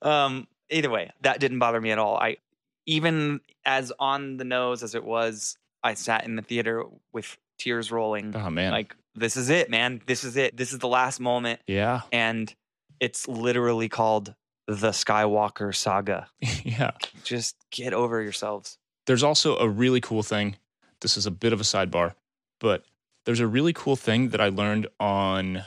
um 0.01 0.47
either 0.69 0.89
way, 0.89 1.11
that 1.21 1.39
didn't 1.39 1.59
bother 1.59 1.81
me 1.81 1.91
at 1.91 1.99
all. 1.99 2.17
I 2.17 2.37
even 2.85 3.41
as 3.65 3.91
on 3.99 4.37
the 4.37 4.43
nose 4.43 4.83
as 4.83 4.95
it 4.95 5.03
was, 5.03 5.57
I 5.83 5.93
sat 5.93 6.25
in 6.25 6.35
the 6.35 6.41
theater 6.41 6.83
with 7.13 7.37
tears 7.59 7.91
rolling. 7.91 8.35
Oh 8.35 8.49
man. 8.49 8.71
Like 8.71 8.95
this 9.15 9.37
is 9.37 9.49
it, 9.49 9.69
man. 9.69 10.01
This 10.05 10.23
is 10.23 10.37
it. 10.37 10.57
This 10.57 10.73
is 10.73 10.79
the 10.79 10.87
last 10.87 11.19
moment 11.19 11.59
yeah. 11.67 12.01
and 12.11 12.53
it's 12.99 13.27
literally 13.27 13.89
called 13.89 14.33
the 14.79 14.89
Skywalker 14.91 15.75
saga. 15.75 16.27
yeah. 16.63 16.91
Just 17.23 17.55
get 17.71 17.93
over 17.93 18.21
yourselves. 18.21 18.77
There's 19.07 19.23
also 19.23 19.57
a 19.57 19.67
really 19.67 20.01
cool 20.01 20.23
thing. 20.23 20.55
This 21.01 21.17
is 21.17 21.25
a 21.25 21.31
bit 21.31 21.53
of 21.53 21.59
a 21.59 21.63
sidebar, 21.63 22.13
but 22.59 22.85
there's 23.25 23.39
a 23.39 23.47
really 23.47 23.73
cool 23.73 23.95
thing 23.95 24.29
that 24.29 24.41
I 24.41 24.49
learned 24.49 24.87
on, 24.99 25.63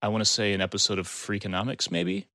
I 0.00 0.08
want 0.08 0.22
to 0.22 0.30
say, 0.30 0.52
an 0.52 0.60
episode 0.60 0.98
of 0.98 1.06
Freakonomics, 1.06 1.90
maybe, 1.90 2.26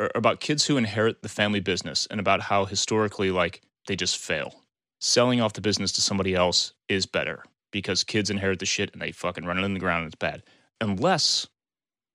or 0.00 0.10
about 0.14 0.40
kids 0.40 0.66
who 0.66 0.76
inherit 0.76 1.22
the 1.22 1.28
family 1.28 1.60
business 1.60 2.06
and 2.10 2.20
about 2.20 2.42
how 2.42 2.64
historically, 2.64 3.30
like, 3.30 3.62
they 3.86 3.96
just 3.96 4.18
fail. 4.18 4.54
Selling 5.00 5.40
off 5.40 5.52
the 5.52 5.60
business 5.60 5.92
to 5.92 6.00
somebody 6.00 6.34
else 6.34 6.72
is 6.88 7.06
better 7.06 7.44
because 7.70 8.04
kids 8.04 8.30
inherit 8.30 8.58
the 8.58 8.66
shit 8.66 8.92
and 8.92 9.02
they 9.02 9.12
fucking 9.12 9.44
run 9.44 9.58
it 9.58 9.64
in 9.64 9.74
the 9.74 9.80
ground 9.80 10.04
and 10.04 10.12
it's 10.12 10.18
bad. 10.18 10.42
Unless 10.80 11.48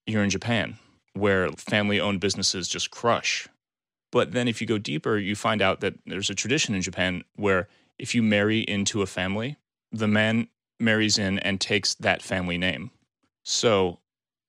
you're 0.07 0.23
in 0.23 0.29
Japan, 0.29 0.77
where 1.13 1.49
family 1.51 1.99
owned 1.99 2.19
businesses 2.19 2.67
just 2.67 2.91
crush. 2.91 3.47
But 4.11 4.33
then 4.33 4.47
if 4.47 4.61
you 4.61 4.67
go 4.67 4.77
deeper, 4.77 5.17
you 5.17 5.35
find 5.35 5.61
out 5.61 5.79
that 5.81 5.95
there's 6.05 6.29
a 6.29 6.35
tradition 6.35 6.75
in 6.75 6.81
Japan 6.81 7.23
where 7.35 7.67
if 7.97 8.13
you 8.13 8.21
marry 8.21 8.59
into 8.59 9.01
a 9.01 9.05
family, 9.05 9.57
the 9.91 10.07
man 10.07 10.47
marries 10.79 11.17
in 11.17 11.39
and 11.39 11.61
takes 11.61 11.95
that 11.95 12.21
family 12.21 12.57
name. 12.57 12.91
So 13.43 13.99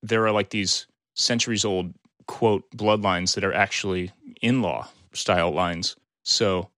there 0.01 0.25
are 0.25 0.31
like 0.31 0.49
these 0.49 0.87
centuries 1.15 1.63
old 1.63 1.93
quote 2.27 2.69
bloodlines 2.71 3.35
that 3.35 3.43
are 3.43 3.53
actually 3.53 4.11
in 4.41 4.61
law 4.61 4.89
style 5.13 5.51
lines. 5.51 5.95
So 6.23 6.69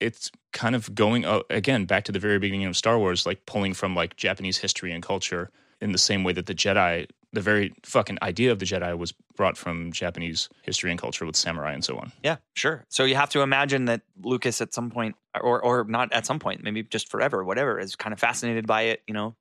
it's 0.00 0.30
kind 0.52 0.74
of 0.74 0.94
going 0.94 1.24
uh, 1.24 1.42
again 1.50 1.84
back 1.84 2.04
to 2.04 2.12
the 2.12 2.18
very 2.18 2.38
beginning 2.38 2.66
of 2.66 2.76
Star 2.76 2.98
Wars, 2.98 3.26
like 3.26 3.46
pulling 3.46 3.74
from 3.74 3.94
like 3.94 4.16
Japanese 4.16 4.58
history 4.58 4.92
and 4.92 5.02
culture 5.02 5.50
in 5.80 5.92
the 5.92 5.98
same 5.98 6.24
way 6.24 6.32
that 6.32 6.46
the 6.46 6.54
Jedi, 6.54 7.08
the 7.32 7.40
very 7.40 7.72
fucking 7.82 8.18
idea 8.20 8.52
of 8.52 8.58
the 8.58 8.66
Jedi 8.66 8.96
was 8.96 9.12
brought 9.36 9.56
from 9.56 9.92
Japanese 9.92 10.48
history 10.62 10.90
and 10.90 11.00
culture 11.00 11.24
with 11.24 11.36
samurai 11.36 11.72
and 11.72 11.84
so 11.84 11.96
on. 11.96 12.12
Yeah, 12.22 12.36
sure. 12.54 12.84
So 12.88 13.04
you 13.04 13.14
have 13.14 13.30
to 13.30 13.40
imagine 13.40 13.86
that 13.86 14.02
Lucas 14.22 14.60
at 14.60 14.74
some 14.74 14.90
point, 14.90 15.16
or 15.40 15.62
or 15.62 15.84
not 15.84 16.12
at 16.12 16.26
some 16.26 16.38
point, 16.38 16.62
maybe 16.62 16.82
just 16.82 17.08
forever, 17.08 17.42
whatever, 17.42 17.78
is 17.78 17.96
kind 17.96 18.12
of 18.12 18.20
fascinated 18.20 18.66
by 18.66 18.82
it. 18.82 19.02
You 19.06 19.14
know, 19.14 19.34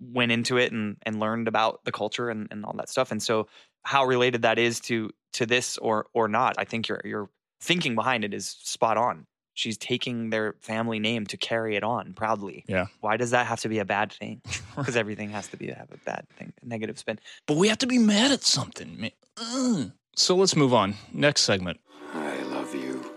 went 0.00 0.32
into 0.32 0.56
it 0.56 0.72
and 0.72 0.96
and 1.02 1.18
learned 1.18 1.48
about 1.48 1.84
the 1.84 1.92
culture 1.92 2.30
and, 2.30 2.48
and 2.50 2.64
all 2.64 2.74
that 2.74 2.88
stuff. 2.88 3.10
And 3.10 3.22
so, 3.22 3.48
how 3.82 4.04
related 4.04 4.42
that 4.42 4.58
is 4.58 4.80
to 4.80 5.10
to 5.34 5.46
this 5.46 5.78
or 5.78 6.06
or 6.14 6.28
not, 6.28 6.54
I 6.58 6.64
think 6.64 6.88
your 6.88 7.00
your 7.04 7.30
thinking 7.60 7.94
behind 7.94 8.24
it 8.24 8.34
is 8.34 8.48
spot 8.48 8.96
on. 8.96 9.26
She's 9.54 9.76
taking 9.76 10.30
their 10.30 10.54
family 10.60 10.98
name 10.98 11.26
to 11.26 11.36
carry 11.36 11.76
it 11.76 11.84
on 11.84 12.14
proudly. 12.14 12.64
Yeah. 12.66 12.86
Why 13.00 13.16
does 13.16 13.30
that 13.32 13.46
have 13.46 13.60
to 13.60 13.68
be 13.68 13.78
a 13.78 13.84
bad 13.84 14.12
thing? 14.12 14.40
Because 14.74 14.96
everything 14.96 15.28
has 15.28 15.48
to 15.48 15.58
be 15.58 15.66
have 15.66 15.90
a 15.92 15.98
bad 15.98 16.26
thing, 16.38 16.54
a 16.62 16.66
negative 16.66 16.98
spin. 16.98 17.18
But 17.46 17.58
we 17.58 17.68
have 17.68 17.76
to 17.78 17.86
be 17.86 17.98
mad 17.98 18.32
at 18.32 18.42
something. 18.42 19.10
Ugh. 19.36 19.44
Mm. 19.46 19.92
So 20.16 20.34
let's 20.34 20.56
move 20.56 20.72
on. 20.72 20.94
Next 21.12 21.42
segment. 21.42 21.78
I 22.14 22.40
love 22.44 22.74
you. 22.74 23.12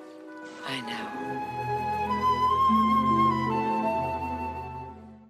I 0.67 0.81
know. 0.81 1.15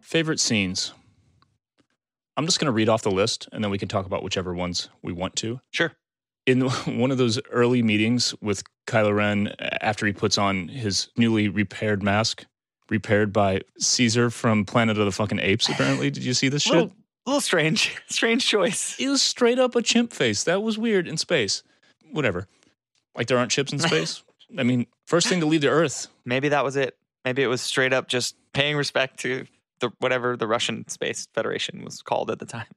Favorite 0.01 0.39
scenes. 0.39 0.93
I'm 2.37 2.45
just 2.45 2.59
going 2.59 2.67
to 2.67 2.71
read 2.71 2.89
off 2.89 3.01
the 3.03 3.11
list 3.11 3.47
and 3.51 3.63
then 3.63 3.71
we 3.71 3.77
can 3.77 3.87
talk 3.87 4.05
about 4.05 4.23
whichever 4.23 4.53
ones 4.53 4.89
we 5.01 5.13
want 5.13 5.35
to. 5.37 5.59
Sure. 5.71 5.93
In 6.45 6.61
one 6.99 7.11
of 7.11 7.17
those 7.17 7.39
early 7.51 7.81
meetings 7.81 8.33
with 8.41 8.63
Kylo 8.85 9.15
Ren 9.15 9.47
uh, 9.47 9.77
after 9.81 10.05
he 10.05 10.13
puts 10.13 10.37
on 10.37 10.67
his 10.67 11.09
newly 11.17 11.47
repaired 11.47 12.03
mask, 12.03 12.45
repaired 12.89 13.33
by 13.33 13.61
Caesar 13.79 14.29
from 14.29 14.65
Planet 14.65 14.97
of 14.97 15.05
the 15.05 15.11
fucking 15.11 15.39
Apes, 15.39 15.69
apparently. 15.69 16.09
Did 16.09 16.23
you 16.23 16.33
see 16.33 16.49
this 16.49 16.61
shit? 16.63 16.73
Little, 16.73 16.93
little 17.25 17.41
strange, 17.41 17.97
strange 18.07 18.45
choice. 18.45 18.95
It 18.99 19.09
was 19.09 19.21
straight 19.21 19.59
up 19.59 19.75
a 19.75 19.81
chimp 19.81 20.13
face. 20.13 20.43
That 20.43 20.61
was 20.61 20.77
weird 20.77 21.07
in 21.07 21.17
space. 21.17 21.63
Whatever. 22.11 22.47
Like 23.15 23.27
there 23.27 23.37
aren't 23.37 23.51
chips 23.51 23.71
in 23.71 23.79
space. 23.79 24.23
I 24.57 24.63
mean, 24.63 24.85
first 25.05 25.27
thing 25.27 25.39
to 25.39 25.45
leave 25.45 25.61
the 25.61 25.69
Earth. 25.69 26.07
Maybe 26.23 26.49
that 26.49 26.63
was 26.63 26.75
it. 26.75 26.97
Maybe 27.23 27.41
it 27.41 27.47
was 27.47 27.61
straight 27.61 27.93
up 27.93 28.07
just 28.07 28.35
paying 28.53 28.77
respect 28.77 29.19
to 29.21 29.45
the 29.79 29.91
whatever 29.99 30.37
the 30.37 30.47
Russian 30.47 30.87
Space 30.87 31.27
Federation 31.33 31.83
was 31.83 32.01
called 32.01 32.29
at 32.29 32.39
the 32.39 32.45
time. 32.45 32.67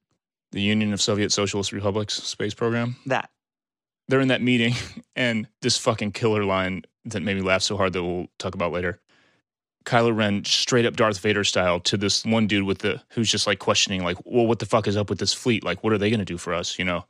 The 0.53 0.63
Union 0.63 0.95
of 0.95 1.03
Soviet 1.03 1.31
Socialist 1.31 1.73
Republics 1.73 2.15
space 2.15 2.55
program. 2.55 2.97
That 3.05 3.31
They're 4.09 4.21
in 4.21 4.29
that 4.29 4.43
meeting, 4.43 4.75
and 5.17 5.49
this 5.63 5.79
fucking 5.79 6.13
killer 6.13 6.45
line 6.45 6.83
that 7.05 7.23
made 7.23 7.37
me 7.37 7.43
laugh 7.43 7.63
so 7.63 7.77
hard 7.77 7.93
that 7.95 8.03
we'll 8.03 8.27
talk 8.39 8.55
about 8.55 8.73
later. 8.73 9.01
Kylo 9.85 10.15
Ren, 10.15 10.45
straight 10.45 10.85
up 10.85 10.97
Darth 10.97 11.19
Vader 11.19 11.45
style, 11.45 11.81
to 11.81 11.97
this 11.97 12.25
one 12.25 12.47
dude 12.47 12.65
with 12.65 12.79
the 12.79 13.01
who's 13.11 13.31
just 13.31 13.47
like 13.47 13.59
questioning, 13.59 14.05
like, 14.05 14.19
well, 14.25 14.47
what 14.47 14.59
the 14.59 14.67
fuck 14.67 14.87
is 14.87 14.97
up 14.97 15.09
with 15.09 15.19
this 15.19 15.33
fleet? 15.33 15.65
Like, 15.65 15.83
what 15.83 15.93
are 15.93 15.99
they 15.99 16.11
gonna 16.11 16.25
do 16.25 16.37
for 16.39 16.53
us? 16.53 16.79
You 16.79 16.85
know? 16.85 17.05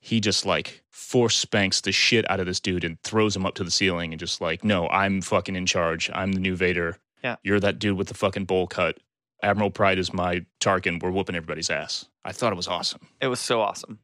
He 0.00 0.20
just 0.20 0.46
like 0.46 0.82
force 0.90 1.36
spanks 1.36 1.80
the 1.80 1.90
shit 1.90 2.30
out 2.30 2.38
of 2.38 2.46
this 2.46 2.60
dude 2.60 2.84
and 2.84 3.00
throws 3.02 3.34
him 3.34 3.46
up 3.46 3.54
to 3.54 3.64
the 3.64 3.70
ceiling 3.70 4.12
and 4.12 4.20
just 4.20 4.40
like, 4.40 4.62
no, 4.62 4.88
I'm 4.88 5.22
fucking 5.22 5.56
in 5.56 5.66
charge. 5.66 6.10
I'm 6.14 6.32
the 6.32 6.40
new 6.40 6.54
Vader. 6.54 6.98
Yeah. 7.24 7.36
You're 7.42 7.60
that 7.60 7.78
dude 7.78 7.96
with 7.96 8.08
the 8.08 8.14
fucking 8.14 8.44
bowl 8.44 8.66
cut. 8.68 8.98
Admiral 9.42 9.70
Pryde 9.70 9.98
is 9.98 10.12
my 10.12 10.44
Tarkin. 10.60 11.02
We're 11.02 11.10
whooping 11.10 11.34
everybody's 11.34 11.70
ass. 11.70 12.06
I 12.24 12.32
thought 12.32 12.52
it 12.52 12.56
was 12.56 12.68
awesome. 12.68 13.08
it 13.20 13.28
was 13.28 13.40
so 13.40 13.60
awesome. 13.60 13.98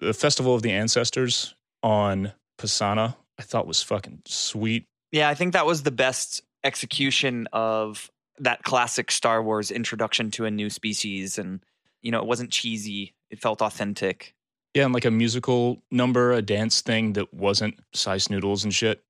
The 0.00 0.14
Festival 0.14 0.54
of 0.54 0.62
the 0.62 0.72
Ancestors 0.72 1.54
on 1.82 2.32
Pasaana, 2.58 3.16
I 3.38 3.42
thought 3.42 3.66
was 3.66 3.82
fucking 3.82 4.22
sweet. 4.26 4.86
Yeah, 5.12 5.28
I 5.28 5.34
think 5.34 5.52
that 5.52 5.66
was 5.66 5.82
the 5.82 5.90
best 5.90 6.42
execution 6.64 7.48
of 7.52 8.10
that 8.38 8.62
classic 8.62 9.10
Star 9.10 9.42
Wars 9.42 9.70
introduction 9.70 10.30
to 10.32 10.44
a 10.44 10.50
new 10.50 10.70
species. 10.70 11.38
And, 11.38 11.60
you 12.02 12.10
know, 12.10 12.18
it 12.18 12.26
wasn't 12.26 12.50
cheesy, 12.50 13.14
it 13.30 13.40
felt 13.40 13.62
authentic. 13.62 14.34
Yeah, 14.74 14.84
and 14.84 14.94
like 14.94 15.06
a 15.06 15.10
musical 15.10 15.82
number, 15.90 16.32
a 16.32 16.42
dance 16.42 16.82
thing 16.82 17.14
that 17.14 17.32
wasn't 17.32 17.78
Sy 17.94 18.16
Snootles 18.16 18.64
and 18.64 18.74
shit. 18.74 19.02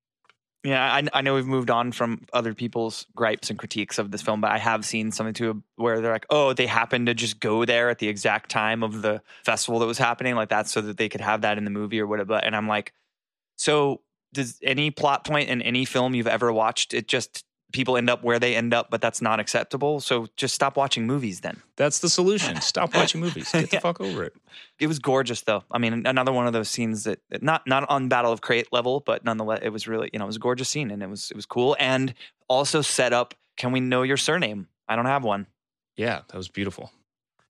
Yeah, 0.63 0.93
I, 0.93 1.03
I 1.13 1.21
know 1.21 1.35
we've 1.35 1.45
moved 1.45 1.69
on 1.69 1.93
from 1.93 2.25
other 2.33 2.53
people's 2.53 3.05
gripes 3.15 3.49
and 3.49 3.57
critiques 3.57 3.97
of 3.97 4.11
this 4.11 4.21
film, 4.21 4.41
but 4.41 4.51
I 4.51 4.57
have 4.57 4.83
seen 4.83 5.11
something 5.11 5.33
too 5.33 5.63
where 5.77 6.01
they're 6.01 6.11
like, 6.11 6.25
oh, 6.29 6.51
they 6.51 6.67
happened 6.67 7.07
to 7.07 7.13
just 7.13 7.39
go 7.39 7.63
there 7.63 7.89
at 7.89 7.99
the 7.99 8.09
exact 8.09 8.51
time 8.51 8.83
of 8.83 9.01
the 9.01 9.21
festival 9.45 9.79
that 9.79 9.85
was 9.85 9.97
happening, 9.97 10.35
like 10.35 10.49
that, 10.49 10.67
so 10.67 10.81
that 10.81 10.97
they 10.97 11.07
could 11.07 11.21
have 11.21 11.41
that 11.41 11.57
in 11.57 11.63
the 11.63 11.71
movie 11.71 11.99
or 12.01 12.07
whatever. 12.07 12.33
And 12.33 12.57
I'm 12.57 12.67
like, 12.67 12.91
so 13.55 14.01
does 14.33 14.59
any 14.61 14.91
plot 14.91 15.25
point 15.25 15.49
in 15.49 15.61
any 15.61 15.85
film 15.85 16.13
you've 16.13 16.27
ever 16.27 16.51
watched, 16.51 16.93
it 16.93 17.07
just 17.07 17.45
people 17.71 17.97
end 17.97 18.09
up 18.09 18.23
where 18.23 18.39
they 18.39 18.55
end 18.55 18.73
up, 18.73 18.89
but 18.89 18.99
that's 19.01 19.21
not 19.21 19.39
acceptable. 19.39 19.99
So 19.99 20.27
just 20.35 20.55
stop 20.55 20.75
watching 20.77 21.05
movies 21.05 21.41
then. 21.41 21.61
That's 21.75 21.99
the 21.99 22.09
solution. 22.09 22.59
Stop 22.61 22.93
watching 22.95 23.21
movies. 23.21 23.51
Get 23.51 23.69
the 23.69 23.77
Yeah. 23.77 23.79
fuck 23.79 24.01
over 24.01 24.23
it. 24.23 24.33
It 24.79 24.87
was 24.87 24.99
gorgeous 24.99 25.41
though. 25.41 25.63
I 25.71 25.77
mean, 25.77 26.05
another 26.07 26.31
one 26.33 26.47
of 26.47 26.53
those 26.53 26.69
scenes 26.69 27.03
that 27.03 27.19
not 27.41 27.65
not 27.67 27.89
on 27.89 28.09
Battle 28.09 28.31
of 28.31 28.41
Crait 28.41 28.67
level, 28.71 29.01
but 29.05 29.23
nonetheless, 29.23 29.59
it 29.61 29.69
was 29.69 29.87
really 29.87 30.09
you 30.11 30.19
know 30.19 30.25
it 30.25 30.27
was 30.27 30.35
a 30.37 30.39
gorgeous 30.39 30.67
scene 30.69 30.91
and 30.91 31.01
it 31.03 31.09
was 31.09 31.29
it 31.31 31.35
was 31.35 31.45
cool 31.45 31.75
and 31.79 32.13
also 32.47 32.81
set 32.81 33.13
up. 33.13 33.33
Can 33.55 33.71
we 33.71 33.79
know 33.79 34.01
your 34.03 34.17
surname? 34.17 34.67
I 34.87 34.95
don't 34.95 35.05
have 35.05 35.23
one. 35.23 35.45
Yeah, 35.95 36.21
that 36.27 36.37
was 36.37 36.47
beautiful. 36.49 36.91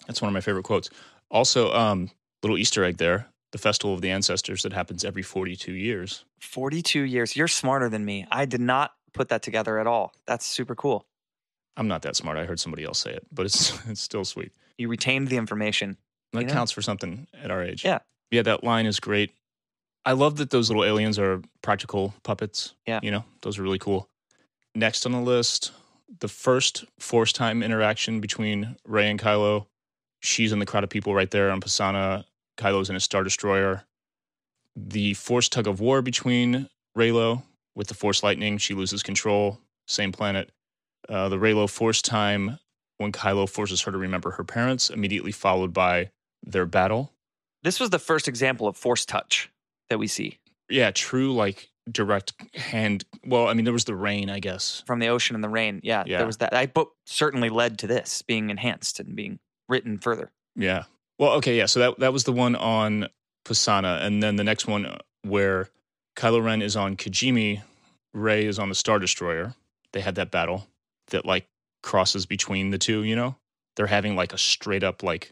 That's 0.07 0.21
one 0.21 0.29
of 0.29 0.33
my 0.33 0.41
favorite 0.41 0.63
quotes. 0.63 0.89
Also, 1.31 1.71
um, 1.73 2.09
little 2.43 2.57
Easter 2.57 2.83
egg 2.83 2.97
there. 2.97 3.27
The 3.51 3.57
Festival 3.57 3.95
of 3.95 4.01
the 4.01 4.11
Ancestors 4.11 4.61
that 4.63 4.73
happens 4.73 5.03
every 5.03 5.23
42 5.23 5.71
years. 5.73 6.23
Forty 6.39 6.81
two 6.83 7.01
years. 7.01 7.35
You're 7.35 7.47
smarter 7.47 7.89
than 7.89 8.05
me. 8.05 8.27
I 8.29 8.45
did 8.45 8.61
not 8.61 8.91
put 9.13 9.29
that 9.29 9.41
together 9.41 9.79
at 9.79 9.87
all. 9.87 10.13
That's 10.25 10.45
super 10.45 10.75
cool. 10.75 11.05
I'm 11.77 11.87
not 11.87 12.01
that 12.01 12.15
smart. 12.15 12.37
I 12.37 12.45
heard 12.45 12.59
somebody 12.59 12.83
else 12.83 12.99
say 12.99 13.11
it, 13.11 13.25
but 13.31 13.45
it's 13.45 13.77
it's 13.87 14.01
still 14.01 14.25
sweet. 14.25 14.51
You 14.77 14.87
retained 14.89 15.27
the 15.27 15.37
information. 15.37 15.97
That 16.33 16.41
You 16.41 16.47
know? 16.47 16.53
counts 16.53 16.71
for 16.71 16.81
something 16.81 17.27
at 17.41 17.51
our 17.51 17.63
age. 17.63 17.83
Yeah. 17.83 17.99
Yeah, 18.31 18.43
that 18.43 18.63
line 18.63 18.85
is 18.85 18.99
great. 18.99 19.31
I 20.05 20.11
love 20.13 20.37
that 20.37 20.51
those 20.51 20.69
little 20.69 20.85
aliens 20.85 21.17
are 21.19 21.41
practical 21.61 22.13
puppets. 22.23 22.75
Yeah. 22.85 22.99
You 23.01 23.11
know, 23.11 23.23
those 23.41 23.57
are 23.57 23.63
really 23.63 23.79
cool. 23.79 24.07
Next 24.75 25.05
on 25.05 25.11
the 25.11 25.19
list, 25.19 25.71
the 26.19 26.27
first 26.27 26.85
force 26.99 27.33
time 27.33 27.63
interaction 27.63 28.19
between 28.21 28.77
Rey 28.85 29.09
and 29.09 29.19
Kylo. 29.19 29.65
She's 30.21 30.51
in 30.51 30.59
the 30.59 30.65
crowd 30.65 30.83
of 30.83 30.89
people 30.89 31.13
right 31.15 31.29
there 31.31 31.49
on 31.49 31.59
Pasaana. 31.61 32.25
Kylo's 32.57 32.89
in 32.89 32.95
a 32.95 32.99
Star 32.99 33.23
Destroyer. 33.23 33.83
The 34.75 35.13
force 35.15 35.49
tug 35.49 35.67
of 35.67 35.79
war 35.79 36.01
between 36.01 36.69
Reylo 36.97 37.43
with 37.79 37.87
the 37.87 37.93
force 37.95 38.21
lightning. 38.21 38.57
She 38.57 38.73
loses 38.75 39.01
control. 39.01 39.59
Same 39.87 40.11
planet. 40.11 40.51
Uh, 41.07 41.29
the 41.29 41.37
Reylo 41.37 41.67
force 41.69 42.01
time 42.01 42.59
when 42.97 43.13
Kylo 43.13 43.49
forces 43.49 43.81
her 43.83 43.91
to 43.93 43.97
remember 43.97 44.31
her 44.31 44.43
parents, 44.43 44.89
immediately 44.89 45.31
followed 45.31 45.71
by 45.73 46.11
their 46.43 46.65
battle. 46.65 47.13
This 47.63 47.79
was 47.79 47.89
the 47.89 47.97
first 47.99 48.27
example 48.27 48.67
of 48.67 48.75
force 48.75 49.05
touch 49.05 49.49
that 49.89 49.97
we 49.97 50.07
see 50.07 50.37
Yeah, 50.69 50.91
true, 50.91 51.33
like 51.33 51.69
direct 51.89 52.33
hand. 52.55 53.05
Well, 53.25 53.47
I 53.47 53.53
mean, 53.53 53.63
there 53.63 53.73
was 53.73 53.85
the 53.85 53.95
rain, 53.95 54.29
I 54.29 54.39
guess. 54.39 54.83
from 54.85 54.99
the 54.99 55.07
ocean 55.07 55.35
and 55.35 55.43
the 55.43 55.49
rain. 55.49 55.79
Yeah, 55.81 56.03
Yeah. 56.05 56.17
there 56.17 56.27
was 56.27 56.37
that. 56.37 56.53
I 56.53 56.65
book 56.67 56.93
certainly 57.05 57.49
led 57.49 57.79
to 57.79 57.87
this 57.87 58.21
being 58.21 58.49
enhanced 58.49 58.99
and 58.99 59.15
being 59.15 59.39
written 59.69 59.97
further. 59.97 60.31
Yeah. 60.55 60.83
Well, 61.17 61.31
okay, 61.33 61.57
yeah. 61.57 61.65
So 61.65 61.79
that 61.79 61.99
that 61.99 62.11
was 62.13 62.25
the 62.25 62.33
one 62.33 62.55
on 62.57 63.07
Pasaana, 63.45 64.03
and 64.03 64.21
then 64.21 64.35
the 64.35 64.43
next 64.43 64.67
one 64.67 64.85
uh, 64.85 64.97
where 65.23 65.69
Kylo 66.15 66.43
Ren 66.43 66.61
is 66.61 66.75
on 66.75 66.95
Kijimi, 66.97 67.61
Rey 68.13 68.45
is 68.45 68.59
on 68.59 68.69
the 68.69 68.75
Star 68.75 68.99
Destroyer. 68.99 69.53
They 69.93 70.01
had 70.01 70.15
that 70.15 70.31
battle 70.31 70.67
that 71.07 71.25
like 71.25 71.47
crosses 71.83 72.25
between 72.25 72.71
the 72.71 72.77
two. 72.77 73.03
You 73.03 73.15
know, 73.15 73.35
they're 73.75 73.87
having 73.87 74.15
like 74.15 74.33
a 74.33 74.37
straight 74.37 74.83
up 74.83 75.03
like 75.03 75.31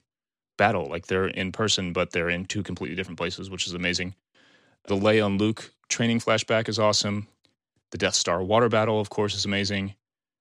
battle, 0.57 0.88
like 0.88 1.07
they're 1.07 1.28
in 1.28 1.51
person, 1.51 1.93
but 1.93 2.11
they're 2.11 2.30
in 2.30 2.45
two 2.45 2.63
completely 2.63 2.95
different 2.95 3.19
places, 3.19 3.49
which 3.49 3.67
is 3.67 3.73
amazing. 3.73 4.15
The 4.86 4.95
Leia 4.95 5.25
and 5.25 5.39
Luke 5.39 5.71
training 5.89 6.19
flashback 6.19 6.67
is 6.69 6.80
awesome. 6.80 7.28
The 7.91 7.97
Death 7.97 8.15
Star 8.15 8.43
water 8.43 8.69
battle, 8.69 8.99
of 8.99 9.09
course, 9.09 9.36
is 9.36 9.45
amazing, 9.45 9.95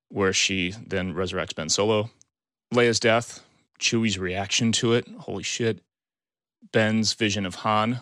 where 0.09 0.33
she 0.33 0.73
then 0.87 1.15
resurrects 1.15 1.55
Ben 1.55 1.69
Solo. 1.69 2.11
Leia's 2.75 2.99
death, 2.99 3.45
Chewie's 3.79 4.19
reaction 4.19 4.73
to 4.73 4.95
it, 4.95 5.07
holy 5.19 5.43
shit. 5.43 5.81
Ben's 6.73 7.13
vision 7.13 7.47
of 7.47 7.57
Han 7.57 8.01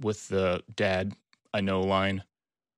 with 0.00 0.28
the 0.28 0.62
dad, 0.74 1.14
I 1.52 1.60
know 1.60 1.82
line. 1.82 2.22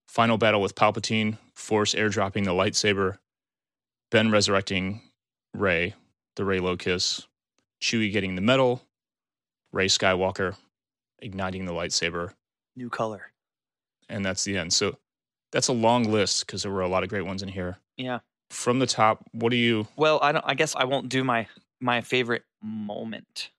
Final 0.09 0.39
battle 0.39 0.61
with 0.61 0.75
Palpatine, 0.75 1.37
Force 1.55 1.95
airdropping 1.95 2.45
the 2.45 2.53
lightsaber. 2.53 3.19
Ben 4.11 4.31
resurrecting 4.31 5.03
Rey, 5.53 5.95
the 6.37 6.45
Reylo 6.45 6.79
kiss. 6.79 7.27
Chewie 7.81 8.11
getting 8.11 8.35
the 8.35 8.41
medal. 8.41 8.83
Rey 9.71 9.87
Skywalker 9.87 10.57
igniting 11.21 11.67
the 11.67 11.73
lightsaber. 11.73 12.33
New 12.75 12.89
color. 12.89 13.33
And 14.09 14.25
that's 14.25 14.45
the 14.45 14.57
end. 14.57 14.73
So 14.73 14.97
that's 15.53 15.69
a 15.69 15.73
long 15.73 16.05
list 16.05 16.47
because 16.47 16.63
there 16.63 16.73
were 16.73 16.81
a 16.81 16.89
lot 16.89 17.03
of 17.03 17.11
great 17.11 17.27
ones 17.27 17.43
in 17.43 17.49
here. 17.49 17.77
Yeah. 17.97 18.21
From 18.51 18.79
the 18.79 18.87
top, 18.87 19.25
what 19.33 19.51
do 19.51 19.57
you 19.57 19.87
Well, 19.97 20.19
I 20.23 20.33
don't. 20.33 20.45
I 20.47 20.55
guess 20.55 20.75
I 20.75 20.85
won't 20.85 21.11
do 21.11 21.23
my 21.23 21.47
my 21.81 22.01
favorite 22.01 22.45
moment, 22.63 23.51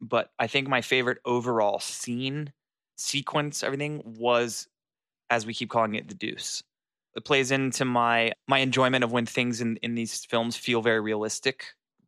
but 0.00 0.32
I 0.38 0.48
think 0.48 0.68
my 0.68 0.80
favorite 0.80 1.18
overall 1.24 1.78
scene, 1.78 2.52
sequence, 2.96 3.62
everything 3.62 4.02
was, 4.18 4.66
as 5.32 5.46
we 5.46 5.54
keep 5.54 5.70
calling 5.70 5.94
it, 5.94 6.08
the 6.08 6.14
Deuce. 6.14 6.62
It 7.16 7.24
plays 7.24 7.50
into 7.50 7.84
my 7.84 8.32
my 8.48 8.58
enjoyment 8.58 9.02
of 9.04 9.10
when 9.12 9.26
things 9.26 9.60
in 9.60 9.76
in 9.82 9.94
these 9.94 10.24
films 10.32 10.56
feel 10.56 10.80
very 10.82 11.00
realistic, 11.00 11.56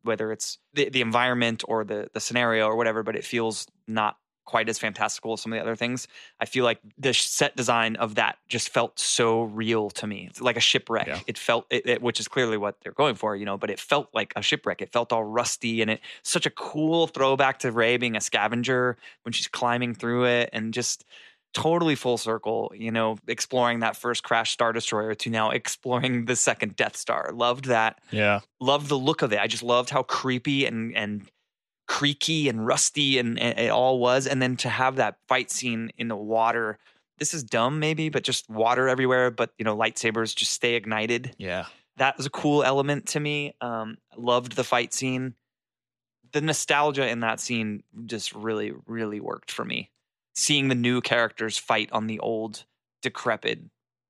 whether 0.03 0.31
it's 0.31 0.57
the 0.73 0.89
the 0.89 1.01
environment 1.01 1.63
or 1.67 1.83
the 1.83 2.07
the 2.13 2.19
scenario 2.19 2.67
or 2.67 2.75
whatever, 2.75 3.03
but 3.03 3.15
it 3.15 3.25
feels 3.25 3.67
not 3.87 4.17
quite 4.45 4.69
as 4.69 4.77
fantastical 4.77 5.33
as 5.33 5.41
some 5.41 5.51
of 5.51 5.57
the 5.57 5.61
other 5.61 5.75
things. 5.75 6.07
I 6.39 6.45
feel 6.45 6.65
like 6.65 6.79
the 6.99 7.13
set 7.15 7.55
design 7.55 7.95
of 7.95 8.13
that 8.15 8.37
just 8.47 8.69
felt 8.69 8.99
so 8.99 9.41
real 9.43 9.89
to 9.99 10.05
me. 10.05 10.27
It's 10.29 10.39
like 10.39 10.55
a 10.57 10.59
shipwreck. 10.71 11.07
Yeah. 11.07 11.19
It 11.25 11.37
felt, 11.39 11.65
it, 11.71 11.83
it- 11.87 12.01
which 12.03 12.19
is 12.19 12.27
clearly 12.27 12.57
what 12.57 12.75
they're 12.81 12.91
going 13.03 13.15
for, 13.15 13.35
you 13.35 13.45
know. 13.45 13.57
But 13.57 13.71
it 13.71 13.79
felt 13.79 14.07
like 14.13 14.33
a 14.35 14.43
shipwreck. 14.43 14.83
It 14.83 14.91
felt 14.91 15.11
all 15.11 15.23
rusty, 15.23 15.81
and 15.81 15.89
it 15.89 15.99
such 16.21 16.45
a 16.45 16.51
cool 16.51 17.07
throwback 17.07 17.57
to 17.59 17.71
Rey 17.71 17.97
being 17.97 18.15
a 18.15 18.21
scavenger 18.21 18.97
when 19.23 19.33
she's 19.33 19.47
climbing 19.47 19.95
through 19.95 20.25
it, 20.25 20.49
and 20.53 20.73
just 20.75 21.05
totally 21.55 21.95
full 21.95 22.17
circle, 22.19 22.71
you 22.75 22.91
know, 22.91 23.17
exploring 23.27 23.79
that 23.79 23.95
first 23.97 24.21
crash 24.23 24.51
Star 24.51 24.71
Destroyer 24.73 25.15
to 25.15 25.29
now 25.31 25.49
exploring 25.49 26.25
the 26.25 26.35
second 26.35 26.75
Death 26.75 26.95
Star. 26.95 27.31
Loved 27.33 27.65
that. 27.65 27.99
Yeah. 28.11 28.41
Loved 28.59 28.87
the 28.89 28.97
look 28.99 29.23
of 29.23 29.33
it. 29.33 29.39
I 29.39 29.47
just 29.47 29.63
loved 29.63 29.89
how 29.89 30.03
creepy 30.03 30.65
and 30.67 30.95
and 30.95 31.27
creaky 31.87 32.49
and 32.49 32.65
rusty 32.65 33.17
and, 33.19 33.39
and 33.39 33.57
it 33.59 33.69
all 33.69 33.99
was. 33.99 34.27
And 34.27 34.41
then 34.41 34.57
to 34.57 34.69
have 34.69 34.97
that 34.97 35.17
fight 35.27 35.49
scene 35.51 35.91
in 35.97 36.07
the 36.07 36.15
water. 36.15 36.77
This 37.17 37.33
is 37.33 37.43
dumb, 37.43 37.79
maybe, 37.79 38.09
but 38.09 38.23
just 38.23 38.49
water 38.49 38.89
everywhere. 38.89 39.31
But 39.31 39.51
you 39.57 39.63
know, 39.65 39.77
lightsabers 39.77 40.35
just 40.35 40.51
stay 40.51 40.75
ignited 40.75 41.33
Yeah. 41.37 41.65
that 41.97 42.17
was 42.17 42.25
a 42.25 42.29
cool 42.31 42.63
element 42.63 43.05
to 43.09 43.19
me. 43.19 43.55
Um, 43.61 43.97
loved 44.17 44.55
the 44.57 44.63
fight 44.65 44.93
scene. 44.93 45.33
The 46.33 46.41
nostalgia 46.41 47.07
in 47.07 47.21
that 47.21 47.39
scene 47.39 47.83
just 48.05 48.33
really, 48.33 48.73
really 48.87 49.21
worked 49.21 49.51
for 49.51 49.63
me. 49.63 49.89
Seeing 50.35 50.67
the 50.67 50.75
new 50.75 51.01
characters 51.01 51.57
fight 51.57 51.89
on 51.91 52.07
the 52.07 52.19
old, 52.19 52.65
decrepit 53.01 53.61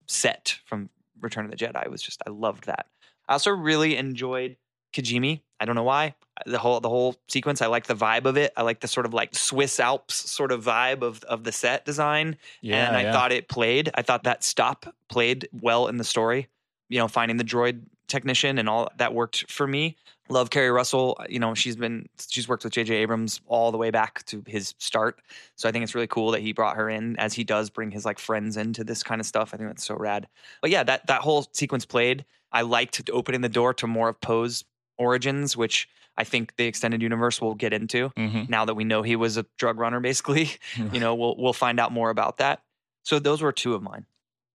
set 0.07 0.57
from 0.65 0.89
Return 1.21 1.45
of 1.45 1.51
the 1.51 1.57
Jedi 1.57 1.88
was 1.89 2.01
just 2.01 2.21
I 2.26 2.32
loved 2.32 2.65
that. 2.65 2.88
I 3.28 3.34
also 3.34 3.51
really 3.51 3.95
enjoyed 3.97 4.57
Kijimi. 4.93 5.41
I 5.59 5.65
don't 5.65 5.76
know 5.76 5.84
why 5.84 6.15
the 6.45 6.57
whole 6.57 6.80
the 6.80 6.89
whole 6.89 7.15
sequence. 7.28 7.61
I 7.61 7.67
like 7.67 7.88
the 7.88 7.95
vibe 7.95 8.26
of 8.26 8.38
it. 8.38 8.51
I 8.57 8.61
like 8.63 8.82
the 8.82 8.88
sort 8.88 9.05
of 9.05 9.13
like 9.13 9.34
Swiss 9.36 9.80
Alps 9.80 10.15
sort 10.30 10.51
of 10.51 10.63
vibe 10.63 11.01
of 11.01 11.23
of 11.23 11.43
the 11.43 11.51
set 11.51 11.86
design 11.86 12.38
Yeah. 12.61 12.88
and 12.88 12.97
I 12.97 13.03
yeah. 13.03 13.11
thought 13.11 13.32
it 13.32 13.47
played. 13.47 13.89
I 13.95 14.01
thought 14.01 14.23
that 14.23 14.43
stop 14.43 14.93
played 15.09 15.47
well 15.61 15.88
in 15.88 15.97
the 15.97 16.03
story. 16.03 16.47
You 16.89 16.99
know, 16.99 17.07
finding 17.07 17.38
the 17.38 17.43
droid 17.43 17.84
technician 18.07 18.57
and 18.59 18.69
all 18.69 18.89
that 18.97 19.13
worked 19.13 19.49
for 19.51 19.65
me. 19.65 19.95
Love 20.30 20.49
Keri 20.49 20.71
Russell. 20.71 21.19
You 21.30 21.39
know, 21.39 21.53
she's 21.53 21.76
been 21.76 22.07
she's 22.30 22.47
worked 22.47 22.63
with 22.63 22.73
J.J. 22.73 22.95
Abrams 22.95 23.41
all 23.47 23.71
the 23.71 23.78
way 23.78 23.91
back 23.91 24.26
to 24.26 24.43
his 24.47 24.73
start. 24.80 25.21
So 25.55 25.69
I 25.69 25.71
think 25.71 25.84
it's 25.84 25.93
really 25.93 26.07
cool 26.07 26.32
that 26.32 26.41
he 26.41 26.51
brought 26.53 26.78
her 26.78 26.89
in 26.89 27.15
as 27.17 27.34
he 27.34 27.43
does 27.43 27.69
bring 27.69 27.91
his 27.91 28.05
like 28.05 28.17
friends 28.19 28.57
into 28.57 28.84
this 28.84 29.03
kind 29.03 29.21
of 29.21 29.28
stuff. 29.28 29.53
I 29.53 29.57
think 29.57 29.69
that's 29.69 29.86
so 29.86 29.95
rad. 29.95 30.28
But 30.61 30.71
yeah, 30.71 30.84
that 30.84 31.07
that 31.07 31.21
whole 31.21 31.45
sequence 31.51 31.86
played. 31.86 32.26
I 32.51 32.61
liked 32.61 33.07
opening 33.11 33.41
the 33.41 33.49
door 33.49 33.73
to 33.76 33.88
more 33.88 34.09
of 34.09 34.19
Poe's 34.21 34.63
origins, 34.97 35.55
which 35.57 35.88
I 36.17 36.23
think 36.23 36.55
the 36.55 36.65
extended 36.65 37.01
universe 37.01 37.41
will 37.41 37.55
get 37.55 37.73
into 37.73 38.09
Mhm. 38.17 38.47
now 38.49 38.63
that 38.65 38.76
we 38.76 38.86
know 38.86 39.01
he 39.01 39.17
was 39.17 39.36
a 39.38 39.45
drug 39.57 39.78
runner 39.78 39.99
basically 39.99 40.49
you 40.93 40.99
know 41.01 41.13
we'll 41.13 41.36
we'll 41.38 41.51
find 41.51 41.78
out 41.80 41.91
more 41.91 42.09
about 42.09 42.38
that 42.38 42.61
so 43.03 43.19
those 43.19 43.41
were 43.41 43.51
two 43.51 43.73
of 43.73 43.84
mine 43.84 44.05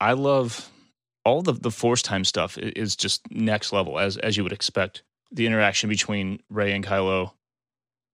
I 0.00 0.14
love 0.14 0.70
all 1.26 1.42
the 1.42 1.52
the 1.52 1.70
force 1.70 2.00
time 2.00 2.24
stuff 2.24 2.56
is 2.56 2.96
just 2.96 3.30
next 3.30 3.74
level 3.74 3.98
as 3.98 4.16
as 4.16 4.38
you 4.38 4.42
would 4.42 4.52
expect. 4.54 5.02
The 5.32 5.46
interaction 5.46 5.88
between 5.88 6.40
Rey 6.50 6.72
and 6.72 6.84
Kylo. 6.84 7.32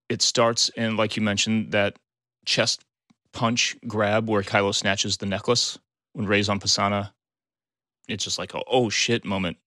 It 0.09 0.21
starts 0.21 0.69
in 0.69 0.95
like 0.97 1.15
you 1.17 1.21
mentioned 1.23 1.71
that 1.73 1.97
chest 2.45 2.83
punch 3.33 3.75
grab 3.87 4.29
where 4.29 4.41
Kylo 4.41 4.73
snatches 4.73 5.17
the 5.17 5.25
necklace 5.25 5.77
when 6.13 6.25
Rey's 6.27 6.47
on 6.49 6.59
Pasaana. 6.59 7.11
It's 8.07 8.23
just 8.23 8.39
like 8.39 8.53
a 8.53 8.61
oh 8.67 8.89
shit 8.89 9.25
moment 9.25 9.57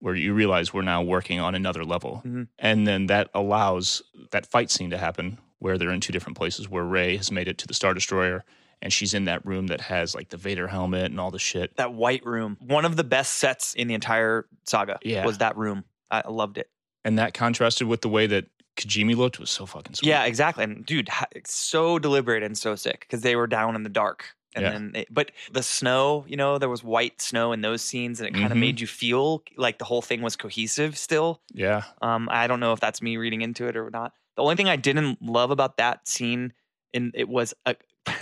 where 0.00 0.14
you 0.14 0.34
realize 0.34 0.72
we're 0.72 0.82
now 0.82 1.02
working 1.02 1.40
on 1.40 1.54
another 1.54 1.84
level. 1.84 2.22
Mhm. 2.24 2.48
And 2.58 2.86
then 2.86 3.06
that 3.06 3.30
allows 3.34 4.02
that 4.32 4.46
fight 4.46 4.70
scene 4.70 4.90
to 4.90 4.98
happen 4.98 5.38
where 5.58 5.78
they're 5.78 5.90
in 5.90 6.00
two 6.00 6.12
different 6.12 6.36
places 6.36 6.68
where 6.68 6.84
Rey 6.84 7.16
has 7.16 7.32
made 7.32 7.48
it 7.48 7.56
to 7.58 7.66
the 7.66 7.74
Star 7.74 7.94
Destroyer 7.94 8.44
and 8.82 8.92
she's 8.92 9.14
in 9.14 9.24
that 9.24 9.44
room 9.46 9.68
that 9.68 9.80
has 9.80 10.14
like 10.14 10.28
the 10.28 10.36
Vader 10.36 10.68
helmet 10.68 11.06
and 11.10 11.18
all 11.18 11.30
the 11.30 11.38
shit. 11.38 11.74
that 11.76 11.94
white 11.94 12.24
room 12.26 12.58
one 12.60 12.84
of 12.84 12.96
the 12.96 13.04
best 13.04 13.36
sets 13.38 13.72
in 13.74 13.88
the 13.88 13.94
entire 13.94 14.46
saga 14.66 14.98
Yeah. 15.02 15.24
was 15.24 15.38
that 15.38 15.56
room 15.56 15.84
i 16.10 16.22
loved 16.28 16.58
it 16.58 16.68
And 17.04 17.18
that 17.18 17.34
contrasted 17.34 17.86
with 17.86 18.00
the 18.00 18.08
way 18.08 18.26
that 18.26 18.46
Kijimi 18.76 19.14
looked 19.14 19.38
was 19.38 19.50
so 19.50 19.66
fucking 19.66 19.94
sweet. 19.94 20.08
yeah 20.08 20.24
exactly 20.24 20.64
and 20.64 20.84
dude 20.84 21.08
so 21.46 21.98
deliberate 22.00 22.42
and 22.42 22.58
so 22.58 22.74
sick 22.74 23.00
because 23.02 23.20
they 23.20 23.36
were 23.36 23.46
down 23.46 23.76
in 23.76 23.84
the 23.84 23.88
dark 23.88 24.34
and 24.56 24.64
Yeah. 24.64 24.70
then 24.70 24.90
they, 24.92 25.06
but 25.10 25.30
the 25.52 25.62
snow 25.62 26.24
you 26.26 26.36
know 26.36 26.58
there 26.58 26.68
was 26.68 26.82
white 26.82 27.20
snow 27.22 27.52
in 27.52 27.60
those 27.60 27.82
scenes 27.82 28.20
and 28.20 28.28
it 28.28 28.32
kind 28.34 28.50
of 28.50 28.56
Mhm. 28.56 28.60
made 28.60 28.80
you 28.80 28.88
feel 28.88 29.44
like 29.56 29.78
the 29.78 29.84
whole 29.84 30.02
thing 30.02 30.22
was 30.22 30.34
cohesive 30.34 30.98
still 30.98 31.40
Yeah. 31.52 31.82
Um, 32.02 32.28
I 32.32 32.48
don't 32.48 32.58
know 32.58 32.72
if 32.72 32.80
that's 32.80 33.00
me 33.00 33.16
reading 33.16 33.42
into 33.42 33.68
it 33.68 33.76
or 33.76 33.90
not. 33.90 34.12
The 34.36 34.42
only 34.42 34.56
thing 34.56 34.68
I 34.68 34.74
didn't 34.76 35.22
love 35.22 35.52
about 35.52 35.76
that 35.76 36.08
scene, 36.08 36.52
and 36.92 37.12
it 37.14 37.28
was 37.28 37.54
a, 37.66 37.76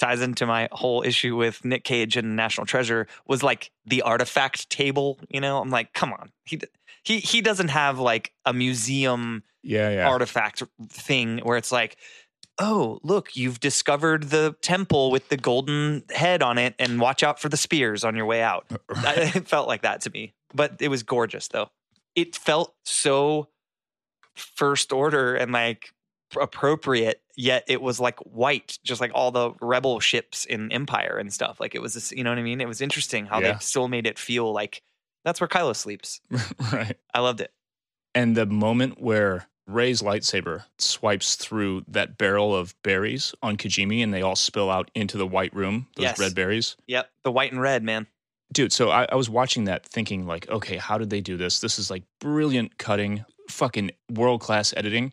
ties 0.00 0.20
into 0.20 0.46
my 0.46 0.68
whole 0.72 1.02
issue 1.02 1.36
with 1.36 1.64
Nick 1.64 1.84
Cage 1.84 2.16
and 2.16 2.34
National 2.36 2.66
Treasure, 2.66 3.06
was 3.28 3.42
like 3.44 3.70
the 3.86 4.02
artifact 4.02 4.68
table. 4.68 5.18
You 5.28 5.40
know, 5.40 5.60
I'm 5.60 5.70
like, 5.70 5.92
come 5.94 6.12
on, 6.12 6.32
he 6.44 6.58
he 7.06 7.20
he 7.20 7.40
doesn't 7.40 7.68
have 7.68 7.98
like 7.98 8.32
a 8.44 8.52
museum 8.52 9.42
Yeah. 9.62 9.90
Yeah. 9.90 10.08
artifact 10.08 10.62
thing 10.90 11.38
where 11.38 11.56
it's 11.56 11.72
like. 11.72 11.96
Oh, 12.58 13.00
look, 13.02 13.36
you've 13.36 13.60
discovered 13.60 14.30
the 14.30 14.56
temple 14.62 15.10
with 15.10 15.28
the 15.28 15.36
golden 15.36 16.04
head 16.08 16.42
on 16.42 16.56
it, 16.56 16.74
and 16.78 16.98
watch 16.98 17.22
out 17.22 17.38
for 17.38 17.50
the 17.50 17.56
spears 17.58 18.02
on 18.02 18.16
your 18.16 18.24
way 18.24 18.40
out. 18.40 18.64
Uh, 18.70 18.78
it 19.34 19.46
felt 19.46 19.68
like 19.68 19.82
that 19.82 20.00
to 20.00 20.10
me, 20.10 20.32
but 20.54 20.72
it 20.80 20.88
was 20.88 21.02
gorgeous 21.02 21.48
though. 21.48 21.68
It 22.14 22.34
felt 22.34 22.74
so 22.82 23.48
first 24.34 24.90
order 24.90 25.34
and 25.34 25.52
like 25.52 25.92
appropriate, 26.40 27.20
yet 27.36 27.64
it 27.68 27.82
was 27.82 28.00
like 28.00 28.18
white, 28.20 28.78
just 28.82 29.02
like 29.02 29.10
all 29.14 29.30
the 29.30 29.52
rebel 29.60 30.00
ships 30.00 30.46
in 30.46 30.72
Empire 30.72 31.18
and 31.18 31.30
stuff. 31.32 31.60
Like 31.60 31.74
it 31.74 31.82
was, 31.82 31.92
this, 31.92 32.10
you 32.10 32.24
know 32.24 32.30
what 32.30 32.38
I 32.38 32.42
mean? 32.42 32.62
It 32.62 32.68
was 32.68 32.80
interesting 32.80 33.26
how 33.26 33.40
Yeah. 33.40 33.52
they 33.52 33.58
still 33.58 33.88
made 33.88 34.06
it 34.06 34.18
feel 34.18 34.50
like 34.52 34.82
that's 35.26 35.40
where 35.40 35.48
Kylo 35.48 35.74
sleeps. 35.74 36.20
right. 36.72 36.96
I 37.12 37.18
loved 37.18 37.40
it. 37.40 37.52
And 38.14 38.36
the 38.36 38.46
moment 38.46 39.00
where 39.00 39.48
Rey's 39.66 40.00
lightsaber 40.00 40.62
swipes 40.78 41.34
through 41.34 41.84
that 41.88 42.16
barrel 42.16 42.54
of 42.54 42.80
berries 42.82 43.34
on 43.42 43.56
Kijimi 43.56 44.02
and 44.04 44.14
they 44.14 44.22
all 44.22 44.36
spill 44.36 44.70
out 44.70 44.88
into 44.94 45.18
the 45.18 45.26
white 45.26 45.52
room, 45.52 45.88
those 45.96 46.04
Yes. 46.04 46.18
red 46.20 46.34
berries. 46.36 46.76
Yep, 46.86 47.10
the 47.24 47.32
white 47.32 47.50
and 47.50 47.60
red, 47.60 47.82
man. 47.82 48.06
Dude, 48.52 48.72
so 48.72 48.90
I, 48.90 49.08
I 49.10 49.16
was 49.16 49.28
watching 49.28 49.64
that 49.64 49.84
thinking, 49.84 50.24
like, 50.28 50.48
okay, 50.48 50.76
how 50.76 50.96
did 50.96 51.10
they 51.10 51.20
do 51.20 51.36
this? 51.36 51.58
This 51.58 51.80
is 51.80 51.90
like 51.90 52.04
brilliant 52.20 52.78
cutting, 52.78 53.24
fucking 53.50 53.90
world 54.08 54.40
class 54.40 54.72
editing. 54.76 55.12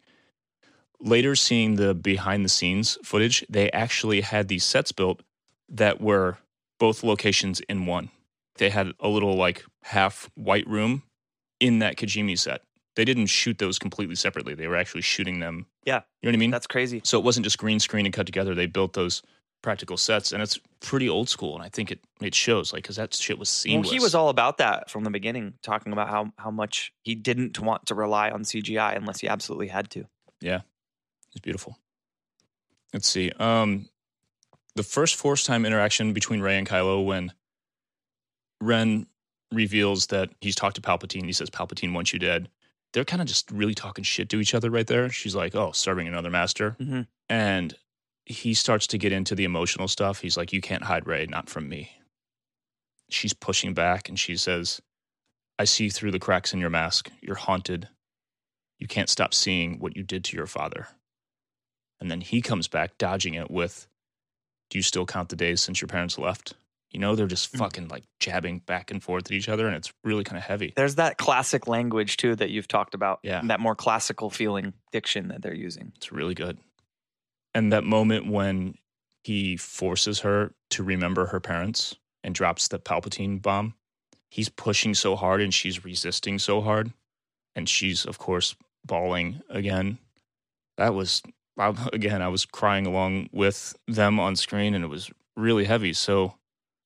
Later, 0.99 1.35
seeing 1.35 1.75
the 1.75 1.95
behind 1.95 2.45
the 2.45 2.49
scenes 2.49 2.99
footage, 3.03 3.43
they 3.49 3.71
actually 3.71 4.21
had 4.21 4.47
these 4.47 4.63
sets 4.63 4.91
built 4.91 5.23
that 5.69 5.99
were 5.99 6.37
both 6.79 7.03
locations 7.03 7.59
in 7.61 7.87
one. 7.87 8.11
They 8.57 8.69
had 8.69 8.91
a 8.99 9.07
little 9.07 9.35
like 9.35 9.63
half 9.83 10.29
white 10.35 10.67
room 10.67 11.03
in 11.59 11.79
that 11.79 11.95
Kijimi 11.97 12.37
set. 12.37 12.61
They 12.95 13.05
didn't 13.05 13.27
shoot 13.27 13.57
those 13.57 13.79
completely 13.79 14.15
separately. 14.15 14.53
They 14.53 14.67
were 14.67 14.75
actually 14.75 15.01
shooting 15.01 15.39
them. 15.39 15.65
Yeah. 15.85 16.01
You 16.21 16.27
know 16.27 16.31
what 16.31 16.35
I 16.35 16.37
mean? 16.37 16.51
That's 16.51 16.67
crazy. 16.67 17.01
So 17.03 17.17
it 17.17 17.25
wasn't 17.25 17.45
just 17.45 17.57
green 17.57 17.79
screen 17.79 18.05
and 18.05 18.13
cut 18.13 18.27
together. 18.27 18.53
They 18.53 18.67
built 18.67 18.93
those 18.93 19.23
practical 19.63 19.97
sets, 19.97 20.31
and 20.31 20.43
it's 20.43 20.59
pretty 20.81 21.09
old 21.09 21.29
school. 21.29 21.55
And 21.55 21.63
I 21.63 21.69
think 21.69 21.91
it 21.91 21.99
it 22.21 22.35
shows, 22.35 22.71
like, 22.71 22.83
because 22.83 22.97
that 22.97 23.15
shit 23.15 23.39
was 23.39 23.49
seamless. 23.49 23.87
Well, 23.87 23.93
he 23.93 23.99
was 23.99 24.13
all 24.13 24.29
about 24.29 24.59
that 24.59 24.91
from 24.91 25.03
the 25.03 25.09
beginning, 25.09 25.55
talking 25.63 25.91
about 25.91 26.09
how 26.09 26.31
how 26.37 26.51
much 26.51 26.93
he 27.01 27.15
didn't 27.15 27.59
want 27.59 27.87
to 27.87 27.95
rely 27.95 28.29
on 28.29 28.43
CGI 28.43 28.95
unless 28.95 29.21
he 29.21 29.27
absolutely 29.27 29.69
had 29.69 29.89
to. 29.91 30.05
Yeah. 30.39 30.61
It's 31.31 31.41
beautiful. 31.41 31.79
Let's 32.93 33.07
see. 33.07 33.31
Um, 33.39 33.89
the 34.75 34.83
first 34.83 35.15
Force 35.15 35.43
time 35.43 35.65
interaction 35.65 36.13
between 36.13 36.41
Rey 36.41 36.59
and 36.59 36.67
Kylo 36.67 37.03
when 37.03 37.31
Ren 38.63 39.07
reveals 39.51 40.07
that 40.07 40.29
he's 40.41 40.55
talked 40.55 40.75
to 40.75 40.81
Palpatine. 40.81 41.25
He 41.25 41.33
says 41.33 41.49
Palpatine 41.49 41.93
wants 41.93 42.13
you 42.13 42.19
dead. 42.19 42.49
They're 42.93 43.05
kind 43.05 43.21
of 43.21 43.27
just 43.27 43.49
really 43.51 43.73
talking 43.73 44.03
shit 44.03 44.29
to 44.29 44.39
each 44.39 44.53
other 44.53 44.69
right 44.69 44.87
there. 44.87 45.09
She's 45.09 45.35
like, 45.35 45.55
"Oh, 45.55 45.71
serving 45.71 46.07
another 46.07 46.29
master," 46.29 46.75
Mhm. 46.79 47.07
and 47.29 47.77
he 48.25 48.53
starts 48.53 48.87
to 48.87 48.97
get 48.97 49.11
into 49.11 49.35
the 49.35 49.43
emotional 49.43 49.87
stuff. 49.87 50.21
He's 50.21 50.37
like, 50.37 50.53
"You 50.53 50.61
can't 50.61 50.83
hide 50.83 51.05
Rey, 51.07 51.25
not 51.25 51.49
from 51.49 51.67
me." 51.67 51.97
She's 53.09 53.33
pushing 53.33 53.73
back, 53.73 54.07
and 54.09 54.19
she 54.19 54.37
says, 54.37 54.81
"I 55.59 55.65
see 55.65 55.89
through 55.89 56.11
the 56.11 56.19
cracks 56.19 56.53
in 56.53 56.59
your 56.59 56.69
mask. 56.69 57.11
You're 57.21 57.35
haunted. 57.35 57.89
You 58.79 58.87
can't 58.87 59.09
stop 59.09 59.33
seeing 59.33 59.79
what 59.79 59.95
you 59.95 60.03
did 60.03 60.23
to 60.25 60.37
your 60.37 60.47
father." 60.47 60.87
And 61.99 62.09
then 62.09 62.21
he 62.21 62.41
comes 62.41 62.67
back, 62.67 62.97
dodging 62.97 63.33
it 63.33 63.51
with, 63.51 63.87
Do 64.69 64.79
you 64.79 64.83
still 64.83 65.05
count 65.05 65.29
the 65.29 65.35
days 65.35 65.61
since 65.61 65.81
your 65.81 65.87
parents 65.87 66.17
left? 66.17 66.55
You 66.93 66.99
know, 66.99 67.15
they're 67.15 67.27
just 67.27 67.51
Mm. 67.53 67.57
fucking 67.59 67.87
like 67.89 68.03
jabbing 68.19 68.59
back 68.59 68.91
and 68.91 69.01
forth 69.03 69.25
at 69.25 69.31
each 69.31 69.49
other, 69.49 69.65
and 69.67 69.75
it's 69.75 69.91
really 70.03 70.23
kind 70.23 70.37
of 70.37 70.43
heavy. 70.43 70.73
There's 70.75 70.95
that 70.95 71.17
classic 71.17 71.67
language 71.67 72.17
too 72.17 72.35
that 72.35 72.51
you've 72.51 72.67
talked 72.67 72.93
about. 72.93 73.19
Yeah. 73.23 73.41
That 73.43 73.59
more 73.59 73.75
classical 73.75 74.29
feeling 74.29 74.73
diction 74.91 75.27
that 75.29 75.41
they're 75.41 75.55
using. 75.55 75.91
It's 75.95 76.11
really 76.11 76.35
good. 76.35 76.59
And 77.55 77.73
that 77.73 77.83
moment 77.83 78.27
when 78.27 78.77
he 79.23 79.57
forces 79.57 80.19
her 80.21 80.53
to 80.71 80.83
remember 80.83 81.27
her 81.27 81.39
parents 81.39 81.95
and 82.23 82.33
drops 82.35 82.67
the 82.67 82.79
Palpatine 82.79 83.41
bomb, 83.41 83.73
he's 84.29 84.49
pushing 84.49 84.93
so 84.93 85.15
hard 85.15 85.41
and 85.41 85.53
she's 85.53 85.83
resisting 85.83 86.39
so 86.39 86.61
hard. 86.61 86.93
And 87.55 87.69
she's, 87.69 88.05
of 88.05 88.17
course, 88.17 88.55
bawling 88.85 89.41
again. 89.49 89.99
That 90.77 90.93
was, 90.95 91.21
I, 91.57 91.73
again, 91.93 92.21
I 92.21 92.27
was 92.27 92.45
crying 92.45 92.85
along 92.87 93.29
with 93.31 93.75
them 93.87 94.19
on 94.19 94.35
screen 94.35 94.73
and 94.73 94.83
it 94.83 94.87
was 94.89 95.11
really 95.35 95.65
heavy. 95.65 95.93
So 95.93 96.35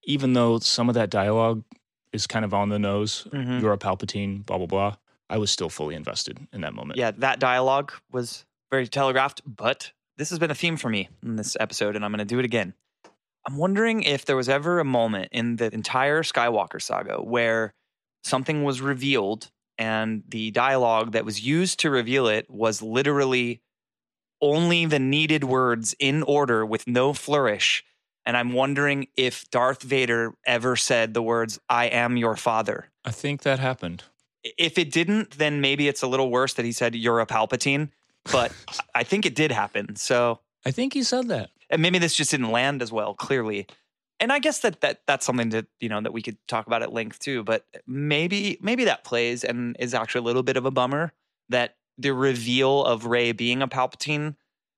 even 0.08 0.34
though 0.34 0.58
some 0.58 0.90
of 0.90 0.96
that 0.96 1.12
dialogue 1.12 1.64
is 2.12 2.26
kind 2.26 2.44
of 2.44 2.54
on 2.54 2.70
the 2.70 2.80
nose, 2.80 3.28
Mhm. 3.32 3.62
you're 3.62 3.74
a 3.74 3.78
Palpatine, 3.78 4.44
blah, 4.46 4.58
blah, 4.58 4.66
blah, 4.66 4.96
I 5.30 5.38
was 5.38 5.52
still 5.52 5.70
fully 5.70 5.94
invested 5.94 6.48
in 6.52 6.62
that 6.62 6.74
moment. 6.74 6.98
Yeah, 6.98 7.12
that 7.12 7.40
dialogue 7.40 7.92
was 8.12 8.46
very 8.72 8.88
telegraphed, 8.88 9.42
but 9.46 9.92
this 10.16 10.30
has 10.32 10.40
been 10.40 10.50
a 10.50 10.56
theme 10.56 10.78
for 10.78 10.90
me 10.90 11.10
in 11.22 11.36
this 11.36 11.56
episode, 11.60 11.96
and 11.96 12.04
I'm 12.04 12.12
going 12.12 12.20
to 12.20 12.26
do 12.26 12.40
it 12.40 12.46
again. 12.46 12.74
I'm 13.46 13.58
wondering 13.58 14.04
if 14.04 14.26
there 14.26 14.36
was 14.36 14.50
ever 14.50 14.80
a 14.80 14.86
moment 14.86 15.30
in 15.32 15.58
the 15.58 15.74
entire 15.74 16.24
Skywalker 16.24 16.82
saga 16.82 17.22
where 17.22 17.74
something 18.24 18.64
was 18.64 18.82
revealed 18.82 19.52
and 19.78 20.24
the 20.28 20.52
dialogue 20.52 21.12
that 21.12 21.24
was 21.24 21.42
used 21.46 21.80
to 21.82 21.90
reveal 21.90 22.28
it 22.28 22.50
was 22.50 22.82
literally 22.82 23.62
only 24.42 24.86
the 24.86 25.00
needed 25.00 25.44
words 25.44 25.96
in 26.00 26.24
order 26.24 26.66
with 26.66 26.88
no 26.88 27.14
flourish. 27.14 27.84
And 28.28 28.36
I'm 28.36 28.52
wondering 28.52 29.08
if 29.16 29.50
Darth 29.52 29.82
Vader 29.82 30.34
ever 30.46 30.76
said 30.76 31.14
the 31.14 31.22
words, 31.22 31.60
I 31.70 31.86
am 31.86 32.18
your 32.18 32.36
father. 32.36 32.90
I 33.06 33.12
think 33.12 33.44
that 33.44 33.58
happened. 33.58 34.04
If 34.44 34.78
it 34.78 34.92
didn't, 34.92 35.38
then 35.38 35.62
maybe 35.62 35.88
it's 35.88 36.04
a 36.04 36.08
little 36.08 36.30
worse 36.30 36.54
that 36.56 36.66
he 36.66 36.74
said, 36.74 36.94
You're 36.94 37.22
a 37.22 37.26
Palpatine. 37.26 37.90
But 38.30 38.52
I 38.94 39.04
think 39.06 39.26
it 39.26 39.34
did 39.34 39.54
happen. 39.54 39.96
So 39.96 40.42
I 40.66 40.72
think 40.72 40.94
he 40.94 41.04
said 41.04 41.30
that. 41.30 41.52
and 41.70 41.82
maybe 41.82 42.00
this 42.00 42.14
just 42.16 42.32
didn't 42.32 42.52
land 42.52 42.82
as 42.82 42.92
well 42.92 43.14
clearly 43.14 43.66
and 44.20 44.32
i 44.34 44.40
guess 44.40 44.60
that 44.60 44.82
that 44.82 45.02
that's 45.06 45.26
something 45.26 45.50
that 45.50 45.66
you 45.80 45.88
know 45.90 46.02
that 46.02 46.12
we 46.14 46.22
could 46.22 46.38
talk 46.48 46.66
about 46.68 46.82
at 46.82 46.92
length 46.94 47.20
too 47.20 47.44
but 47.44 47.66
maybe 47.86 48.58
maybe 48.62 48.86
that 48.86 49.04
plays 49.04 49.44
and 49.44 49.76
is 49.80 49.94
actually 49.94 50.20
a 50.20 50.24
little 50.24 50.44
bit 50.44 50.58
of 50.58 50.66
a 50.66 50.72
bummer 50.72 51.14
that 51.50 51.76
the 51.98 52.12
reveal 52.14 52.84
of 52.84 53.06
ray 53.06 53.32
being 53.32 53.62
a 53.62 53.68
palpatine 53.68 54.36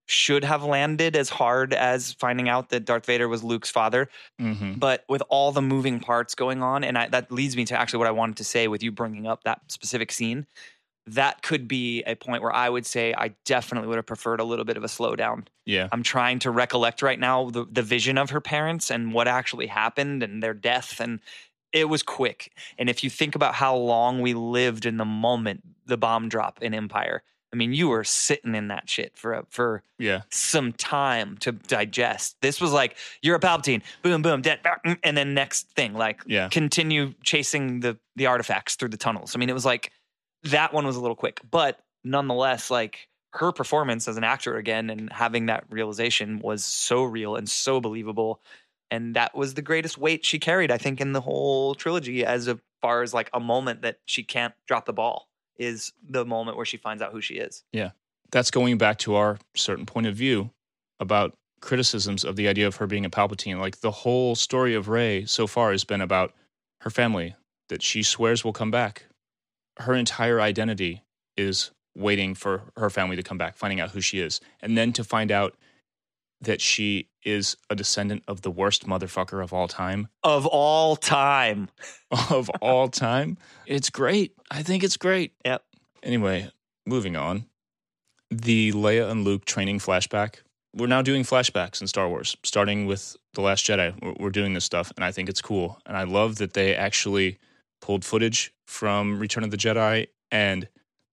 should 0.10 0.44
have 0.44 0.64
landed 0.64 1.16
as 1.16 1.30
hard 1.30 1.74
as 1.74 2.14
finding 2.14 2.50
out 2.50 2.70
that 2.70 2.86
darth 2.86 3.06
vader 3.06 3.28
was 3.28 3.44
luke's 3.44 3.70
father 3.70 4.10
hmm 4.40 4.74
but 4.78 5.04
with 5.10 5.24
all 5.30 5.52
the 5.52 5.62
moving 5.62 6.00
parts 6.00 6.36
going 6.36 6.62
on 6.64 6.84
and 6.84 6.98
I, 6.98 7.10
that 7.10 7.32
leads 7.32 7.56
me 7.56 7.66
to 7.66 7.80
actually 7.80 8.00
what 8.00 8.08
i 8.08 8.12
wanted 8.12 8.38
to 8.38 8.44
say 8.44 8.68
with 8.68 8.82
you 8.84 8.92
bringing 8.92 9.28
up 9.28 9.44
that 9.44 9.62
specific 9.68 10.12
scene 10.12 10.48
that 11.08 11.42
could 11.42 11.68
be 11.68 12.04
a 12.04 12.16
point 12.16 12.44
where 12.44 12.54
i 12.54 12.70
would 12.70 12.86
say 12.86 13.14
i 13.18 13.30
definitely 13.46 13.88
would 13.88 13.98
have 13.98 14.06
preferred 14.06 14.40
a 14.40 14.44
little 14.44 14.66
bit 14.66 14.78
of 14.78 14.84
a 14.84 14.88
slowdown 14.88 15.48
Yeah. 15.66 15.88
I'm 15.92 16.04
trying 16.04 16.40
to 16.40 16.52
recollect 16.52 17.02
right 17.02 17.20
now 17.20 17.50
the, 17.52 17.66
the 17.72 17.84
vision 17.84 18.18
of 18.18 18.32
her 18.32 18.42
parents 18.42 18.90
and 18.92 19.14
what 19.14 19.28
actually 19.28 19.68
happened 19.68 20.24
and 20.24 20.42
their 20.42 20.56
death. 20.56 21.00
And 21.00 21.20
it 21.72 21.88
was 21.88 22.02
quick. 22.02 22.52
And 22.80 22.90
if 22.90 23.04
you 23.04 23.10
think 23.12 23.36
about 23.36 23.54
how 23.54 23.76
long 23.76 24.22
we 24.22 24.34
lived 24.34 24.86
in 24.88 24.98
the 24.98 25.06
moment 25.06 25.62
the 25.86 25.98
bomb 25.98 26.28
drop 26.30 26.64
in 26.64 26.74
Empire, 26.74 27.22
I 27.52 27.56
mean, 27.56 27.74
you 27.74 27.90
were 27.90 28.04
sitting 28.04 28.54
in 28.54 28.68
that 28.68 28.90
shit 28.90 29.18
for 29.18 29.34
a, 29.34 29.46
for 29.50 29.82
Yeah. 29.98 30.22
some 30.30 30.72
time 30.74 31.38
to 31.40 31.52
digest. 31.54 32.38
This 32.42 32.62
was 32.62 32.72
like 32.72 32.96
you're 33.22 33.36
a 33.36 33.40
Palpatine, 33.40 33.82
boom, 34.04 34.22
boom, 34.22 34.42
dead, 34.42 34.60
mm, 34.64 34.98
and 35.04 35.18
then 35.18 35.34
next 35.34 35.70
thing, 35.72 35.94
like 35.94 36.22
Yeah. 36.28 36.50
continue 36.50 37.14
chasing 37.24 37.80
the 37.80 37.98
the 38.16 38.28
artifacts 38.28 38.76
through 38.76 38.90
the 38.90 38.98
tunnels. 38.98 39.36
I 39.36 39.40
mean, 39.40 39.50
it 39.50 39.54
was 39.54 39.66
like 39.66 39.92
that 40.44 40.74
one 40.74 40.86
was 40.86 40.96
a 40.96 41.02
little 41.02 41.16
quick, 41.16 41.40
but 41.50 41.80
nonetheless, 42.04 42.70
like 42.70 43.08
her 43.34 43.52
performance 43.52 44.08
as 44.08 44.18
an 44.18 44.24
actor 44.24 44.58
again 44.58 44.90
and 44.90 45.12
having 45.14 45.46
that 45.48 45.64
realization 45.70 46.40
was 46.40 46.64
so 46.64 47.04
real 47.04 47.36
and 47.36 47.48
so 47.50 47.80
believable. 47.80 48.42
And 48.92 49.16
that 49.16 49.36
was 49.36 49.54
the 49.54 49.62
greatest 49.62 49.98
weight 50.00 50.26
she 50.26 50.40
carried, 50.40 50.72
I 50.72 50.80
think, 50.80 51.00
in 51.00 51.14
the 51.14 51.22
whole 51.22 51.76
trilogy, 51.76 52.26
as 52.26 52.48
a- 52.48 52.60
far 52.82 53.04
as 53.04 53.14
like 53.14 53.30
a 53.34 53.40
moment 53.40 53.84
that 53.84 54.00
she 54.06 54.24
can't 54.24 54.54
drop 54.66 54.86
the 54.86 54.94
ball 54.94 55.29
is 55.60 55.94
the 56.10 56.26
moment 56.26 56.58
where 56.58 56.66
she 56.66 56.78
finds 56.78 57.04
out 57.04 57.12
who 57.12 57.22
she 57.22 57.36
is. 57.36 57.64
Yeah. 57.72 57.92
That's 58.32 58.50
going 58.50 58.78
back 58.78 58.98
to 59.00 59.16
our 59.16 59.38
certain 59.56 59.86
point 59.86 60.08
of 60.08 60.16
view 60.16 60.52
about 61.00 61.34
criticisms 61.62 62.24
of 62.24 62.36
the 62.36 62.48
idea 62.48 62.66
of 62.66 62.78
her 62.78 62.88
being 62.88 63.06
a 63.06 63.10
Palpatine. 63.10 63.60
Like 63.60 63.82
the 63.82 63.92
whole 63.92 64.36
story 64.36 64.74
of 64.74 64.88
Rey 64.88 65.26
so 65.26 65.46
far 65.46 65.72
has 65.72 65.84
been 65.84 66.02
about 66.02 66.34
her 66.82 66.90
family 66.90 67.36
that 67.68 67.84
she 67.84 68.02
swears 68.02 68.44
will 68.44 68.54
come 68.54 68.72
back. 68.72 69.06
Her 69.78 69.94
entire 69.94 70.42
identity 70.42 71.04
is 71.38 71.72
waiting 71.96 72.36
for 72.36 72.64
her 72.78 72.90
family 72.90 73.16
to 73.16 73.24
come 73.24 73.38
back, 73.38 73.58
finding 73.58 73.80
out 73.80 73.92
who 73.92 74.02
she 74.02 74.20
is, 74.20 74.40
and 74.62 74.78
then 74.78 74.94
to 74.94 75.04
find 75.04 75.32
out 75.32 75.56
that 76.42 76.62
she 76.62 77.10
is 77.24 77.58
a 77.70 77.76
descendant 77.76 78.24
of 78.28 78.42
the 78.42 78.52
worst 78.52 78.88
motherfucker 78.88 79.44
of 79.44 79.52
all 79.54 79.68
time. 79.68 80.08
Of 80.24 80.46
all 80.46 80.96
time. 80.96 81.70
of 82.30 82.50
all 82.62 82.88
time. 82.88 83.38
It's 83.66 83.90
great. 83.90 84.34
I 84.50 84.64
think 84.64 84.84
it's 84.84 84.98
great. 84.98 85.34
Yep. 85.46 85.64
Anyway, 86.04 86.50
moving 86.86 87.16
on. 87.16 87.46
The 88.32 88.72
Leia 88.74 89.10
and 89.10 89.24
Luke 89.26 89.46
training 89.46 89.80
flashback. 89.80 90.36
We're 90.76 90.88
now 90.88 91.02
doing 91.02 91.24
flashbacks 91.24 91.82
in 91.82 91.88
Star 91.88 92.08
Wars, 92.08 92.38
starting 92.44 92.86
with 92.86 93.18
The 93.34 93.42
Last 93.42 93.66
Jedi. 93.66 94.00
We're- 94.02 94.16
We're 94.20 94.30
doing 94.30 94.54
this 94.54 94.66
stuff, 94.66 94.92
and 94.96 95.04
I 95.04 95.12
think 95.12 95.28
it's 95.28 95.42
cool. 95.42 95.80
And 95.86 95.98
I 95.98 96.04
love 96.04 96.36
that 96.38 96.54
they 96.54 96.76
actually 96.76 97.40
pulled 97.82 98.06
footage 98.06 98.54
from 98.68 99.20
Return 99.20 99.44
of 99.44 99.50
the 99.52 99.58
Jedi, 99.58 100.08
and 100.32 100.68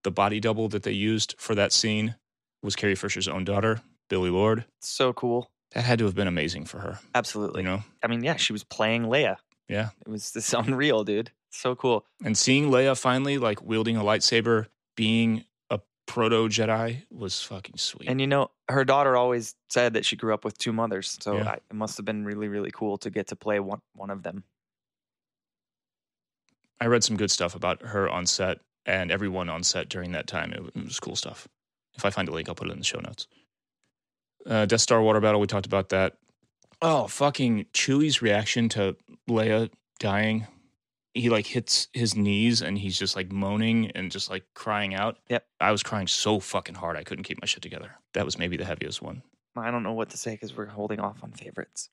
the 0.05 0.11
body 0.11 0.41
double 0.41 0.69
that 0.69 0.83
they 0.83 0.93
used 0.93 1.35
for 1.39 1.55
that 1.55 1.73
scene 1.73 2.17
was 2.63 2.77
Carrie 2.77 2.95
Fisher's 2.95 3.29
own 3.29 3.45
daughter, 3.45 3.81
Billie 4.09 4.31
Lourd. 4.31 4.65
So 4.81 5.13
cool. 5.13 5.51
That 5.73 5.85
had 5.85 5.99
to 5.99 6.05
have 6.07 6.15
been 6.15 6.29
amazing 6.29 6.65
for 6.65 6.79
her, 6.79 6.99
Absolutely. 7.15 7.63
you 7.63 7.69
know? 7.69 7.83
I 8.03 8.07
mean, 8.07 8.23
yeah, 8.23 8.37
she 8.37 8.53
was 8.53 8.65
playing 8.65 9.05
Leia. 9.05 9.37
Yeah. 9.69 9.91
It 10.07 10.09
was 10.09 10.31
this 10.33 10.53
unreal, 10.55 11.05
dude. 11.05 11.31
So 11.51 11.75
cool. 11.75 12.05
And 12.25 12.37
seeing 12.39 12.71
Leia 12.71 12.99
finally 12.99 13.39
like 13.39 13.63
wielding 13.63 13.97
a 13.97 14.03
lightsaber, 14.03 14.67
being 14.97 15.45
a 15.71 15.81
proto 16.07 16.49
Jedi 16.49 17.03
was 17.11 17.43
fucking 17.43 17.77
sweet. 17.79 18.09
And 18.09 18.21
you 18.21 18.27
know, 18.27 18.51
her 18.69 18.85
daughter 18.85 19.17
always 19.17 19.55
said 19.69 19.95
that 19.95 20.05
she 20.07 20.17
grew 20.17 20.33
up 20.33 20.45
with 20.45 20.57
two 20.57 20.73
mothers. 20.73 21.19
So 21.21 21.37
Yeah. 21.39 21.49
I, 21.51 21.55
it 21.55 21.75
must 21.75 21.97
have 21.97 22.07
been 22.07 22.25
really, 22.25 22.49
really 22.49 22.71
cool 22.71 22.97
to 22.99 23.11
get 23.11 23.27
to 23.29 23.37
play 23.37 23.59
one, 23.61 23.81
one 23.95 24.11
of 24.11 24.23
them. 24.23 24.45
I 26.81 26.87
read 26.87 27.05
some 27.05 27.17
good 27.17 27.31
stuff 27.31 27.55
about 27.55 27.83
her 27.83 28.09
on 28.09 28.27
set 28.27 28.59
and 28.85 29.11
everyone 29.11 29.49
on 29.49 29.63
set 29.63 29.89
during 29.89 30.13
that 30.13 30.27
time. 30.27 30.53
It, 30.53 30.63
it 30.75 30.85
was 30.85 31.01
cool 31.01 31.17
stuff. 31.17 31.49
If 31.97 32.05
I 32.05 32.11
find 32.11 32.29
a 32.29 32.33
link, 32.33 32.49
I'll 32.49 32.55
put 32.55 32.69
it 32.69 32.73
in 32.73 32.79
the 32.79 32.85
show 32.85 33.01
notes. 33.01 33.27
Uh, 34.49 34.67
Death 34.67 34.81
Star 34.81 35.03
water 35.03 35.21
battle, 35.21 35.41
we 35.41 35.47
talked 35.47 35.67
about 35.67 35.89
that. 35.91 36.15
Oh, 36.83 37.07
fucking 37.07 37.67
Chewie's 37.73 38.23
reaction 38.23 38.69
to 38.71 38.97
Leia 39.29 39.71
dying. 39.99 40.47
He 41.15 41.31
like 41.31 41.47
hits 41.47 41.89
his 41.95 42.15
knees 42.15 42.61
and 42.61 42.77
he's 42.79 42.99
just 42.99 43.17
like 43.17 43.33
moaning 43.33 43.91
and 43.95 44.13
just 44.13 44.29
like 44.29 44.45
crying 44.55 44.95
out. 44.95 45.17
Yep. 45.31 45.47
I 45.61 45.73
was 45.73 45.83
crying 45.83 46.07
so 46.07 46.39
fucking 46.39 46.75
hard 46.75 46.97
I 46.97 47.05
couldn't 47.05 47.25
keep 47.25 47.41
my 47.41 47.47
shit 47.47 47.63
together. 47.63 47.97
That 48.13 48.27
was 48.27 48.39
maybe 48.39 48.59
the 48.59 48.67
heaviest 48.67 49.01
one. 49.01 49.23
I 49.57 49.71
don't 49.71 49.83
know 49.83 49.95
what 49.95 50.11
to 50.11 50.19
say 50.19 50.33
because 50.33 50.55
we're 50.55 50.67
holding 50.67 51.01
off 51.01 51.25
on 51.25 51.33
favorites. 51.33 51.89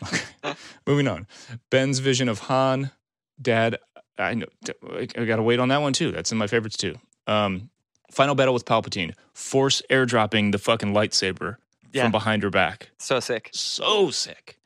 Moving 0.86 1.06
on. 1.06 1.28
Ben's 1.70 2.00
vision 2.00 2.28
of 2.28 2.40
Han, 2.40 2.90
Dad. 3.40 3.78
I 4.18 4.34
know. 4.34 4.46
I 4.90 5.06
got 5.06 5.36
to 5.36 5.42
wait 5.42 5.60
on 5.60 5.68
that 5.68 5.80
one 5.80 5.92
too. 5.92 6.10
That's 6.10 6.32
in 6.32 6.38
my 6.38 6.48
favorites 6.48 6.76
too. 6.76 6.96
Um, 7.28 7.70
final 8.10 8.34
battle 8.34 8.54
with 8.54 8.64
Palpatine. 8.64 9.14
Force 9.32 9.82
airdropping 9.88 10.50
the 10.50 10.58
fucking 10.58 10.92
lightsaber 10.92 11.56
Yeah. 11.92 12.02
from 12.04 12.12
behind 12.12 12.42
her 12.42 12.50
back. 12.50 12.90
So 12.98 13.20
sick. 13.20 13.50
So 13.52 14.10
sick. 14.10 14.58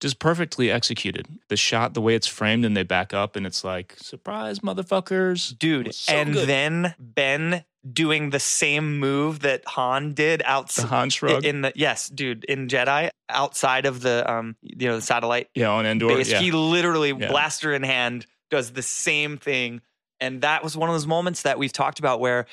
Just 0.00 0.18
perfectly 0.18 0.70
executed. 0.70 1.26
The 1.48 1.56
shot, 1.56 1.94
the 1.94 2.00
way 2.02 2.14
it's 2.14 2.26
framed, 2.26 2.64
and 2.64 2.76
they 2.76 2.82
back 2.82 3.14
up, 3.14 3.36
and 3.36 3.46
it's 3.46 3.64
like 3.64 3.94
surprise, 3.98 4.58
motherfuckers, 4.58 5.56
Dude. 5.58 5.94
so 5.94 6.12
and 6.12 6.32
good. 6.34 6.48
then 6.48 6.94
Ben 6.98 7.64
doing 7.90 8.30
the 8.30 8.40
same 8.40 8.98
move 8.98 9.40
that 9.40 9.62
Han 9.68 10.12
did 10.14 10.42
outside 10.44 10.82
the. 10.84 10.88
Han 10.88 11.10
shrug. 11.10 11.44
In 11.44 11.62
the 11.62 11.72
yes, 11.74 12.08
dude, 12.08 12.44
in 12.44 12.68
Jedi, 12.68 13.10
outside 13.30 13.86
of 13.86 14.00
the 14.02 14.30
um, 14.30 14.56
you 14.62 14.88
know, 14.88 14.96
the 14.96 15.02
satellite 15.02 15.48
yeah, 15.54 15.70
on 15.70 15.86
Endor. 15.86 16.08
base, 16.08 16.30
Yeah. 16.30 16.40
he 16.40 16.50
literally 16.50 17.10
Yeah. 17.10 17.28
blaster 17.28 17.72
in 17.72 17.82
hand 17.82 18.26
does 18.50 18.72
the 18.72 18.82
same 18.82 19.38
thing, 19.38 19.80
and 20.20 20.42
that 20.42 20.62
was 20.62 20.76
one 20.76 20.90
of 20.90 20.94
those 20.94 21.06
moments 21.06 21.42
that 21.42 21.58
we've 21.58 21.72
talked 21.72 21.98
about 21.98 22.20
where 22.20 22.46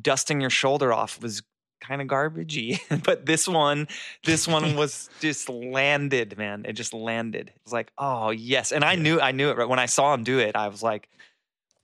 dusting 0.00 0.40
your 0.40 0.50
shoulder 0.50 0.92
off 0.92 1.20
was 1.22 1.42
kind 1.80 2.00
of 2.02 2.08
garbagey, 2.08 2.80
but 3.04 3.24
this 3.26 3.46
one, 3.48 3.88
this 4.24 4.46
one 4.48 4.76
was 4.76 5.08
just 5.20 5.48
landed, 5.48 6.36
man. 6.38 6.64
It 6.66 6.72
just 6.74 6.92
landed. 6.94 7.48
It 7.48 7.60
was 7.64 7.72
like, 7.72 7.90
oh 7.98 8.30
yes, 8.30 8.72
and 8.72 8.84
I 8.84 8.92
Yeah. 8.94 9.02
knew, 9.02 9.20
I 9.20 9.32
knew 9.32 9.50
it 9.50 9.56
right 9.56 9.68
when 9.68 9.78
I 9.78 9.86
saw 9.86 10.12
him 10.14 10.24
do 10.24 10.38
it. 10.38 10.56
I 10.56 10.68
was 10.68 10.82
like. 10.82 11.08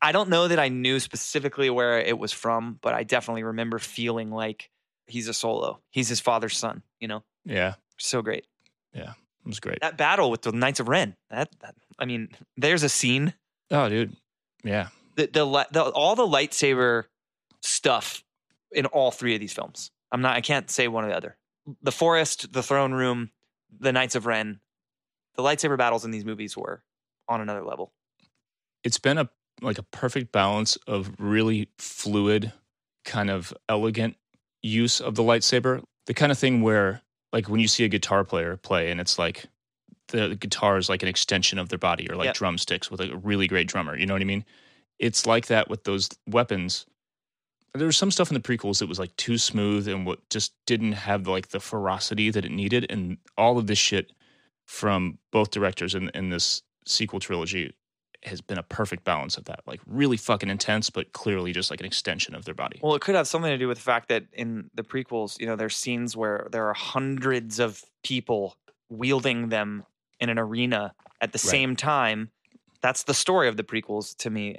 I 0.02 0.12
don't 0.12 0.28
know 0.28 0.48
that 0.48 0.58
I 0.58 0.68
knew 0.68 1.00
specifically 1.00 1.70
where 1.70 1.98
it 1.98 2.18
was 2.18 2.30
from, 2.30 2.78
but 2.82 2.92
I 2.92 3.04
definitely 3.04 3.42
remember 3.42 3.78
feeling 3.78 4.30
like 4.30 4.68
he's 5.06 5.28
a 5.28 5.32
solo. 5.32 5.80
He's 5.92 6.08
his 6.10 6.20
father's 6.20 6.58
son, 6.58 6.82
you 7.00 7.08
know? 7.08 7.24
yeah, 7.46 7.76
So 7.98 8.20
great. 8.20 8.44
Yeah. 8.92 9.12
It 9.12 9.46
was 9.46 9.60
great. 9.60 9.80
That 9.80 9.96
battle 9.96 10.30
with 10.30 10.42
the 10.42 10.52
Knights 10.52 10.78
of 10.78 10.88
Ren. 10.88 11.16
That, 11.30 11.48
that 11.62 11.74
I 11.98 12.04
mean, 12.04 12.28
there's 12.58 12.82
a 12.82 12.90
scene. 12.90 13.32
Oh, 13.70 13.88
dude. 13.88 14.14
Yeah. 14.62 14.88
The, 15.16 15.26
the, 15.28 15.66
the 15.70 15.84
all 15.84 16.16
the 16.16 16.26
lightsaber 16.26 17.04
stuff 17.62 18.22
in 18.74 18.86
all 18.86 19.10
three 19.10 19.34
of 19.34 19.40
these 19.40 19.52
films. 19.52 19.90
I'm 20.12 20.20
not 20.22 20.36
I 20.36 20.40
can't 20.40 20.70
say 20.70 20.88
one 20.88 21.04
or 21.04 21.08
the 21.08 21.16
other. 21.16 21.36
The 21.82 21.92
forest, 21.92 22.52
the 22.52 22.62
throne 22.62 22.92
room, 22.92 23.30
the 23.78 23.92
Knights 23.92 24.14
of 24.14 24.26
Ren. 24.26 24.60
The 25.36 25.42
lightsaber 25.42 25.76
battles 25.78 26.04
in 26.04 26.10
these 26.10 26.24
movies 26.24 26.56
were 26.56 26.84
on 27.28 27.40
another 27.40 27.64
level. 27.64 27.92
it's 28.84 28.98
been 28.98 29.18
a 29.18 29.28
like 29.62 29.78
a 29.78 29.82
perfect 29.84 30.30
balance 30.32 30.76
of 30.86 31.10
really 31.18 31.68
fluid 31.78 32.52
kind 33.04 33.30
of 33.30 33.52
elegant 33.68 34.16
use 34.62 35.00
of 35.00 35.14
the 35.14 35.22
lightsaber 35.22 35.82
the 36.06 36.14
kind 36.14 36.30
of 36.32 36.38
thing 36.38 36.60
where 36.60 37.00
like 37.32 37.48
when 37.48 37.60
you 37.60 37.68
see 37.68 37.84
a 37.84 37.88
guitar 37.88 38.24
player 38.24 38.56
play 38.56 38.90
and 38.90 39.00
it's 39.00 39.18
like 39.18 39.44
the, 40.08 40.28
the 40.28 40.34
guitar 40.36 40.76
is 40.76 40.88
like 40.88 41.02
an 41.02 41.08
extension 41.08 41.58
of 41.58 41.68
their 41.68 41.78
body 41.78 42.08
or 42.10 42.16
like 42.16 42.26
Yep. 42.26 42.34
drumsticks 42.34 42.90
with 42.90 43.00
a 43.00 43.16
really 43.18 43.46
great 43.46 43.68
drummer 43.68 43.96
you 43.96 44.06
know 44.06 44.14
what 44.14 44.22
i 44.22 44.26
mean 44.26 44.44
it's 44.98 45.26
like 45.26 45.46
that 45.46 45.68
with 45.70 45.84
those 45.84 46.08
weapons 46.28 46.84
there 47.74 47.86
was 47.86 47.96
some 47.96 48.10
stuff 48.10 48.30
in 48.30 48.34
the 48.34 48.40
prequels 48.40 48.78
that 48.78 48.88
was 48.88 48.98
like 48.98 49.14
too 49.16 49.36
smooth 49.38 49.88
and 49.88 50.06
what 50.06 50.28
just 50.30 50.52
didn't 50.66 50.92
have 50.92 51.26
like 51.26 51.48
the 51.48 51.60
ferocity 51.60 52.30
that 52.30 52.44
it 52.44 52.52
needed 52.52 52.86
and 52.90 53.18
all 53.36 53.58
of 53.58 53.66
this 53.66 53.78
shit 53.78 54.12
from 54.66 55.18
both 55.32 55.50
directors 55.50 55.94
in 55.94 56.08
in 56.14 56.30
this 56.30 56.62
sequel 56.86 57.20
trilogy 57.20 57.74
has 58.22 58.40
been 58.40 58.56
a 58.58 58.62
perfect 58.62 59.04
balance 59.04 59.36
of 59.36 59.44
that. 59.44 59.60
Like 59.66 59.80
really 59.86 60.16
fucking 60.16 60.48
intense, 60.48 60.88
but 60.88 61.12
clearly 61.12 61.52
just 61.52 61.70
like 61.70 61.80
an 61.80 61.86
extension 61.86 62.34
of 62.34 62.44
their 62.46 62.54
body. 62.54 62.80
Well, 62.82 62.94
it 62.94 63.02
could 63.02 63.14
have 63.14 63.26
something 63.28 63.50
to 63.50 63.58
do 63.58 63.68
with 63.68 63.76
the 63.78 63.84
fact 63.84 64.08
that 64.08 64.24
in 64.32 64.70
the 64.74 64.82
prequels, 64.82 65.38
you 65.38 65.46
know, 65.46 65.56
there's 65.56 65.76
scenes 65.76 66.16
where 66.16 66.48
there 66.50 66.66
are 66.68 66.72
hundreds 66.74 67.58
of 67.58 67.82
people 68.02 68.56
wielding 68.88 69.50
them 69.50 69.84
in 70.20 70.30
an 70.30 70.38
arena 70.38 70.94
at 71.20 71.32
the 71.32 71.36
Right. 71.36 71.50
same 71.50 71.76
time. 71.76 72.30
That's 72.80 73.02
the 73.02 73.12
story 73.14 73.48
of 73.48 73.58
the 73.58 73.64
prequels 73.64 74.16
to 74.18 74.30
me. 74.30 74.56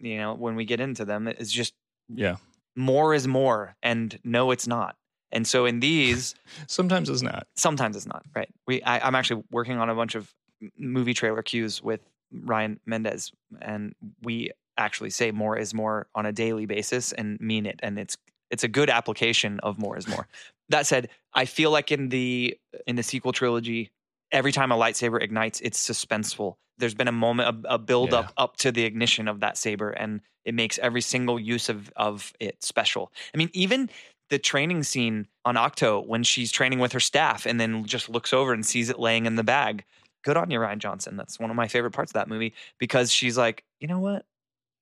You 0.00 0.16
know, 0.18 0.34
when 0.34 0.56
we 0.56 0.64
get 0.64 0.80
into 0.80 1.04
them, 1.04 1.28
it's 1.28 1.52
just 1.52 1.74
yeah. 2.12 2.36
More 2.76 3.14
is 3.14 3.26
more, 3.26 3.76
and 3.82 4.18
no, 4.24 4.50
it's 4.50 4.66
not. 4.66 4.96
And 5.32 5.46
so 5.46 5.66
in 5.66 5.80
these, 5.80 6.34
Sometimes 6.68 7.08
it's 7.08 7.22
not. 7.22 7.46
sometimes 7.56 7.96
it's 7.96 8.06
not 8.06 8.24
right. 8.34 8.48
We, 8.66 8.82
I, 8.82 9.06
I'm 9.06 9.14
actually 9.14 9.42
working 9.50 9.78
on 9.78 9.90
a 9.90 9.94
bunch 9.94 10.14
of 10.14 10.32
movie 10.78 11.14
trailer 11.14 11.42
cues 11.42 11.82
with 11.82 12.00
Ryan 12.32 12.80
Mendez, 12.86 13.32
and 13.60 13.94
we 14.22 14.50
actually 14.76 15.10
say 15.10 15.30
more 15.30 15.56
is 15.56 15.74
more 15.74 16.06
on 16.14 16.26
a 16.26 16.32
daily 16.32 16.66
basis 16.66 17.12
and 17.12 17.38
mean 17.40 17.66
it, 17.66 17.80
and 17.82 17.98
it's 17.98 18.16
it's 18.50 18.62
a 18.62 18.68
good 18.68 18.90
application 18.90 19.58
of 19.60 19.78
more 19.78 19.96
is 19.98 20.06
more. 20.06 20.28
that 20.68 20.86
said, 20.86 21.08
I 21.34 21.44
feel 21.44 21.70
like 21.70 21.90
in 21.90 22.08
the 22.08 22.56
in 22.86 22.96
the 22.96 23.02
sequel 23.02 23.32
trilogy, 23.32 23.90
every 24.30 24.52
time 24.52 24.70
a 24.72 24.76
lightsaber 24.76 25.20
ignites, 25.20 25.60
it's 25.60 25.84
suspenseful. 25.88 26.56
There's 26.78 26.94
been 26.94 27.08
a 27.08 27.12
moment, 27.12 27.64
a, 27.66 27.74
a 27.74 27.78
build 27.78 28.12
Yeah. 28.12 28.20
up 28.20 28.32
up 28.36 28.56
to 28.58 28.72
the 28.72 28.84
ignition 28.84 29.28
of 29.28 29.40
that 29.40 29.56
saber, 29.56 29.90
and 29.90 30.20
it 30.44 30.54
makes 30.54 30.78
every 30.78 31.00
single 31.00 31.38
use 31.38 31.68
of 31.68 31.92
of 31.96 32.32
it 32.40 32.62
special. 32.62 33.12
I 33.34 33.38
mean, 33.38 33.50
even 33.52 33.90
the 34.30 34.38
training 34.38 34.82
scene 34.82 35.28
on 35.44 35.54
Ahch-To 35.56 36.00
when 36.00 36.22
she's 36.22 36.50
training 36.50 36.78
with 36.78 36.92
her 36.92 37.00
staff 37.00 37.46
and 37.46 37.60
then 37.60 37.84
just 37.84 38.08
looks 38.08 38.32
over 38.32 38.52
and 38.52 38.64
sees 38.64 38.88
it 38.90 38.98
laying 38.98 39.26
in 39.26 39.36
the 39.36 39.44
bag. 39.44 39.84
Good 40.24 40.36
on 40.38 40.50
you, 40.50 40.58
Rian 40.58 40.78
Johnson. 40.78 41.16
That's 41.16 41.38
one 41.38 41.50
of 41.50 41.56
my 41.56 41.68
favorite 41.68 41.90
parts 41.92 42.10
of 42.10 42.14
that 42.14 42.28
movie 42.28 42.54
because 42.78 43.12
she's 43.12 43.36
like, 43.36 43.64
you 43.80 43.86
know 43.86 44.00
what? 44.00 44.24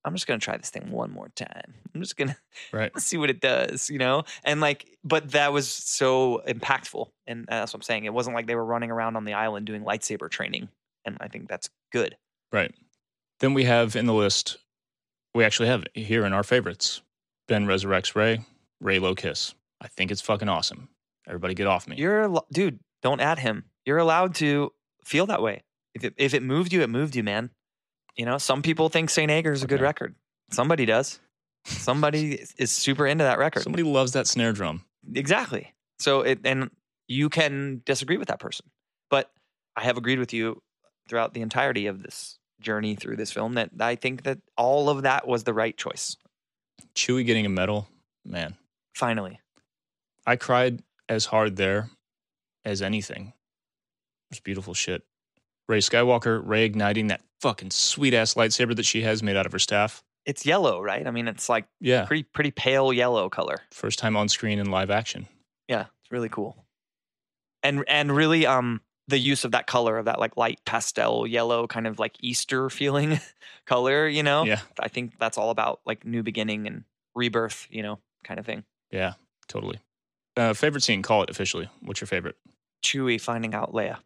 I'm 0.04 0.14
just 0.14 0.26
gonna 0.26 0.40
try 0.40 0.56
this 0.56 0.70
thing 0.70 0.90
one 0.90 1.10
more 1.10 1.28
time. 1.30 1.74
I'm 1.94 2.00
just 2.00 2.16
gonna 2.16 2.36
Right. 2.72 2.96
see 3.00 3.16
what 3.18 3.30
it 3.30 3.40
does, 3.40 3.90
you 3.90 3.98
know? 3.98 4.24
And 4.44 4.60
like, 4.60 4.86
but 5.04 5.30
that 5.32 5.52
was 5.52 5.68
so 5.70 6.42
impactful. 6.46 7.08
And 7.26 7.46
that's 7.48 7.72
what 7.72 7.78
I'm 7.78 7.82
saying. 7.82 8.04
It 8.04 8.14
wasn't 8.14 8.34
like 8.34 8.46
they 8.46 8.54
were 8.56 8.64
running 8.64 8.90
around 8.90 9.16
on 9.16 9.24
the 9.24 9.34
island 9.34 9.66
doing 9.66 9.82
lightsaber 9.84 10.30
training. 10.30 10.68
And 11.04 11.16
I 11.20 11.28
think 11.28 11.48
that's 11.48 11.68
good. 11.92 12.16
Right. 12.52 12.74
Then 13.40 13.54
we 13.54 13.64
have 13.64 13.96
in 13.96 14.06
the 14.06 14.14
list, 14.14 14.58
we 15.34 15.44
actually 15.44 15.68
have 15.68 15.84
here 15.94 16.24
in 16.24 16.32
our 16.32 16.42
favorites 16.42 17.02
Ben 17.48 17.66
resurrects 17.66 18.14
Rey, 18.14 18.40
Ray 18.80 18.98
low 18.98 19.14
kiss. 19.14 19.54
I 19.80 19.88
think 19.88 20.10
it's 20.10 20.20
fucking 20.20 20.48
awesome. 20.48 20.88
Everybody 21.26 21.54
get 21.54 21.66
off 21.66 21.88
me. 21.88 21.96
You're, 21.96 22.22
al- 22.24 22.46
dude, 22.52 22.78
don't 23.02 23.20
add 23.20 23.38
him. 23.38 23.64
You're 23.84 23.98
allowed 23.98 24.34
to 24.36 24.72
feel 25.04 25.26
that 25.26 25.42
way. 25.42 25.62
If 25.94 26.04
it, 26.04 26.14
if 26.16 26.34
it 26.34 26.42
moved 26.42 26.72
you, 26.72 26.82
it 26.82 26.90
moved 26.90 27.16
you, 27.16 27.22
man. 27.22 27.50
You 28.16 28.26
know, 28.26 28.38
some 28.38 28.62
people 28.62 28.88
think 28.88 29.10
St. 29.10 29.30
Anger 29.30 29.52
is 29.52 29.62
a 29.62 29.66
good 29.66 29.80
record. 29.80 30.14
Somebody 30.50 30.84
does. 30.86 31.18
Somebody 31.64 32.34
is- 32.34 32.54
is 32.58 32.70
super 32.72 33.06
into 33.06 33.24
that 33.24 33.38
record. 33.38 33.62
Somebody 33.62 33.82
loves 33.84 34.12
that 34.12 34.26
snare 34.26 34.52
drum. 34.52 34.84
Exactly. 35.14 35.74
So 35.98 36.22
it 36.22 36.40
and 36.44 36.70
you 37.08 37.28
can 37.28 37.82
disagree 37.84 38.16
with 38.16 38.28
that 38.28 38.38
person. 38.40 38.66
But 39.10 39.30
I 39.76 39.82
have 39.82 39.96
agreed 39.96 40.18
with 40.18 40.32
you 40.32 40.62
throughout 41.08 41.34
the 41.34 41.40
entirety 41.42 41.86
of 41.86 42.02
this 42.02 42.38
journey 42.60 42.94
through 42.94 43.16
this 43.16 43.32
film 43.32 43.54
that 43.54 43.70
I 43.80 43.96
think 43.96 44.22
that 44.22 44.38
all 44.56 44.88
of 44.88 45.02
that 45.02 45.26
was 45.26 45.44
the 45.44 45.52
right 45.54 45.76
choice. 45.76 46.16
Chewie 46.94 47.26
getting 47.26 47.46
a 47.46 47.50
medal, 47.50 47.88
man. 48.24 48.56
Finally. 48.94 49.40
I 50.26 50.36
cried 50.36 50.82
as 51.08 51.26
hard 51.26 51.56
there 51.56 51.90
as 52.64 52.82
anything. 52.82 53.32
It's 54.30 54.40
beautiful 54.40 54.74
shit. 54.74 55.02
Rey 55.68 55.78
Skywalker, 55.78 56.40
Rey 56.44 56.64
igniting 56.64 57.08
that 57.08 57.22
fucking 57.40 57.70
sweet 57.70 58.14
ass 58.14 58.34
lightsaber 58.34 58.76
that 58.76 58.84
she 58.86 59.02
has 59.02 59.22
made 59.22 59.36
out 59.36 59.46
of 59.46 59.52
her 59.52 59.58
staff. 59.58 60.02
It's 60.24 60.46
yellow, 60.46 60.80
right? 60.80 61.04
I 61.06 61.10
mean, 61.10 61.26
it's 61.26 61.48
like 61.48 61.66
Yeah. 61.80 62.04
pretty 62.04 62.22
pretty 62.22 62.52
pale 62.52 62.92
yellow 62.92 63.28
color. 63.28 63.56
First 63.72 63.98
time 63.98 64.16
on 64.16 64.28
screen 64.28 64.58
in 64.60 64.70
live 64.70 64.90
action. 64.90 65.26
Yeah, 65.66 65.86
it's 66.02 66.12
really 66.12 66.28
cool. 66.28 66.64
And 67.64 67.84
and 67.88 68.14
really 68.14 68.46
um 68.46 68.80
the 69.08 69.18
use 69.18 69.44
of 69.44 69.52
that 69.52 69.66
color 69.66 69.98
of 69.98 70.04
that 70.04 70.18
like 70.18 70.36
light 70.36 70.60
pastel 70.64 71.26
yellow 71.26 71.66
kind 71.66 71.86
of 71.86 71.98
like 71.98 72.16
Easter 72.20 72.70
feeling 72.70 73.20
color, 73.66 74.06
you 74.08 74.22
know? 74.22 74.44
Yeah. 74.44 74.60
I 74.78 74.88
think 74.88 75.18
that's 75.18 75.38
all 75.38 75.50
about 75.50 75.80
like 75.84 76.04
new 76.04 76.22
beginning 76.22 76.66
and 76.66 76.84
rebirth, 77.14 77.66
you 77.70 77.82
know, 77.82 77.98
kind 78.24 78.38
of 78.38 78.46
thing. 78.46 78.64
Yeah, 78.90 79.14
totally. 79.48 79.80
Uh, 80.36 80.54
favorite 80.54 80.82
scene, 80.82 81.02
call 81.02 81.22
it 81.22 81.30
officially. 81.30 81.68
What's 81.80 82.00
your 82.00 82.08
favorite? 82.08 82.36
Chewie 82.82 83.20
finding 83.20 83.54
out 83.54 83.72
Leia. 83.72 83.98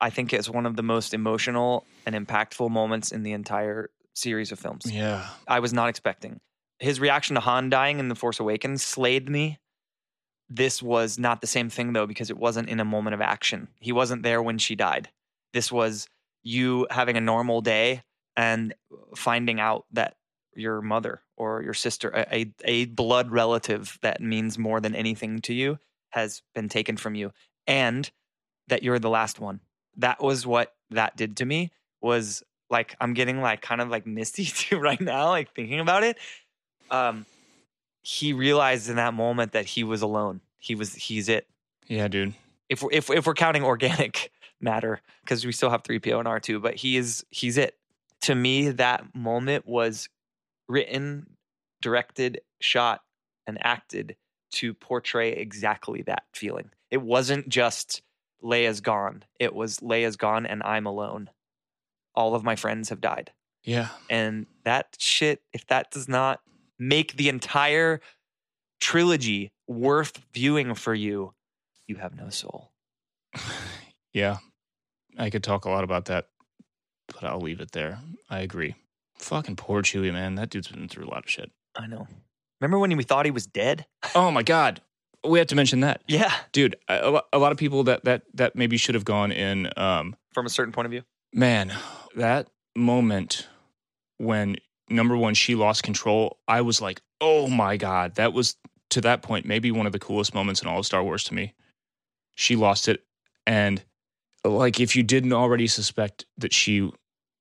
I 0.00 0.10
think 0.10 0.32
it's 0.32 0.48
one 0.48 0.66
of 0.66 0.76
the 0.76 0.82
most 0.82 1.14
emotional 1.14 1.84
and 2.06 2.14
impactful 2.14 2.70
moments 2.70 3.12
in 3.12 3.22
the 3.22 3.32
entire 3.32 3.90
series 4.14 4.52
of 4.52 4.58
films. 4.58 4.84
Yeah. 4.86 5.26
I 5.46 5.60
was 5.60 5.72
not 5.72 5.88
expecting. 5.88 6.40
His 6.78 7.00
reaction 7.00 7.34
to 7.34 7.40
Han 7.40 7.70
dying 7.70 7.98
in 7.98 8.08
The 8.08 8.14
Force 8.14 8.38
Awakens 8.38 8.82
slayed 8.82 9.28
me. 9.28 9.58
This 10.50 10.82
was 10.82 11.18
not 11.18 11.40
the 11.40 11.46
same 11.46 11.68
thing 11.68 11.92
though, 11.92 12.06
because 12.06 12.30
it 12.30 12.38
wasn't 12.38 12.68
in 12.68 12.80
a 12.80 12.84
moment 12.84 13.14
of 13.14 13.20
action. 13.20 13.68
He 13.80 13.92
wasn't 13.92 14.22
there 14.22 14.42
when 14.42 14.58
she 14.58 14.74
died. 14.74 15.08
This 15.52 15.70
was 15.70 16.08
you 16.42 16.86
having 16.90 17.16
a 17.16 17.20
normal 17.20 17.60
day 17.60 18.02
and 18.36 18.74
finding 19.16 19.60
out 19.60 19.84
that 19.92 20.16
your 20.54 20.80
mother 20.80 21.22
or 21.36 21.62
your 21.62 21.74
sister, 21.74 22.26
a, 22.32 22.52
a, 22.64 22.86
blood 22.86 23.30
relative 23.30 23.98
that 24.02 24.20
means 24.20 24.58
more 24.58 24.80
than 24.80 24.94
anything 24.94 25.40
to 25.40 25.54
you, 25.54 25.78
has 26.10 26.42
been 26.54 26.68
taken 26.68 26.96
from 26.96 27.14
you, 27.14 27.32
and 27.66 28.10
that 28.68 28.82
you're 28.82 28.98
the 28.98 29.10
last 29.10 29.40
one. 29.40 29.60
That 29.96 30.22
was 30.22 30.46
what 30.46 30.74
that 30.90 31.16
did 31.16 31.36
to 31.38 31.44
me. 31.44 31.70
Was 32.00 32.42
like 32.70 32.96
I'm 33.00 33.14
getting 33.14 33.40
like 33.40 33.60
kind 33.60 33.80
of 33.80 33.88
like 33.88 34.06
misty 34.06 34.44
too 34.46 34.78
right 34.78 35.00
now, 35.00 35.28
like 35.28 35.54
thinking 35.54 35.80
about 35.80 36.02
it. 36.02 36.18
Um, 36.90 37.26
he 38.08 38.32
realized 38.32 38.88
in 38.88 38.96
that 38.96 39.12
moment 39.12 39.52
that 39.52 39.66
he 39.66 39.84
was 39.84 40.00
alone. 40.00 40.40
He 40.56 40.74
was 40.74 40.94
he's 40.94 41.28
it. 41.28 41.46
Yeah, 41.88 42.08
dude. 42.08 42.32
If 42.70 42.82
we're 42.82 42.90
if 42.90 43.10
if 43.10 43.26
we're 43.26 43.34
counting 43.34 43.62
organic 43.62 44.32
matter, 44.62 45.02
because 45.22 45.44
we 45.44 45.52
still 45.52 45.68
have 45.68 45.82
three 45.84 45.98
PO 45.98 46.18
and 46.18 46.26
R 46.26 46.40
two, 46.40 46.58
but 46.58 46.76
he 46.76 46.96
is 46.96 47.26
he's 47.28 47.58
it. 47.58 47.76
To 48.22 48.34
me, 48.34 48.70
that 48.70 49.14
moment 49.14 49.66
was 49.66 50.08
written, 50.70 51.36
directed, 51.82 52.40
shot, 52.62 53.02
and 53.46 53.58
acted 53.60 54.16
to 54.52 54.72
portray 54.72 55.32
exactly 55.32 56.00
that 56.02 56.22
feeling. 56.32 56.70
It 56.90 57.02
wasn't 57.02 57.50
just 57.50 58.00
Leia's 58.42 58.80
gone. 58.80 59.24
It 59.38 59.54
was 59.54 59.80
Leia's 59.80 60.16
gone 60.16 60.46
and 60.46 60.62
I'm 60.62 60.86
alone. 60.86 61.28
All 62.14 62.34
of 62.34 62.42
my 62.42 62.56
friends 62.56 62.88
have 62.88 63.02
died. 63.02 63.32
Yeah. 63.64 63.88
And 64.08 64.46
that 64.64 64.96
shit, 64.98 65.42
if 65.52 65.66
that 65.66 65.90
does 65.90 66.08
not 66.08 66.40
make 66.78 67.16
the 67.16 67.28
entire 67.28 68.00
trilogy 68.80 69.52
worth 69.66 70.20
viewing 70.32 70.74
for 70.74 70.94
you, 70.94 71.34
you 71.86 71.96
have 71.96 72.14
no 72.16 72.30
soul. 72.30 72.70
Yeah. 74.14 74.38
I 75.18 75.28
could 75.30 75.44
talk 75.44 75.64
a 75.66 75.70
lot 75.70 75.84
about 75.84 76.06
that, 76.06 76.28
but 77.12 77.24
I'll 77.24 77.40
leave 77.40 77.60
it 77.60 77.72
there. 77.72 77.98
I 78.30 78.40
agree. 78.40 78.74
Fucking 79.18 79.56
poor 79.56 79.82
Chewie, 79.82 80.12
man. 80.12 80.34
That 80.36 80.48
dude's 80.50 80.68
been 80.68 80.88
through 80.88 81.04
a 81.06 81.10
lot 81.10 81.24
of 81.24 81.30
shit. 81.30 81.50
I 81.76 81.86
know. 81.86 82.08
Remember 82.60 82.78
when 82.78 82.96
we 82.96 83.04
thought 83.04 83.26
he 83.26 83.30
was 83.30 83.46
dead? 83.46 83.86
Oh 84.14 84.30
my 84.30 84.42
god. 84.42 84.80
We 85.24 85.38
have 85.38 85.48
to 85.48 85.54
mention 85.56 85.80
that. 85.80 86.02
Yeah. 86.08 86.32
Dude, 86.52 86.76
a, 86.88 87.00
a 87.06 87.10
lo- 87.10 87.22
a 87.32 87.38
lot 87.38 87.52
of 87.52 87.58
people 87.58 87.84
that 87.84 88.04
that 88.04 88.22
that 88.34 88.56
maybe 88.56 88.76
should 88.76 88.94
have 88.94 89.04
gone 89.04 89.30
in 89.30 89.68
um 89.76 90.16
From 90.32 90.46
a 90.46 90.50
certain 90.50 90.72
point 90.72 90.86
of 90.86 90.90
view. 90.90 91.02
man, 91.32 91.72
that 92.16 92.48
moment 92.74 93.46
when 94.16 94.56
number 94.90 95.16
1 95.16 95.34
she 95.34 95.54
lost 95.54 95.82
control, 95.82 96.38
I 96.48 96.60
was 96.60 96.80
like, 96.80 97.00
"Oh 97.20 97.48
my 97.48 97.76
god." 97.76 98.14
That 98.16 98.32
was 98.32 98.56
to 98.90 99.00
that 99.02 99.22
point 99.22 99.46
maybe 99.46 99.70
one 99.70 99.86
of 99.86 99.92
the 99.92 99.98
coolest 99.98 100.34
moments 100.34 100.62
in 100.62 100.68
all 100.68 100.78
of 100.78 100.86
Star 100.86 101.02
Wars 101.02 101.24
to 101.24 101.34
me. 101.34 101.54
She 102.34 102.56
lost 102.56 102.88
it 102.88 103.04
and 103.46 103.82
like 104.44 104.80
if 104.80 104.94
you 104.96 105.02
didn't 105.02 105.32
already 105.32 105.66
suspect 105.66 106.24
that 106.38 106.52
she 106.52 106.90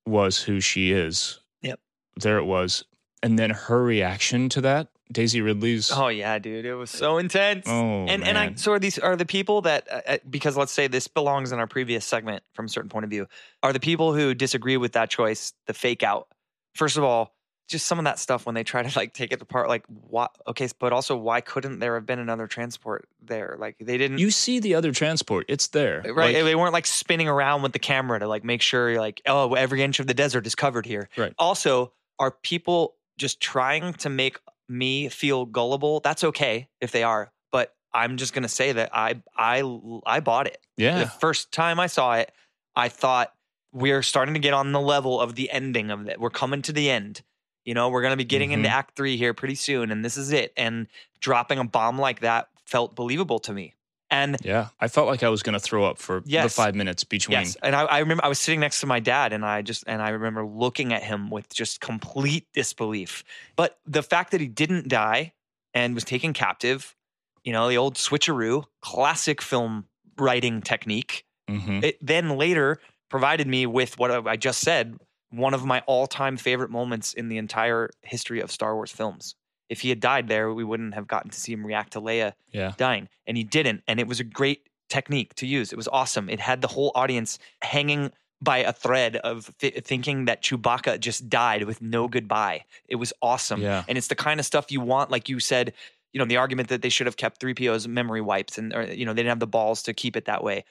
was 0.06 0.42
who 0.42 0.60
she 0.60 0.92
is. 0.92 1.40
Yep. 1.62 1.80
There 2.18 2.38
it 2.38 2.46
was. 2.46 2.84
And 3.24 3.38
then 3.38 3.50
her 3.50 3.84
reaction 3.84 4.48
to 4.50 4.62
that, 4.62 4.90
Daisy 5.12 5.42
Ridley's 5.42 5.92
Oh 5.92 6.08
yeah, 6.08 6.38
dude. 6.40 6.66
It 6.66 6.76
was 6.76 6.90
so 6.90 7.18
intense. 7.18 7.66
Oh, 7.68 8.06
and 8.08 8.24
and 8.24 8.38
I 8.38 8.48
man. 8.48 8.58
so 8.58 8.74
are 8.74 8.80
these 8.80 9.00
are 9.00 9.16
the 9.16 9.26
people 9.26 9.62
that 9.62 9.88
uh, 9.92 10.02
uh, 10.08 10.18
because 10.30 10.58
let's 10.58 10.72
say 10.72 10.88
this 10.88 11.08
belongs 11.08 11.52
in 11.52 11.60
our 11.60 11.68
previous 11.68 12.06
segment 12.06 12.44
from 12.54 12.66
a 12.66 12.70
certain 12.70 12.90
point 12.90 13.06
of 13.06 13.10
view 13.10 13.28
are 13.64 13.74
the 13.74 13.80
people 13.80 14.14
who 14.14 14.34
disagree 14.34 14.78
with 14.78 14.94
that 14.94 15.10
choice 15.10 15.54
the 15.66 15.74
fake 15.74 16.04
out. 16.04 16.28
First 16.76 16.98
of 16.98 17.04
all, 17.04 17.37
just 17.68 17.86
some 17.86 18.00
of 18.00 18.06
that 18.06 18.18
stuff 18.18 18.46
when 18.46 18.56
they 18.56 18.64
try 18.64 18.82
to 18.82 18.98
like 18.98 19.14
take 19.14 19.32
it 19.32 19.42
apart, 19.42 19.68
like 19.68 19.86
what 20.10 20.36
Okay, 20.48 20.70
but 20.80 20.94
also 20.94 21.16
why 21.18 21.42
couldn't 21.42 21.80
there 21.80 21.96
have 21.96 22.06
been 22.06 22.20
another 22.20 22.48
transport 22.48 23.08
there? 23.22 23.58
Like 23.60 23.76
they 23.80 23.98
didn't. 23.98 24.20
You 24.20 24.32
see 24.32 24.60
the 24.60 24.76
other 24.76 24.92
transport. 24.92 25.46
It's 25.50 25.68
there. 25.68 26.02
Uh, 26.06 26.14
right, 26.14 26.34
Like, 26.34 26.44
they 26.46 26.56
weren't 26.56 26.74
like 26.74 26.86
spinning 26.86 27.28
around 27.28 27.62
with 27.62 27.74
the 27.74 27.80
camera 27.80 28.20
to 28.20 28.28
like 28.28 28.44
make 28.44 28.62
sure 28.62 28.90
you're 28.90 29.02
like, 29.02 29.22
oh, 29.26 29.54
every 29.54 29.84
inch 29.84 30.00
of 30.00 30.08
the 30.08 30.14
desert 30.14 30.48
is 30.48 30.56
covered 30.56 30.86
here. 30.86 31.10
Right. 31.18 31.34
Also, 31.38 31.92
are 32.20 32.32
people 32.32 32.96
just 33.18 33.42
trying 33.42 33.94
to 33.96 34.10
make 34.10 34.40
me 34.70 35.10
feel 35.10 35.46
gullible? 35.46 36.00
That's 36.00 36.24
okay 36.24 36.70
if 36.80 36.92
they 36.92 37.04
are, 37.04 37.32
but 37.52 37.76
I'm 37.94 38.18
just 38.18 38.34
gonna 38.34 38.48
say 38.48 38.72
that 38.72 38.92
I 38.94 39.22
I 39.36 39.64
I 40.06 40.22
bought 40.22 40.48
it. 40.48 40.60
Yeah. 40.78 41.00
The 41.00 41.08
first 41.08 41.52
time 41.52 41.80
I 41.80 41.88
saw 41.88 42.14
it, 42.16 42.32
I 42.76 42.88
thought 42.88 43.34
we're 43.74 44.04
starting 44.04 44.34
to 44.34 44.40
get 44.40 44.54
on 44.54 44.72
the 44.72 44.80
level 44.80 45.20
of 45.20 45.36
the 45.36 45.52
ending 45.52 45.92
of 45.92 46.08
it. 46.08 46.20
We're 46.20 46.30
coming 46.30 46.62
to 46.64 46.72
the 46.72 46.90
end. 46.90 47.22
You 47.68 47.74
know, 47.76 47.90
we're 47.90 48.02
gonna 48.02 48.16
be 48.18 48.24
getting 48.24 48.52
into 48.52 48.70
Mhm. 48.70 48.72
Act 48.72 48.96
Three 48.96 49.18
here 49.18 49.34
pretty 49.36 49.56
soon, 49.56 49.92
and 49.92 50.04
this 50.04 50.16
is 50.18 50.32
it. 50.32 50.54
And 50.58 50.88
dropping 51.20 51.60
a 51.60 51.66
bomb 51.66 52.00
like 52.00 52.22
that 52.22 52.48
felt 52.66 52.96
believable 52.96 53.40
to 53.40 53.54
me. 53.54 53.74
And 54.10 54.38
Yeah. 54.42 54.70
I 54.80 54.88
felt 54.88 55.08
like 55.08 55.22
I 55.22 55.28
was 55.28 55.44
going 55.44 55.52
to 55.54 55.60
throw 55.60 55.84
up 55.84 55.98
for 55.98 56.22
the 56.22 56.48
five 56.50 56.76
minutes 56.76 57.04
between. 57.04 57.40
Yes, 57.40 57.58
and 57.62 57.76
I, 57.76 57.82
I 57.84 58.00
remember 58.00 58.24
I 58.24 58.30
was 58.30 58.40
sitting 58.40 58.62
next 58.62 58.80
to 58.80 58.86
my 58.88 59.02
dad, 59.02 59.34
and 59.34 59.46
I 59.46 59.62
just 59.62 59.84
and 59.86 60.02
I 60.02 60.10
remember 60.12 60.46
looking 60.46 60.94
at 60.94 61.04
him 61.04 61.30
with 61.30 61.54
just 61.54 61.82
complete 61.82 62.48
disbelief. 62.54 63.26
But 63.58 63.78
the 63.86 64.02
fact 64.02 64.32
that 64.32 64.40
he 64.40 64.48
didn't 64.48 64.88
die 64.88 65.34
and 65.74 65.94
was 65.94 66.06
taken 66.06 66.32
captive, 66.32 66.96
you 67.44 67.52
know, 67.52 67.68
the 67.68 67.78
old 67.78 67.96
switcheroo, 67.96 68.64
classic 68.82 69.42
film 69.42 69.88
writing 70.18 70.62
technique. 70.62 71.26
Mhm. 71.50 71.84
It 71.84 71.98
then 72.02 72.38
later 72.38 72.80
provided 73.10 73.46
me 73.48 73.66
with 73.66 73.98
what 74.00 74.26
I 74.26 74.38
just 74.38 74.62
said, 74.62 75.00
one 75.32 75.54
of 75.54 75.66
my 75.66 75.82
all-time 75.88 76.38
favorite 76.38 76.70
moments 76.70 77.14
in 77.14 77.30
the 77.30 77.38
entire 77.38 77.90
history 78.02 78.40
of 78.40 78.52
Star 78.52 78.76
Wars 78.76 78.92
films. 78.92 79.36
If 79.70 79.82
he 79.82 79.90
had 79.90 80.00
died 80.00 80.28
there, 80.30 80.54
we 80.54 80.64
wouldn't 80.64 80.94
have 80.94 81.08
gotten 81.08 81.30
to 81.32 81.40
see 81.40 81.52
him 81.52 81.66
react 81.66 81.94
to 81.94 82.02
Leia 82.02 82.34
Yeah. 82.54 82.72
dying 82.78 83.10
and 83.28 83.36
he 83.36 83.44
didn't 83.44 83.84
and 83.88 84.00
it 84.00 84.08
was 84.08 84.20
a 84.20 84.24
great 84.24 84.62
technique 84.90 85.36
to 85.36 85.46
use 85.46 85.74
it 85.74 85.76
was 85.76 85.90
awesome 85.90 86.30
it 86.30 86.40
had 86.40 86.62
the 86.62 86.68
whole 86.70 86.94
audience 86.96 87.40
hanging 87.62 88.10
by 88.42 88.60
a 88.60 88.72
thread 88.72 89.18
of 89.18 89.52
th- 89.60 89.84
thinking 89.84 90.24
that 90.26 90.42
Chewbacca 90.42 90.98
just 91.02 91.28
died 91.30 91.64
with 91.64 91.82
no 91.82 92.08
goodbye 92.08 92.64
it 92.88 92.96
was 92.96 93.12
awesome 93.22 93.62
Yeah. 93.62 93.84
and 93.90 93.98
it's 93.98 94.08
the 94.08 94.16
kind 94.16 94.40
of 94.40 94.46
stuff 94.46 94.72
you 94.72 94.80
want 94.80 95.12
like 95.12 95.28
you 95.28 95.42
said 95.42 95.74
you 96.14 96.20
know 96.20 96.26
the 96.26 96.38
argument 96.38 96.70
that 96.70 96.82
they 96.84 96.88
should 96.90 97.06
have 97.06 97.18
kept 97.18 97.42
3PO's 97.42 97.86
memory 97.86 98.22
wipes 98.22 98.58
and 98.58 98.74
or, 98.74 98.84
you 98.86 99.06
know 99.06 99.12
they 99.12 99.24
didn't 99.24 99.32
have 99.32 99.42
the 99.42 99.46
balls 99.48 99.84
to 99.84 99.94
keep 99.94 100.16
it 100.16 100.24
that 100.24 100.42
way 100.42 100.64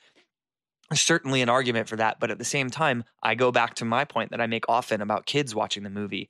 certainly 0.94 1.42
an 1.42 1.48
argument 1.48 1.88
for 1.88 1.96
that 1.96 2.20
but 2.20 2.30
at 2.30 2.38
the 2.38 2.44
same 2.44 2.70
time 2.70 3.04
I 3.22 3.34
go 3.34 3.50
back 3.50 3.74
to 3.76 3.84
my 3.84 4.04
point 4.04 4.30
that 4.30 4.40
I 4.40 4.46
make 4.46 4.68
often 4.68 5.00
about 5.00 5.26
kids 5.26 5.54
watching 5.54 5.82
the 5.82 5.90
movie. 5.90 6.28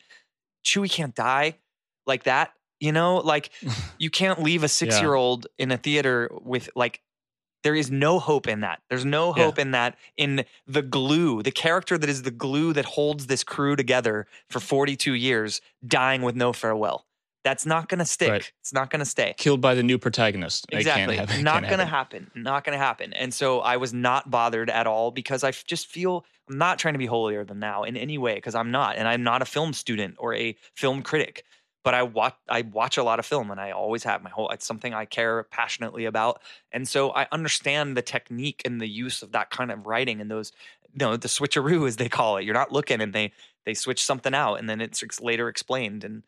Chewie 0.65 0.91
can't 0.91 1.15
die 1.15 1.59
like 2.07 2.25
that 2.25 2.53
you 2.79 2.93
know? 2.93 3.17
Like 3.19 3.51
you 3.99 4.11
can't 4.11 4.43
leave 4.43 4.63
a 4.63 4.69
six 4.69 5.01
year 5.01 5.15
old 5.15 5.47
in 5.59 5.71
a 5.73 5.77
theater 5.79 6.31
with 6.43 6.69
like 6.77 7.01
there 7.63 7.75
is 7.75 7.91
no 7.91 8.19
hope 8.21 8.47
in 8.47 8.61
that. 8.61 8.81
There's 8.91 9.05
no 9.05 9.35
Yeah. 9.35 9.45
hope 9.45 9.59
in 9.59 9.73
that 9.73 9.97
in 10.17 10.45
the 10.67 10.83
glue 10.83 11.43
the 11.43 11.51
character 11.51 11.99
that 11.99 12.09
is 12.09 12.23
the 12.23 12.31
glue 12.31 12.73
that 12.75 12.85
holds 12.85 13.27
this 13.27 13.43
crew 13.43 13.77
together 13.77 14.27
for 14.51 14.61
42 14.61 15.15
years 15.15 15.61
dying 15.87 16.23
with 16.23 16.37
no 16.37 16.53
farewell 16.53 17.07
that's 17.47 17.65
not 17.65 17.89
going 17.89 18.01
to 18.01 18.05
stick 18.05 18.31
Right. 18.31 18.53
it's 18.61 18.73
not 18.73 18.91
going 18.91 19.01
to 19.01 19.07
stay 19.07 19.35
Killed 19.37 19.61
by 19.61 19.75
the 19.75 19.83
new 19.85 19.99
protagonist. 19.99 20.65
It 20.65 20.73
can't 20.73 20.81
exactly 20.81 21.17
happen. 21.17 21.45
Not 21.45 21.63
going 21.63 21.79
to 21.79 21.85
happen. 21.85 22.25
happen 22.35 22.43
not 22.43 22.65
going 22.65 22.77
to 22.77 22.85
happen 22.85 23.13
and 23.13 23.33
so 23.33 23.61
i 23.61 23.77
was 23.77 23.93
not 23.95 24.31
bothered 24.31 24.69
at 24.69 24.87
all 24.87 25.11
because 25.11 25.45
I 25.45 25.53
just 25.53 25.87
feel 25.87 26.25
i'm 26.49 26.59
not 26.59 26.79
trying 26.81 26.95
to 26.95 26.99
be 26.99 27.07
holier 27.07 27.45
than 27.45 27.61
thou 27.61 27.85
in 27.85 27.97
any 27.97 28.19
way 28.19 28.35
because 28.35 28.55
i'm 28.57 28.71
not 28.73 28.97
and 28.97 29.07
i'm 29.07 29.23
not 29.23 29.43
a 29.43 29.45
film 29.45 29.73
student 29.73 30.17
or 30.19 30.35
a 30.35 30.57
film 30.75 31.03
critic 31.03 31.45
but 31.85 31.95
i 31.95 32.03
watch 32.03 32.35
i 32.49 32.63
watch 32.63 32.97
a 32.97 33.05
lot 33.05 33.19
of 33.21 33.27
film 33.27 33.51
and 33.53 33.61
i 33.61 33.71
always 33.71 34.03
have 34.03 34.23
my 34.23 34.31
whole 34.31 34.49
it's 34.51 34.67
something 34.67 34.93
i 34.93 35.05
care 35.05 35.45
passionately 35.45 36.05
about 36.05 36.43
and 36.73 36.89
so 36.89 37.11
i 37.13 37.27
understand 37.31 37.97
the 37.97 38.03
technique 38.03 38.61
and 38.65 38.81
the 38.81 38.89
use 38.89 39.23
of 39.23 39.31
that 39.33 39.51
kind 39.51 39.71
of 39.71 39.87
writing 39.87 40.21
and 40.21 40.31
those 40.31 40.51
you 40.93 40.99
know 40.99 41.17
the 41.17 41.29
switcheroo 41.29 41.87
as 41.87 41.97
they 41.97 42.09
call 42.09 42.39
it 42.39 42.45
you're 42.45 42.55
not 42.55 42.73
looking 42.73 43.01
and 43.01 43.13
they 43.13 43.33
they 43.65 43.75
switch 43.75 44.03
something 44.05 44.35
out 44.35 44.57
and 44.57 44.69
then 44.69 44.81
it's 44.81 45.03
later 45.21 45.49
explained 45.49 46.03
and 46.05 46.23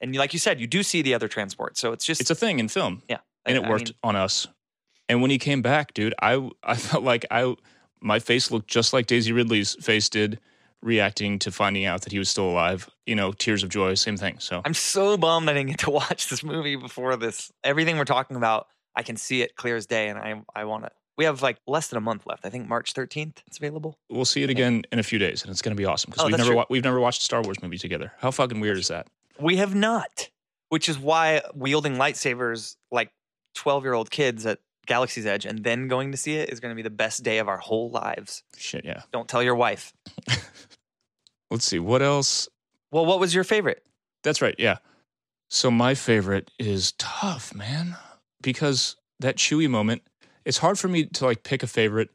and 0.00 0.14
like 0.16 0.32
you 0.32 0.38
said 0.38 0.60
you 0.60 0.66
do 0.66 0.82
see 0.82 1.02
the 1.02 1.14
other 1.14 1.28
transport 1.28 1.76
so 1.76 1.92
it's 1.92 2.04
just 2.04 2.20
It's 2.20 2.30
a 2.30 2.34
thing 2.34 2.58
in 2.58 2.68
film. 2.68 3.02
yeah 3.08 3.18
and 3.46 3.56
it 3.56 3.64
I 3.64 3.68
worked 3.70 3.86
mean- 3.86 3.94
on 4.02 4.16
us. 4.16 4.46
And 5.10 5.22
when 5.22 5.30
he 5.30 5.38
came 5.38 5.62
back, 5.62 5.94
dude, 5.94 6.14
I 6.20 6.50
I 6.62 6.74
felt 6.76 7.02
like 7.04 7.24
I 7.30 7.54
my 8.00 8.18
face 8.18 8.50
looked 8.50 8.68
just 8.68 8.92
like 8.92 9.06
Daisy 9.06 9.32
Ridley's 9.32 9.74
face 9.84 10.08
did 10.10 10.38
reacting 10.82 11.38
to 11.40 11.50
finding 11.50 11.84
out 11.86 12.02
that 12.02 12.12
he 12.12 12.18
was 12.18 12.28
still 12.28 12.48
alive. 12.50 12.88
You 13.06 13.14
know, 13.16 13.32
tears 13.32 13.62
of 13.62 13.70
joy, 13.70 13.94
same 13.94 14.16
thing. 14.16 14.38
So 14.38 14.60
I'm 14.64 14.74
so 14.74 15.16
bummed 15.16 15.48
I 15.48 15.54
didn't 15.54 15.70
get 15.70 15.78
to 15.80 15.90
watch 16.02 16.28
this 16.28 16.42
movie 16.44 16.76
before 16.76 17.16
this. 17.16 17.50
Everything 17.64 17.96
we're 17.96 18.04
talking 18.04 18.36
about, 18.36 18.66
I 18.94 19.02
can 19.02 19.16
see 19.16 19.42
it 19.42 19.56
clear 19.56 19.76
as 19.76 19.86
day, 19.86 20.08
and 20.08 20.18
I 20.18 20.42
I 20.54 20.64
want 20.64 20.84
to. 20.84 20.90
We 21.16 21.24
have 21.24 21.42
like 21.42 21.58
less 21.66 21.88
than 21.88 21.96
a 21.96 22.00
month 22.00 22.26
left. 22.26 22.44
I 22.46 22.50
think 22.50 22.68
March 22.68 22.92
13th 22.94 23.38
it's 23.46 23.56
available. 23.58 23.98
we'll 24.10 24.24
see 24.24 24.42
it 24.44 24.50
again 24.50 24.84
in 24.92 24.98
a 25.00 25.02
few 25.02 25.18
days, 25.18 25.42
and 25.42 25.50
it's 25.50 25.62
going 25.62 25.74
to 25.76 25.80
be 25.80 25.84
awesome 25.86 26.10
because 26.10 26.24
Oh, 26.24 26.26
we've 26.28 26.38
never 26.38 26.54
wa- 26.54 26.66
we've 26.70 26.84
never 26.84 27.00
watched 27.00 27.22
a 27.22 27.24
Star 27.24 27.42
Wars 27.42 27.60
movie 27.62 27.78
together. 27.78 28.12
How 28.18 28.30
fucking 28.30 28.60
weird 28.60 28.76
is 28.78 28.88
that? 28.88 29.08
We 29.40 29.56
have 29.56 29.74
not, 29.74 30.28
which 30.68 30.88
is 30.88 30.98
why 30.98 31.42
wielding 31.54 31.94
lightsabers 31.94 32.76
like 32.90 33.10
12 33.54 33.84
year 33.84 33.94
old 33.94 34.10
kids 34.10 34.46
at 34.46 34.58
Galaxy's 34.86 35.26
Edge 35.26 35.46
and 35.46 35.62
then 35.62 35.86
going 35.88 36.10
to 36.12 36.18
see 36.18 36.36
it 36.36 36.50
is 36.50 36.60
going 36.60 36.72
to 36.72 36.76
be 36.76 36.82
the 36.82 36.90
best 36.90 37.22
day 37.22 37.38
of 37.38 37.48
our 37.48 37.58
whole 37.58 37.90
lives. 37.90 38.42
Shit, 38.56 38.84
yeah. 38.84 39.02
Don't 39.12 39.28
tell 39.28 39.42
your 39.42 39.54
wife. 39.54 39.92
Let's 41.50 41.64
see 41.64 41.78
what 41.78 42.02
else. 42.02 42.48
Well, 42.90 43.06
what 43.06 43.20
was 43.20 43.34
your 43.34 43.44
favorite? 43.44 43.84
That's 44.22 44.42
right, 44.42 44.54
yeah. 44.58 44.78
So 45.48 45.70
my 45.70 45.94
favorite 45.94 46.50
is 46.58 46.92
tough, 46.92 47.54
man, 47.54 47.96
because 48.42 48.96
that 49.20 49.36
Chewie 49.36 49.68
moment. 49.68 50.02
It's 50.44 50.58
hard 50.58 50.78
for 50.78 50.88
me 50.88 51.04
to 51.04 51.26
like 51.26 51.42
pick 51.42 51.62
a 51.62 51.66
favorite 51.66 52.10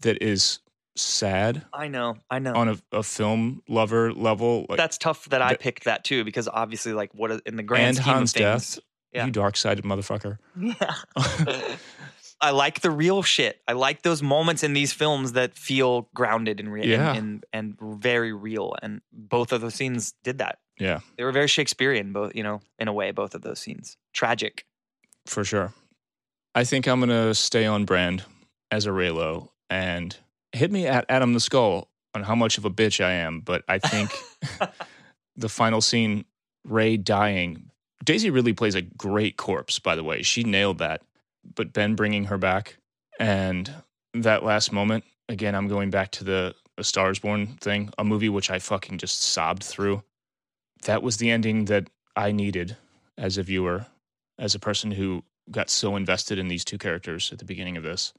that 0.00 0.22
is 0.22 0.60
sad 1.00 1.64
I 1.72 1.88
know, 1.88 2.16
I 2.30 2.38
know. 2.38 2.54
on 2.54 2.68
a, 2.68 2.78
a 2.92 3.02
film 3.02 3.62
lover 3.68 4.12
level. 4.12 4.66
Like, 4.68 4.76
That's 4.78 4.98
tough 4.98 5.28
that 5.30 5.40
I 5.42 5.52
the- 5.52 5.58
picked 5.58 5.84
that 5.84 6.04
too 6.04 6.24
because 6.24 6.48
obviously, 6.48 6.92
like, 6.92 7.14
what 7.14 7.30
in 7.46 7.56
the 7.56 7.62
grand 7.62 7.88
and 7.88 7.96
scheme 7.96 8.14
Han's 8.14 8.32
of 8.32 8.42
things, 8.42 8.74
death. 8.76 8.84
Yeah. 9.12 9.24
You 9.26 9.32
dark 9.32 9.56
sided 9.56 9.84
motherfucker. 9.84 10.38
Yeah. 10.60 10.94
I 12.40 12.50
like 12.50 12.80
the 12.82 12.90
real 12.90 13.22
shit. 13.22 13.60
I 13.66 13.72
like 13.72 14.02
those 14.02 14.22
moments 14.22 14.62
in 14.62 14.72
these 14.72 14.92
films 14.92 15.32
that 15.32 15.56
feel 15.56 16.08
grounded 16.14 16.60
and, 16.60 16.72
re- 16.72 16.86
Yeah. 16.86 17.14
and, 17.14 17.44
and 17.52 17.76
and 17.80 18.00
very 18.00 18.32
real. 18.32 18.76
And 18.80 19.00
both 19.12 19.50
of 19.52 19.60
those 19.60 19.74
scenes 19.74 20.14
did 20.22 20.38
that. 20.38 20.58
Yeah, 20.78 21.00
They 21.16 21.24
were 21.24 21.32
very 21.32 21.48
Shakespearean, 21.48 22.12
both 22.12 22.36
you 22.36 22.44
know, 22.44 22.60
in 22.78 22.86
a 22.86 22.92
way. 22.92 23.10
Both 23.10 23.34
of 23.34 23.42
those 23.42 23.58
scenes, 23.58 23.96
tragic. 24.12 24.64
for 25.26 25.42
sure. 25.44 25.72
I 26.54 26.62
think 26.62 26.86
I'm 26.86 27.00
gonna 27.00 27.34
stay 27.34 27.66
on 27.66 27.84
brand 27.84 28.22
as 28.70 28.86
a 28.86 28.90
Reylo 28.90 29.48
and 29.68 30.16
hit 30.52 30.70
me 30.70 30.86
at 30.86 31.04
Adam 31.08 31.32
the 31.32 31.40
Skull 31.40 31.88
on 32.14 32.22
how 32.22 32.34
much 32.34 32.58
of 32.58 32.64
a 32.64 32.70
bitch 32.70 33.04
I 33.04 33.12
am. 33.12 33.40
But 33.40 33.62
I 33.68 33.78
think 33.78 34.10
the 35.36 35.48
final 35.48 35.80
scene, 35.80 36.24
Rey 36.64 36.96
dying. 36.96 37.70
Daisy 38.04 38.30
really 38.30 38.52
plays 38.52 38.74
a 38.74 38.82
great 38.82 39.36
corpse, 39.36 39.78
by 39.78 39.94
the 39.96 40.04
way. 40.04 40.22
She 40.22 40.44
nailed 40.44 40.78
that. 40.78 41.02
But 41.54 41.72
Ben 41.72 41.94
bringing 41.94 42.24
her 42.24 42.38
back 42.38 42.76
and 43.18 43.72
that 44.14 44.44
last 44.44 44.72
moment, 44.72 45.04
again, 45.28 45.54
I'm 45.54 45.68
going 45.68 45.90
back 45.90 46.10
to 46.12 46.24
the 46.24 46.54
A 46.76 46.84
Star 46.84 47.10
is 47.10 47.18
Born 47.18 47.46
thing, 47.60 47.90
a 47.98 48.04
movie 48.04 48.28
which 48.28 48.50
I 48.50 48.58
fucking 48.58 48.98
just 48.98 49.22
sobbed 49.22 49.64
through. 49.64 50.02
That 50.84 51.02
was 51.02 51.16
the 51.16 51.30
ending 51.30 51.66
that 51.66 51.90
I 52.14 52.32
needed 52.32 52.76
as 53.16 53.36
a 53.36 53.42
viewer, 53.42 53.86
as 54.38 54.54
a 54.54 54.60
person 54.60 54.92
who 54.92 55.24
got 55.50 55.70
so 55.70 55.96
invested 55.96 56.38
in 56.38 56.48
these 56.48 56.64
two 56.64 56.78
characters 56.78 57.32
at 57.32 57.38
the 57.38 57.44
beginning 57.44 57.76
of 57.76 57.82
this. 57.82 58.12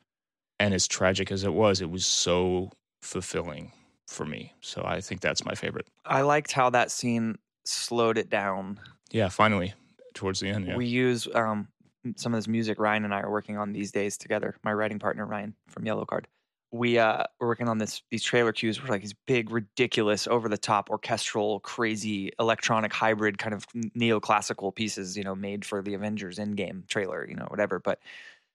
And 0.59 0.73
as 0.73 0.87
tragic 0.87 1.31
as 1.31 1.43
it 1.43 1.53
was, 1.53 1.81
it 1.81 1.89
was 1.89 2.05
so 2.05 2.71
fulfilling 3.01 3.71
for 4.07 4.25
me. 4.25 4.53
So 4.61 4.83
I 4.85 5.01
think 5.01 5.21
that's 5.21 5.45
my 5.45 5.55
favorite. 5.55 5.87
I 6.05 6.21
liked 6.21 6.51
how 6.51 6.69
that 6.71 6.91
scene 6.91 7.37
slowed 7.65 8.17
it 8.17 8.29
down. 8.29 8.79
Yeah, 9.11 9.29
finally, 9.29 9.73
towards 10.13 10.39
the 10.39 10.49
end. 10.49 10.67
Yeah. 10.67 10.75
We 10.75 10.87
use 10.87 11.27
um, 11.33 11.67
some 12.15 12.33
of 12.33 12.37
this 12.37 12.47
music 12.47 12.79
Ryan 12.79 13.05
and 13.05 13.13
I 13.13 13.21
are 13.21 13.31
working 13.31 13.57
on 13.57 13.71
these 13.71 13.91
days 13.91 14.17
together. 14.17 14.55
My 14.63 14.73
writing 14.73 14.99
partner 14.99 15.25
Ryan 15.25 15.53
from 15.67 15.85
Yellowcard. 15.85 16.25
We 16.71 16.99
uh, 16.99 17.23
we're 17.39 17.47
working 17.47 17.67
on 17.67 17.79
this 17.79 18.03
these 18.11 18.21
trailer 18.21 18.51
cues 18.51 18.79
were 18.81 18.89
like 18.89 19.01
these 19.01 19.15
big, 19.25 19.49
ridiculous, 19.49 20.27
over 20.27 20.47
the 20.47 20.57
top, 20.57 20.91
orchestral, 20.91 21.61
crazy, 21.61 22.31
electronic 22.39 22.93
hybrid 22.93 23.39
kind 23.39 23.55
of 23.55 23.65
neoclassical 23.97 24.75
pieces, 24.75 25.17
you 25.17 25.23
know, 25.23 25.33
made 25.33 25.65
for 25.65 25.81
the 25.81 25.95
Avengers 25.95 26.37
Endgame 26.37 26.87
trailer, 26.87 27.27
you 27.27 27.35
know, 27.35 27.47
whatever. 27.49 27.79
But 27.79 27.99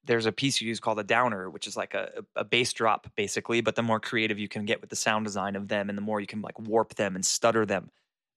there's 0.06 0.26
a 0.26 0.32
piece 0.32 0.60
you 0.60 0.68
use 0.68 0.80
called 0.80 0.98
a 0.98 1.04
downer, 1.04 1.48
which 1.48 1.66
is 1.66 1.76
like 1.76 1.94
a, 1.94 2.24
a 2.36 2.44
bass 2.44 2.72
drop 2.72 3.10
basically, 3.16 3.60
but 3.60 3.74
the 3.74 3.82
more 3.82 4.00
creative 4.00 4.38
you 4.38 4.48
can 4.48 4.64
get 4.64 4.80
with 4.80 4.90
the 4.90 4.96
sound 4.96 5.24
design 5.24 5.56
of 5.56 5.68
them 5.68 5.88
and 5.88 5.96
the 5.96 6.02
more 6.02 6.20
you 6.20 6.26
can 6.26 6.42
like 6.42 6.58
warp 6.58 6.94
them 6.94 7.14
and 7.14 7.24
stutter 7.24 7.64
them. 7.64 7.90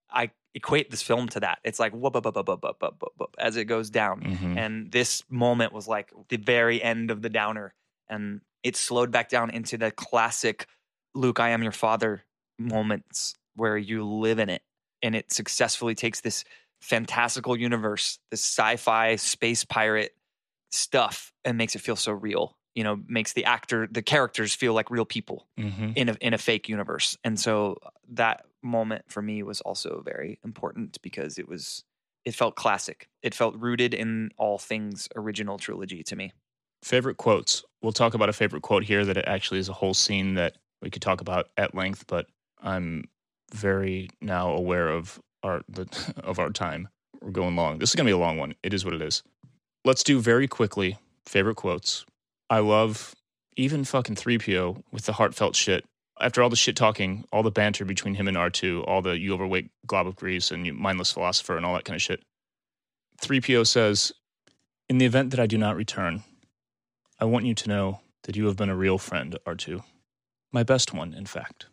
I 0.09 0.31
equate 0.53 0.89
this 0.89 1.01
film 1.01 1.27
to 1.29 1.41
that. 1.41 1.59
It's 1.63 1.79
like 1.79 1.93
whoop, 1.93 2.15
as 3.37 3.57
it 3.57 3.65
goes 3.65 3.89
down. 3.89 4.21
Mm-hmm. 4.21 4.57
And 4.57 4.91
this 4.91 5.23
moment 5.29 5.73
was 5.73 5.87
like 5.87 6.11
the 6.29 6.37
very 6.37 6.81
end 6.81 7.11
of 7.11 7.21
the 7.21 7.29
downer. 7.29 7.73
And 8.09 8.41
it 8.63 8.75
slowed 8.75 9.11
back 9.11 9.29
down 9.29 9.49
into 9.49 9.77
the 9.77 9.91
classic 9.91 10.67
Luke, 11.13 11.39
I 11.39 11.49
am 11.49 11.63
your 11.63 11.71
father 11.71 12.23
moments 12.59 13.35
where 13.55 13.77
you 13.77 14.05
live 14.05 14.39
in 14.39 14.49
it. 14.49 14.61
And 15.01 15.15
it 15.15 15.31
successfully 15.31 15.95
takes 15.95 16.21
this 16.21 16.43
fantastical 16.79 17.57
universe, 17.57 18.19
this 18.29 18.41
sci 18.41 18.75
fi 18.77 19.15
space 19.15 19.65
pirate 19.65 20.13
stuff, 20.71 21.31
and 21.45 21.57
makes 21.57 21.75
it 21.75 21.79
feel 21.81 21.95
so 21.95 22.11
real. 22.11 22.57
You 22.75 22.83
know, 22.83 23.01
makes 23.07 23.33
the 23.33 23.45
actor, 23.45 23.87
the 23.89 24.01
characters 24.03 24.53
feel 24.53 24.73
like 24.73 24.91
real 24.91 25.05
people 25.05 25.47
Mhm. 25.57 25.93
in 25.95 26.09
a 26.09 26.13
in 26.21 26.33
a 26.33 26.37
fake 26.37 26.69
universe. 26.69 27.17
And 27.23 27.39
so 27.39 27.77
that 28.09 28.45
moment 28.61 29.05
for 29.07 29.21
me 29.21 29.41
was 29.43 29.61
also 29.61 30.01
very 30.05 30.39
important 30.43 31.01
because 31.01 31.37
it 31.39 31.47
was 31.47 31.83
It 32.25 32.35
felt 32.35 32.55
classic. 32.57 33.07
It 33.21 33.33
felt 33.33 33.55
rooted 33.55 33.93
in 33.93 34.31
all 34.37 34.57
things 34.57 35.07
original 35.15 35.57
trilogy 35.57 36.03
to 36.03 36.15
me. 36.17 36.33
Favorite 36.83 37.15
quotes. 37.15 37.63
We'll 37.81 37.93
talk 37.93 38.13
about 38.15 38.27
a 38.27 38.33
favorite 38.33 38.63
quote 38.63 38.83
here 38.83 39.05
that 39.05 39.15
it 39.15 39.23
actually 39.27 39.59
is 39.59 39.69
a 39.69 39.73
whole 39.73 39.93
scene 39.93 40.33
that 40.33 40.57
we 40.81 40.89
could 40.89 41.01
talk 41.01 41.21
about 41.21 41.49
at 41.55 41.73
length, 41.73 42.05
but 42.07 42.27
I'm 42.61 43.05
very 43.53 44.09
now 44.19 44.51
aware 44.51 44.89
of 44.89 45.21
our 45.41 45.61
the 45.69 45.85
of 46.23 46.37
our 46.37 46.49
time. 46.51 46.89
We're 47.21 47.31
going 47.31 47.55
long. 47.55 47.77
This 47.79 47.91
is 47.91 47.95
gonna 47.95 48.07
be 48.07 48.11
a 48.11 48.17
long 48.17 48.37
one. 48.37 48.55
It 48.61 48.73
is 48.73 48.83
what 48.83 48.93
it 48.93 49.01
is. 49.01 49.23
Let's 49.87 50.03
do 50.03 50.19
very 50.19 50.49
quickly 50.49 50.97
favorite 51.25 51.55
quotes. 51.55 52.05
I 52.49 52.59
love 52.59 53.15
even 53.55 53.85
fucking 53.85 54.15
3PO 54.15 54.83
with 54.91 55.05
the 55.05 55.13
heartfelt 55.13 55.55
shit. 55.55 55.85
After 56.19 56.43
all 56.43 56.49
the 56.49 56.57
shit 56.57 56.75
talking, 56.75 57.23
all 57.31 57.41
the 57.41 57.51
banter 57.51 57.85
between 57.85 58.15
him 58.15 58.27
and 58.27 58.35
R2, 58.35 58.85
all 58.85 59.01
the 59.01 59.17
you 59.17 59.33
overweight 59.33 59.71
glob 59.85 60.05
of 60.05 60.17
grease 60.17 60.51
and 60.51 60.65
you 60.65 60.73
mindless 60.73 61.13
philosopher 61.13 61.55
and 61.55 61.65
all 61.65 61.73
that 61.75 61.85
kind 61.85 61.95
of 61.95 62.01
shit. 62.01 62.21
3PO 63.21 63.65
says, 63.65 64.11
In 64.89 64.97
the 64.97 65.05
event 65.05 65.29
that 65.29 65.39
I 65.39 65.47
do 65.47 65.57
not 65.57 65.77
return, 65.77 66.23
I 67.17 67.23
want 67.23 67.45
you 67.45 67.55
to 67.55 67.69
know 67.69 68.01
that 68.23 68.35
you 68.35 68.47
have 68.47 68.57
been 68.57 68.69
a 68.69 68.75
real 68.75 68.97
friend, 68.97 69.37
R2. 69.47 69.81
My 70.51 70.63
best 70.63 70.93
one, 70.93 71.13
in 71.13 71.27
fact. 71.27 71.67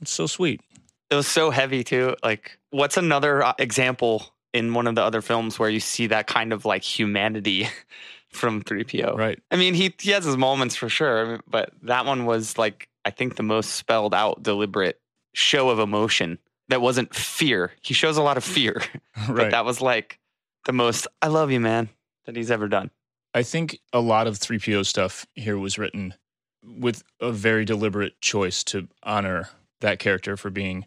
It's 0.00 0.10
so 0.10 0.26
sweet. 0.26 0.62
It 1.10 1.16
was 1.16 1.28
so 1.28 1.50
heavy 1.50 1.84
too. 1.84 2.16
Like, 2.24 2.56
what's 2.70 2.96
another 2.96 3.42
uh, 3.42 3.52
example 3.58 4.32
in 4.52 4.74
one 4.74 4.86
of 4.86 4.94
the 4.94 5.02
other 5.02 5.22
films 5.22 5.58
where 5.58 5.70
you 5.70 5.80
see 5.80 6.06
that 6.08 6.26
kind 6.26 6.52
of 6.52 6.64
like 6.64 6.82
humanity 6.82 7.68
from 8.28 8.62
3PO? 8.62 9.16
Right. 9.16 9.38
I 9.50 9.56
mean, 9.56 9.74
he 9.74 9.94
he 9.98 10.10
has 10.10 10.24
his 10.24 10.36
moments 10.36 10.76
for 10.76 10.88
sure, 10.88 11.40
but 11.46 11.72
that 11.82 12.06
one 12.06 12.24
was 12.26 12.58
like 12.58 12.88
I 13.04 13.10
think 13.10 13.36
the 13.36 13.42
most 13.42 13.70
spelled 13.74 14.14
out, 14.14 14.42
deliberate 14.42 15.00
show 15.34 15.70
of 15.70 15.78
emotion 15.78 16.38
that 16.68 16.80
wasn't 16.80 17.14
fear. 17.14 17.72
He 17.82 17.94
shows 17.94 18.16
a 18.16 18.22
lot 18.22 18.36
of 18.36 18.44
fear, 18.44 18.82
but 19.26 19.34
Right. 19.36 19.50
that 19.50 19.64
was 19.64 19.80
like 19.80 20.18
the 20.66 20.72
most 20.72 21.06
"I 21.20 21.26
love 21.28 21.50
you, 21.50 21.60
man" 21.60 21.88
that 22.26 22.36
he's 22.36 22.50
ever 22.50 22.68
done. 22.68 22.90
I 23.34 23.42
think 23.42 23.80
a 23.94 24.00
lot 24.00 24.26
of 24.26 24.38
3PO 24.38 24.84
stuff 24.84 25.26
here 25.34 25.58
was 25.58 25.78
written 25.78 26.14
with 26.62 27.02
a 27.18 27.32
very 27.32 27.64
deliberate 27.64 28.20
choice 28.20 28.62
to 28.64 28.86
honor 29.02 29.48
that 29.80 29.98
character 29.98 30.36
for 30.36 30.50
being 30.50 30.86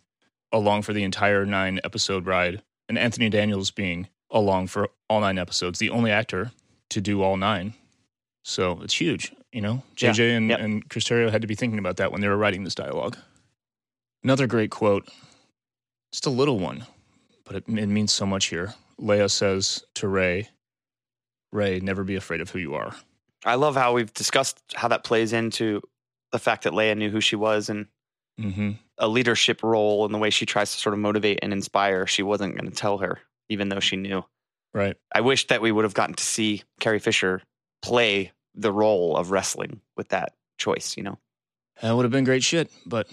along 0.52 0.84
for 0.84 0.94
the 0.94 1.04
entire 1.04 1.46
nine 1.46 1.80
episode 1.84 2.26
ride, 2.28 2.62
and 2.90 2.98
Anthony 2.98 3.30
Daniels 3.30 3.72
being 3.72 4.08
along 4.32 4.68
for 4.68 4.90
all 5.10 5.22
nine 5.22 5.38
episodes, 5.38 5.80
the 5.80 5.90
only 5.90 6.12
actor 6.12 6.52
to 6.90 7.02
do 7.02 7.22
all 7.22 7.38
nine. 7.38 7.74
So 8.44 8.80
it's 8.82 8.94
huge, 9.00 9.32
you 9.52 9.62
know? 9.62 9.84
Yeah. 9.98 10.12
JJ 10.12 10.38
and, 10.38 10.50
Yep. 10.50 10.60
and 10.60 10.90
Chris 10.90 11.04
Terrio 11.06 11.32
had 11.32 11.42
to 11.42 11.48
be 11.48 11.56
thinking 11.56 11.80
about 11.80 11.98
that 11.98 12.12
when 12.12 12.22
they 12.22 12.28
were 12.28 12.38
writing 12.38 12.64
this 12.64 12.76
dialogue. 12.76 13.18
Another 14.24 14.48
great 14.48 14.72
quote, 14.72 15.08
just 16.12 16.26
a 16.26 16.30
little 16.32 16.60
one, 16.60 16.86
but 17.44 17.56
it, 17.56 17.64
it 17.68 17.88
means 17.88 18.12
so 18.12 18.26
much 18.26 18.46
here. 18.48 18.74
Leia 19.00 19.30
says 19.30 19.84
to 19.96 20.08
Rey, 20.08 20.50
Rey, 21.52 21.80
never 21.80 22.04
be 22.04 22.16
afraid 22.16 22.42
of 22.42 22.50
who 22.50 22.60
you 22.60 22.76
are. 22.76 22.96
I 23.46 23.56
love 23.56 23.76
how 23.76 23.94
we've 23.94 24.14
discussed 24.14 24.62
how 24.76 24.88
that 24.88 25.04
plays 25.04 25.32
into 25.34 25.82
the 26.32 26.40
fact 26.40 26.64
that 26.64 26.74
Leia 26.74 26.98
knew 26.98 27.10
who 27.10 27.22
she 27.22 27.36
was 27.36 27.70
and 27.70 27.88
hmm 28.40 28.72
a 28.98 29.08
leadership 29.08 29.64
role 29.64 30.06
and 30.06 30.14
the 30.14 30.18
way 30.18 30.30
she 30.30 30.46
tries 30.46 30.72
to 30.74 30.80
sort 30.80 30.94
of 30.94 31.00
motivate 31.00 31.40
and 31.42 31.52
inspire. 31.52 32.08
She 32.08 32.24
wasn't 32.24 32.56
going 32.56 32.70
to 32.70 32.76
tell 32.76 32.98
her, 33.00 33.20
even 33.50 33.70
though 33.70 33.80
she 33.80 33.96
knew. 33.96 34.24
Right. 34.74 34.96
I 35.14 35.22
wish 35.22 35.48
that 35.48 35.62
we 35.62 35.72
would 35.72 35.86
have 35.86 35.94
gotten 35.94 36.16
to 36.16 36.24
see 36.24 36.64
Carrie 36.80 37.00
Fisher 37.00 37.42
play 37.82 38.32
the 38.54 38.72
role 38.72 39.16
of 39.16 39.32
wrestling 39.32 39.82
with 39.98 40.10
that 40.10 40.34
choice, 40.58 40.96
you 40.98 41.04
know? 41.04 41.18
That 41.82 41.96
would 41.96 42.04
have 42.04 42.12
been 42.12 42.24
great 42.24 42.44
shit, 42.44 42.72
but 42.86 43.08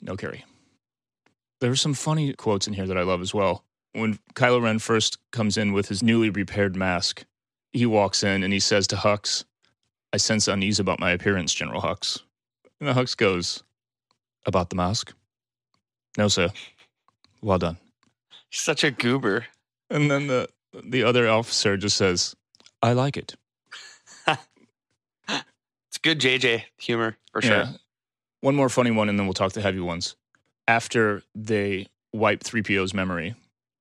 no 0.00 0.16
Carrie. 0.16 0.44
There's 1.60 1.80
some 1.80 1.94
funny 1.94 2.32
quotes 2.34 2.66
in 2.66 2.74
here 2.74 2.86
that 2.86 2.98
I 2.98 3.02
love 3.02 3.20
as 3.20 3.32
well. 3.32 3.64
When 3.92 4.18
Kylo 4.34 4.62
Ren 4.62 4.78
first 4.78 5.18
comes 5.32 5.56
in 5.56 5.72
with 5.72 5.88
his 5.88 6.02
newly 6.02 6.28
repaired 6.28 6.76
mask, 6.76 7.24
he 7.72 7.86
walks 7.86 8.22
in 8.22 8.42
and 8.42 8.52
he 8.52 8.60
says 8.60 8.86
to 8.88 8.96
Hux, 8.96 9.44
I 10.12 10.18
sense 10.18 10.48
unease 10.48 10.78
about 10.78 11.00
my 11.00 11.10
appearance, 11.10 11.52
General 11.52 11.82
Hux. 11.82 12.20
And 12.80 12.88
the 12.88 12.94
Hux 12.94 13.16
goes, 13.16 13.62
About 14.44 14.70
the 14.70 14.76
mask? 14.76 15.14
No, 16.16 16.28
sir. 16.28 16.50
Well 17.42 17.58
done. 17.58 17.76
Such 18.50 18.84
a 18.84 18.90
goober. 18.90 19.46
And 19.90 20.10
then 20.10 20.26
the 20.26 20.48
the 20.84 21.02
other 21.04 21.28
officer 21.28 21.76
just 21.76 21.96
says, 21.96 22.34
I 22.82 22.92
like 22.92 23.16
it. 23.16 23.34
It's 25.88 25.98
good 26.02 26.20
JJ 26.20 26.64
humor 26.76 27.16
for 27.32 27.40
sure. 27.40 27.56
Yeah. 27.56 27.72
One 28.42 28.54
more 28.54 28.68
funny 28.68 28.90
one, 28.90 29.08
and 29.08 29.18
then 29.18 29.26
we'll 29.26 29.32
talk 29.32 29.52
the 29.52 29.62
heavy 29.62 29.80
ones. 29.80 30.14
After 30.68 31.22
they 31.34 31.86
wipe 32.12 32.44
3PO's 32.44 32.92
memory, 32.92 33.34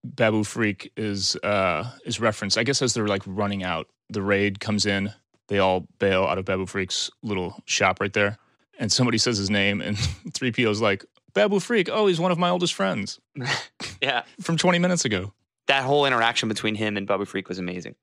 Babu 0.06 0.44
Frik 0.44 0.92
is 0.96 1.36
uh, 1.44 1.92
is 2.06 2.22
referenced. 2.22 2.58
I 2.58 2.64
guess 2.64 2.82
as 2.82 2.94
they're 2.94 3.08
like 3.08 3.24
running 3.26 3.64
out, 3.64 3.88
the 4.10 4.22
raid 4.22 4.62
comes 4.62 4.86
in. 4.86 5.12
They 5.50 5.60
all 5.60 5.88
bail 6.00 6.24
out 6.24 6.38
of 6.38 6.46
Babu 6.46 6.66
Frik's 6.66 7.12
little 7.22 7.62
shop 7.66 8.00
right 8.00 8.14
there, 8.14 8.38
and 8.80 8.90
somebody 8.92 9.18
says 9.18 9.38
his 9.38 9.50
name, 9.50 9.82
and 9.82 9.98
3PO's 10.30 10.80
like, 10.82 11.04
"Babu 11.36 11.60
Frik, 11.60 11.88
oh, 11.92 12.08
he's 12.08 12.20
one 12.20 12.32
of 12.32 12.40
my 12.40 12.50
oldest 12.50 12.74
friends 12.74 13.20
Yeah. 14.02 14.24
from 14.42 14.58
20 14.58 14.80
minutes 14.80 15.06
ago." 15.06 15.32
That 15.68 15.84
whole 15.84 16.06
interaction 16.06 16.50
between 16.50 16.74
him 16.76 16.98
and 16.98 17.06
Babu 17.08 17.26
Frik 17.26 17.48
was 17.48 17.60
amazing. 17.60 17.96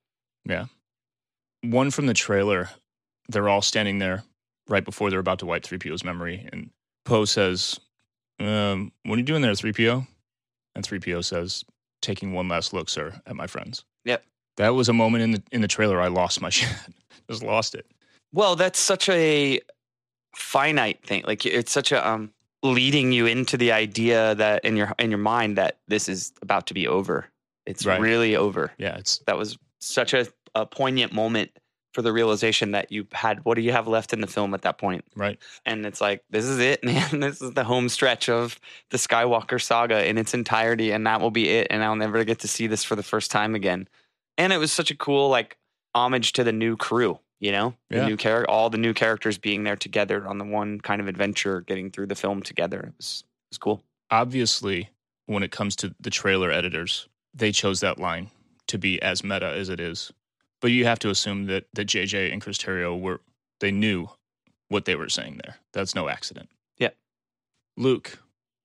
Yeah. 0.44 0.66
One 1.62 1.90
from 1.90 2.06
the 2.06 2.14
trailer, 2.14 2.70
they're 3.28 3.48
all 3.48 3.62
standing 3.62 3.98
there 3.98 4.24
right 4.68 4.84
before 4.84 5.10
they're 5.10 5.20
about 5.20 5.38
to 5.40 5.46
wipe 5.46 5.62
3PO's 5.62 6.02
memory. 6.04 6.48
And 6.52 6.70
Poe 7.04 7.24
says, 7.24 7.78
um, 8.40 8.90
What 9.04 9.14
are 9.14 9.18
you 9.18 9.24
doing 9.24 9.42
there, 9.42 9.52
3PO? 9.52 10.06
And 10.74 10.84
3PO 10.84 11.24
says, 11.24 11.64
Taking 12.00 12.32
one 12.32 12.48
last 12.48 12.72
look, 12.72 12.88
sir, 12.88 13.12
at 13.26 13.36
my 13.36 13.46
friends. 13.46 13.84
Yep. 14.04 14.24
That 14.56 14.70
was 14.70 14.88
a 14.88 14.92
moment 14.92 15.22
in 15.22 15.30
the 15.30 15.42
in 15.52 15.60
the 15.62 15.68
trailer 15.68 16.00
I 16.00 16.08
lost 16.08 16.40
my 16.40 16.50
shit. 16.56 16.68
Just 17.30 17.42
lost 17.44 17.74
it. 17.76 17.86
Well, 18.32 18.56
that's 18.56 18.78
such 18.80 19.08
a 19.08 19.60
finite 20.34 21.06
thing. 21.06 21.22
Like 21.26 21.46
it's 21.46 21.70
such 21.70 21.92
a 21.92 22.06
um 22.06 22.32
leading 22.62 23.12
you 23.12 23.26
into 23.26 23.56
the 23.56 23.72
idea 23.72 24.34
that 24.36 24.64
in 24.64 24.76
your 24.76 24.94
in 24.98 25.10
your 25.10 25.18
mind 25.18 25.58
that 25.58 25.78
this 25.88 26.08
is 26.08 26.32
about 26.42 26.66
to 26.68 26.74
be 26.74 26.86
over. 26.86 27.26
It's 27.66 27.86
Right. 27.86 28.00
really 28.00 28.36
over. 28.36 28.72
Yeah, 28.78 28.96
it's 28.96 29.18
That 29.26 29.38
was 29.38 29.58
such 29.80 30.14
a, 30.14 30.26
a 30.54 30.66
poignant 30.66 31.12
moment 31.12 31.50
for 31.92 32.02
the 32.02 32.12
realization 32.12 32.70
that 32.70 32.90
you 32.90 33.06
had 33.12 33.44
what 33.44 33.54
do 33.54 33.60
you 33.60 33.72
have 33.72 33.86
left 33.86 34.12
in 34.12 34.20
the 34.20 34.26
film 34.26 34.54
at 34.54 34.62
that 34.62 34.78
point? 34.78 35.04
right. 35.14 35.38
And 35.66 35.84
it's 35.84 36.00
like, 36.00 36.22
this 36.30 36.44
is 36.44 36.58
it, 36.58 36.82
man. 36.84 37.20
This 37.20 37.42
is 37.42 37.52
the 37.52 37.64
home 37.64 37.88
stretch 37.88 38.28
of 38.28 38.58
the 38.90 38.96
Skywalker 38.96 39.60
saga 39.60 40.06
in 40.08 40.16
its 40.18 40.32
entirety, 40.34 40.90
and 40.92 41.06
that 41.06 41.20
will 41.20 41.30
be 41.30 41.48
it. 41.50 41.66
And 41.70 41.84
I'll 41.84 41.96
never 41.96 42.24
get 42.24 42.38
to 42.40 42.48
see 42.48 42.66
this 42.66 42.82
for 42.84 42.96
the 42.96 43.02
first 43.02 43.30
time 43.30 43.54
again. 43.54 43.88
And 44.38 44.52
it 44.52 44.58
was 44.58 44.72
such 44.72 44.90
a 44.90 44.96
cool 44.96 45.28
like 45.28 45.58
homage 45.94 46.32
to 46.32 46.44
the 46.44 46.52
new 46.52 46.76
crew, 46.76 47.18
you 47.42 47.50
know, 47.50 47.74
the 47.90 47.96
Yeah. 47.96 48.06
new 48.06 48.16
character, 48.16 48.48
all 48.48 48.70
the 48.70 48.78
new 48.78 48.94
characters 48.94 49.36
being 49.36 49.64
there 49.64 49.76
together 49.76 50.26
on 50.28 50.38
the 50.38 50.44
one 50.44 50.80
kind 50.80 51.00
of 51.00 51.08
adventure, 51.08 51.60
getting 51.60 51.90
through 51.90 52.06
the 52.06 52.14
film 52.14 52.40
together. 52.40 52.80
It 52.80 52.94
was 52.96 53.24
it 53.26 53.50
was 53.54 53.58
cool. 53.58 53.82
Obviously, 54.10 54.90
when 55.26 55.42
it 55.42 55.50
comes 55.50 55.74
to 55.76 55.94
the 55.98 56.08
trailer 56.10 56.50
editors, 56.52 57.08
they 57.34 57.50
chose 57.50 57.80
that 57.80 57.98
line 57.98 58.30
to 58.68 58.78
be 58.78 59.02
as 59.02 59.24
meta 59.24 59.46
as 59.52 59.68
it 59.68 59.80
is. 59.80 60.12
But 60.60 60.70
you 60.70 60.84
have 60.84 61.00
to 61.00 61.10
assume 61.10 61.46
that 61.46 61.66
that 61.74 61.86
JJ 61.88 62.30
and 62.32 62.40
Chris 62.40 62.58
Terrio 62.58 62.98
were 62.98 63.20
they 63.58 63.72
knew 63.72 64.08
what 64.68 64.84
they 64.84 64.94
were 64.94 65.08
saying 65.08 65.40
there. 65.42 65.56
That's 65.72 65.94
no 65.96 66.08
accident. 66.08 66.48
Yeah. 66.78 66.90
Luke, 67.76 68.18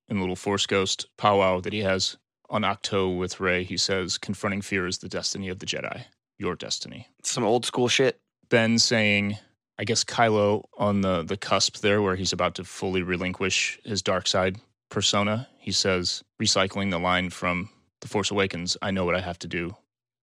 in 0.07 0.17
the 0.17 0.21
little 0.21 0.35
Force 0.35 0.67
Ghost 0.67 1.07
powwow 1.17 1.59
that 1.61 1.73
he 1.73 1.79
has 1.79 2.17
on 2.49 2.61
Ahch-To 2.61 3.09
with 3.09 3.39
Rey, 3.39 3.63
he 3.63 3.75
says, 3.75 4.17
"Confronting 4.19 4.61
fear 4.61 4.85
is 4.85 4.99
the 4.99 5.09
destiny 5.09 5.49
of 5.49 5.57
the 5.59 5.65
Jedi. 5.65 6.05
Your 6.37 6.55
destiny." 6.55 7.07
Some 7.23 7.43
old 7.43 7.65
school 7.65 7.87
shit. 7.87 8.21
Ben 8.49 8.80
saying, 8.80 9.38
I 9.78 9.84
guess 9.84 10.03
Kylo 10.03 10.65
on 10.78 11.02
the 11.02 11.24
the 11.24 11.38
cusp 11.38 11.78
there, 11.78 12.02
where 12.02 12.15
he's 12.15 12.34
about 12.34 12.56
to 12.56 12.64
fully 12.64 13.03
relinquish 13.03 13.80
his 13.84 14.02
dark 14.02 14.28
side 14.28 14.57
persona. 14.90 15.48
He 15.60 15.72
says, 15.72 16.24
recycling 16.41 16.91
the 16.91 16.99
line 16.99 17.30
from 17.30 17.69
The 18.02 18.07
Force 18.07 18.32
Awakens, 18.32 18.78
"I 18.82 18.91
know 18.91 19.06
what 19.06 19.15
I 19.15 19.22
have 19.22 19.40
to 19.40 19.48
do, 19.48 19.76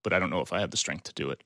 but 0.03 0.13
I 0.13 0.19
don't 0.19 0.29
know 0.29 0.41
if 0.41 0.51
I 0.51 0.59
have 0.59 0.71
the 0.71 0.77
strength 0.77 1.03
to 1.05 1.13
do 1.13 1.29
it." 1.29 1.41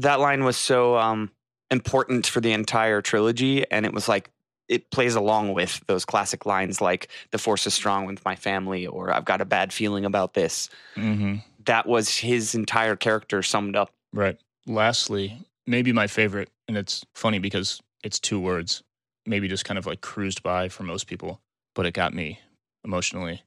that 0.00 0.20
line 0.20 0.44
was 0.44 0.56
so 0.56 0.96
um, 0.96 1.30
important 1.70 2.26
for 2.26 2.40
the 2.40 2.52
entire 2.52 3.00
trilogy, 3.02 3.70
and 3.70 3.86
it 3.86 3.92
was 3.92 4.08
like 4.08 4.30
it 4.68 4.90
plays 4.90 5.14
along 5.14 5.52
with 5.52 5.84
those 5.86 6.04
classic 6.04 6.46
lines 6.46 6.80
like 6.80 7.08
"the 7.30 7.38
force 7.38 7.66
is 7.66 7.74
strong 7.74 8.06
with 8.06 8.24
my 8.24 8.34
family" 8.34 8.86
or 8.86 9.12
"I've 9.12 9.24
got 9.24 9.40
a 9.40 9.44
bad 9.44 9.72
feeling 9.72 10.04
about 10.04 10.34
this." 10.34 10.68
Mm-hmm. 10.96 11.36
That 11.66 11.86
was 11.86 12.16
his 12.16 12.54
entire 12.54 12.96
character 12.96 13.42
summed 13.42 13.76
up. 13.76 13.90
Right. 14.12 14.38
Lastly, 14.66 15.38
maybe 15.66 15.92
my 15.92 16.06
favorite, 16.06 16.50
and 16.68 16.76
it's 16.76 17.04
funny 17.14 17.38
because 17.38 17.80
it's 18.02 18.18
two 18.18 18.40
words, 18.40 18.82
maybe 19.26 19.48
just 19.48 19.64
kind 19.64 19.78
of 19.78 19.86
like 19.86 20.00
cruised 20.00 20.42
by 20.42 20.68
for 20.68 20.82
most 20.82 21.06
people, 21.06 21.40
but 21.74 21.86
it 21.86 21.94
got 21.94 22.14
me 22.14 22.40
emotionally. 22.84 23.42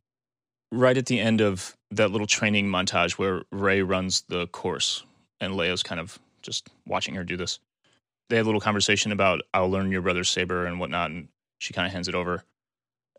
Right 0.71 0.97
at 0.97 1.05
the 1.05 1.19
end 1.19 1.41
of 1.41 1.75
that 1.91 2.11
little 2.11 2.27
training 2.27 2.67
montage 2.67 3.13
where 3.13 3.43
Rey 3.51 3.81
runs 3.81 4.21
the 4.21 4.47
course 4.47 5.03
and 5.39 5.53
Leia's 5.53 5.83
kind 5.83 5.99
of 6.01 6.17
just 6.41 6.69
watching 6.87 7.15
her 7.15 7.23
do 7.23 7.37
this, 7.37 7.59
they 8.29 8.37
have 8.37 8.45
a 8.45 8.49
little 8.49 8.61
conversation 8.61 9.11
about, 9.11 9.41
I'll 9.53 9.69
learn 9.69 9.91
your 9.91 10.01
brother's 10.01 10.29
saber 10.29 10.65
and 10.65 10.79
whatnot. 10.79 11.11
And 11.11 11.27
she 11.59 11.73
kind 11.73 11.85
of 11.85 11.93
hands 11.93 12.07
it 12.07 12.15
over. 12.15 12.43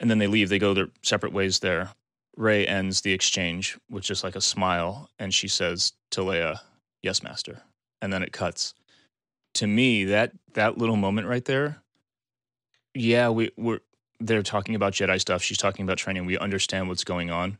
And 0.00 0.10
then 0.10 0.18
they 0.18 0.26
leave, 0.26 0.48
they 0.48 0.58
go 0.58 0.74
their 0.74 0.88
separate 1.02 1.32
ways 1.32 1.60
there. 1.60 1.90
Rey 2.36 2.66
ends 2.66 3.02
the 3.02 3.12
exchange 3.12 3.78
with 3.88 4.02
just 4.02 4.24
like 4.24 4.34
a 4.34 4.40
smile, 4.40 5.08
and 5.18 5.32
she 5.32 5.46
says 5.46 5.92
to 6.10 6.20
Leia, 6.20 6.58
"Yes, 7.02 7.22
master," 7.22 7.62
and 8.02 8.12
then 8.12 8.24
it 8.24 8.32
cuts. 8.32 8.74
To 9.54 9.66
me, 9.66 10.04
that 10.04 10.32
that 10.54 10.78
little 10.78 10.96
moment 10.96 11.26
right 11.28 11.44
there, 11.44 11.82
yeah, 12.94 13.28
we 13.28 13.50
we're 13.56 13.80
they're 14.20 14.42
talking 14.42 14.74
about 14.74 14.92
Jedi 14.92 15.20
stuff. 15.20 15.42
She's 15.42 15.58
talking 15.58 15.84
about 15.84 15.98
training. 15.98 16.26
We 16.26 16.38
understand 16.38 16.88
what's 16.88 17.04
going 17.04 17.30
on, 17.30 17.58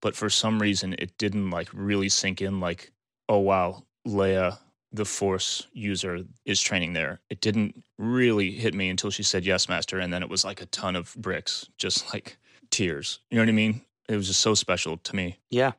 but 0.00 0.14
for 0.16 0.30
some 0.30 0.60
reason, 0.60 0.94
it 0.98 1.16
didn't 1.18 1.50
like 1.50 1.68
really 1.72 2.08
sink 2.08 2.40
in. 2.40 2.60
Like, 2.60 2.92
oh 3.28 3.38
wow, 3.38 3.84
Leia, 4.06 4.58
the 4.92 5.04
Force 5.04 5.66
user, 5.72 6.20
is 6.44 6.60
training 6.60 6.92
there. 6.94 7.20
It 7.28 7.40
didn't 7.40 7.82
really 7.98 8.50
hit 8.52 8.74
me 8.74 8.88
until 8.88 9.10
she 9.10 9.22
said 9.22 9.44
yes, 9.44 9.68
master, 9.68 9.98
and 9.98 10.12
then 10.12 10.22
it 10.22 10.28
was 10.28 10.44
like 10.44 10.60
a 10.60 10.66
ton 10.66 10.96
of 10.96 11.14
bricks, 11.16 11.68
just 11.78 12.12
like 12.12 12.38
tears. 12.70 13.20
You 13.30 13.36
know 13.36 13.42
what 13.42 13.48
I 13.48 13.52
mean? 13.52 13.82
It 14.08 14.16
was 14.16 14.26
just 14.26 14.40
so 14.40 14.54
special 14.54 14.96
to 14.96 15.16
me. 15.16 15.38
Yeah. 15.50 15.72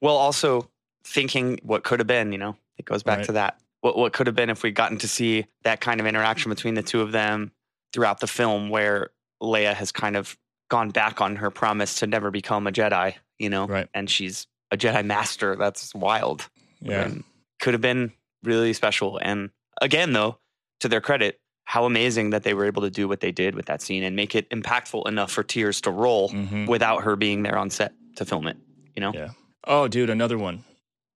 Well, 0.00 0.16
also 0.16 0.68
thinking 1.04 1.58
what 1.62 1.84
could 1.84 1.98
have 2.00 2.06
been, 2.06 2.32
you 2.32 2.38
know, 2.38 2.56
it 2.78 2.84
goes 2.84 3.02
back 3.02 3.18
Right. 3.18 3.26
to 3.26 3.32
that. 3.32 3.58
What 3.82 3.96
what 3.98 4.12
could 4.14 4.26
have 4.26 4.34
been 4.36 4.48
if 4.50 4.62
we'd 4.62 4.74
gotten 4.74 4.96
to 4.98 5.08
see 5.08 5.46
that 5.64 5.80
kind 5.80 6.00
of 6.00 6.06
interaction 6.06 6.48
between 6.50 6.74
the 6.74 6.82
two 6.82 7.00
of 7.02 7.12
them 7.12 7.52
throughout 7.92 8.20
the 8.20 8.26
film 8.26 8.70
where 8.70 9.10
Leia 9.42 9.74
has 9.74 9.92
kind 9.92 10.16
of 10.16 10.36
gone 10.70 10.88
back 10.90 11.20
on 11.20 11.36
her 11.36 11.50
promise 11.50 11.96
to 12.00 12.06
never 12.06 12.30
become 12.30 12.66
a 12.66 12.72
Jedi, 12.72 13.14
you 13.38 13.50
know, 13.50 13.66
Right. 13.66 13.88
and 13.92 14.08
she's 14.08 14.46
a 14.70 14.76
Jedi 14.78 15.04
master. 15.04 15.54
That's 15.56 15.94
wild. 15.94 16.48
Yeah. 16.80 17.02
And 17.02 17.24
could 17.60 17.74
have 17.74 17.82
been 17.82 18.12
really 18.42 18.72
special. 18.72 19.18
And 19.20 19.50
again, 19.82 20.12
though, 20.14 20.38
to 20.80 20.88
their 20.88 21.02
credit, 21.02 21.40
how 21.64 21.84
amazing 21.84 22.30
that 22.30 22.42
they 22.42 22.54
were 22.54 22.64
able 22.64 22.82
to 22.82 22.90
do 22.90 23.06
what 23.06 23.20
they 23.20 23.30
did 23.32 23.54
with 23.54 23.66
that 23.66 23.82
scene 23.82 24.02
and 24.02 24.16
make 24.16 24.34
it 24.34 24.48
impactful 24.50 25.06
enough 25.06 25.30
for 25.30 25.42
tears 25.42 25.80
to 25.82 25.90
roll 25.90 26.30
Mhm. 26.30 26.66
without 26.66 27.02
her 27.04 27.14
being 27.16 27.42
there 27.42 27.58
on 27.58 27.68
set 27.70 27.92
to 28.16 28.24
film 28.24 28.46
it. 28.46 28.56
You 28.96 29.00
know? 29.00 29.12
Yeah. 29.12 29.30
Oh, 29.64 29.86
dude, 29.88 30.08
another 30.10 30.38
one. 30.38 30.64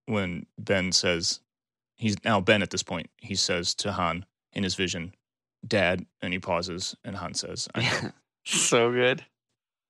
When 0.05 0.45
Ben 0.57 0.91
says, 0.91 1.39
he's 1.97 2.15
now 2.23 2.39
Ben 2.39 2.61
at 2.61 2.69
this 2.69 2.83
point, 2.83 3.09
he 3.17 3.35
says 3.35 3.75
to 3.75 3.91
Han 3.91 4.25
in 4.53 4.63
his 4.63 4.75
vision, 4.75 5.13
Dad, 5.67 6.05
and 6.21 6.31
he 6.33 6.39
pauses, 6.39 6.95
and 7.03 7.15
Han 7.17 7.33
says, 7.33 7.67
so 8.45 8.91
good. 8.91 9.25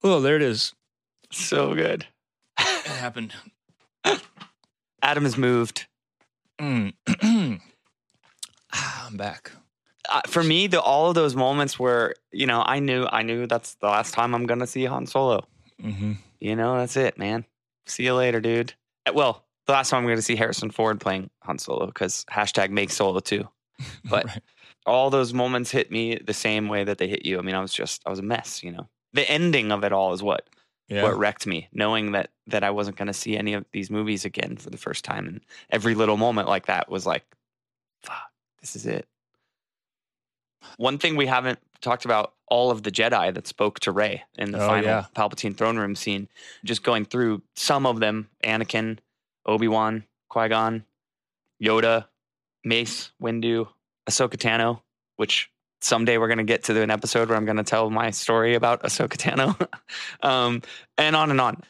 Oh, 0.04 0.20
there 0.20 0.36
it 0.36 0.42
is. 0.42 0.74
So 1.32 1.76
good. 1.76 2.06
It 2.60 2.88
happened. 2.88 3.34
Adam 5.02 5.24
has 5.24 5.38
moved. 5.38 5.88
Mm. 6.60 6.94
Ah, 8.74 9.08
I'm 9.08 9.16
back. 9.18 9.52
Uh, 10.10 10.22
for 10.28 10.44
me, 10.44 10.68
the 10.68 10.82
all 10.82 11.10
of 11.10 11.16
those 11.16 11.36
moments 11.36 11.80
where 11.80 12.14
you 12.32 12.46
know 12.46 12.64
I 12.66 12.80
knew 12.80 13.08
I 13.10 13.22
knew 13.24 13.48
that's 13.48 13.76
the 13.76 13.88
last 13.88 14.14
time 14.14 14.36
I'm 14.36 14.46
gonna 14.46 14.68
see 14.68 14.84
Han 14.86 15.08
Solo. 15.08 15.48
hmm 15.82 16.14
You 16.40 16.56
know, 16.56 16.78
that's 16.78 16.98
it, 16.98 17.18
man. 17.18 17.46
See 17.86 18.04
you 18.04 18.14
later, 18.14 18.42
dude. 18.42 18.74
Uh, 19.06 19.14
Well, 19.14 19.46
the 19.68 19.74
last 19.74 19.90
time 19.90 20.02
I'm 20.04 20.08
gonna 20.10 20.22
see 20.22 20.36
Harrison 20.36 20.72
Ford 20.72 21.00
playing 21.00 21.30
Han 21.44 21.60
Solo 21.60 21.86
because 21.86 22.26
hashtag 22.32 22.70
make 22.72 22.90
Solo 22.90 23.20
too. 23.20 23.48
But 24.10 24.26
Right. 24.26 24.44
all 24.86 25.10
those 25.10 25.34
moments 25.34 25.70
hit 25.70 25.92
me 25.92 26.16
the 26.16 26.34
same 26.34 26.68
way 26.70 26.84
that 26.84 26.98
they 26.98 27.08
hit 27.08 27.26
you. 27.26 27.38
I 27.38 27.42
mean, 27.42 27.56
I 27.56 27.62
was 27.62 27.74
just 27.74 28.02
I 28.06 28.10
was 28.10 28.20
a 28.20 28.24
mess. 28.24 28.64
You 28.64 28.72
know, 28.72 28.88
the 29.14 29.30
ending 29.30 29.72
of 29.72 29.84
it 29.84 29.92
all 29.92 30.14
is 30.14 30.24
what 30.24 30.50
Yeah. 30.88 31.04
what 31.04 31.18
wrecked 31.18 31.46
me, 31.46 31.68
knowing 31.74 32.14
that 32.14 32.32
that 32.48 32.64
I 32.64 32.70
wasn't 32.72 32.98
going 32.98 33.08
to 33.08 33.14
see 33.14 33.38
any 33.38 33.54
of 33.54 33.66
these 33.74 33.92
movies 33.92 34.24
again 34.26 34.56
for 34.58 34.70
the 34.70 34.78
first 34.78 35.04
time, 35.06 35.28
and 35.28 35.42
every 35.70 35.94
little 35.94 36.18
moment 36.18 36.48
like 36.48 36.66
that 36.68 36.90
was 36.90 37.06
like, 37.06 37.26
"Fuck, 38.04 38.32
this 38.62 38.76
is 38.76 38.86
it." 38.86 39.06
One 40.78 40.98
thing 40.98 41.16
we 41.16 41.26
haven't 41.28 41.60
talked 41.82 42.06
about 42.06 42.34
all 42.48 42.72
of 42.72 42.84
the 42.84 42.92
Jedi 42.92 43.34
that 43.34 43.48
spoke 43.48 43.80
to 43.82 43.92
Rey 43.92 44.24
in 44.38 44.52
the 44.52 44.62
Oh, 44.62 44.68
final 44.68 44.90
yeah. 44.90 45.06
Palpatine 45.16 45.56
throne 45.56 45.78
room 45.78 45.96
scene. 45.96 46.30
Just 46.64 46.84
going 46.84 47.06
through 47.06 47.42
some 47.56 47.86
of 47.86 48.00
them: 48.00 48.30
Anakin, 48.44 49.00
Obi 49.48 49.68
Wan, 49.68 50.04
Qui 50.30 50.50
Gon, 50.50 50.84
Yoda, 51.64 52.06
Mace, 52.64 53.12
Windu, 53.22 53.68
Ahsoka 54.10 54.36
Tano, 54.36 54.82
which 55.16 55.50
someday 55.82 56.18
we're 56.18 56.28
going 56.28 56.38
to 56.40 56.44
get 56.44 56.64
to 56.66 56.82
an 56.82 56.92
episode 56.92 57.30
where 57.30 57.38
I'm 57.38 57.46
going 57.46 57.58
to 57.58 57.64
tell 57.64 57.90
my 57.90 58.12
story 58.12 58.56
about 58.56 58.84
Ahsoka 58.84 59.18
Tano, 59.18 59.68
um, 60.28 60.62
and 60.98 61.16
on 61.16 61.32
and 61.32 61.40
on. 61.42 61.62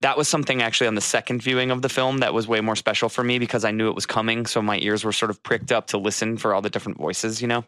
That 0.00 0.16
was 0.16 0.28
something 0.28 0.62
actually 0.62 0.86
on 0.86 0.94
the 0.94 1.00
second 1.00 1.42
viewing 1.42 1.72
of 1.72 1.82
the 1.82 1.88
film 1.88 2.18
that 2.18 2.32
was 2.32 2.46
way 2.46 2.60
more 2.60 2.76
special 2.76 3.08
for 3.08 3.24
me 3.24 3.40
because 3.40 3.64
I 3.64 3.72
knew 3.72 3.88
it 3.88 3.96
was 3.96 4.06
coming. 4.06 4.46
So 4.46 4.62
my 4.62 4.78
ears 4.78 5.02
were 5.04 5.12
sort 5.12 5.30
of 5.30 5.42
pricked 5.42 5.72
up 5.72 5.88
to 5.88 5.98
listen 5.98 6.36
for 6.36 6.54
all 6.54 6.62
the 6.62 6.70
different 6.70 6.98
voices, 6.98 7.42
you 7.42 7.48
know? 7.48 7.64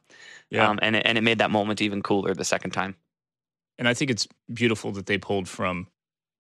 Yeah. 0.48 0.68
Um, 0.68 0.78
and, 0.80 0.94
it, 0.94 1.02
and 1.04 1.18
it 1.18 1.22
made 1.22 1.38
that 1.38 1.50
moment 1.50 1.82
even 1.82 2.02
cooler 2.02 2.32
the 2.34 2.44
second 2.44 2.70
time. 2.70 2.94
and 3.78 3.88
I 3.88 3.94
think 3.94 4.12
it's 4.12 4.28
beautiful 4.52 4.92
that 4.92 5.06
they 5.06 5.18
pulled 5.18 5.48
from 5.48 5.88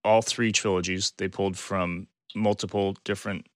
all 0.04 0.22
three 0.22 0.52
trilogies. 0.52 1.12
They 1.16 1.26
pulled 1.26 1.58
from 1.58 2.06
multiple 2.34 2.96
different 3.04 3.46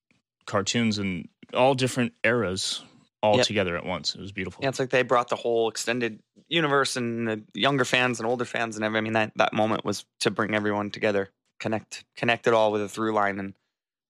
cartoons 0.47 0.99
and 0.99 1.29
all 1.53 1.75
different 1.75 2.13
eras 2.25 2.83
all 3.23 3.39
Yep. 3.39 3.47
together 3.47 3.77
at 3.77 3.87
once. 3.87 4.15
It 4.15 4.21
was 4.21 4.33
beautiful. 4.33 4.63
Yeah, 4.63 4.69
it's 4.69 4.79
like 4.79 4.91
they 4.91 5.03
brought 5.03 5.29
the 5.29 5.37
whole 5.37 5.69
extended 5.69 6.21
universe 6.49 6.97
and 6.97 7.27
the 7.27 7.43
younger 7.55 7.87
fans 7.87 8.21
and 8.21 8.27
older 8.29 8.45
fans 8.45 8.77
and 8.77 8.85
everything. 8.85 8.99
I 8.99 9.05
mean, 9.05 9.13
that, 9.15 9.33
that 9.37 9.53
moment 9.55 9.85
was 9.85 10.05
to 10.21 10.31
bring 10.31 10.55
everyone 10.55 10.91
together, 10.91 11.31
connect, 11.59 12.05
connect 12.17 12.47
it 12.47 12.53
all 12.53 12.71
with 12.71 12.83
a 12.83 12.89
through 12.89 13.15
line. 13.15 13.39
And 13.39 13.55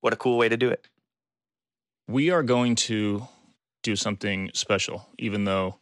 what 0.00 0.12
a 0.12 0.16
cool 0.16 0.36
way 0.36 0.48
to 0.48 0.56
do 0.56 0.68
it. 0.68 0.88
We 2.08 2.30
are 2.30 2.42
going 2.42 2.74
to 2.76 3.28
do 3.84 3.94
something 3.94 4.50
special, 4.52 5.06
even 5.18 5.44
though 5.44 5.76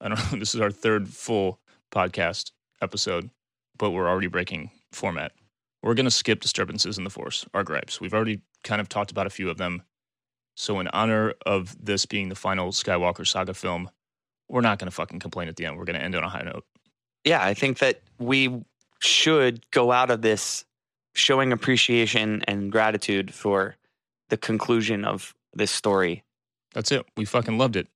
I 0.00 0.08
don't 0.08 0.18
know, 0.32 0.38
this 0.40 0.54
is 0.54 0.60
our 0.60 0.72
third 0.72 1.08
full 1.08 1.60
podcast 1.92 2.50
episode, 2.82 3.30
but 3.78 3.90
we're 3.90 4.08
already 4.08 4.26
breaking 4.26 4.70
format. 4.90 5.30
We're 5.82 5.94
going 5.94 6.06
to 6.06 6.10
skip 6.10 6.40
disturbances 6.40 6.96
in 6.96 7.04
the 7.04 7.10
force, 7.10 7.44
our 7.54 7.64
gripes. 7.64 8.00
We've 8.00 8.14
already 8.14 8.40
kind 8.62 8.80
of 8.80 8.88
talked 8.88 9.10
about 9.10 9.26
a 9.26 9.30
few 9.30 9.50
of 9.50 9.58
them. 9.58 9.82
So, 10.54 10.78
in 10.80 10.88
honor 10.88 11.34
of 11.46 11.76
this 11.84 12.06
being 12.06 12.28
the 12.28 12.34
final 12.34 12.70
Skywalker 12.70 13.26
saga 13.26 13.54
film, 13.54 13.90
we're 14.48 14.60
not 14.60 14.78
going 14.78 14.86
to 14.86 14.94
fucking 14.94 15.18
complain 15.18 15.48
at 15.48 15.56
the 15.56 15.64
end. 15.64 15.78
We're 15.78 15.84
going 15.84 15.98
to 15.98 16.04
end 16.04 16.14
on 16.14 16.22
a 16.22 16.28
high 16.28 16.42
note. 16.42 16.64
yeah, 17.24 17.42
I 17.42 17.54
think 17.54 17.78
that 17.78 18.02
we 18.18 18.62
should 19.00 19.68
go 19.70 19.90
out 19.92 20.10
of 20.10 20.22
this 20.22 20.64
showing 21.14 21.52
appreciation 21.52 22.42
and 22.46 22.70
gratitude 22.70 23.32
for 23.34 23.76
the 24.28 24.36
conclusion 24.36 25.04
of 25.04 25.34
this 25.52 25.70
story. 25.70 26.22
That's 26.74 26.92
it. 26.92 27.04
We 27.16 27.24
fucking 27.24 27.58
loved 27.58 27.76
it. 27.76 27.88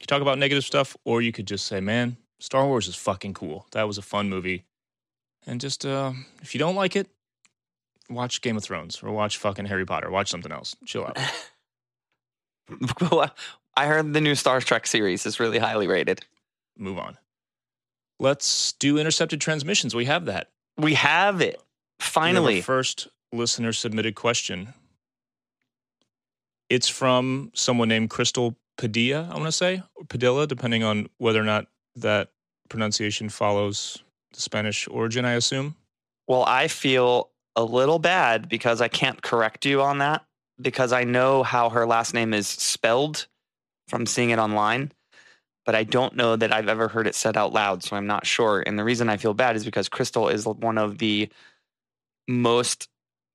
You 0.00 0.06
talk 0.06 0.22
about 0.22 0.38
negative 0.38 0.64
stuff, 0.64 0.96
or 1.04 1.22
you 1.22 1.32
could 1.32 1.46
just 1.46 1.66
say, 1.66 1.80
man, 1.80 2.16
Star 2.38 2.66
Wars 2.66 2.88
is 2.88 2.96
fucking 2.96 3.34
cool. 3.34 3.66
That 3.72 3.86
was 3.86 3.98
a 3.98 4.02
fun 4.02 4.28
movie. 4.28 4.64
And 5.46 5.60
just, 5.60 5.86
uh, 5.86 6.12
if 6.42 6.54
you 6.54 6.58
don't 6.58 6.74
like 6.74 6.96
it, 6.96 7.08
watch 8.08 8.42
Game 8.42 8.56
of 8.56 8.64
Thrones 8.64 9.02
or 9.02 9.10
watch 9.10 9.38
fucking 9.38 9.66
Harry 9.66 9.86
Potter. 9.86 10.10
Watch 10.10 10.28
something 10.28 10.52
else. 10.52 10.76
Chill 10.84 11.04
out. 11.04 11.18
I 13.76 13.86
heard 13.86 14.12
the 14.12 14.20
new 14.20 14.34
Star 14.34 14.60
Trek 14.60 14.86
series 14.86 15.26
is 15.26 15.40
really 15.40 15.58
highly 15.58 15.86
rated. 15.86 16.24
Move 16.76 16.98
on. 16.98 17.16
Let's 18.18 18.72
do 18.72 18.98
intercepted 18.98 19.40
transmissions. 19.40 19.94
We 19.94 20.04
have 20.04 20.26
that. 20.26 20.50
We 20.76 20.94
have 20.94 21.40
it. 21.40 21.60
Finally. 21.98 22.60
first 22.60 23.08
listener 23.32 23.72
submitted 23.72 24.14
question. 24.14 24.74
It's 26.68 26.88
from 26.88 27.50
someone 27.54 27.88
named 27.88 28.10
Crystal 28.10 28.56
Padilla, 28.76 29.28
I 29.30 29.34
want 29.34 29.46
to 29.46 29.52
say, 29.52 29.82
or 29.94 30.04
Padilla, 30.04 30.46
depending 30.46 30.82
on 30.82 31.08
whether 31.18 31.40
or 31.40 31.44
not 31.44 31.66
that 31.96 32.28
pronunciation 32.68 33.28
follows 33.28 34.02
Spanish 34.32 34.88
origin, 34.88 35.24
I 35.24 35.32
assume. 35.32 35.74
Well, 36.26 36.44
I 36.44 36.68
feel 36.68 37.30
a 37.56 37.64
little 37.64 37.98
bad 37.98 38.48
because 38.48 38.80
I 38.80 38.88
can't 38.88 39.20
correct 39.22 39.66
you 39.66 39.82
on 39.82 39.98
that 39.98 40.24
because 40.60 40.92
I 40.92 41.04
know 41.04 41.42
how 41.42 41.70
her 41.70 41.86
last 41.86 42.14
name 42.14 42.32
is 42.32 42.46
spelled 42.46 43.26
from 43.88 44.06
seeing 44.06 44.30
it 44.30 44.38
online, 44.38 44.92
but 45.66 45.74
I 45.74 45.84
don't 45.84 46.14
know 46.14 46.36
that 46.36 46.52
I've 46.52 46.68
ever 46.68 46.88
heard 46.88 47.06
it 47.06 47.14
said 47.14 47.36
out 47.36 47.52
loud, 47.52 47.82
so 47.82 47.96
I'm 47.96 48.06
not 48.06 48.26
sure. 48.26 48.62
And 48.64 48.78
the 48.78 48.84
reason 48.84 49.08
I 49.08 49.16
feel 49.16 49.34
bad 49.34 49.56
is 49.56 49.64
because 49.64 49.88
Crystal 49.88 50.28
is 50.28 50.46
one 50.46 50.78
of 50.78 50.98
the 50.98 51.28
most 52.28 52.88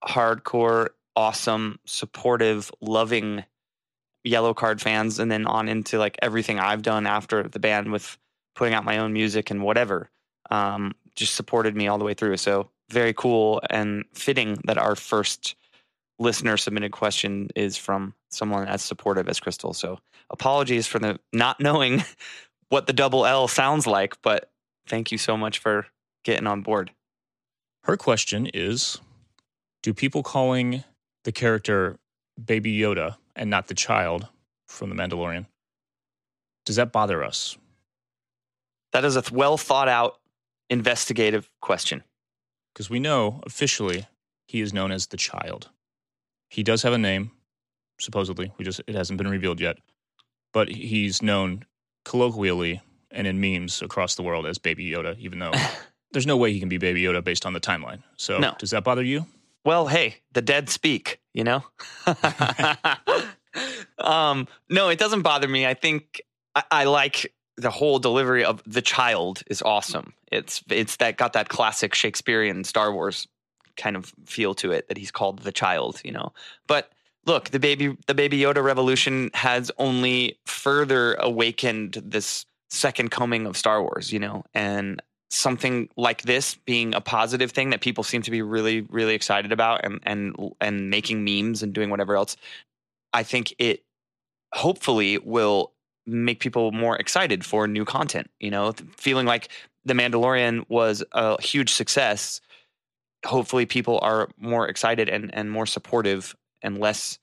hardcore, 0.03 0.89
awesome, 1.15 1.79
supportive, 1.85 2.71
loving 2.79 3.43
Yellowcard 4.25 4.81
fans 4.81 5.19
and 5.19 5.29
then 5.29 5.45
on 5.45 5.67
into 5.67 5.99
like 5.99 6.17
everything 6.21 6.59
I've 6.59 6.81
done 6.81 7.05
after 7.05 7.43
the 7.43 7.59
band 7.59 7.91
with 7.91 8.17
putting 8.55 8.73
out 8.73 8.85
my 8.85 8.97
own 8.97 9.13
music 9.13 9.51
and 9.51 9.61
whatever. 9.61 10.09
Um, 10.49 10.93
just 11.15 11.35
supported 11.35 11.75
me 11.75 11.87
all 11.87 11.97
the 11.97 12.05
way 12.05 12.13
through. 12.13 12.37
So 12.37 12.69
very 12.89 13.13
cool 13.13 13.61
and 13.69 14.05
fitting 14.13 14.59
that 14.65 14.77
our 14.77 14.95
first 14.95 15.55
listener 16.19 16.57
submitted 16.57 16.91
question 16.91 17.49
is 17.55 17.77
from 17.77 18.13
someone 18.29 18.67
as 18.67 18.81
supportive 18.81 19.27
as 19.27 19.39
Crystal. 19.39 19.73
So 19.73 19.99
apologies 20.29 20.87
for 20.87 20.99
the 20.99 21.19
not 21.33 21.59
knowing 21.59 22.03
what 22.69 22.87
the 22.87 22.93
double 22.93 23.25
L 23.25 23.47
sounds 23.47 23.87
like, 23.87 24.21
but 24.21 24.49
thank 24.87 25.11
you 25.11 25.17
so 25.17 25.37
much 25.37 25.59
for 25.59 25.87
getting 26.23 26.47
on 26.47 26.61
board. 26.61 26.91
Her 27.83 27.97
question 27.97 28.47
is 28.53 28.99
Do 29.83 29.93
people 29.93 30.23
calling 30.23 30.83
the 31.23 31.31
character 31.31 31.97
Baby 32.43 32.77
Yoda 32.77 33.17
and 33.35 33.49
not 33.49 33.67
the 33.67 33.73
child 33.73 34.27
from 34.67 34.89
The 34.89 34.95
Mandalorian, 34.95 35.45
does 36.65 36.77
that 36.77 36.91
bother 36.91 37.23
us? 37.23 37.57
That 38.91 39.05
is 39.05 39.15
a 39.15 39.23
well 39.31 39.57
thought 39.57 39.87
out 39.87 40.19
investigative 40.69 41.49
question. 41.61 42.03
Because 42.73 42.89
we 42.89 42.99
know 42.99 43.41
officially 43.45 44.07
he 44.47 44.61
is 44.61 44.73
known 44.73 44.91
as 44.91 45.07
the 45.07 45.17
child. 45.17 45.69
He 46.49 46.63
does 46.63 46.83
have 46.83 46.93
a 46.93 46.97
name, 46.97 47.31
supposedly. 47.99 48.51
We 48.57 48.65
just 48.65 48.81
it 48.87 48.95
hasn't 48.95 49.17
been 49.17 49.29
revealed 49.29 49.59
yet. 49.59 49.77
But 50.53 50.69
he's 50.69 51.21
known 51.21 51.65
colloquially 52.03 52.81
and 53.11 53.27
in 53.27 53.39
memes 53.39 53.81
across 53.81 54.15
the 54.15 54.23
world 54.23 54.45
as 54.45 54.57
Baby 54.57 54.89
Yoda, 54.89 55.17
even 55.19 55.39
though 55.39 55.53
there's 56.11 56.27
no 56.27 56.37
way 56.37 56.51
he 56.53 56.59
can 56.59 56.69
be 56.69 56.77
Baby 56.77 57.03
Yoda 57.03 57.23
based 57.23 57.45
on 57.45 57.53
the 57.53 57.59
timeline. 57.59 58.03
So 58.17 58.39
No. 58.39 58.55
does 58.59 58.71
that 58.71 58.83
bother 58.83 59.03
you? 59.03 59.25
Well, 59.63 59.87
hey, 59.87 60.17
the 60.33 60.41
dead 60.41 60.69
speak, 60.69 61.19
you 61.33 61.43
know? 61.43 61.63
um, 63.97 64.47
no, 64.69 64.89
it 64.89 64.99
doesn't 64.99 65.21
bother 65.21 65.47
me. 65.47 65.65
I 65.65 65.73
think 65.73 66.21
I, 66.53 66.63
I 66.71 66.83
like 66.85 67.33
the 67.57 67.71
whole 67.71 67.99
delivery 67.99 68.43
of 68.43 68.61
the 68.65 68.81
child 68.81 69.41
is 69.47 69.61
awesome. 69.61 70.13
It's 70.31 70.63
it's 70.69 70.97
that 70.97 71.17
got 71.17 71.33
that 71.33 71.49
classic 71.49 71.95
Shakespearean 71.95 72.63
Star 72.63 72.93
Wars 72.93 73.27
kind 73.77 73.95
of 73.95 74.13
feel 74.25 74.53
to 74.55 74.71
it 74.71 74.87
that 74.87 74.97
he's 74.97 75.11
called 75.11 75.39
the 75.39 75.51
child, 75.51 76.01
you 76.03 76.11
know. 76.11 76.33
But 76.67 76.91
look, 77.25 77.49
the 77.49 77.59
baby 77.59 77.97
the 78.07 78.13
baby 78.13 78.39
Yoda 78.39 78.63
revolution 78.63 79.31
has 79.33 79.71
only 79.77 80.37
further 80.45 81.15
awakened 81.15 82.01
this 82.03 82.45
second 82.69 83.11
coming 83.11 83.45
of 83.45 83.55
Star 83.55 83.81
Wars, 83.81 84.11
you 84.11 84.19
know, 84.19 84.43
and 84.53 85.01
something 85.29 85.89
like 85.97 86.23
this 86.23 86.55
being 86.65 86.93
a 86.93 87.01
positive 87.01 87.51
thing 87.51 87.69
that 87.71 87.81
people 87.81 88.03
seem 88.03 88.21
to 88.21 88.31
be 88.31 88.41
really 88.41 88.81
really 88.81 89.15
excited 89.15 89.51
about 89.51 89.83
and 89.83 89.99
and 90.03 90.53
and 90.61 90.89
making 90.89 91.23
memes 91.23 91.63
and 91.63 91.73
doing 91.73 91.89
whatever 91.89 92.15
else 92.15 92.37
i 93.11 93.23
think 93.23 93.53
it 93.57 93.83
hopefully 94.53 95.17
will 95.17 95.71
make 96.05 96.39
people 96.39 96.71
more 96.71 96.95
excited 96.97 97.43
for 97.43 97.67
new 97.67 97.83
content 97.83 98.29
you 98.39 98.51
know 98.51 98.73
feeling 98.97 99.25
like 99.25 99.49
the 99.85 99.93
mandalorian 99.93 100.65
was 100.67 101.03
a 101.13 101.41
huge 101.41 101.71
success. 101.71 102.41
Hopefully 103.25 103.65
people 103.65 103.99
are 104.01 104.29
more 104.37 104.67
excited 104.67 105.07
and 105.07 105.33
and 105.33 105.49
more 105.49 105.65
supportive 105.65 106.35
and 106.61 106.79
less 106.79 107.19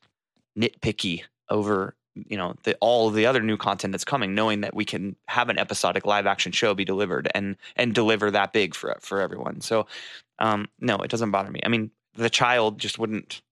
nitpicky 0.58 1.22
over 1.48 1.94
you 2.14 2.36
know 2.36 2.54
the, 2.62 2.76
all 2.80 3.08
of 3.08 3.14
the 3.14 3.26
other 3.26 3.40
new 3.42 3.56
content 3.56 3.92
that's 3.92 4.04
coming 4.04 4.34
knowing 4.34 4.60
that 4.60 4.74
we 4.74 4.84
can 4.84 5.16
have 5.26 5.48
an 5.48 5.58
episodic 5.58 6.06
live 6.06 6.26
action 6.26 6.52
show 6.52 6.74
be 6.74 6.84
delivered 6.84 7.30
and 7.34 7.56
and 7.76 7.94
deliver 7.94 8.30
that 8.30 8.52
big 8.52 8.74
for 8.74 8.96
for 9.00 9.20
everyone. 9.20 9.60
So 9.60 9.86
um 10.38 10.68
no 10.80 10.96
it 10.96 11.10
doesn't 11.10 11.30
bother 11.30 11.50
me. 11.50 11.60
I 11.64 11.68
mean 11.68 11.90
the 12.14 12.30
child 12.30 12.78
just 12.78 12.98
wouldn't 12.98 13.42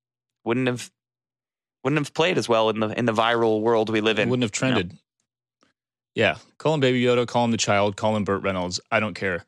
wouldn't 0.44 0.69
have 0.69 0.90
wouldn't 1.82 1.98
have 1.98 2.15
played 2.15 2.39
as 2.39 2.48
well 2.48 2.70
in 2.70 2.81
the 2.81 2.89
in 2.98 3.07
the 3.07 3.12
viral 3.12 3.61
world 3.61 3.90
we 3.90 4.01
live 4.01 4.19
It 4.19 4.23
in 4.23 4.31
wouldn't 4.31 4.55
have 4.55 4.69
you 4.69 4.85
know? 4.85 4.90
Yeah. 6.14 6.36
Call 6.58 6.74
him 6.74 6.80
Baby 6.80 7.02
Yoda, 7.02 7.26
call 7.26 7.44
him 7.44 7.50
the 7.50 7.56
child, 7.56 7.96
call 7.96 8.16
him 8.16 8.24
Burt 8.24 8.42
Reynolds. 8.42 8.80
I 8.90 9.00
don't 9.00 9.14
care. 9.14 9.44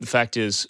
The 0.00 0.06
fact 0.06 0.36
is, 0.36 0.66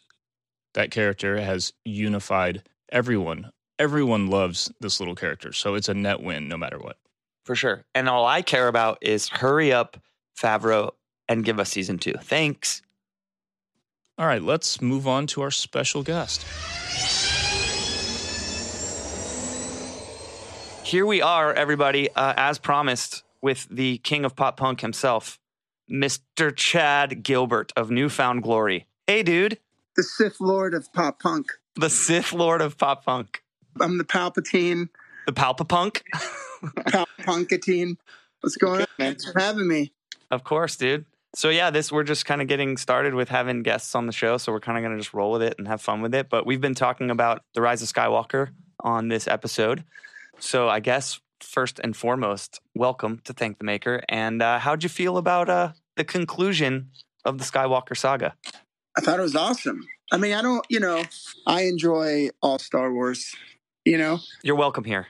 that 0.75 0.91
character 0.91 1.41
has 1.41 1.73
unified 1.85 2.63
everyone. 2.91 3.51
Everyone 3.79 4.29
loves 4.29 4.71
this 4.81 5.01
little 5.01 5.15
character. 5.15 5.53
So 5.53 5.75
it's 5.75 5.89
a 5.89 5.95
net 5.95 6.21
win 6.23 6.47
no 6.49 6.57
matter 6.57 6.79
what. 6.79 6.97
for 7.45 7.55
sure 7.57 7.85
and 7.95 8.09
all 8.09 8.27
i 8.27 8.43
care 8.43 8.69
about 8.69 8.99
is 9.01 9.29
hurry 9.29 9.73
up 9.73 9.97
favreau 10.39 10.91
and 11.29 11.45
give 11.45 11.59
us 11.59 11.71
season 11.71 11.99
two 11.99 12.13
thanks 12.21 12.83
All 14.19 14.27
right, 14.27 14.43
let's 14.43 14.81
move 14.83 15.07
on 15.09 15.27
to 15.29 15.41
our 15.43 15.51
special 15.51 16.03
guest. 16.03 16.45
here 20.85 21.05
we 21.07 21.21
are, 21.23 21.53
everybody, 21.53 22.09
uh, 22.15 22.33
as 22.37 22.59
promised, 22.59 23.23
with 23.43 23.67
the 23.71 23.99
king 23.99 24.25
of 24.25 24.35
pop 24.37 24.57
punk 24.57 24.81
himself, 24.81 25.39
Mr. 25.91 26.55
Chad 26.55 27.23
Gilbert 27.23 27.73
of 27.77 27.91
New 27.91 28.09
Found 28.09 28.43
Glory. 28.43 28.87
Hey, 29.07 29.23
dude, 29.23 29.59
the 29.97 30.03
Sith 30.03 30.41
Lord 30.41 30.75
of 30.75 30.93
pop 30.93 31.21
punk. 31.21 31.47
the 31.77 31.91
Sith 31.91 32.33
Lord 32.33 32.61
of 32.61 32.77
pop 32.79 33.05
punk, 33.05 33.43
I'm 33.81 33.99
the 33.99 34.05
Palpatine, 34.05 34.89
the 35.27 35.33
Palpapunk. 35.33 36.03
Palpunkatine. 36.63 37.97
What's 38.41 38.57
going 38.57 38.81
on? 38.83 38.87
Thanks 38.97 39.31
for 39.31 39.39
having 39.39 39.69
me. 39.69 39.93
Of 40.31 40.45
course, 40.45 40.77
dude. 40.77 41.05
So 41.35 41.51
yeah, 41.51 41.71
this 41.71 41.93
we're 41.93 42.05
just 42.05 42.27
kind 42.27 42.41
of 42.41 42.49
getting 42.49 42.77
started 42.77 43.15
with 43.15 43.29
having 43.29 43.63
guests 43.63 43.95
on 43.95 44.07
the 44.07 44.13
show, 44.13 44.39
so 44.39 44.51
we're 44.53 44.61
kind 44.61 44.79
of 44.79 44.83
going 44.83 44.97
to 44.97 45.01
just 45.01 45.15
roll 45.15 45.33
with 45.33 45.43
it 45.43 45.55
and 45.59 45.69
have 45.69 45.81
fun 45.81 46.01
with 46.01 46.15
it. 46.15 46.29
But 46.29 46.47
we've 46.47 46.61
been 46.61 46.75
talking 46.75 47.11
about 47.11 47.43
the 47.55 47.61
Rise 47.61 47.83
of 47.83 47.89
Skywalker 47.89 48.51
on 48.81 49.09
this 49.09 49.29
episode, 49.29 49.85
so 50.39 50.69
I 50.69 50.81
guess 50.81 51.21
first 51.43 51.81
and 51.83 51.97
foremost, 51.97 52.61
welcome 52.75 53.21
to 53.25 53.33
Thank 53.33 53.59
the 53.59 53.65
Maker. 53.65 54.03
And 54.09 54.43
uh, 54.43 54.59
how'd 54.59 54.83
you 54.83 54.89
feel 54.89 55.17
about 55.17 55.49
uh, 55.49 55.73
the 55.97 56.05
conclusion 56.05 56.91
of 57.25 57.39
the 57.39 57.45
Skywalker 57.45 57.97
saga? 57.97 58.35
I 58.97 59.01
thought 59.01 59.19
it 59.19 59.23
was 59.23 59.37
awesome. 59.37 59.87
I 60.11 60.17
mean, 60.17 60.33
I 60.35 60.43
don't, 60.43 60.65
you 60.69 60.81
know, 60.81 61.03
I 61.47 61.63
enjoy 61.63 62.31
all 62.43 62.59
Star 62.59 62.93
Wars, 62.93 63.35
you 63.85 63.99
know? 63.99 64.21
You're 64.43 64.57
welcome 64.57 64.85
here. 64.85 65.07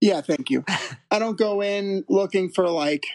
Yeah, 0.00 0.20
thank 0.20 0.50
you. 0.50 0.64
I 1.10 1.18
don't 1.18 1.38
go 1.38 1.62
in 1.62 2.04
looking 2.08 2.50
for 2.50 2.68
like, 2.68 3.06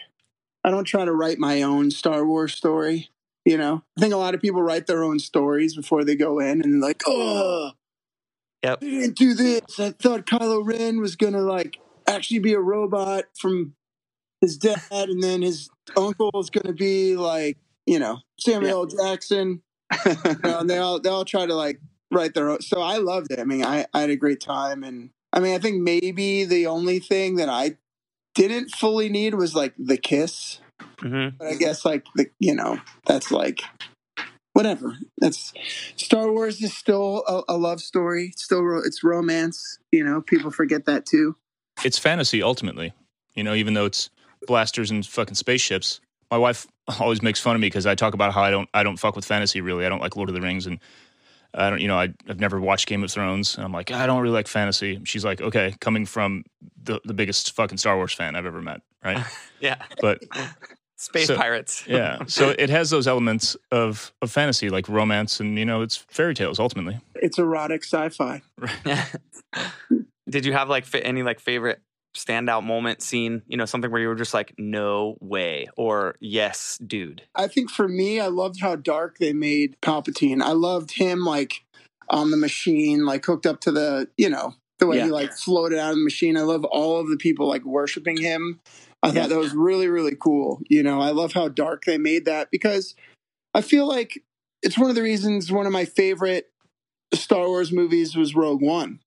I 0.64 0.70
don't 0.70 0.84
try 0.84 1.04
to 1.04 1.12
write 1.12 1.38
my 1.38 1.62
own 1.62 1.90
Star 1.90 2.24
Wars 2.26 2.54
story, 2.54 3.10
you 3.44 3.58
know? 3.58 3.82
I 3.96 4.00
think 4.00 4.14
a 4.14 4.18
lot 4.18 4.34
of 4.34 4.40
people 4.40 4.62
write 4.62 4.86
their 4.86 5.04
own 5.04 5.18
stories 5.18 5.76
before 5.76 6.04
they 6.04 6.16
go 6.16 6.38
in 6.38 6.62
and 6.62 6.80
like, 6.80 7.02
oh, 7.06 7.72
Yep. 8.64 8.80
they 8.80 8.90
didn't 8.90 9.16
do 9.18 9.34
this. 9.34 9.80
I 9.80 9.90
thought 9.90 10.24
Kylo 10.24 10.64
Ren 10.64 11.00
was 11.00 11.16
going 11.16 11.32
to 11.32 11.40
like 11.42 11.78
actually 12.14 12.40
be 12.40 12.54
a 12.54 12.60
robot 12.60 13.24
from 13.38 13.74
his 14.40 14.56
dad, 14.56 14.80
and 14.90 15.22
then 15.22 15.42
his 15.42 15.70
uncle 15.96 16.30
is 16.34 16.50
going 16.50 16.66
to 16.66 16.72
be 16.72 17.16
like, 17.16 17.58
you 17.86 17.98
know, 17.98 18.18
Samuel 18.38 18.70
L. 18.70 18.86
Jackson. 18.86 19.62
you 20.04 20.14
know, 20.44 20.58
and 20.60 20.70
they 20.70 20.78
all 20.78 21.00
they 21.00 21.08
all 21.08 21.24
try 21.24 21.46
to 21.46 21.54
like 21.54 21.80
write 22.10 22.34
their 22.34 22.50
own. 22.50 22.60
So 22.60 22.80
I 22.80 22.98
loved 22.98 23.30
it. 23.30 23.38
I 23.38 23.44
mean, 23.44 23.64
I, 23.64 23.86
I 23.94 24.00
had 24.02 24.10
a 24.10 24.16
great 24.16 24.40
time, 24.40 24.82
and 24.84 25.10
I 25.32 25.40
mean, 25.40 25.54
I 25.54 25.58
think 25.58 25.80
maybe 25.82 26.44
the 26.44 26.66
only 26.66 26.98
thing 26.98 27.36
that 27.36 27.48
I 27.48 27.76
didn't 28.34 28.70
fully 28.70 29.08
need 29.08 29.34
was 29.34 29.54
like 29.54 29.74
the 29.78 29.96
kiss. 29.96 30.60
hmm 31.00 31.28
But 31.38 31.48
I 31.48 31.54
guess 31.54 31.84
like 31.84 32.06
the 32.14 32.26
you 32.38 32.54
know 32.54 32.78
that's 33.06 33.30
like 33.30 33.62
whatever. 34.52 34.98
That's 35.18 35.52
Star 35.96 36.30
Wars 36.30 36.62
is 36.62 36.74
still 36.74 37.24
a, 37.28 37.54
a 37.54 37.56
love 37.56 37.80
story. 37.80 38.30
It's 38.32 38.44
still 38.44 38.62
ro- 38.62 38.82
it's 38.84 39.04
romance. 39.04 39.78
You 39.90 40.04
know, 40.04 40.20
people 40.20 40.50
forget 40.50 40.86
that 40.86 41.06
too. 41.06 41.36
It's 41.84 41.98
fantasy 41.98 42.42
ultimately. 42.42 42.92
You 43.34 43.44
know, 43.44 43.54
even 43.54 43.74
though 43.74 43.86
it's 43.86 44.10
blasters 44.46 44.90
and 44.90 45.06
fucking 45.06 45.34
spaceships. 45.34 46.00
My 46.30 46.38
wife 46.38 46.66
always 47.00 47.22
makes 47.22 47.38
fun 47.40 47.54
of 47.54 47.60
me 47.60 47.66
because 47.66 47.86
I 47.86 47.94
talk 47.94 48.14
about 48.14 48.32
how 48.34 48.42
I 48.42 48.50
don't 48.50 48.68
I 48.74 48.82
don't 48.82 48.96
fuck 48.96 49.16
with 49.16 49.24
fantasy 49.24 49.60
really. 49.60 49.86
I 49.86 49.88
don't 49.88 50.00
like 50.00 50.16
Lord 50.16 50.28
of 50.28 50.34
the 50.34 50.40
Rings 50.40 50.66
and 50.66 50.78
I 51.54 51.68
don't 51.70 51.80
you 51.80 51.88
know 51.88 51.98
I 51.98 52.12
I've 52.28 52.40
never 52.40 52.58
watched 52.60 52.88
Game 52.88 53.04
of 53.04 53.10
Thrones 53.10 53.54
and 53.56 53.64
I'm 53.64 53.72
like 53.72 53.90
I 53.90 54.06
don't 54.06 54.20
really 54.20 54.34
like 54.34 54.48
fantasy. 54.48 55.00
She's 55.04 55.24
like 55.24 55.40
okay, 55.40 55.74
coming 55.80 56.06
from 56.06 56.44
the 56.82 57.00
the 57.04 57.14
biggest 57.14 57.54
fucking 57.54 57.78
Star 57.78 57.96
Wars 57.96 58.12
fan 58.12 58.34
I've 58.36 58.46
ever 58.46 58.62
met, 58.62 58.80
right? 59.04 59.24
Yeah. 59.60 59.76
But 60.00 60.22
Space 60.96 61.26
So- 61.26 61.36
pirates. 61.36 61.84
yeah, 61.86 62.24
so 62.26 62.50
it 62.50 62.70
has 62.70 62.90
those 62.90 63.06
elements 63.06 63.56
of 63.70 64.12
of 64.22 64.30
fantasy 64.30 64.70
like 64.70 64.88
romance 64.88 65.38
and 65.40 65.58
you 65.58 65.64
know 65.64 65.82
it's 65.82 65.96
fairy 65.96 66.34
tales 66.34 66.58
ultimately. 66.58 66.98
It's 67.16 67.38
erotic 67.38 67.84
sci-fi. 67.84 68.40
Did 70.28 70.44
you 70.46 70.52
have 70.52 70.68
like 70.68 70.86
any 70.94 71.22
like 71.22 71.40
favorite 71.40 71.80
standout 72.16 72.64
moment 72.64 73.02
scene? 73.02 73.42
You 73.46 73.56
know, 73.56 73.64
something 73.64 73.90
where 73.90 74.00
you 74.00 74.08
were 74.08 74.14
just 74.14 74.34
like, 74.34 74.54
no 74.58 75.16
way, 75.20 75.66
or 75.76 76.16
yes, 76.20 76.78
dude. 76.86 77.22
I 77.34 77.48
think 77.48 77.70
for 77.70 77.88
me, 77.88 78.20
I 78.20 78.28
loved 78.28 78.60
how 78.60 78.76
dark 78.76 79.18
they 79.18 79.32
made 79.32 79.76
Palpatine. 79.80 80.42
I 80.42 80.52
loved 80.52 80.92
him 80.92 81.20
like 81.24 81.64
on 82.08 82.30
the 82.30 82.36
machine, 82.36 83.04
like 83.04 83.24
hooked 83.24 83.46
up 83.46 83.60
to 83.60 83.72
the, 83.72 84.08
you 84.16 84.28
know, 84.28 84.54
the 84.78 84.86
way 84.86 84.98
Yeah. 84.98 85.06
he 85.06 85.10
like 85.10 85.32
floated 85.32 85.78
out 85.78 85.90
of 85.90 85.96
the 85.96 86.04
machine. 86.04 86.36
I 86.36 86.42
love 86.42 86.64
all 86.64 87.00
of 87.00 87.08
the 87.08 87.16
people 87.16 87.48
like 87.48 87.64
worshiping 87.64 88.20
him. 88.20 88.60
I 89.02 89.10
thought 89.10 89.30
that 89.30 89.38
was 89.38 89.54
really, 89.54 89.88
really 89.88 90.16
cool. 90.18 90.60
You 90.68 90.82
know, 90.82 91.00
I 91.00 91.10
love 91.10 91.32
how 91.32 91.48
dark 91.48 91.84
they 91.84 91.98
made 91.98 92.24
that 92.26 92.50
because 92.52 92.94
I 93.54 93.60
feel 93.60 93.88
like 93.88 94.22
it's 94.62 94.78
one 94.78 94.90
of 94.90 94.96
the 94.96 95.02
reasons 95.02 95.50
one 95.50 95.66
of 95.66 95.72
my 95.72 95.84
favorite 95.84 96.50
Star 97.12 97.48
Wars 97.48 97.72
movies 97.72 98.14
was 98.14 98.34
Rogue 98.34 98.62
One. 98.62 99.00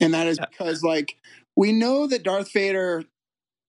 And 0.00 0.14
that 0.14 0.26
is 0.26 0.38
because 0.38 0.82
like 0.82 1.16
we 1.56 1.72
know 1.72 2.06
that 2.06 2.22
Darth 2.22 2.52
Vader 2.52 3.04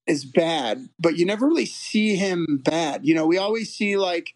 is 0.07 0.25
bad, 0.25 0.89
but 0.99 1.17
you 1.17 1.25
never 1.25 1.47
really 1.47 1.65
see 1.65 2.15
him 2.15 2.61
bad. 2.63 3.05
You 3.05 3.15
know, 3.15 3.25
we 3.25 3.37
always 3.37 3.73
see 3.73 3.97
like 3.97 4.35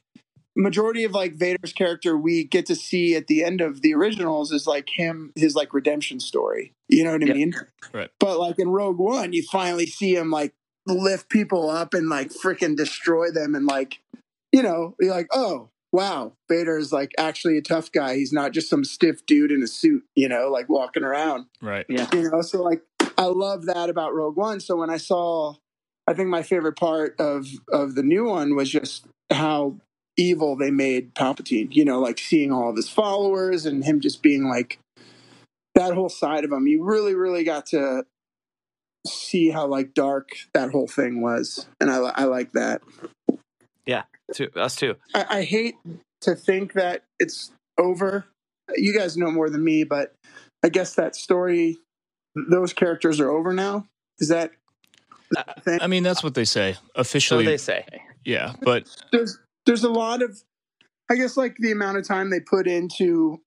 majority 0.56 1.04
of 1.04 1.12
like 1.14 1.36
Vader's 1.36 1.74
character 1.74 2.18
we 2.18 2.44
get 2.44 2.66
to 2.68 2.76
see 2.76 3.16
at 3.16 3.28
the 3.28 3.44
end 3.44 3.62
of 3.62 3.82
the 3.82 3.94
originals 3.94 4.52
is 4.52 4.68
like 4.68 4.90
him 4.96 5.32
his 5.36 5.56
like 5.56 5.74
redemption 5.74 6.20
story. 6.20 6.74
You 6.88 7.04
know 7.04 7.12
what 7.14 7.24
I 7.24 7.28
Yeah. 7.28 7.34
mean? 7.34 7.54
Right. 7.94 8.10
But 8.20 8.40
like 8.40 8.60
in 8.60 8.70
Rogue 8.70 8.98
One, 9.00 9.34
you 9.34 9.44
finally 9.44 9.86
see 9.86 10.16
him 10.16 10.32
like 10.32 10.54
lift 10.88 11.30
people 11.30 11.70
up 11.70 11.94
and 11.94 12.10
like 12.10 12.30
freaking 12.30 12.76
destroy 12.76 13.32
them 13.32 13.56
and 13.56 13.66
like 13.66 14.00
you 14.52 14.64
know, 14.64 14.96
you're 15.00 15.14
like, 15.14 15.28
"Oh, 15.32 15.70
wow, 15.92 16.34
Vader 16.50 16.78
is 16.78 16.92
like 16.92 17.12
actually 17.18 17.58
a 17.58 17.62
tough 17.62 17.92
guy. 17.92 18.16
He's 18.16 18.34
not 18.34 18.52
just 18.52 18.70
some 18.70 18.84
stiff 18.84 19.26
dude 19.26 19.52
in 19.52 19.64
a 19.64 19.68
suit, 19.68 20.04
you 20.16 20.30
know, 20.30 20.50
like 20.50 20.70
walking 20.70 21.04
around." 21.04 21.46
Right. 21.62 21.86
Yeah. 21.90 22.08
You 22.14 22.30
know 22.30 22.42
so 22.42 22.62
like 22.62 22.82
i 23.18 23.26
love 23.26 23.66
that 23.66 23.90
about 23.90 24.14
rogue 24.14 24.38
one 24.38 24.60
so 24.60 24.78
when 24.78 24.90
i 24.90 24.96
saw 24.96 25.54
i 26.08 26.14
think 26.14 26.30
my 26.30 26.42
favorite 26.42 26.78
part 26.78 27.20
of 27.20 27.48
of 27.72 27.96
the 27.96 28.04
new 28.04 28.24
one 28.26 28.56
was 28.56 28.70
just 28.70 29.06
how 29.32 29.76
evil 30.16 30.56
they 30.56 30.72
made 30.72 31.14
palpatine 31.16 31.68
you 31.72 31.84
know 31.84 32.00
like 32.00 32.18
seeing 32.18 32.52
all 32.52 32.70
of 32.70 32.76
his 32.76 32.90
followers 32.90 33.66
and 33.66 33.84
him 33.84 34.00
just 34.00 34.22
being 34.22 34.48
like 34.48 34.80
that 35.80 35.94
whole 35.94 36.10
side 36.10 36.44
of 36.44 36.52
him. 36.52 36.68
You 36.68 36.84
really, 36.84 37.16
really 37.16 37.44
got 37.44 37.68
to 37.68 38.06
see 39.08 39.50
how 39.50 39.66
like 39.68 39.94
dark 39.94 40.30
that 40.54 40.72
whole 40.72 40.88
thing 40.88 41.22
was, 41.22 41.68
and 41.80 41.90
I 41.90 41.98
I 41.98 42.24
like 42.26 42.52
that. 42.52 42.82
Yeah, 43.86 44.04
to 44.34 44.50
us 44.60 44.76
too. 44.76 44.96
I, 45.14 45.26
I 45.30 45.42
hate 45.44 45.76
to 46.22 46.36
think 46.36 46.74
that 46.74 47.04
it's 47.20 47.52
over. 47.78 48.26
You 48.76 48.94
guys 48.98 49.18
know 49.18 49.32
more 49.32 49.50
than 49.50 49.64
me, 49.64 49.84
but 49.84 50.14
I 50.64 50.70
guess 50.70 50.96
that 50.96 51.16
story, 51.16 51.78
those 52.50 52.74
characters 52.74 53.20
are 53.20 53.30
over 53.30 53.54
now. 53.54 53.86
Is 54.20 54.28
that? 54.30 54.52
Uh, 55.36 55.44
thing? 55.62 55.80
I 55.82 55.88
mean, 55.88 56.04
that's 56.04 56.24
what 56.24 56.34
they 56.34 56.46
say 56.46 56.74
So 56.74 56.80
officially. 56.96 57.46
they 57.46 57.58
say. 57.58 57.86
yeah, 58.26 58.54
but 58.62 58.88
there's 59.12 59.38
there's 59.66 59.84
a 59.84 59.90
lot 59.90 60.22
of 60.22 60.42
I 61.12 61.16
guess 61.16 61.38
like 61.38 61.56
the 61.60 61.72
amount 61.72 61.98
of 61.98 62.08
time 62.08 62.30
they 62.30 62.40
put 62.40 62.68
into 62.68 63.42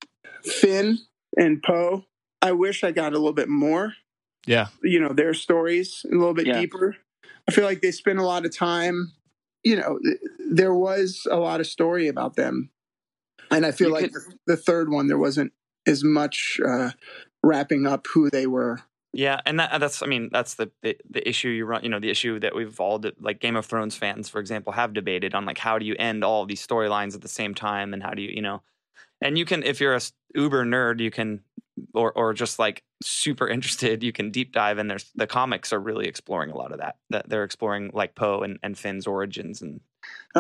Finn 0.45 0.99
and 1.37 1.63
Poe. 1.63 2.05
I 2.41 2.53
wish 2.53 2.83
I 2.83 2.91
got 2.93 3.13
a 3.13 3.17
little 3.17 3.33
bit 3.33 3.49
more, 3.49 3.95
yeah, 4.47 4.69
you 4.83 4.99
know, 5.01 5.13
their 5.13 5.35
stories 5.35 6.05
a 6.11 6.15
little 6.15 6.35
bit 6.35 6.47
Yeah. 6.47 6.61
deeper. 6.61 6.97
I 7.49 7.53
feel 7.53 7.65
like 7.65 7.83
they 7.83 7.91
spend 7.93 8.19
a 8.21 8.25
lot 8.25 8.45
of 8.45 8.57
time, 8.57 9.13
you 9.65 9.77
know, 9.77 9.99
there 10.51 10.75
was 10.75 11.27
a 11.31 11.37
lot 11.37 11.61
of 11.61 11.67
story 11.67 12.09
about 12.09 12.37
them. 12.37 12.71
And 13.51 13.67
I 13.67 13.71
feel 13.73 13.89
You 13.89 13.95
like 13.95 14.13
could- 14.13 14.23
the, 14.47 14.57
third 14.57 14.91
one 14.91 15.09
there 15.09 15.19
wasn't 15.19 15.53
as 15.87 16.03
much 16.05 16.61
uh 16.67 16.91
wrapping 17.43 17.87
up 17.87 18.07
who 18.15 18.31
they 18.31 18.47
were. 18.47 18.81
Yeah, 19.15 19.41
and 19.45 19.61
that, 19.61 19.79
that's 19.79 20.03
I 20.03 20.07
mean 20.07 20.31
that's 20.33 20.55
the, 20.55 20.71
the 20.83 20.97
the 21.11 21.29
issue 21.29 21.49
you 21.49 21.67
run 21.67 21.83
you 21.83 21.91
know 21.91 22.01
the 22.01 22.09
issue 22.11 22.41
that 22.41 22.55
we've 22.55 22.79
all 22.81 23.03
like 23.21 23.41
Game 23.41 23.57
of 23.57 23.67
Thrones 23.67 23.95
fans 23.97 24.29
for 24.29 24.41
example 24.41 24.73
have 24.73 24.95
debated 24.95 25.35
on 25.35 25.45
like 25.45 25.59
how 25.59 25.79
do 25.79 25.85
you 25.85 25.95
end 25.99 26.25
all 26.25 26.47
these 26.47 26.67
storylines 26.67 27.15
at 27.15 27.21
the 27.21 27.29
same 27.29 27.55
time 27.55 27.93
and 27.93 28.03
how 28.03 28.11
do 28.13 28.23
you 28.23 28.31
you 28.31 28.41
know 28.41 28.63
and 29.21 29.37
you 29.37 29.45
can 29.45 29.63
if 29.65 29.81
you're 29.81 29.95
a 29.95 30.01
uber 30.35 30.65
nerd 30.65 31.01
you 31.01 31.11
can 31.11 31.41
or 31.95 32.13
or 32.13 32.35
just 32.35 32.59
like 32.59 32.83
super 33.03 33.49
interested 33.49 34.03
you 34.03 34.13
can 34.13 34.31
deep 34.31 34.53
dive 34.53 34.79
and 34.79 34.91
there's 34.91 35.11
the 35.15 35.27
comics 35.27 35.73
are 35.73 35.81
really 35.81 36.07
exploring 36.07 36.51
a 36.51 36.57
lot 36.57 36.71
of 36.73 36.79
that 36.79 36.97
that 37.11 37.29
they're 37.29 37.45
exploring 37.45 37.91
like 37.95 38.15
Poe 38.15 38.41
and, 38.43 38.59
and 38.63 38.77
Finn's 38.77 39.07
origins 39.07 39.63
and 39.63 39.81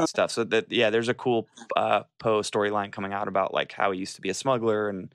stuff 0.06 0.30
so 0.30 0.44
that 0.44 0.70
yeah 0.70 0.90
there's 0.90 1.09
a 1.09 1.14
cool 1.14 1.48
uh 1.76 2.02
Poe 2.18 2.40
storyline 2.40 2.92
coming 2.92 3.12
out 3.12 3.28
about 3.28 3.54
like 3.54 3.72
how 3.72 3.92
he 3.92 4.00
used 4.00 4.16
to 4.16 4.20
be 4.20 4.28
a 4.28 4.34
smuggler 4.34 4.88
and 4.88 5.14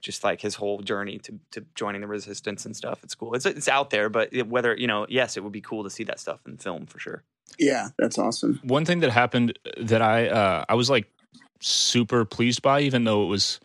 just 0.00 0.22
like 0.22 0.40
his 0.40 0.54
whole 0.54 0.78
journey 0.80 1.18
to, 1.18 1.40
to 1.50 1.64
joining 1.74 2.00
the 2.02 2.06
resistance 2.06 2.64
and 2.64 2.76
stuff. 2.76 3.00
It's 3.02 3.16
cool. 3.16 3.34
It's 3.34 3.44
it's 3.46 3.66
out 3.66 3.90
there, 3.90 4.08
but 4.08 4.28
it- 4.32 4.46
whether 4.46 4.76
you 4.76 4.86
know, 4.86 5.06
yes, 5.08 5.36
it 5.36 5.42
would 5.42 5.52
be 5.52 5.60
cool 5.60 5.82
to 5.82 5.90
see 5.90 6.04
that 6.04 6.20
stuff 6.20 6.38
in 6.46 6.56
film 6.56 6.86
for 6.86 7.00
sure. 7.00 7.24
Yeah, 7.58 7.88
that's 7.98 8.16
awesome. 8.16 8.60
one 8.62 8.84
thing 8.84 9.00
that 9.00 9.10
happened 9.10 9.58
that 9.76 10.00
I 10.00 10.28
uh, 10.28 10.64
I 10.68 10.74
was 10.74 10.88
like 10.88 11.08
super 11.60 12.24
pleased 12.24 12.62
by, 12.62 12.82
even 12.82 13.02
though 13.02 13.24
it 13.24 13.26
was 13.26 13.58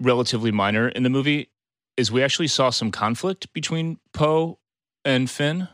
relatively 0.00 0.50
minor 0.52 0.88
in 0.88 1.02
the 1.02 1.10
movie, 1.10 1.50
is 1.96 2.12
we 2.12 2.22
actually 2.22 2.48
saw 2.48 2.70
some 2.70 2.90
conflict 2.90 3.52
between 3.52 3.98
Poe 4.12 4.58
and 5.04 5.28
Finn, 5.30 5.68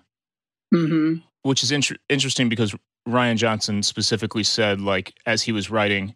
Mhm. 0.73 1.23
which 1.43 1.63
is 1.63 1.71
inter- 1.71 1.97
interesting 2.09 2.49
because 2.49 2.75
Rian 3.09 3.37
Johnson 3.37 3.83
specifically 3.83 4.43
said 4.45 4.81
like 4.81 5.15
as 5.27 5.43
he 5.43 5.53
was 5.53 5.71
writing, 5.71 6.15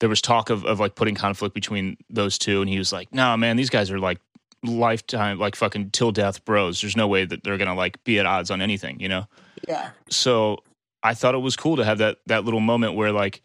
there 0.00 0.08
was 0.08 0.20
talk 0.22 0.48
of 0.50 0.64
of 0.64 0.80
like 0.80 0.94
putting 0.94 1.14
conflict 1.14 1.54
between 1.54 1.96
those 2.08 2.38
two, 2.38 2.60
and 2.62 2.68
he 2.70 2.78
was 2.78 2.92
like, 2.92 3.12
"No, 3.12 3.36
man, 3.36 3.56
these 3.56 3.70
guys 3.70 3.90
are 3.90 3.98
like." 3.98 4.18
lifetime 4.66 5.38
like 5.38 5.54
fucking 5.56 5.90
till 5.90 6.10
death 6.10 6.42
bros 6.46 6.80
there's 6.80 6.96
no 6.96 7.06
way 7.06 7.26
that 7.26 7.44
they're 7.44 7.58
gonna 7.58 7.74
like 7.74 8.02
be 8.04 8.18
at 8.18 8.24
odds 8.24 8.50
on 8.50 8.62
anything 8.62 8.98
you 8.98 9.06
know 9.06 9.26
Yeah. 9.68 9.90
so 10.08 10.56
I 11.02 11.12
thought 11.12 11.34
it 11.34 11.38
was 11.42 11.54
cool 11.54 11.76
to 11.76 11.84
have 11.84 11.98
that 11.98 12.16
that 12.28 12.46
little 12.46 12.60
moment 12.60 12.94
where 12.94 13.12
like 13.12 13.42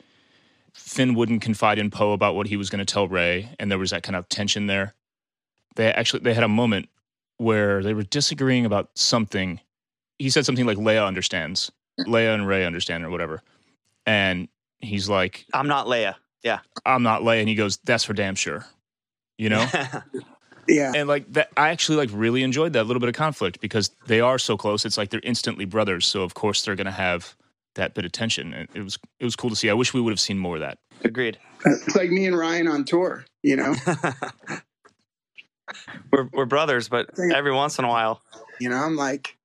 Finn 0.74 1.14
wouldn't 1.16 1.42
confide 1.42 1.80
in 1.80 1.90
Poe 1.90 2.14
about 2.14 2.36
what 2.36 2.48
he 2.48 2.58
was 2.58 2.70
going 2.70 2.80
to 2.84 2.92
tell 2.92 3.08
Rey, 3.08 3.50
and 3.60 3.72
there 3.72 3.78
was 3.78 3.92
that 3.92 4.04
kind 4.04 4.16
of 4.16 4.28
tension 4.30 4.68
there. 4.68 4.94
They 5.76 5.92
actually 5.92 6.22
they 6.22 6.34
had 6.34 6.44
a 6.44 6.50
moment 6.50 6.90
where 7.38 7.82
they 7.84 7.94
were 7.94 8.04
disagreeing 8.04 8.66
about 8.66 8.90
something. 8.96 9.60
He 10.18 10.30
said 10.30 10.46
something 10.46 10.66
like 10.66 10.78
Leia 10.78 11.06
understands, 11.06 11.72
Leia 12.00 12.34
and 12.34 12.48
Rey 12.48 12.66
understand, 12.66 13.06
or 13.06 13.10
whatever, 13.10 13.42
and 14.06 14.48
he's 14.80 15.08
like, 15.10 15.46
I'm 15.54 15.68
not 15.68 15.88
Leia. 15.88 16.16
Yeah. 16.44 16.60
"I'm 16.86 17.04
not 17.04 17.22
Leia," 17.22 17.40
and 17.42 17.50
he 17.50 17.56
goes, 17.56 17.78
"That's 17.84 18.04
for 18.04 18.14
damn 18.14 18.36
sure," 18.36 18.66
you 19.38 19.50
know. 19.50 19.66
Yeah. 20.68 20.92
and 20.96 21.08
like 21.10 21.32
that 21.34 21.50
i 21.58 21.70
actually 21.70 21.98
like 21.98 22.12
really 22.14 22.44
enjoyed 22.44 22.74
that 22.74 22.84
little 22.84 23.00
bit 23.00 23.10
of 23.10 23.16
conflict 23.16 23.60
because 23.60 23.90
they 24.06 24.22
are 24.22 24.38
so 24.38 24.56
close 24.56 24.86
it's 24.86 25.00
like 25.00 25.10
they're 25.10 25.20
instantly 25.24 25.66
brothers 25.66 26.06
so 26.06 26.22
of 26.22 26.36
course 26.36 26.64
they're 26.64 26.76
going 26.76 26.86
to 26.86 26.92
have 26.92 27.36
that 27.76 27.94
bit 27.94 28.06
of 28.06 28.12
tension 28.12 28.68
it 28.74 28.84
was 28.84 28.98
it 29.20 29.26
was 29.26 29.36
cool 29.36 29.50
to 29.50 29.56
see 29.56 29.70
i 29.70 29.74
wish 29.74 29.94
we 29.94 30.02
would 30.02 30.12
have 30.12 30.20
seen 30.20 30.38
more 30.38 30.56
of 30.56 30.62
that 30.62 30.78
Agreed. 31.04 31.38
It's 31.66 31.96
like 31.96 32.10
me 32.10 32.26
and 32.26 32.38
Ryan 32.38 32.68
on 32.68 32.84
tour, 32.84 33.26
you 33.44 33.56
know. 33.56 33.76
we're 36.12 36.30
we're 36.34 36.46
brothers, 36.46 36.90
but 36.90 37.10
every 37.34 37.54
once 37.54 37.80
in 37.80 37.86
a 37.86 37.88
while, 37.88 38.22
You 38.60 38.70
know, 38.70 38.78
I'm 38.78 38.96
like, 38.96 39.38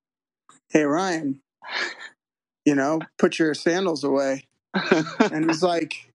hey, 0.71 0.85
Ryan, 0.85 1.41
you 2.65 2.75
know, 2.75 3.01
put 3.19 3.39
your 3.39 3.55
sandals 3.55 4.05
away. 4.05 4.47
and 4.75 5.49
he's 5.49 5.63
like, 5.63 6.11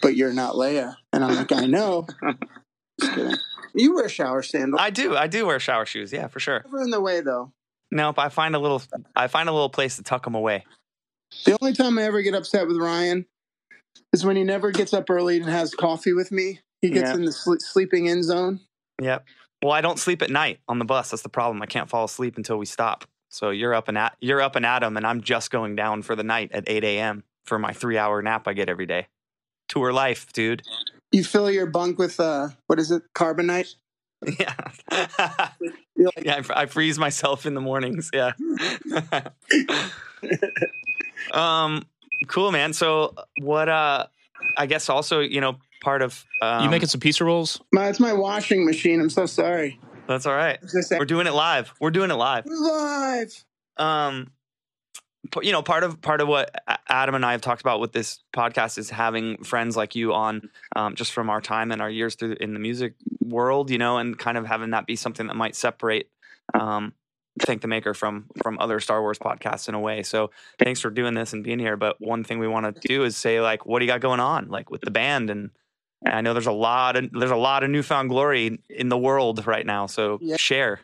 but 0.00 0.16
you're 0.16 0.32
not 0.32 0.54
Leia. 0.54 0.96
And 1.12 1.24
I'm 1.24 1.34
like, 1.34 1.52
I 1.52 1.66
know. 1.66 2.06
Just 3.00 3.14
kidding. 3.14 3.36
You 3.74 3.94
wear 3.94 4.08
shower 4.08 4.42
sandals. 4.42 4.80
I 4.82 4.90
do. 4.90 5.16
I 5.16 5.26
do 5.26 5.46
wear 5.46 5.58
shower 5.58 5.86
shoes. 5.86 6.12
Yeah, 6.12 6.28
for 6.28 6.40
sure. 6.40 6.62
Never 6.64 6.82
in 6.82 6.90
the 6.90 7.00
way, 7.00 7.20
though. 7.20 7.52
Nope. 7.90 8.18
I 8.18 8.28
find 8.28 8.54
a 8.54 8.58
little. 8.58 8.82
I 9.16 9.28
find 9.28 9.48
a 9.48 9.52
little 9.52 9.70
place 9.70 9.96
to 9.96 10.02
tuck 10.02 10.24
them 10.24 10.34
away. 10.34 10.64
The 11.44 11.56
only 11.60 11.72
time 11.72 11.98
I 11.98 12.02
ever 12.02 12.22
get 12.22 12.34
upset 12.34 12.66
with 12.66 12.76
Ryan 12.76 13.26
is 14.12 14.24
when 14.24 14.36
he 14.36 14.44
never 14.44 14.70
gets 14.70 14.92
up 14.92 15.08
early 15.10 15.36
and 15.38 15.46
has 15.46 15.74
coffee 15.74 16.12
with 16.12 16.30
me. 16.32 16.60
He 16.80 16.90
gets 16.90 17.10
Yeah. 17.10 17.14
in 17.16 17.24
the 17.24 17.30
sle- 17.30 17.60
sleeping 17.60 18.06
in 18.06 18.22
zone. 18.22 18.60
Yep. 19.00 19.24
Well, 19.62 19.72
I 19.72 19.80
don't 19.80 19.98
sleep 19.98 20.22
at 20.22 20.30
night 20.30 20.58
on 20.68 20.78
the 20.78 20.84
bus. 20.84 21.10
That's 21.10 21.22
the 21.22 21.28
problem. 21.28 21.62
I 21.62 21.66
can't 21.66 21.88
fall 21.88 22.04
asleep 22.04 22.36
until 22.36 22.58
we 22.58 22.66
stop. 22.66 23.04
So 23.30 23.50
you're 23.50 23.74
up 23.74 23.88
and 23.88 23.96
at 23.96 24.16
you're 24.20 24.40
up 24.42 24.56
and 24.56 24.66
at 24.66 24.82
'em, 24.82 24.96
and 24.96 25.06
I'm 25.06 25.20
just 25.22 25.50
going 25.50 25.76
down 25.76 26.02
for 26.02 26.14
the 26.16 26.24
night 26.24 26.50
at 26.52 26.64
8 26.66 26.84
a.m. 26.84 27.24
for 27.46 27.58
my 27.58 27.72
three 27.72 27.96
hour 27.96 28.20
nap 28.22 28.46
I 28.46 28.52
get 28.52 28.68
every 28.68 28.86
day. 28.86 29.06
Tour 29.68 29.92
life, 29.92 30.32
dude. 30.32 30.62
You 31.12 31.24
fill 31.24 31.50
your 31.50 31.66
bunk 31.66 31.98
with, 31.98 32.18
uh, 32.20 32.48
what 32.66 32.78
is 32.78 32.90
it, 32.90 33.02
carbonite? 33.14 33.74
Yeah. 34.38 34.54
Like, 34.90 36.24
yeah, 36.24 36.42
I, 36.50 36.62
I 36.62 36.66
freeze 36.66 36.96
myself 36.98 37.44
in 37.44 37.54
the 37.54 37.60
mornings. 37.60 38.10
Yeah. 38.14 38.32
um, 41.32 41.86
cool, 42.28 42.52
man. 42.52 42.72
So 42.72 43.14
what? 43.40 43.68
Uh, 43.68 44.06
I 44.56 44.66
guess 44.66 44.88
also, 44.88 45.20
you 45.20 45.40
know, 45.40 45.56
part 45.82 46.02
of 46.02 46.24
um, 46.40 46.64
you 46.64 46.70
making 46.70 46.88
some 46.88 47.00
pizza 47.00 47.24
rolls 47.24 47.60
my, 47.72 47.88
it's 47.88 48.00
my 48.00 48.12
washing 48.12 48.64
machine. 48.64 49.00
I'm 49.00 49.10
so 49.10 49.26
sorry. 49.26 49.78
that's 50.06 50.26
all 50.26 50.34
right. 50.34 50.58
We're 50.90 51.04
doing 51.04 51.26
it 51.26 51.32
live. 51.32 51.72
We're 51.80 51.90
doing 51.90 52.10
it 52.10 52.14
live. 52.14 52.46
live. 52.46 53.44
um 53.76 54.30
you 55.42 55.52
know 55.52 55.62
part 55.62 55.84
of 55.84 56.00
part 56.02 56.20
of 56.20 56.28
what 56.28 56.50
adam 56.88 57.14
and 57.14 57.24
i 57.24 57.32
have 57.32 57.40
talked 57.40 57.60
about 57.60 57.80
with 57.80 57.92
this 57.92 58.18
podcast 58.34 58.76
is 58.76 58.90
having 58.90 59.42
friends 59.44 59.76
like 59.76 59.94
you 59.94 60.12
on 60.12 60.50
um, 60.76 60.94
just 60.94 61.12
from 61.12 61.30
our 61.30 61.40
time 61.40 61.70
and 61.70 61.80
our 61.80 61.88
years 61.88 62.16
through 62.16 62.36
in 62.40 62.52
the 62.52 62.58
music 62.58 62.94
world 63.20 63.70
you 63.70 63.78
know 63.78 63.98
and 63.98 64.18
kind 64.18 64.36
of 64.36 64.44
having 64.44 64.70
that 64.70 64.84
be 64.84 64.96
something 64.96 65.28
that 65.28 65.36
might 65.36 65.54
separate 65.54 66.10
um, 66.54 66.92
thank 67.40 67.62
the 67.62 67.68
maker 67.68 67.94
from 67.94 68.26
from 68.42 68.58
other 68.58 68.78
star 68.78 69.00
wars 69.00 69.18
podcasts 69.18 69.68
in 69.68 69.74
a 69.74 69.80
way 69.80 70.02
so 70.02 70.30
thanks 70.58 70.80
for 70.80 70.90
doing 70.90 71.14
this 71.14 71.32
and 71.32 71.42
being 71.42 71.58
here 71.58 71.76
but 71.76 71.96
one 71.98 72.22
thing 72.22 72.38
we 72.38 72.46
want 72.48 72.74
to 72.74 72.88
do 72.88 73.04
is 73.04 73.16
say 73.16 73.40
like 73.40 73.64
what 73.64 73.78
do 73.78 73.86
you 73.86 73.90
got 73.90 74.00
going 74.00 74.20
on 74.20 74.48
like 74.48 74.70
with 74.70 74.82
the 74.82 74.90
band 74.90 75.30
and 75.30 75.50
and 76.04 76.14
I 76.14 76.20
know 76.20 76.32
there's 76.32 76.46
a 76.46 76.52
lot 76.52 76.96
of 76.96 77.10
there's 77.12 77.30
a 77.30 77.36
lot 77.36 77.62
of 77.62 77.70
new 77.70 77.82
found 77.82 78.08
glory 78.08 78.58
in 78.68 78.88
the 78.88 78.98
world 78.98 79.46
right 79.46 79.64
now. 79.64 79.86
So 79.86 80.18
Yeah. 80.20 80.36
share. 80.36 80.80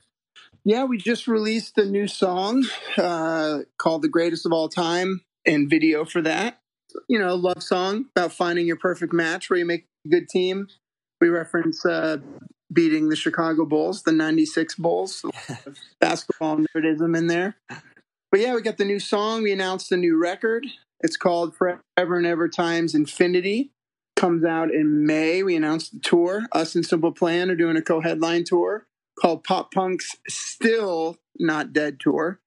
Yeah, 0.64 0.84
we 0.84 0.98
just 0.98 1.26
released 1.26 1.78
a 1.78 1.84
new 1.84 2.06
song 2.06 2.64
uh, 2.96 3.60
called 3.78 4.02
"The 4.02 4.08
Greatest 4.08 4.44
of 4.44 4.52
All 4.52 4.68
Time" 4.68 5.22
and 5.46 5.70
video 5.70 6.04
for 6.04 6.20
that. 6.22 6.60
You 7.08 7.18
know, 7.18 7.34
love 7.34 7.62
song 7.62 8.06
about 8.14 8.32
finding 8.32 8.66
your 8.66 8.76
perfect 8.76 9.12
match 9.12 9.48
where 9.48 9.58
you 9.58 9.64
make 9.64 9.86
a 10.04 10.08
good 10.08 10.28
team. 10.28 10.68
We 11.20 11.28
reference 11.28 11.84
uh, 11.84 12.18
beating 12.72 13.08
the 13.08 13.16
Chicago 13.16 13.64
Bulls, 13.64 14.02
the 14.02 14.12
'96 14.12 14.74
Bulls. 14.76 15.24
Basketball 16.00 16.58
nerdism 16.58 17.16
in 17.16 17.26
there. 17.26 17.56
But 18.30 18.40
yeah, 18.40 18.54
we 18.54 18.62
got 18.62 18.76
the 18.76 18.84
new 18.84 19.00
song. 19.00 19.42
We 19.42 19.52
announced 19.52 19.90
a 19.92 19.96
new 19.96 20.16
record. 20.16 20.66
It's 21.00 21.16
called 21.16 21.56
"Forever 21.56 22.16
and 22.16 22.26
Ever 22.26 22.48
Times 22.48 22.94
Infinity." 22.94 23.70
Comes 24.16 24.44
out 24.44 24.72
in 24.72 25.06
May. 25.06 25.42
We 25.44 25.54
announced 25.54 25.92
the 25.92 26.00
tour. 26.00 26.46
Us 26.52 26.74
and 26.74 26.84
Simple 26.84 27.12
Plan 27.12 27.50
are 27.50 27.56
doing 27.56 27.76
a 27.76 27.82
co-headline 27.82 28.44
tour 28.44 28.84
called 29.20 29.44
Pop 29.44 29.72
Punk's 29.72 30.16
Still 30.28 31.18
Not 31.38 31.72
Dead 31.72 32.00
Tour. 32.00 32.40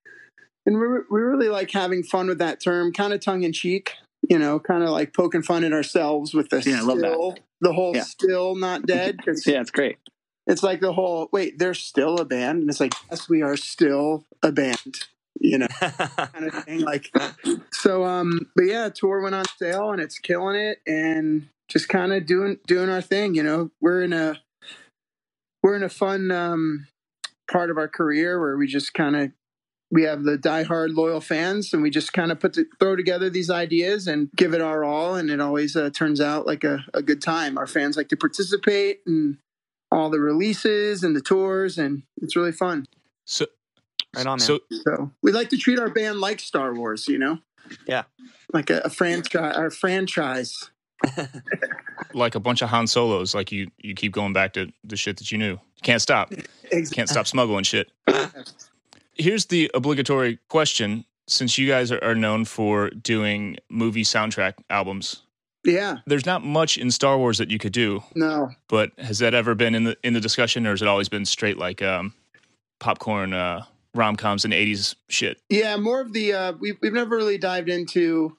And 0.65 0.79
we 0.79 0.87
we 1.09 1.21
really 1.21 1.49
like 1.49 1.71
having 1.71 2.03
fun 2.03 2.27
with 2.27 2.37
that 2.39 2.61
term, 2.61 2.93
kind 2.93 3.13
of 3.13 3.21
tongue 3.21 3.43
in 3.43 3.53
cheek, 3.53 3.93
you 4.29 4.37
know, 4.37 4.59
kind 4.59 4.83
of 4.83 4.89
like 4.89 5.13
poking 5.13 5.41
fun 5.43 5.63
at 5.63 5.73
ourselves 5.73 6.33
with 6.33 6.49
the 6.49 6.61
Yeah, 6.65 6.79
I 6.79 6.81
love 6.81 6.99
that. 6.99 7.11
still, 7.13 7.35
the 7.61 7.73
whole 7.73 7.95
Yeah. 7.95 8.03
still 8.03 8.55
not 8.55 8.85
dead. 8.85 9.19
Yeah, 9.45 9.61
it's 9.61 9.71
great. 9.71 9.97
it's 10.47 10.63
like 10.63 10.79
the 10.81 10.93
whole 10.93 11.29
wait, 11.31 11.57
they're 11.59 11.73
still 11.73 12.17
a 12.17 12.25
band. 12.25 12.61
And 12.61 12.69
it's 12.69 12.79
like, 12.79 12.93
yes, 13.09 13.29
we 13.29 13.41
are 13.41 13.55
still 13.57 14.25
a 14.43 14.51
band, 14.51 15.05
you 15.39 15.57
know, 15.59 15.67
kind 15.79 16.45
of 16.45 16.63
thing. 16.65 16.81
Like, 16.81 17.11
so, 17.73 18.05
um, 18.05 18.47
but 18.55 18.65
yeah, 18.65 18.89
tour 18.89 19.21
went 19.21 19.35
on 19.35 19.45
sale 19.57 19.91
and 19.91 20.01
it's 20.01 20.19
killing 20.19 20.55
it 20.59 20.79
and 20.87 21.47
just 21.69 21.89
kind 21.89 22.11
of 22.13 22.25
doing, 22.25 22.57
doing 22.67 22.89
our 22.89 23.01
thing, 23.01 23.33
you 23.35 23.43
know, 23.43 23.71
we're 23.79 24.01
in 24.03 24.13
a, 24.13 24.39
we're 25.63 25.75
in 25.75 25.83
a 25.83 25.89
fun 25.89 26.31
um, 26.31 26.87
part 27.49 27.69
of 27.69 27.77
our 27.77 27.87
career 27.87 28.39
where 28.39 28.57
we 28.57 28.67
just 28.67 28.93
kind 28.93 29.15
of 29.15 29.31
we 29.91 30.03
have 30.03 30.23
the 30.23 30.37
diehard 30.37 30.95
loyal 30.95 31.19
fans, 31.21 31.73
and 31.73 31.83
we 31.83 31.89
just 31.89 32.13
kind 32.13 32.31
of 32.31 32.39
put 32.39 32.53
the, 32.53 32.65
throw 32.79 32.95
together 32.95 33.29
these 33.29 33.49
ideas 33.49 34.07
and 34.07 34.29
give 34.35 34.53
it 34.53 34.61
our 34.61 34.83
all, 34.83 35.15
and 35.15 35.29
it 35.29 35.41
always 35.41 35.75
uh, 35.75 35.89
turns 35.89 36.21
out 36.21 36.47
like 36.47 36.63
a, 36.63 36.85
a 36.93 37.01
good 37.01 37.21
time. 37.21 37.57
Our 37.57 37.67
fans 37.67 37.97
like 37.97 38.09
to 38.09 38.17
participate 38.17 39.01
in 39.05 39.37
all 39.91 40.09
the 40.09 40.19
releases 40.19 41.03
and 41.03 41.15
the 41.15 41.21
tours, 41.21 41.77
and 41.77 42.03
it's 42.21 42.35
really 42.35 42.53
fun. 42.53 42.85
So, 43.25 43.45
Right 44.15 44.25
on, 44.25 44.39
man. 44.39 44.45
so 44.45 44.59
So 44.71 45.11
we 45.21 45.31
like 45.31 45.49
to 45.49 45.57
treat 45.57 45.79
our 45.79 45.89
band 45.89 46.19
like 46.19 46.39
Star 46.39 46.73
Wars, 46.73 47.07
you 47.07 47.17
know, 47.17 47.39
Yeah. 47.85 48.03
like 48.53 48.69
a, 48.69 48.79
a 48.79 48.89
franchise. 48.89 49.55
Our 49.55 49.69
franchise. 49.69 50.69
like 52.13 52.35
a 52.35 52.39
bunch 52.39 52.61
of 52.61 52.69
Han 52.69 52.87
Solos, 52.87 53.33
like 53.33 53.51
you 53.51 53.71
you 53.77 53.95
keep 53.95 54.11
going 54.11 54.33
back 54.33 54.53
to 54.53 54.71
the 54.83 54.95
shit 54.95 55.17
that 55.17 55.31
you 55.31 55.37
knew. 55.37 55.51
You 55.53 55.81
can't 55.81 56.01
stop. 56.01 56.31
Can't 56.91 57.09
stop 57.09 57.27
smuggling 57.27 57.63
shit. 57.65 57.91
Here's 59.21 59.45
the 59.45 59.69
obligatory 59.73 60.39
question: 60.49 61.05
Since 61.27 61.57
you 61.57 61.67
guys 61.67 61.91
are, 61.91 62.03
are 62.03 62.15
known 62.15 62.45
for 62.45 62.89
doing 62.89 63.57
movie 63.69 64.03
soundtrack 64.03 64.55
albums, 64.69 65.23
Yeah. 65.63 65.97
there's 66.07 66.25
not 66.25 66.43
much 66.43 66.77
in 66.77 66.89
Star 66.91 67.17
Wars 67.17 67.37
that 67.37 67.49
you 67.51 67.59
could 67.59 67.73
do. 67.73 68.03
No. 68.15 68.49
But 68.67 68.91
has 68.99 69.19
that 69.19 69.33
ever 69.33 69.55
been 69.55 69.75
in 69.75 69.83
the 69.83 69.97
in 70.03 70.13
the 70.13 70.21
discussion, 70.21 70.65
or 70.65 70.71
has 70.71 70.81
it 70.81 70.87
always 70.87 71.09
been 71.09 71.25
straight 71.25 71.57
like 71.57 71.81
um, 71.81 72.13
popcorn 72.79 73.33
uh, 73.33 73.63
rom 73.93 74.15
coms 74.15 74.43
and 74.45 74.53
'80s 74.53 74.95
shit? 75.09 75.39
Yeah. 75.49 75.77
More 75.77 76.01
of 76.01 76.13
the. 76.13 76.33
Uh, 76.33 76.53
we've 76.59 76.77
we've 76.81 76.93
never 76.93 77.15
really 77.15 77.37
dived 77.37 77.69
into 77.69 78.37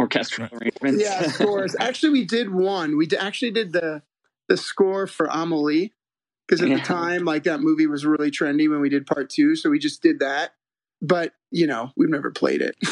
Orchestral 0.00 0.48
arrangements. 0.52 1.02
yeah 1.02 1.22
scores. 1.28 1.76
Actually, 1.80 2.12
we 2.12 2.24
did 2.24 2.50
one. 2.50 2.96
We 2.96 3.06
d- 3.06 3.16
actually 3.18 3.50
did 3.50 3.72
the 3.72 4.02
the 4.48 4.56
score 4.56 5.06
for 5.06 5.26
Amelie 5.30 5.92
because 6.50 6.62
at 6.62 6.68
Yeah. 6.68 6.76
the 6.78 6.82
time, 6.82 7.24
like 7.24 7.44
that 7.44 7.60
movie 7.60 7.86
was 7.86 8.04
really 8.04 8.30
trendy 8.30 8.68
when 8.68 8.80
we 8.80 8.88
did 8.88 9.06
part 9.06 9.30
two. 9.30 9.54
So 9.54 9.70
we 9.70 9.78
just 9.78 10.02
did 10.02 10.18
that. 10.18 10.50
But 11.00 11.32
you 11.52 11.66
know, 11.66 11.92
we've 11.96 12.08
never 12.10 12.30
played 12.30 12.60
it. 12.60 12.76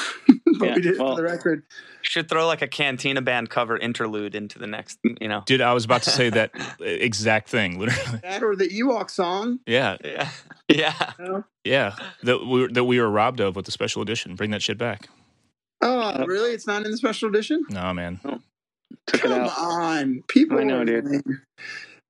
but 0.59 0.67
Yeah, 0.69 0.75
we 0.77 0.81
did 0.83 0.95
it 0.95 0.99
well- 1.01 1.17
for 1.17 1.23
the 1.23 1.29
record. 1.29 1.65
Should 2.03 2.29
throw 2.29 2.47
like 2.47 2.63
a 2.63 2.69
Cantina 2.69 3.21
band 3.21 3.51
cover 3.51 3.77
interlude 3.77 4.35
into 4.35 4.59
the 4.59 4.67
next, 4.69 4.99
you 5.21 5.29
know. 5.29 5.43
Dude, 5.47 5.61
I 5.61 5.75
was 5.75 5.85
about 5.85 6.03
to 6.05 6.11
say 6.11 6.31
that 6.31 6.53
exact 6.81 7.49
thing, 7.51 7.79
literally. 7.79 8.21
That 8.23 8.43
or 8.43 8.55
the 8.57 8.69
Ewok 8.69 9.11
song. 9.11 9.59
Yeah, 9.67 9.97
Yeah. 10.05 10.31
Yeah. 10.69 11.13
You 11.19 11.25
know? 11.25 11.45
yeah. 11.65 11.97
That 12.23 12.47
we 12.47 12.63
were, 12.63 12.69
that 12.69 12.85
we 12.85 13.01
were 13.01 13.11
robbed 13.11 13.41
of 13.41 13.57
with 13.57 13.65
the 13.67 13.73
special 13.73 14.01
edition. 14.03 14.35
Bring 14.37 14.51
that 14.53 14.63
shit 14.63 14.79
back. 14.79 15.09
Oh, 15.83 16.25
really? 16.27 16.53
It's 16.53 16.67
not 16.67 16.85
in 16.85 16.91
the 16.91 16.97
special 16.97 17.29
edition. 17.29 17.65
No, 17.71 17.93
man. 17.95 18.21
Took 19.07 19.21
it 19.25 19.29
Come 19.29 19.33
out. 19.33 19.59
on, 19.59 20.23
people. 20.29 20.59
I 20.59 20.65
know, 20.65 20.85
dude. 20.85 21.05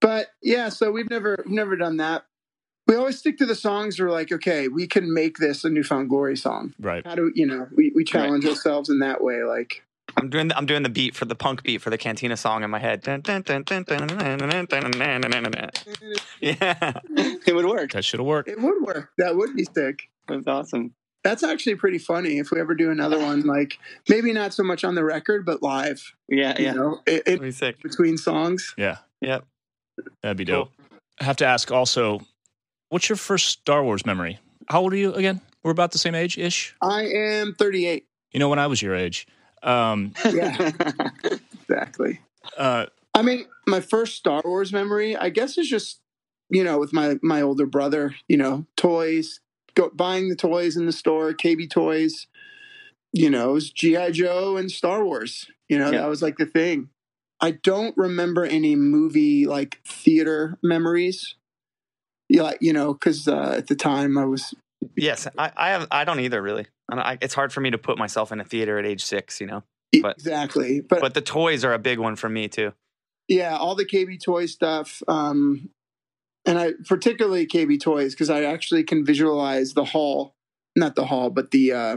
But 0.01 0.29
yeah, 0.43 0.69
so 0.69 0.91
we've 0.91 1.11
never 1.11 1.37
we've 1.45 1.55
never 1.55 1.77
done 1.77 1.97
that. 1.99 2.25
We 2.87 2.97
always 2.97 3.19
stick 3.19 3.37
to 3.39 3.47
the 3.47 3.55
songs 3.55 4.01
we're 4.01 4.11
like, 4.11 4.33
okay, 4.33 4.69
we 4.69 4.87
can 4.87 5.12
make 5.12 5.37
this 5.37 5.62
a 5.65 5.69
new 5.69 5.83
found 5.83 6.09
glory 6.09 6.39
song. 6.39 6.75
Right. 6.81 7.07
How 7.07 7.15
do 7.15 7.31
you 7.35 7.45
know, 7.47 7.69
we, 7.77 7.93
we 7.95 8.03
challenge 8.03 8.45
right. 8.45 8.51
ourselves 8.51 8.89
in 8.89 9.01
that 9.01 9.23
way, 9.23 9.43
like 9.43 9.83
I'm 10.16 10.31
doing 10.31 10.49
the, 10.49 10.57
I'm 10.57 10.66
doing 10.66 10.83
the 10.83 10.89
beat 10.89 11.15
for 11.15 11.27
the 11.27 11.35
punk 11.35 11.62
beat 11.62 11.83
for 11.83 11.91
the 11.91 11.99
Cantina 11.99 12.37
song 12.37 12.65
in 12.65 12.70
my 12.70 12.79
head. 12.79 13.03
Yeah, 16.41 17.01
it 17.47 17.55
would 17.55 17.66
work. 17.66 17.93
That 17.93 18.05
should 18.05 18.20
have 18.20 18.27
worked. 18.27 18.49
It 18.49 18.61
would 18.61 18.83
work. 18.83 19.11
That 19.19 19.37
would 19.37 19.55
be 19.55 19.65
sick. 19.65 20.09
That's 20.27 20.47
awesome. 20.47 20.95
That's 21.25 21.43
actually 21.43 21.75
pretty 21.75 21.99
funny. 21.99 22.39
If 22.39 22.51
we 22.51 22.61
ever 22.61 22.75
do 22.75 22.91
another 22.91 23.19
one, 23.19 23.43
like 23.43 23.79
maybe 24.09 24.33
not 24.33 24.55
so 24.55 24.62
much 24.62 24.83
on 24.85 24.95
the 24.95 25.05
record, 25.05 25.45
but 25.45 25.62
live. 25.62 26.15
Yeah, 26.29 26.57
yeah. 26.59 26.73
Know, 26.73 27.01
it, 27.07 27.25
it, 27.27 27.55
sick. 27.55 27.83
between 27.83 28.16
songs. 28.16 28.75
Yeah, 28.79 28.99
yep. 29.20 29.45
That'd 30.23 30.37
be 30.37 30.45
Cool. 30.45 30.65
dope. 30.65 30.73
I 31.20 31.25
have 31.25 31.37
to 31.39 31.47
ask 31.47 31.70
also, 31.73 32.20
what's 32.91 33.09
your 33.09 33.16
first 33.16 33.47
Star 33.49 33.83
Wars 33.83 34.05
memory? 34.07 34.39
How 34.69 34.81
old 34.81 34.93
are 34.93 34.97
you 34.97 35.15
again? 35.15 35.41
We're 35.62 35.73
about 35.73 35.93
the 35.93 35.99
same 35.99 36.15
age 36.15 36.39
ish. 36.39 36.75
I 36.81 37.05
am 37.07 37.55
38. 37.59 38.07
You 38.33 38.41
know, 38.41 38.49
when 38.49 38.59
I 38.59 38.66
was 38.66 38.81
your 38.81 38.95
age. 38.95 39.27
Um, 39.62 40.12
Yeah, 40.25 40.70
exactly. 41.62 42.20
uh, 42.57 42.87
I 43.15 43.23
mean, 43.23 43.47
my 43.66 43.81
first 43.81 44.16
Star 44.16 44.43
Wars 44.45 44.73
memory, 44.73 45.16
I 45.16 45.31
guess, 45.31 45.59
is 45.59 45.69
just 45.69 46.01
you 46.51 46.62
know 46.65 46.79
with 46.79 46.93
my 46.93 47.16
my 47.23 47.43
older 47.43 47.66
brother. 47.66 48.15
You 48.29 48.37
know, 48.37 48.66
toys, 48.77 49.41
go 49.75 49.91
buying 49.93 50.29
the 50.29 50.37
toys 50.37 50.77
in 50.77 50.87
the 50.87 50.93
store, 50.93 51.33
KB 51.33 51.69
Toys. 51.69 52.27
You 53.12 53.31
know, 53.31 53.51
it 53.51 53.55
was 53.55 53.70
GI 53.70 54.12
Joe 54.12 54.57
and 54.57 54.70
Star 54.70 55.05
Wars. 55.05 55.47
You 55.69 55.79
know, 55.79 55.91
Yeah. 55.91 56.03
that 56.03 56.09
was 56.09 56.23
like 56.23 56.37
the 56.37 56.47
thing. 56.47 56.91
I 57.40 57.52
don't 57.52 57.97
remember 57.97 58.44
any 58.44 58.74
movie 58.77 59.47
like 59.47 59.81
theater 59.85 60.59
memories. 60.62 61.36
Yeah, 62.28 62.52
you 62.60 62.73
know, 62.73 62.93
because 62.93 63.27
uh, 63.27 63.55
at 63.56 63.69
the 63.69 63.77
time 63.77 64.19
I 64.19 64.24
was 64.24 64.55
Yes, 64.97 65.27
I, 65.36 65.52
I 65.56 65.69
have. 65.70 65.89
I 65.90 66.05
don't 66.05 66.20
either 66.20 66.40
really. 66.43 66.66
I 66.90 67.19
it's 67.20 67.35
hard 67.35 67.52
for 67.52 67.60
me 67.60 67.70
to 67.70 67.78
put 67.78 67.98
myself 67.98 68.32
in 68.32 68.40
a 68.40 68.44
theater 68.44 68.78
at 68.78 68.86
age 68.86 69.05
six, 69.05 69.40
you 69.40 69.47
know. 69.47 69.62
But- 70.02 70.16
exactly, 70.16 70.81
but, 70.81 71.01
But 71.01 71.15
the 71.15 71.20
toys 71.23 71.65
are 71.65 71.73
a 71.73 71.78
big 71.78 71.98
one 71.98 72.16
for 72.16 72.28
me 72.28 72.48
too. 72.48 72.73
yeah, 73.27 73.56
all 73.56 73.74
the 73.74 73.86
KB 73.86 74.23
Toy 74.23 74.47
stuff, 74.47 75.02
um, 75.09 75.70
and 76.44 76.59
I 76.59 76.73
particularly 76.86 77.47
KB 77.47 77.81
Toys 77.81 78.15
because 78.15 78.31
I 78.31 78.44
actually 78.44 78.85
can 78.85 79.05
visualize 79.05 79.73
the 79.74 79.85
hall, 79.85 80.35
not 80.77 80.94
the 80.94 81.06
hall, 81.06 81.31
but 81.31 81.51
the 81.51 81.73
uh, 81.73 81.97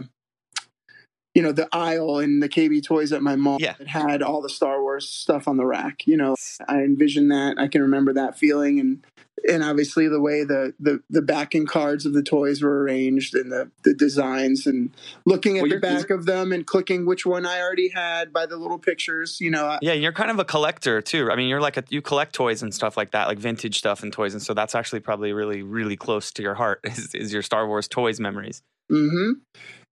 you 1.33 1.41
know 1.41 1.51
the 1.51 1.67
aisle 1.71 2.19
in 2.19 2.39
the 2.39 2.49
KB 2.49 2.83
Toys 2.83 3.11
at 3.11 3.21
my 3.21 3.35
mall 3.35 3.57
Yeah. 3.59 3.73
that 3.77 3.87
had 3.87 4.21
all 4.21 4.41
the 4.41 4.49
Star 4.49 4.81
Wars 4.81 5.07
stuff 5.07 5.47
on 5.47 5.57
the 5.57 5.65
rack. 5.65 6.05
You 6.05 6.17
know, 6.17 6.35
I 6.67 6.79
envision 6.81 7.29
that. 7.29 7.57
I 7.57 7.67
can 7.67 7.81
remember 7.81 8.13
that 8.13 8.37
feeling, 8.37 8.79
and 8.79 9.05
and 9.47 9.63
obviously 9.63 10.07
the 10.07 10.19
way 10.21 10.43
the 10.43 10.73
the, 10.79 11.01
the 11.09 11.21
backing 11.21 11.65
cards 11.65 12.05
of 12.05 12.13
the 12.13 12.21
toys 12.21 12.61
were 12.61 12.81
arranged 12.83 13.33
and 13.33 13.51
the 13.51 13.71
the 13.83 13.93
designs 13.93 14.67
and 14.67 14.91
looking 15.25 15.57
at 15.57 15.61
Well, 15.63 15.71
the 15.71 15.79
back 15.79 16.09
of 16.09 16.25
them 16.25 16.51
and 16.51 16.65
clicking 16.67 17.05
which 17.05 17.25
one 17.25 17.45
I 17.45 17.61
already 17.61 17.89
had 17.89 18.33
by 18.33 18.45
the 18.45 18.57
little 18.57 18.77
pictures. 18.79 19.39
You 19.39 19.51
know, 19.51 19.65
I, 19.65 19.79
Yeah, 19.81 19.93
you're 19.93 20.11
kind 20.11 20.31
of 20.31 20.37
a 20.39 20.45
collector 20.45 21.01
too. 21.01 21.31
I 21.31 21.35
mean, 21.35 21.47
you're 21.47 21.61
like 21.61 21.77
a, 21.77 21.83
you 21.89 22.01
collect 22.01 22.33
toys 22.35 22.61
and 22.61 22.73
stuff 22.73 22.97
like 22.97 23.11
that, 23.11 23.27
like 23.27 23.39
vintage 23.39 23.77
stuff 23.77 24.03
and 24.03 24.11
toys, 24.11 24.33
and 24.33 24.41
so 24.43 24.53
that's 24.53 24.75
actually 24.75 24.99
probably 24.99 25.33
really, 25.33 25.63
really 25.63 25.95
close 25.95 26.31
to 26.33 26.41
your 26.43 26.55
heart. 26.55 26.81
Is, 26.85 27.15
is 27.15 27.33
your 27.33 27.41
Star 27.41 27.67
Wars 27.67 27.87
toys 27.87 28.19
memories? 28.19 28.61
hmm 28.89 29.31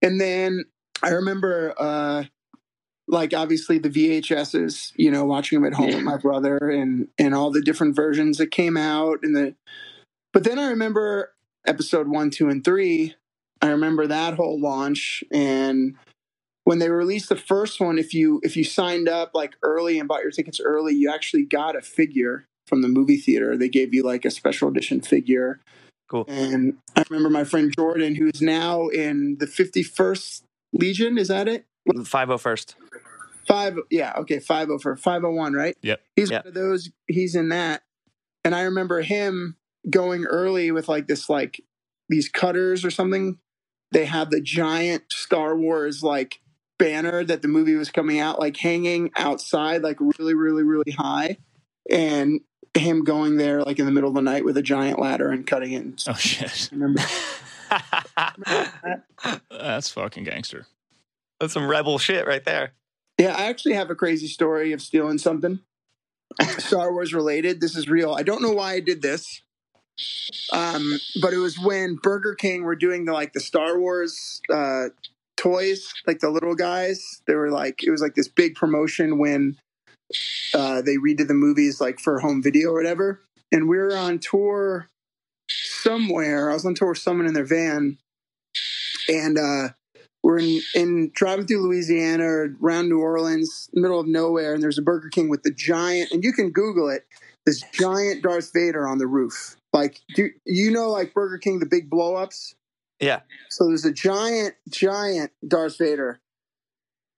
And 0.02 0.20
then 0.20 0.66
I 1.02 1.10
remember, 1.10 1.74
uh, 1.78 2.24
like 3.08 3.34
obviously 3.34 3.80
the 3.80 3.90
VHSs, 3.90 4.94
you 4.96 5.10
know, 5.10 5.26
watching 5.26 5.60
them 5.60 5.72
at 5.72 5.76
home 5.76 5.88
with 5.88 6.04
my 6.04 6.18
brother 6.18 6.58
and 6.58 7.08
and 7.18 7.34
all 7.34 7.52
the 7.52 7.62
different 7.62 7.96
versions 7.96 8.38
that 8.38 8.52
came 8.52 8.78
out 8.78 9.20
and 9.24 9.36
the. 9.36 9.56
But 10.32 10.44
then 10.44 10.60
I 10.60 10.70
remember 10.70 11.34
episode 11.66 12.08
one, 12.08 12.30
two, 12.30 12.50
and 12.50 12.64
three. 12.64 13.16
I 13.62 13.68
remember 13.68 14.08
that 14.08 14.36
whole 14.36 14.60
launch 14.60 15.24
and 15.32 15.96
when 16.64 16.80
they 16.80 16.90
released 16.90 17.30
the 17.30 17.36
first 17.36 17.82
one. 17.82 17.98
If 17.98 18.14
you 18.14 18.40
if 18.44 18.56
you 18.56 18.64
signed 18.64 19.10
up 19.10 19.32
like 19.34 19.56
early 19.64 19.98
and 19.98 20.08
bought 20.08 20.22
your 20.22 20.32
tickets 20.32 20.62
early, 20.64 20.94
you 20.94 21.12
actually 21.12 21.44
got 21.44 21.76
a 21.76 21.82
figure 21.82 22.46
from 22.68 22.84
the 22.84 22.88
movie 22.88 23.18
theater. 23.18 23.58
They 23.58 23.70
gave 23.70 23.94
you 23.94 24.04
like 24.04 24.24
a 24.24 24.32
special 24.32 24.70
edition 24.70 25.02
figure. 25.02 25.60
Cool. 26.10 26.26
And 26.28 26.78
I 26.96 27.04
remember 27.10 27.30
my 27.30 27.44
friend 27.44 27.74
Jordan, 27.76 28.16
who's 28.16 28.42
now 28.42 28.88
in 28.88 29.38
the 29.40 29.46
51st 29.48 30.44
Legion. 30.74 31.18
Is 31.18 31.28
that 31.30 31.48
it? 31.48 31.66
Five 32.06 32.30
oh 32.30 32.38
first. 32.38 32.76
Five. 33.48 33.78
Yeah. 33.90 34.14
Okay. 34.18 34.40
Five 34.40 34.70
oh 34.70 34.74
over 34.76 34.96
five 34.96 35.24
oh 35.24 35.32
one. 35.32 35.54
Right. 35.54 35.76
Yep. 35.82 36.02
He's 36.16 36.32
Yep. 36.32 36.46
one 36.46 36.48
of 36.50 36.54
those. 36.54 36.90
He's 37.08 37.36
in 37.36 37.50
that. 37.50 37.84
And 38.46 38.54
I 38.56 38.62
remember 38.62 39.02
him 39.02 39.58
going 39.90 40.26
early 40.26 40.72
with 40.72 40.88
like 40.88 41.08
this, 41.08 41.30
like 41.30 41.62
these 42.10 42.30
cutters 42.30 42.86
or 42.86 42.92
something. 42.92 43.38
They 43.92 44.06
had 44.06 44.30
the 44.30 44.42
giant 44.42 45.04
Star 45.12 45.56
Wars 45.58 46.04
like 46.04 46.40
banner 46.78 47.24
that 47.24 47.42
the 47.42 47.48
movie 47.48 47.76
was 47.76 47.90
coming 47.90 48.20
out, 48.20 48.40
like 48.40 48.56
hanging 48.58 49.12
outside, 49.18 49.82
like 49.82 49.98
really, 50.00 50.36
really, 50.36 50.64
really 50.64 50.92
high. 50.92 51.38
And 51.90 52.42
him 52.78 53.04
going 53.04 53.38
there 53.38 53.64
like 53.64 53.80
in 53.80 53.86
the 53.88 53.92
middle 53.92 54.10
of 54.10 54.16
the 54.16 54.22
night 54.22 54.46
with 54.46 54.56
a 54.58 54.62
giant 54.62 55.00
ladder 55.00 55.30
and 55.32 55.46
cutting 55.46 55.72
it. 55.74 55.82
And 55.82 56.04
oh 56.08 56.14
shit, 56.14 56.70
I 56.72 56.76
remember 56.76 57.02
that's 59.50 59.90
fucking 59.90 60.24
gangster. 60.24 60.66
That's 61.40 61.54
some 61.54 61.68
rebel 61.68 61.98
shit 61.98 62.28
right 62.28 62.44
there. 62.44 62.74
Yeah, 63.18 63.36
I 63.36 63.44
actually 63.44 63.74
have 63.74 63.90
a 63.90 63.96
crazy 63.96 64.28
story 64.28 64.72
of 64.72 64.82
stealing 64.82 65.18
something 65.18 65.60
Star 66.58 66.92
Wars 66.92 67.14
related. 67.14 67.62
This 67.62 67.76
is 67.76 67.90
real. 67.90 68.14
I 68.14 68.24
don't 68.24 68.42
know 68.42 68.52
why 68.52 68.74
I 68.74 68.80
did 68.80 69.02
this. 69.02 69.42
Um, 70.54 70.98
but 71.22 71.34
it 71.34 71.38
was 71.38 71.60
when 71.60 71.96
Burger 71.96 72.34
King 72.34 72.64
were 72.64 72.76
doing 72.76 73.06
the 73.06 73.12
like 73.14 73.34
the 73.34 73.42
Star 73.42 73.78
Wars 73.80 74.42
uh 74.54 74.86
toys, 75.36 75.94
like 76.08 76.20
the 76.20 76.30
little 76.30 76.56
guys. 76.56 77.22
They 77.28 77.36
were 77.36 77.52
like 77.52 77.84
it 77.84 77.92
was 77.92 78.02
like 78.02 78.16
this 78.16 78.30
big 78.30 78.56
promotion 78.56 79.18
when 79.18 79.58
uh 80.54 80.82
they 80.82 80.96
redid 80.96 81.28
the 81.28 81.34
movies 81.34 81.82
like 81.82 82.00
for 82.00 82.20
home 82.20 82.42
video 82.42 82.70
or 82.70 82.76
whatever. 82.76 83.22
And 83.52 83.68
we 83.68 83.78
were 83.78 83.96
on 83.96 84.20
tour 84.20 84.88
somewhere. 85.50 86.50
I 86.50 86.54
was 86.54 86.66
on 86.66 86.76
tour 86.76 86.90
with 86.90 86.98
someone 86.98 87.28
in 87.28 87.34
their 87.34 87.46
van 87.46 87.98
and 89.08 89.38
uh 89.38 89.70
we're 90.22 90.40
in, 90.40 90.62
in 90.76 91.12
driving 91.14 91.48
through 91.48 91.64
Louisiana 91.64 92.26
or 92.26 92.56
around 92.62 92.90
New 92.90 93.00
Orleans, 93.00 93.70
middle 93.74 94.02
of 94.02 94.08
nowhere, 94.08 94.54
and 94.54 94.62
there's 94.62 94.78
a 94.78 94.82
Burger 94.82 95.10
King 95.10 95.30
with 95.30 95.44
the 95.44 95.52
giant, 95.52 96.12
and 96.12 96.24
you 96.24 96.34
can 96.34 96.52
Google 96.52 96.90
it, 96.90 97.06
this 97.46 97.64
giant 97.72 98.22
Darth 98.22 98.52
Vader 98.54 98.86
on 98.88 98.98
the 98.98 99.08
roof. 99.08 99.56
Like, 99.72 100.02
do 100.16 100.30
you 100.46 100.72
know, 100.72 100.90
like 100.90 101.14
Burger 101.14 101.38
King, 101.38 101.60
the 101.60 101.66
big 101.66 101.90
blow 101.90 102.16
ups? 102.16 102.56
Yeah. 103.00 103.22
So 103.50 103.68
there's 103.68 103.86
a 103.86 103.94
giant, 103.94 104.56
giant 104.70 105.32
Darth 105.48 105.78
Vader. 105.78 106.20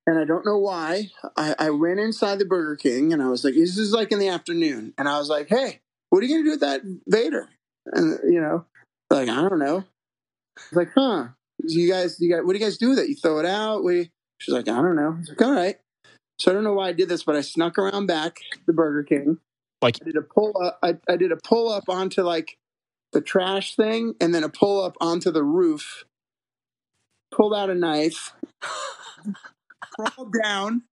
And 0.06 0.20
I 0.20 0.26
don't 0.26 0.46
know 0.46 0.58
why. 0.58 1.10
I, 1.38 1.56
I 1.58 1.70
went 1.70 2.00
inside 2.00 2.40
the 2.40 2.46
Burger 2.46 2.76
King 2.76 3.14
and 3.14 3.22
I 3.22 3.30
was 3.30 3.44
like, 3.44 3.54
this 3.54 3.78
is 3.78 3.94
like 3.94 4.12
in 4.12 4.20
the 4.20 4.28
afternoon. 4.28 4.94
And 4.98 5.08
I 5.08 5.18
was 5.20 5.30
like, 5.30 5.48
hey, 5.48 5.80
what 6.10 6.22
are 6.22 6.26
you 6.26 6.36
going 6.36 6.44
to 6.44 6.48
do 6.48 6.52
with 6.52 6.60
that 6.62 6.82
Vader? 7.08 7.50
And, 7.88 8.20
you 8.32 8.42
know, 8.42 8.66
like, 9.10 9.30
I 9.30 9.48
don't 9.48 9.60
know. 9.60 9.84
I 10.58 10.62
was 10.72 10.74
like, 10.74 10.92
huh. 10.96 11.28
You 11.64 11.90
guys, 11.92 12.18
you 12.20 12.32
guys, 12.32 12.42
what 12.44 12.54
do 12.54 12.60
you 12.60 12.66
guys 12.66 12.78
do 12.78 12.90
with 12.90 13.00
it? 13.00 13.10
You 13.10 13.16
throw 13.16 13.40
it 13.40 13.46
out? 13.46 13.84
We? 13.84 14.10
she's 14.42 14.54
like, 14.54 14.68
I 14.68 14.82
don't 14.82 14.96
know. 14.96 15.14
I 15.16 15.20
was 15.20 15.30
like, 15.30 15.42
all 15.42 15.54
right. 15.54 15.78
So 16.40 16.50
I 16.50 16.54
don't 16.56 16.64
know 16.64 16.74
why 16.74 16.88
I 16.88 16.92
did 16.94 17.08
this, 17.08 17.24
but 17.24 17.36
I 17.36 17.42
snuck 17.42 17.78
around 17.78 18.08
back 18.08 18.40
the 18.66 18.74
Burger 18.74 19.04
King. 19.04 19.38
Like- 19.82 19.98
I 20.02 20.06
did 20.06 20.18
a 20.18 20.22
pull 20.22 20.54
up. 20.62 20.80
I, 20.82 20.98
I 21.08 21.16
did 21.16 21.32
a 21.32 21.38
pull 21.38 21.70
up 21.72 21.84
onto 21.88 22.24
like 22.24 22.58
the 23.14 23.22
trash 23.22 23.76
thing, 23.76 24.16
and 24.20 24.34
then 24.34 24.44
a 24.44 24.50
pull 24.50 24.84
up 24.84 24.96
onto 25.00 25.32
the 25.32 25.44
roof. 25.44 26.06
Pulled 27.32 27.54
out 27.54 27.70
a 27.70 27.76
knife, 27.76 28.34
crawled 29.82 30.34
down, 30.44 30.84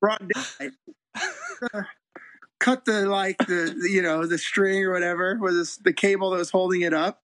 brought 0.00 0.22
daylight, 0.28 0.72
cut 2.60 2.84
the 2.84 3.06
like 3.06 3.36
the, 3.38 3.74
the, 3.82 3.90
you 3.90 4.02
know 4.02 4.26
the 4.26 4.38
string 4.38 4.84
or 4.84 4.92
whatever 4.92 5.36
was 5.40 5.78
the 5.78 5.92
cable 5.92 6.30
that 6.30 6.38
was 6.38 6.50
holding 6.50 6.82
it 6.82 6.94
up. 6.94 7.22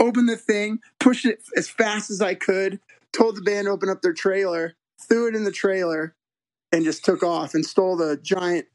Opened 0.00 0.28
the 0.28 0.36
thing, 0.36 0.78
pushed 1.00 1.24
it 1.24 1.42
as 1.56 1.68
fast 1.68 2.10
as 2.10 2.20
I 2.20 2.34
could. 2.34 2.80
Told 3.12 3.36
the 3.36 3.42
band 3.42 3.66
to 3.66 3.70
open 3.70 3.88
up 3.88 4.02
their 4.02 4.12
trailer, 4.12 4.74
threw 5.08 5.28
it 5.28 5.34
in 5.34 5.44
the 5.44 5.50
trailer, 5.52 6.14
and 6.72 6.84
just 6.84 7.04
took 7.04 7.22
off 7.22 7.54
and 7.54 7.64
stole 7.64 7.96
the 7.96 8.16
giant 8.16 8.66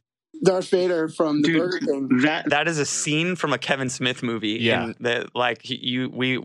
Darth 0.44 0.69
Vader 0.69 1.07
from 1.07 1.41
the 1.41 1.48
Dude, 1.49 1.60
Burger 1.60 1.80
King. 1.80 2.18
That 2.23 2.49
That 2.49 2.68
is 2.68 2.77
a 2.80 2.85
scene 2.85 3.35
from 3.35 3.53
a 3.53 3.57
Kevin 3.57 3.90
Smith 3.90 4.22
movie. 4.23 4.57
Yeah. 4.60 4.85
and 4.85 4.95
that 5.02 5.35
like 5.35 5.61
he- 5.61 5.77
you 5.85 6.10
we 6.10 6.40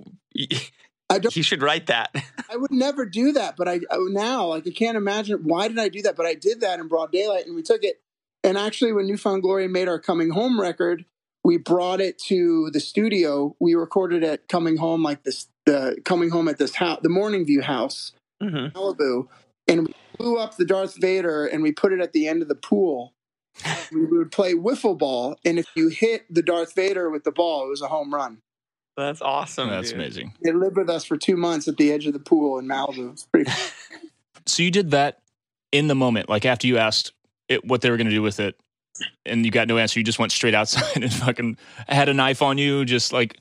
I 1.11 1.19
don't. 1.19 1.33
he 1.33 1.43
should 1.43 1.63
write 1.63 1.87
that. 1.87 2.15
I 2.51 2.57
would 2.57 2.71
never 2.71 3.07
do 3.07 3.33
that, 3.33 3.57
but 3.57 3.67
I 3.67 3.81
I- 3.91 4.07
now 4.11 4.47
like 4.47 4.67
I 4.67 4.71
can't 4.71 4.97
imagine 4.97 5.41
why 5.45 5.69
did 5.69 5.79
I 5.79 5.89
do 5.89 6.03
that? 6.03 6.15
But 6.17 6.27
I 6.27 6.35
did 6.35 6.61
that 6.61 6.79
in 6.79 6.87
broad 6.89 7.11
daylight, 7.11 7.47
and 7.47 7.57
we 7.57 7.63
took 7.63 7.83
it. 7.83 8.01
And 8.45 8.57
actually, 8.57 8.93
when 8.93 9.07
New 9.07 9.17
Found 9.17 9.43
Glory 9.43 9.69
made 9.69 9.89
our 9.89 9.99
Coming 9.99 10.31
Home 10.31 10.61
record, 10.61 11.05
we 11.45 11.57
brought 11.57 12.01
it 12.01 12.19
to 12.29 12.71
the 12.73 12.81
studio. 12.81 13.57
We 13.61 13.75
recorded 13.75 14.23
it 14.23 14.49
Coming 14.49 14.77
Home, 14.77 15.03
like 15.03 15.25
this, 15.25 15.47
the 15.67 15.97
Coming 16.05 16.31
Home 16.31 16.49
at 16.49 16.59
this 16.59 16.75
house, 16.77 17.01
the 17.03 17.09
Morning 17.09 17.45
View 17.45 17.63
house, 17.63 18.13
Mhm. 18.43 18.73
Malibu, 18.73 19.29
and 19.67 19.87
we 19.89 19.95
blew 20.17 20.37
up 20.39 20.57
the 20.57 20.65
Darth 20.65 20.97
Vader 20.97 21.47
and 21.47 21.63
we 21.63 21.73
put 21.73 21.93
it 21.93 22.01
at 22.01 22.13
the 22.13 22.27
end 22.29 22.43
of 22.43 22.49
the 22.49 22.55
pool. 22.55 23.13
we 23.93 24.05
would 24.05 24.31
play 24.31 24.55
wiffle 24.55 24.97
ball, 24.97 25.37
and 25.45 25.59
if 25.59 25.67
you 25.75 25.89
hit 25.89 26.25
the 26.33 26.43
Darth 26.43 26.75
Vader 26.75 27.11
with 27.11 27.25
the 27.25 27.33
ball, 27.33 27.67
it 27.67 27.69
was 27.69 27.83
a 27.83 27.89
home 27.89 28.15
run. 28.15 28.39
That's 28.97 29.21
awesome. 29.21 29.69
That's 29.69 29.91
dude. 29.91 30.01
amazing. 30.01 30.35
They 30.43 30.53
lived 30.53 30.77
with 30.77 30.89
us 30.91 31.05
for 31.05 31.17
two 31.17 31.37
months 31.37 31.67
at 31.69 31.77
the 31.77 31.93
edge 31.93 32.07
of 32.07 32.13
the 32.13 32.19
pool 32.21 32.59
in 32.59 32.67
Malibu. 32.67 33.13
It's 33.13 33.25
pretty. 33.27 33.51
So 34.47 34.63
you 34.63 34.71
did 34.71 34.93
that 34.93 35.19
in 35.73 35.89
the 35.89 35.95
moment, 35.95 36.31
like 36.31 36.47
after 36.47 36.67
you 36.67 36.79
asked 36.79 37.13
it 37.49 37.65
what 37.65 37.81
they 37.81 37.91
were 37.91 37.97
going 37.97 38.09
to 38.09 38.15
do 38.15 38.23
with 38.23 38.41
it, 38.41 38.59
and 39.27 39.45
you 39.45 39.51
got 39.51 39.69
no 39.69 39.79
answer. 39.79 39.99
You 40.01 40.05
just 40.05 40.19
went 40.19 40.33
straight 40.33 40.55
outside 40.55 40.97
and 41.03 41.13
fucking 41.13 41.57
had 41.89 42.09
a 42.09 42.15
knife 42.15 42.43
on 42.43 42.59
you, 42.59 42.85
just 42.85 43.13
like 43.13 43.39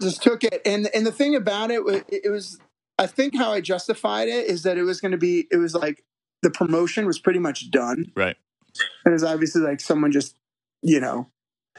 just 0.00 0.22
took 0.22 0.42
it 0.44 0.62
and 0.64 0.88
and 0.94 1.06
the 1.06 1.12
thing 1.12 1.34
about 1.34 1.70
it 1.70 1.84
wa- 1.84 2.00
it 2.08 2.30
was 2.30 2.58
i 2.98 3.06
think 3.06 3.36
how 3.36 3.52
i 3.52 3.60
justified 3.60 4.26
it 4.26 4.46
is 4.46 4.62
that 4.62 4.78
it 4.78 4.84
was 4.84 5.00
going 5.02 5.12
to 5.12 5.18
be 5.18 5.46
it 5.50 5.58
was 5.58 5.74
like 5.74 6.02
the 6.42 6.50
promotion 6.50 7.04
was 7.06 7.18
pretty 7.18 7.38
much 7.38 7.70
done 7.70 8.10
right. 8.16 8.36
and 9.04 9.10
it 9.10 9.12
was 9.12 9.22
obviously 9.24 9.60
like 9.60 9.80
someone 9.80 10.10
just 10.12 10.34
you 10.80 10.98
know 10.98 11.28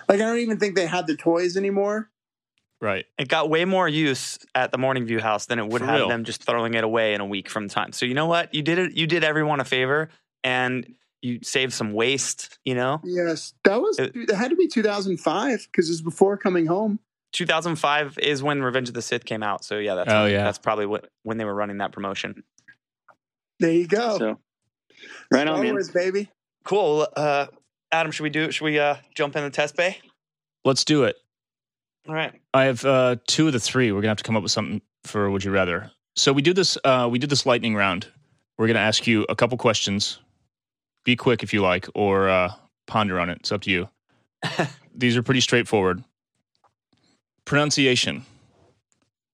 like 0.08 0.18
i 0.22 0.24
don't 0.24 0.38
even 0.38 0.60
think 0.60 0.76
they 0.76 0.86
had 0.86 1.08
the 1.08 1.16
toys 1.16 1.58
anymore 1.58 2.10
Right. 2.82 3.06
It 3.18 3.28
got 3.28 3.50
way 3.50 3.66
more 3.66 3.90
use 3.90 4.40
at 4.56 4.72
the 4.72 4.78
Morning 4.78 5.06
View 5.06 5.20
House 5.20 5.48
than 5.48 5.60
it 5.60 5.68
would 5.68 5.82
For 5.82 5.86
have 5.86 5.96
real. 6.00 6.08
them 6.08 6.24
just 6.24 6.46
throwing 6.46 6.76
it 6.76 6.84
away 6.86 7.14
in 7.14 7.20
a 7.20 7.26
week 7.26 7.50
from 7.50 7.68
time. 7.68 7.92
So 7.92 8.06
you 8.06 8.14
know 8.14 8.28
what? 8.28 8.54
You 8.56 8.62
did 8.62 8.78
it. 8.80 8.94
You 8.94 9.06
did 9.06 9.22
everyone 9.26 9.60
a 9.60 9.66
favor, 9.66 10.08
and 10.46 10.96
you 11.22 11.40
saved 11.44 11.74
some 11.74 11.94
waste. 11.94 12.58
You 12.66 12.76
know, 12.76 13.02
yes 13.04 13.54
that 13.64 13.82
was 13.82 14.00
It- 14.00 14.16
it 14.16 14.32
had 14.36 14.50
to 14.52 14.56
be 14.56 14.68
2005 14.68 15.68
because 15.72 15.90
it 15.90 15.92
was 15.92 16.02
before 16.02 16.38
coming 16.38 16.66
home 16.66 17.00
2005 17.34 18.18
is 18.20 18.42
when 18.42 18.62
Revenge 18.64 18.88
of 18.88 18.96
the 18.96 19.02
Sith 19.02 19.24
came 19.26 19.44
out. 19.44 19.64
So 19.64 19.78
yeah, 19.78 19.96
that's 19.96 20.12
Oh, 20.12 20.26
yeah. 20.26 20.44
that's 20.44 20.58
probably 20.58 20.86
what 20.88 21.10
when 21.24 21.38
they 21.38 21.46
were 21.46 21.54
running 21.54 21.78
that 21.78 21.92
promotion. 21.92 22.44
there 23.60 23.72
you 23.72 23.88
go 23.88 24.18
so 24.18 24.40
right 25.32 25.48
on, 25.48 25.62
man. 25.62 25.74
Wars, 25.74 25.90
baby 25.92 26.30
Cool. 26.66 27.08
Uh, 27.16 27.48
Adam, 27.92 28.12
should 28.12 28.24
we 28.24 28.30
do? 28.30 28.52
Should 28.52 28.66
we 28.66 28.78
uh, 28.78 28.98
jump 29.16 29.36
in 29.36 29.44
the 29.44 29.50
test 29.50 29.76
bay? 29.76 29.98
Let's 30.66 30.84
do 30.84 31.06
it. 31.06 31.16
All 32.08 32.14
right. 32.14 32.34
I 32.54 32.66
have 32.66 32.84
uh, 32.86 33.16
two 33.28 33.48
of 33.48 33.54
the 33.54 33.60
three. 33.60 33.92
We're 33.92 34.02
gonna 34.02 34.10
have 34.10 34.18
to 34.18 34.24
come 34.24 34.36
up 34.36 34.44
with 34.44 34.52
something 34.52 34.82
for 35.06 35.30
Would 35.32 35.44
You 35.44 35.52
Rather. 35.52 35.90
So 36.16 36.34
we 36.34 36.42
do 36.42 36.54
this. 36.54 36.78
Uh, 36.84 37.08
we 37.10 37.18
did 37.18 37.30
this 37.30 37.46
lightning 37.46 37.76
round. 37.76 38.08
We're 38.58 38.68
gonna 38.68 38.80
ask 38.80 39.08
you 39.08 39.26
a 39.30 39.36
couple 39.36 39.58
questions. 39.58 40.20
Be 41.04 41.16
quick 41.16 41.44
if 41.44 41.54
you 41.54 41.62
like, 41.62 41.88
or 41.96 42.30
uh, 42.30 42.54
ponder 42.88 43.20
on 43.20 43.30
it. 43.30 43.40
It's 43.40 43.52
up 43.52 43.62
to 43.62 43.72
you. 43.72 43.90
These 44.96 45.18
are 45.18 45.24
pretty 45.24 45.42
straightforward. 45.42 46.04
Pronunciation: 47.46 48.26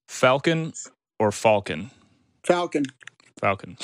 Falcon 0.08 0.74
or 1.20 1.32
Falcon? 1.32 1.92
falcon 2.44 2.86
Falcon. 3.42 3.76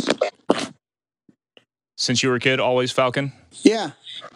Since 1.98 2.22
you 2.22 2.30
were 2.30 2.36
a 2.36 2.40
kid, 2.40 2.60
always 2.60 2.92
Falcon. 2.92 3.32
yeah 3.64 3.92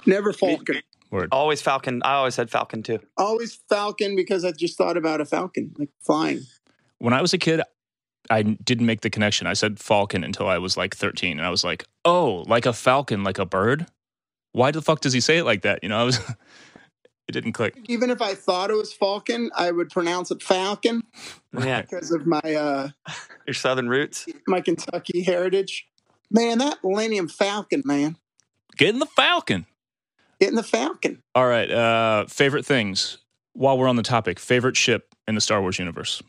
never 0.06 0.34
falcon 0.34 0.82
Word. 1.12 1.30
Always 1.32 1.62
Falcon. 1.62 2.02
I 2.04 2.14
always 2.16 2.34
said 2.36 2.50
Falcon 2.50 2.82
too. 2.84 3.00
always 3.18 3.60
falcon 3.70 4.16
because 4.16 4.44
i 4.44 4.52
just 4.52 4.78
thought 4.78 4.98
about 4.98 5.22
a 5.22 5.26
falcon 5.26 5.74
like 5.78 5.90
flying 6.02 6.42
when 6.98 7.14
I 7.14 7.22
was 7.22 7.34
a 7.34 7.38
kid, 7.38 7.62
I 8.30 8.42
didn't 8.44 8.86
make 8.86 9.02
the 9.02 9.10
connection. 9.10 9.48
I 9.48 9.54
said 9.54 9.80
falcon 9.80 10.24
until 10.24 10.48
I 10.48 10.58
was 10.58 10.78
like 10.78 10.96
13. 10.96 11.38
And 11.38 11.46
I 11.46 11.50
was 11.50 11.64
like, 11.64 11.86
oh, 12.06 12.44
like 12.48 12.66
a 12.66 12.74
falcon, 12.74 13.24
like 13.24 13.40
a 13.40 13.46
bird? 13.46 13.88
Why 14.52 14.72
the 14.72 14.82
fuck 14.82 15.02
does 15.02 15.14
he 15.14 15.20
say 15.20 15.38
it 15.38 15.44
like 15.44 15.62
that? 15.64 15.80
You 15.84 15.90
know, 15.90 15.98
I 16.00 16.04
was, 16.04 16.18
it 17.28 17.32
didn't 17.32 17.54
click. 17.54 17.76
even 17.90 18.10
if 18.12 18.22
i 18.22 18.36
thought 18.36 18.70
it 18.70 18.76
was 18.76 18.94
falcon 18.94 19.50
i 19.56 19.72
would 19.72 19.90
pronounce 19.90 20.30
it 20.30 20.44
falcon 20.44 21.02
Yeah, 21.60 21.82
because 21.82 22.12
of 22.12 22.28
my 22.28 22.40
uh 22.44 22.90
your 23.48 23.54
Southern 23.56 23.90
roots. 23.90 24.28
my 24.48 24.62
Kentucky 24.62 25.24
heritage. 25.24 25.88
Man, 26.32 26.58
that 26.60 26.78
Millennium 26.84 27.28
Falcon, 27.28 27.82
man. 27.86 28.18
Getting 28.78 29.00
the 29.00 29.06
falcon. 29.08 29.66
Getting 30.40 30.56
the 30.56 30.64
Falcon. 30.64 31.22
All 31.34 31.48
right. 31.48 31.70
Uh, 31.72 32.26
favorite 32.26 32.66
things 32.66 33.20
while 33.54 33.78
we're 33.78 33.88
on 33.88 33.96
the 33.96 34.04
topic, 34.04 34.38
favorite 34.40 34.76
ship 34.76 35.16
in 35.28 35.36
the 35.36 35.42
Star 35.42 35.62
Wars 35.62 35.80
universe? 35.80 36.22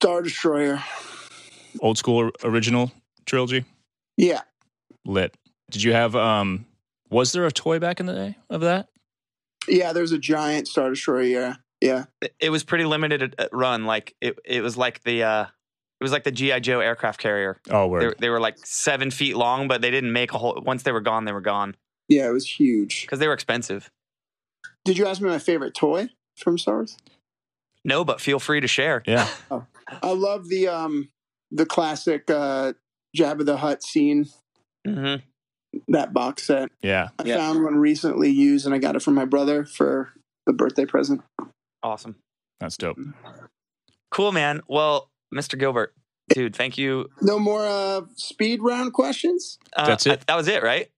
Star 0.00 0.22
Destroyer. 0.22 0.80
Old 1.80 1.98
school 1.98 2.30
original 2.44 2.92
trilogy? 3.26 3.64
Yeah. 4.16 4.42
Lit. 5.04 5.34
Did 5.72 5.82
you 5.82 5.92
have, 5.92 6.14
um, 6.14 6.66
was 7.10 7.32
there 7.32 7.44
a 7.46 7.50
toy 7.50 7.80
back 7.80 7.98
in 7.98 8.06
the 8.06 8.12
day 8.14 8.36
of 8.48 8.60
that? 8.60 8.88
Yeah, 9.66 9.92
there's 9.92 10.12
a 10.12 10.18
giant 10.18 10.68
Star 10.68 10.90
Destroyer, 10.90 11.24
yeah. 11.24 11.54
Yeah. 11.80 12.04
It, 12.22 12.32
it 12.38 12.50
was 12.50 12.62
pretty 12.62 12.84
limited 12.84 13.22
at- 13.22 13.34
at 13.40 13.48
run. 13.52 13.86
Like 13.86 14.14
it, 14.20 14.38
it 14.44 14.62
was 14.62 14.76
like 14.76 15.02
the 15.02 15.24
uh, 15.24 15.42
it 15.42 16.04
was 16.04 16.12
like 16.12 16.22
the 16.24 16.30
GI 16.32 16.60
Joe 16.60 16.78
aircraft 16.80 17.18
carrier. 17.20 17.60
Oh, 17.70 17.84
They, 17.98 18.06
word. 18.06 18.16
they 18.20 18.28
were 18.30 18.40
like 18.40 18.56
seven 18.64 19.10
feet 19.10 19.36
long, 19.36 19.66
but 19.68 19.80
they 19.82 19.90
didn't 19.90 20.12
make 20.12 20.32
a 20.32 20.38
whole. 20.38 20.60
Once 20.64 20.84
they 20.84 20.92
were 20.92 21.00
gone, 21.00 21.24
they 21.24 21.32
were 21.32 21.40
gone 21.40 21.76
Yeah, 22.08 22.28
it 22.28 22.32
was 22.32 22.46
huge. 22.46 23.02
because 23.02 23.18
they 23.18 23.26
were 23.28 23.34
expensive. 23.34 23.90
Did 24.84 24.96
you 24.98 25.06
ask 25.06 25.20
me 25.20 25.28
my 25.28 25.38
favorite 25.40 25.74
toy 25.74 26.08
from 26.36 26.56
Star 26.56 26.76
Wars? 26.76 26.96
No, 27.84 28.04
but 28.04 28.20
feel 28.20 28.38
free 28.40 28.60
to 28.60 28.68
share. 28.68 29.02
Yeah. 29.06 29.28
I 30.02 30.12
love 30.12 30.48
the 30.48 30.68
um 30.68 31.10
the 31.50 31.66
classic 31.66 32.30
uh 32.30 32.72
Jabba 33.16 33.44
the 33.44 33.56
Hutt 33.56 33.82
scene, 33.82 34.26
hmm 34.86 35.16
that 35.88 36.14
box 36.14 36.46
set. 36.46 36.70
Yeah. 36.82 37.08
I 37.18 37.24
Yeah. 37.24 37.36
found 37.36 37.62
one 37.62 37.76
recently 37.76 38.30
used 38.30 38.64
and 38.64 38.74
I 38.74 38.78
got 38.78 38.96
it 38.96 39.02
from 39.02 39.14
my 39.14 39.26
brother 39.26 39.64
for 39.66 40.12
the 40.46 40.52
birthday 40.54 40.86
present. 40.86 41.20
Awesome. 41.82 42.16
That's 42.58 42.76
dope. 42.78 42.96
Cool, 44.10 44.32
man. 44.32 44.62
Well, 44.66 45.10
Mr. 45.34 45.58
Gilbert, 45.58 45.94
dude, 46.30 46.56
thank 46.56 46.78
you. 46.78 47.10
No 47.20 47.38
more 47.38 47.66
uh 47.66 48.02
speed 48.16 48.62
round 48.62 48.92
questions? 48.94 49.58
Uh, 49.76 49.86
That's 49.86 50.06
it? 50.06 50.20
I- 50.20 50.24
that 50.26 50.36
was 50.36 50.48
it, 50.48 50.62
right? 50.62 50.88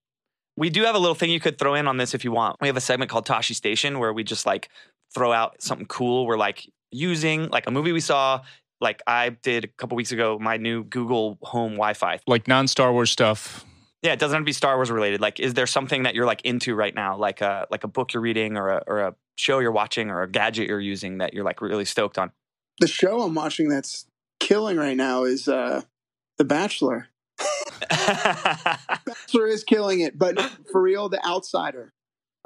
We 0.56 0.70
do 0.70 0.82
have 0.84 0.94
a 0.94 0.98
little 0.98 1.14
thing 1.14 1.30
you 1.30 1.40
could 1.40 1.58
throw 1.58 1.74
in 1.74 1.88
on 1.88 1.96
this 1.96 2.14
if 2.14 2.24
you 2.24 2.32
want. 2.32 2.56
We 2.60 2.68
have 2.68 2.76
a 2.76 2.80
segment 2.82 3.10
called 3.10 3.26
Tashi 3.26 3.54
Station 3.54 3.98
where 3.98 4.12
we 4.12 4.24
just 4.24 4.46
like 4.46 4.68
throw 5.14 5.32
out 5.32 5.62
something 5.62 5.86
cool. 5.86 6.26
We're 6.26 6.36
like 6.36 6.70
using 6.92 7.48
like 7.48 7.66
a 7.66 7.70
movie 7.70 7.92
we 7.92 8.00
saw. 8.00 8.42
Like 8.80 9.02
I 9.06 9.30
did 9.30 9.64
a 9.64 9.68
couple 9.68 9.96
weeks 9.96 10.12
ago, 10.12 10.38
my 10.40 10.56
new 10.56 10.84
Google 10.84 11.38
Home 11.42 11.72
Wi-Fi. 11.72 12.20
Like 12.26 12.48
non 12.48 12.66
Star 12.68 12.92
Wars 12.92 13.10
stuff. 13.10 13.64
Yeah, 14.02 14.12
it 14.12 14.18
doesn't 14.18 14.34
have 14.34 14.42
to 14.42 14.46
be 14.46 14.52
Star 14.52 14.76
Wars 14.76 14.90
related. 14.90 15.20
Like, 15.20 15.38
is 15.38 15.52
there 15.52 15.66
something 15.66 16.04
that 16.04 16.14
you're 16.14 16.24
like 16.24 16.40
into 16.42 16.74
right 16.74 16.94
now, 16.94 17.16
like 17.18 17.42
a 17.42 17.66
like 17.70 17.84
a 17.84 17.88
book 17.88 18.14
you're 18.14 18.22
reading, 18.22 18.56
or 18.56 18.70
a 18.70 18.82
or 18.86 19.00
a 19.00 19.14
show 19.36 19.58
you're 19.58 19.72
watching, 19.72 20.08
or 20.10 20.22
a 20.22 20.30
gadget 20.30 20.68
you're 20.68 20.80
using 20.80 21.18
that 21.18 21.34
you're 21.34 21.44
like 21.44 21.60
really 21.60 21.84
stoked 21.84 22.16
on? 22.16 22.30
The 22.78 22.86
show 22.88 23.20
I'm 23.20 23.34
watching 23.34 23.68
that's 23.68 24.06
killing 24.38 24.78
right 24.78 24.96
now 24.96 25.24
is 25.24 25.48
uh 25.48 25.82
The 26.38 26.44
Bachelor. 26.44 27.08
Bachelor 27.90 29.46
is 29.46 29.64
killing 29.64 30.00
it, 30.00 30.18
but 30.18 30.40
for 30.72 30.80
real, 30.80 31.08
The 31.08 31.24
Outsider. 31.26 31.92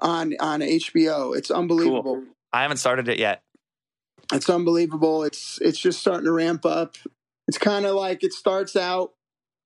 on 0.01 0.35
on 0.41 0.61
HBO. 0.61 1.37
It's 1.37 1.51
unbelievable. 1.51 2.25
I 2.53 2.63
haven't 2.63 2.79
started 2.79 3.09
it 3.09 3.19
yet. 3.19 3.43
It's 4.35 4.51
unbelievable. 4.51 5.25
It's 5.25 5.59
it's 5.61 5.79
just 5.79 6.01
starting 6.01 6.25
to 6.25 6.33
ramp 6.33 6.67
up. 6.67 6.97
It's 7.49 7.59
kind 7.59 7.87
of 7.87 7.95
like 7.95 8.25
it 8.25 8.33
starts 8.33 8.75
out 8.77 9.13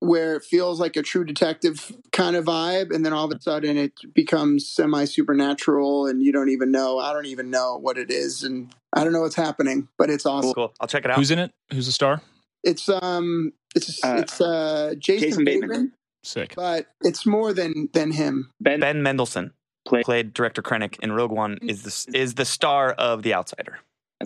where 0.01 0.37
it 0.37 0.45
feels 0.45 0.79
like 0.79 0.95
a 0.97 1.03
true 1.03 1.25
detective 1.25 1.93
kind 2.13 2.37
of 2.37 2.45
vibe, 2.45 2.95
and 2.95 3.05
then 3.05 3.13
all 3.13 3.25
of 3.25 3.37
a 3.37 3.41
sudden 3.41 3.77
it 3.77 3.93
becomes 4.15 4.69
semi 4.69 5.05
supernatural, 5.05 6.07
and 6.07 6.23
you 6.23 6.33
don't 6.33 6.51
even 6.51 6.71
know. 6.71 6.99
I 6.99 7.13
don't 7.13 7.27
even 7.27 7.51
know 7.51 7.77
what 7.77 7.99
it 7.99 8.11
is, 8.11 8.45
and 8.45 8.73
I 8.93 9.05
don't 9.05 9.13
know 9.13 9.23
what's 9.23 9.35
happening, 9.35 9.89
but 9.99 10.11
it's 10.11 10.27
awesome. 10.27 10.55
Cool. 10.55 10.73
I'll 10.81 10.89
check 10.89 11.05
it 11.05 11.11
out. 11.11 11.17
Who's 11.17 11.31
in 11.31 11.39
it? 11.39 11.53
Who's 11.73 11.87
the 11.87 11.93
star? 11.93 12.21
It's 12.65 12.89
um, 12.89 13.53
it's 13.75 14.03
Uh, 14.05 14.17
it's 14.19 14.41
uh, 14.41 14.95
Jason, 14.99 15.29
Jason 15.29 15.45
Bateman, 15.45 15.69
Bateman. 15.69 15.93
Sick. 16.25 16.55
but 16.57 16.87
it's 17.03 17.25
more 17.25 17.53
than 17.53 17.89
than 17.93 18.13
him. 18.13 18.51
Ben, 18.61 18.81
Ben 18.81 19.03
Mendelsohn 19.03 19.53
Play- 19.87 20.03
played 20.03 20.35
director 20.35 20.63
Krennic 20.63 20.99
in 21.01 21.13
Rogue 21.13 21.31
One. 21.31 21.59
Is 21.63 21.83
the 21.83 22.19
is 22.19 22.35
the 22.35 22.45
star 22.45 22.93
of 22.93 23.23
The 23.23 23.35
Outsider. 23.35 23.79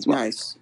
As 0.03 0.07
well. 0.07 0.17
Nice. 0.19 0.57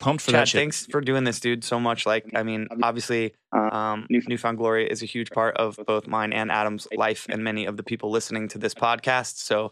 Pumped 0.00 0.22
for 0.22 0.30
Chad, 0.30 0.40
that 0.42 0.48
shit. 0.48 0.60
thanks 0.60 0.86
for 0.86 1.00
doing 1.00 1.24
this, 1.24 1.40
dude. 1.40 1.64
So 1.64 1.80
much. 1.80 2.06
Like, 2.06 2.30
I 2.34 2.44
mean, 2.44 2.68
obviously, 2.82 3.34
Uh, 3.54 3.74
um, 3.74 4.06
New 4.08 4.38
Found 4.38 4.58
Glory 4.58 4.86
is 4.88 5.02
a 5.02 5.06
huge 5.06 5.30
part 5.30 5.56
of 5.56 5.78
both 5.86 6.06
mine 6.06 6.32
and 6.32 6.52
Adam's 6.52 6.86
life, 6.94 7.26
and 7.28 7.42
many 7.42 7.64
of 7.64 7.76
the 7.76 7.82
people 7.82 8.10
listening 8.10 8.46
to 8.48 8.58
this 8.58 8.74
podcast. 8.74 9.38
So, 9.38 9.70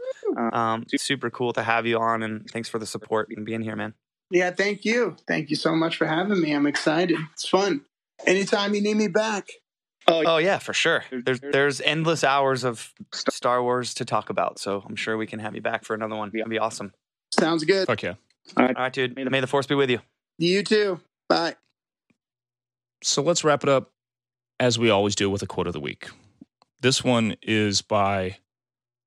um, 0.53 0.85
super 0.97 1.31
cool 1.31 1.53
to 1.53 1.63
have 1.63 1.87
you 1.87 1.99
on, 1.99 2.23
and 2.23 2.51
thanks 2.51 2.69
for 2.69 2.79
the 2.79 2.87
support 2.87 3.29
and 3.37 3.47
being 3.47 3.63
here, 3.63 3.77
man. 3.77 3.95
Yeah, 4.31 4.51
thank 4.51 4.85
you. 4.85 5.17
Thank 5.29 5.51
you 5.51 5.57
so 5.57 5.77
much 5.77 5.97
for 5.97 6.07
having 6.07 6.41
me. 6.41 6.53
I'm 6.53 6.67
excited. 6.67 7.19
It's 7.33 7.49
fun. 7.49 7.83
Anytime 8.27 8.75
you 8.75 8.81
need 8.81 8.97
me 8.97 9.09
back. 9.09 9.49
Oh 10.09 10.39
yeah, 10.39 10.59
for 10.59 10.73
sure. 10.73 11.05
There's 11.11 11.41
there's 11.41 11.81
endless 11.81 12.25
hours 12.25 12.65
of 12.65 12.93
Star 13.13 13.63
Wars 13.63 13.95
to 13.95 14.05
talk 14.05 14.31
about, 14.31 14.59
so 14.59 14.83
I'm 14.89 14.97
sure 14.97 15.17
we 15.17 15.27
can 15.27 15.39
have 15.41 15.55
you 15.55 15.61
back 15.61 15.85
for 15.85 15.95
another 15.95 16.17
one. 16.17 16.31
That'd 16.33 16.49
be 16.49 16.59
awesome. 16.59 16.93
Sounds 17.33 17.65
good. 17.65 17.87
Fuck 17.87 18.03
yeah. 18.03 18.15
All 18.57 18.67
right, 18.67 18.93
dude. 18.93 19.17
May 19.17 19.41
the 19.41 19.47
force 19.47 19.67
be 19.67 19.75
with 19.75 19.91
you. 19.91 20.01
You 20.39 20.63
too. 20.63 21.01
Bye. 21.29 21.57
So 23.03 23.23
let's 23.23 23.45
wrap 23.45 23.63
it 23.63 23.69
up 23.69 23.93
as 24.59 24.79
we 24.79 24.91
always 24.91 25.15
do 25.15 25.29
with 25.29 25.43
a 25.43 25.47
quote 25.47 25.67
of 25.67 25.73
the 25.73 25.81
week. 25.81 26.09
This 26.81 27.03
one 27.03 27.37
is 27.43 27.83
by 27.83 28.39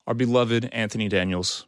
our 0.07 0.13
beloved 0.13 0.69
Anthony 0.71 1.07
Daniels, 1.07 1.67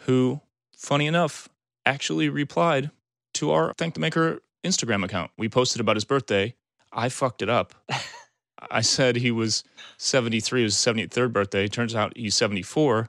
who, 0.00 0.40
funny 0.76 1.06
enough, 1.06 1.48
actually 1.86 2.28
replied 2.28 2.90
to 3.34 3.50
our 3.50 3.72
Thank 3.74 3.94
the 3.94 4.00
Maker 4.00 4.40
Instagram 4.64 5.04
account. 5.04 5.30
We 5.38 5.48
posted 5.48 5.80
about 5.80 5.96
his 5.96 6.04
birthday. 6.04 6.54
I 6.92 7.08
fucked 7.08 7.42
it 7.42 7.48
up. 7.48 7.74
I 8.70 8.80
said 8.80 9.16
he 9.16 9.30
was 9.30 9.62
73, 9.98 10.62
it 10.62 10.64
was 10.64 10.84
his 10.84 10.94
73rd 10.94 11.32
birthday. 11.32 11.68
Turns 11.68 11.94
out 11.94 12.16
he's 12.16 12.34
74. 12.34 13.08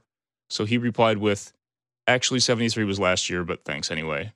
So 0.50 0.66
he 0.66 0.78
replied 0.78 1.18
with, 1.18 1.54
actually 2.10 2.40
73 2.42 2.84
was 2.84 3.00
last 3.00 3.30
year, 3.30 3.44
but 3.44 3.64
thanks 3.64 3.92
anyway. 3.92 4.34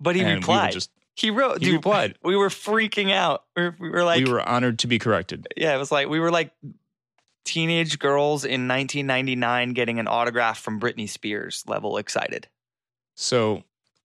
But 0.00 0.14
he 0.16 0.22
And 0.22 0.30
we 0.30 0.34
replied. 0.36 0.72
just- 0.72 0.90
he 1.14 1.30
wrote. 1.30 1.58
he 1.58 1.66
dude, 1.66 1.74
replied. 1.76 2.16
We 2.22 2.36
were 2.36 2.48
freaking 2.48 3.10
out. 3.12 3.44
We 3.56 3.62
were, 3.64 3.76
we 3.80 3.90
were 3.90 4.04
like, 4.04 4.24
we 4.24 4.30
were 4.30 4.40
honored 4.46 4.78
to 4.80 4.86
be 4.86 4.98
corrected. 5.00 5.48
yeah, 5.56 5.74
it 5.74 5.78
was 5.78 5.90
like 5.90 6.08
we 6.08 6.20
were 6.20 6.30
like 6.30 6.52
teenage 7.44 7.98
girls 7.98 8.44
in 8.44 8.68
1999 8.68 9.72
getting 9.72 9.98
an 9.98 10.06
autograph 10.06 10.58
from 10.60 10.78
Britney 10.78 11.08
Spears 11.08 11.64
level 11.66 11.96
excited. 11.96 12.46
So 13.16 13.64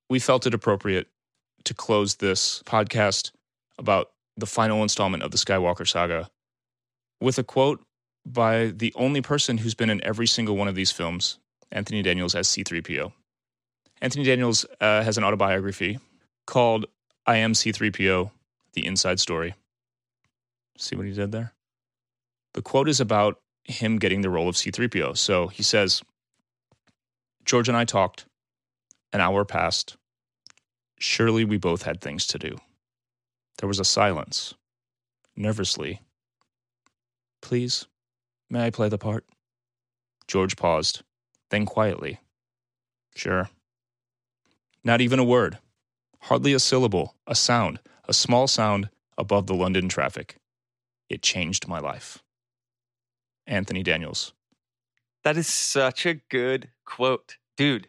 we 0.10 0.18
felt 0.20 0.48
it 0.48 0.54
appropriate 0.54 1.08
to 1.66 1.74
close 1.76 2.16
this 2.16 2.64
podcast 2.66 3.32
about 3.78 4.12
the 4.38 4.46
final 4.48 4.82
installment 4.82 5.22
of 5.24 5.30
the 5.32 5.38
Skywalker 5.38 5.88
saga 5.88 6.30
with 7.22 7.38
a 7.38 7.44
quote 7.44 7.86
by 8.26 8.68
the 8.68 8.92
only 8.96 9.22
person 9.22 9.60
who's 9.60 9.76
been 9.76 9.90
in 9.92 10.04
every 10.04 10.26
single 10.26 10.56
one 10.58 10.68
of 10.68 10.76
these 10.76 10.92
films, 10.92 11.38
Anthony 11.74 12.02
Daniels 12.02 12.36
as 12.36 12.48
C3PO. 12.48 13.12
Anthony 14.02 14.24
Daniels 14.24 14.66
uh, 14.80 15.04
has 15.04 15.18
an 15.18 15.24
autobiography 15.24 16.00
called 16.48 16.86
I 17.26 17.38
Am 17.38 17.54
C3PO 17.54 18.32
The 18.74 18.86
Inside 18.86 19.20
Story. 19.20 19.56
See 20.78 20.96
what 20.96 21.06
he 21.06 21.14
did 21.14 21.32
there? 21.32 21.54
The 22.54 22.62
quote 22.62 22.88
is 22.88 23.02
about 23.02 23.40
him 23.66 23.98
getting 23.98 24.22
the 24.22 24.30
role 24.30 24.48
of 24.48 24.56
C3PO. 24.56 25.18
So 25.18 25.48
he 25.48 25.64
says, 25.64 26.02
George 27.44 27.68
and 27.68 27.78
I 27.78 27.86
talked. 27.86 28.26
An 29.12 29.22
hour 29.22 29.46
passed. 29.46 29.98
Surely 31.00 31.46
we 31.46 31.58
both 31.58 31.84
had 31.84 32.02
things 32.02 32.26
to 32.28 32.40
do. 32.40 32.58
There 33.60 33.68
was 33.68 33.80
a 33.80 33.86
silence. 33.86 34.54
Nervously, 35.36 36.02
Please, 37.44 37.88
may 38.50 38.66
I 38.66 38.70
play 38.70 38.88
the 38.88 38.98
part? 38.98 39.26
George 40.28 40.56
paused, 40.56 41.04
then 41.54 41.66
quietly, 41.68 42.20
Sure. 43.16 43.50
Not 44.84 45.02
even 45.02 45.20
a 45.20 45.24
word, 45.24 45.60
hardly 46.22 46.54
a 46.54 46.60
syllable, 46.60 47.16
a 47.28 47.36
sound, 47.36 47.80
a 48.08 48.14
small 48.14 48.48
sound 48.48 48.90
above 49.20 49.46
the 49.46 49.54
London 49.54 49.88
traffic. 49.88 50.38
It 51.10 51.22
changed 51.22 51.68
my 51.68 51.80
life. 51.80 52.24
Anthony 53.46 53.84
Daniels. 53.84 54.34
That 55.24 55.38
is 55.38 55.48
such 55.48 56.08
a 56.08 56.16
good 56.16 56.70
quote, 56.86 57.38
dude. 57.56 57.88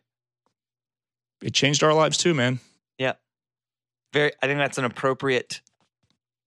It 1.43 1.55
changed 1.55 1.82
our 1.82 1.95
lives 1.95 2.19
too, 2.19 2.35
man. 2.35 2.61
Yeah, 2.99 3.15
very. 4.12 4.32
I 4.43 4.47
think 4.47 4.59
that's 4.59 4.78
an 4.78 4.85
appropriate 4.85 5.62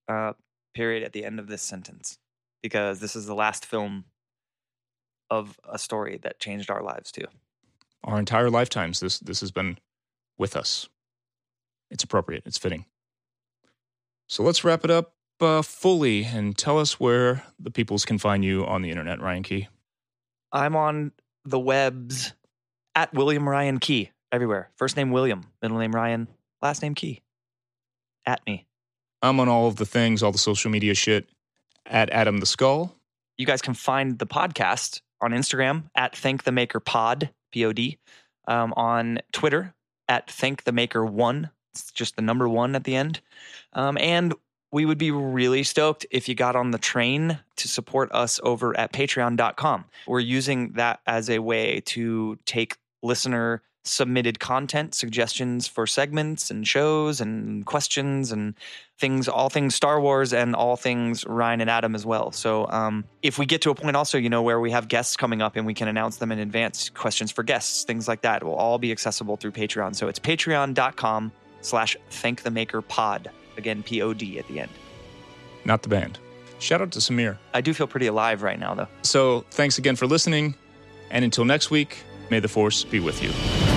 uh, 0.07 0.33
period 0.75 1.03
at 1.03 1.13
the 1.13 1.25
end 1.25 1.39
of 1.39 1.47
this 1.47 1.61
sentence 1.63 2.19
because 2.61 2.99
this 2.99 3.15
is 3.15 3.25
the 3.25 3.35
last 3.35 3.65
film 3.65 4.05
of 5.29 5.59
a 5.67 5.77
story 5.77 6.19
that 6.23 6.39
changed 6.39 6.69
our 6.69 6.81
lives 6.81 7.11
too. 7.11 7.25
Our 8.03 8.19
entire 8.19 8.49
lifetimes, 8.49 8.99
this 8.99 9.19
this 9.19 9.39
has 9.41 9.51
been 9.51 9.77
with 10.37 10.55
us. 10.55 10.87
It's 11.89 12.03
appropriate. 12.03 12.43
It's 12.45 12.57
fitting. 12.57 12.85
So 14.27 14.43
let's 14.43 14.63
wrap 14.63 14.83
it 14.83 14.91
up 14.91 15.13
uh, 15.39 15.61
fully 15.61 16.25
and 16.25 16.57
tell 16.57 16.79
us 16.79 16.99
where 16.99 17.43
the 17.59 17.71
peoples 17.71 18.05
can 18.05 18.17
find 18.17 18.43
you 18.43 18.65
on 18.65 18.81
the 18.81 18.89
internet, 18.89 19.21
Ryan 19.21 19.43
Key. 19.43 19.67
I'm 20.51 20.75
on 20.75 21.11
the 21.45 21.59
webs 21.59 22.33
at 22.95 23.13
William 23.13 23.47
Ryan 23.47 23.79
Key 23.79 24.11
everywhere. 24.31 24.69
First 24.75 24.97
name 24.97 25.11
William, 25.11 25.45
middle 25.61 25.77
name 25.77 25.93
Ryan, 25.93 26.27
last 26.61 26.81
name 26.81 26.95
Key. 26.95 27.21
At 28.25 28.45
me. 28.45 28.65
I'm 29.21 29.39
on 29.39 29.47
all 29.47 29.67
of 29.67 29.77
the 29.77 29.85
things, 29.85 30.21
all 30.21 30.31
the 30.31 30.37
social 30.37 30.69
media 30.69 30.93
shit 30.93 31.29
at 31.85 32.09
Adam 32.09 32.39
the 32.39 32.45
Skull. 32.45 32.93
You 33.37 33.45
guys 33.45 33.61
can 33.61 33.73
find 33.73 34.19
the 34.19 34.27
podcast 34.27 35.01
on 35.21 35.31
Instagram 35.31 35.89
at 35.95 36.15
Thank 36.15 36.43
the 36.43 36.51
Maker 36.51 36.79
Pod, 36.79 37.29
P 37.51 37.65
O 37.65 37.73
D, 37.73 37.97
um, 38.47 38.73
on 38.75 39.19
Twitter 39.31 39.73
at 40.07 40.29
Thank 40.29 40.63
the 40.63 40.71
Maker 40.71 41.05
One. 41.05 41.49
It's 41.73 41.91
just 41.91 42.15
the 42.15 42.21
number 42.21 42.49
one 42.49 42.75
at 42.75 42.83
the 42.83 42.95
end. 42.95 43.21
Um, 43.73 43.97
and 43.99 44.33
we 44.71 44.85
would 44.85 44.97
be 44.97 45.11
really 45.11 45.63
stoked 45.63 46.05
if 46.11 46.27
you 46.27 46.35
got 46.35 46.55
on 46.55 46.71
the 46.71 46.77
train 46.77 47.39
to 47.55 47.67
support 47.67 48.11
us 48.11 48.39
over 48.43 48.77
at 48.77 48.91
patreon.com. 48.91 49.85
We're 50.07 50.19
using 50.19 50.73
that 50.73 50.99
as 51.05 51.29
a 51.29 51.39
way 51.39 51.81
to 51.85 52.37
take 52.45 52.77
listener 53.01 53.61
submitted 53.87 54.39
content, 54.39 54.93
suggestions 54.93 55.67
for 55.67 55.87
segments 55.87 56.51
and 56.51 56.67
shows 56.67 57.21
and 57.21 57.65
questions 57.65 58.31
and 58.31 58.53
things, 58.97 59.27
all 59.27 59.49
things 59.49 59.75
Star 59.75 60.01
Wars 60.01 60.33
and 60.33 60.55
all 60.55 60.75
things 60.75 61.25
Ryan 61.25 61.61
and 61.61 61.69
Adam 61.69 61.95
as 61.95 62.05
well. 62.05 62.31
So 62.31 62.67
um, 62.69 63.05
if 63.21 63.37
we 63.37 63.45
get 63.45 63.61
to 63.61 63.69
a 63.69 63.75
point 63.75 63.95
also, 63.95 64.17
you 64.17 64.29
know, 64.29 64.41
where 64.41 64.59
we 64.59 64.71
have 64.71 64.87
guests 64.87 65.15
coming 65.15 65.41
up 65.41 65.55
and 65.55 65.65
we 65.65 65.73
can 65.73 65.87
announce 65.87 66.17
them 66.17 66.31
in 66.31 66.39
advance, 66.39 66.89
questions 66.89 67.31
for 67.31 67.43
guests, 67.43 67.83
things 67.83 68.07
like 68.07 68.21
that 68.21 68.43
will 68.43 68.55
all 68.55 68.77
be 68.77 68.91
accessible 68.91 69.37
through 69.37 69.51
Patreon. 69.51 69.95
So 69.95 70.07
it's 70.07 70.19
patreon.com 70.19 71.31
slash 71.61 71.97
thank 72.09 72.43
the 72.43 72.51
maker 72.51 72.81
pod. 72.81 73.29
Again, 73.57 73.83
P-O-D 73.83 74.37
at 74.39 74.47
the 74.47 74.59
end. 74.59 74.71
Not 75.65 75.81
the 75.83 75.89
band. 75.89 76.19
Shout 76.59 76.81
out 76.81 76.91
to 76.91 76.99
Samir. 76.99 77.37
I 77.53 77.61
do 77.61 77.73
feel 77.73 77.87
pretty 77.87 78.07
alive 78.07 78.41
right 78.41 78.59
now 78.59 78.73
though. 78.73 78.87
So 79.03 79.45
thanks 79.51 79.77
again 79.77 79.95
for 79.95 80.07
listening. 80.07 80.55
And 81.09 81.23
until 81.23 81.45
next 81.45 81.71
week, 81.71 82.03
may 82.29 82.39
the 82.39 82.49
force 82.49 82.83
be 82.83 82.99
with 82.99 83.23
you. 83.23 83.76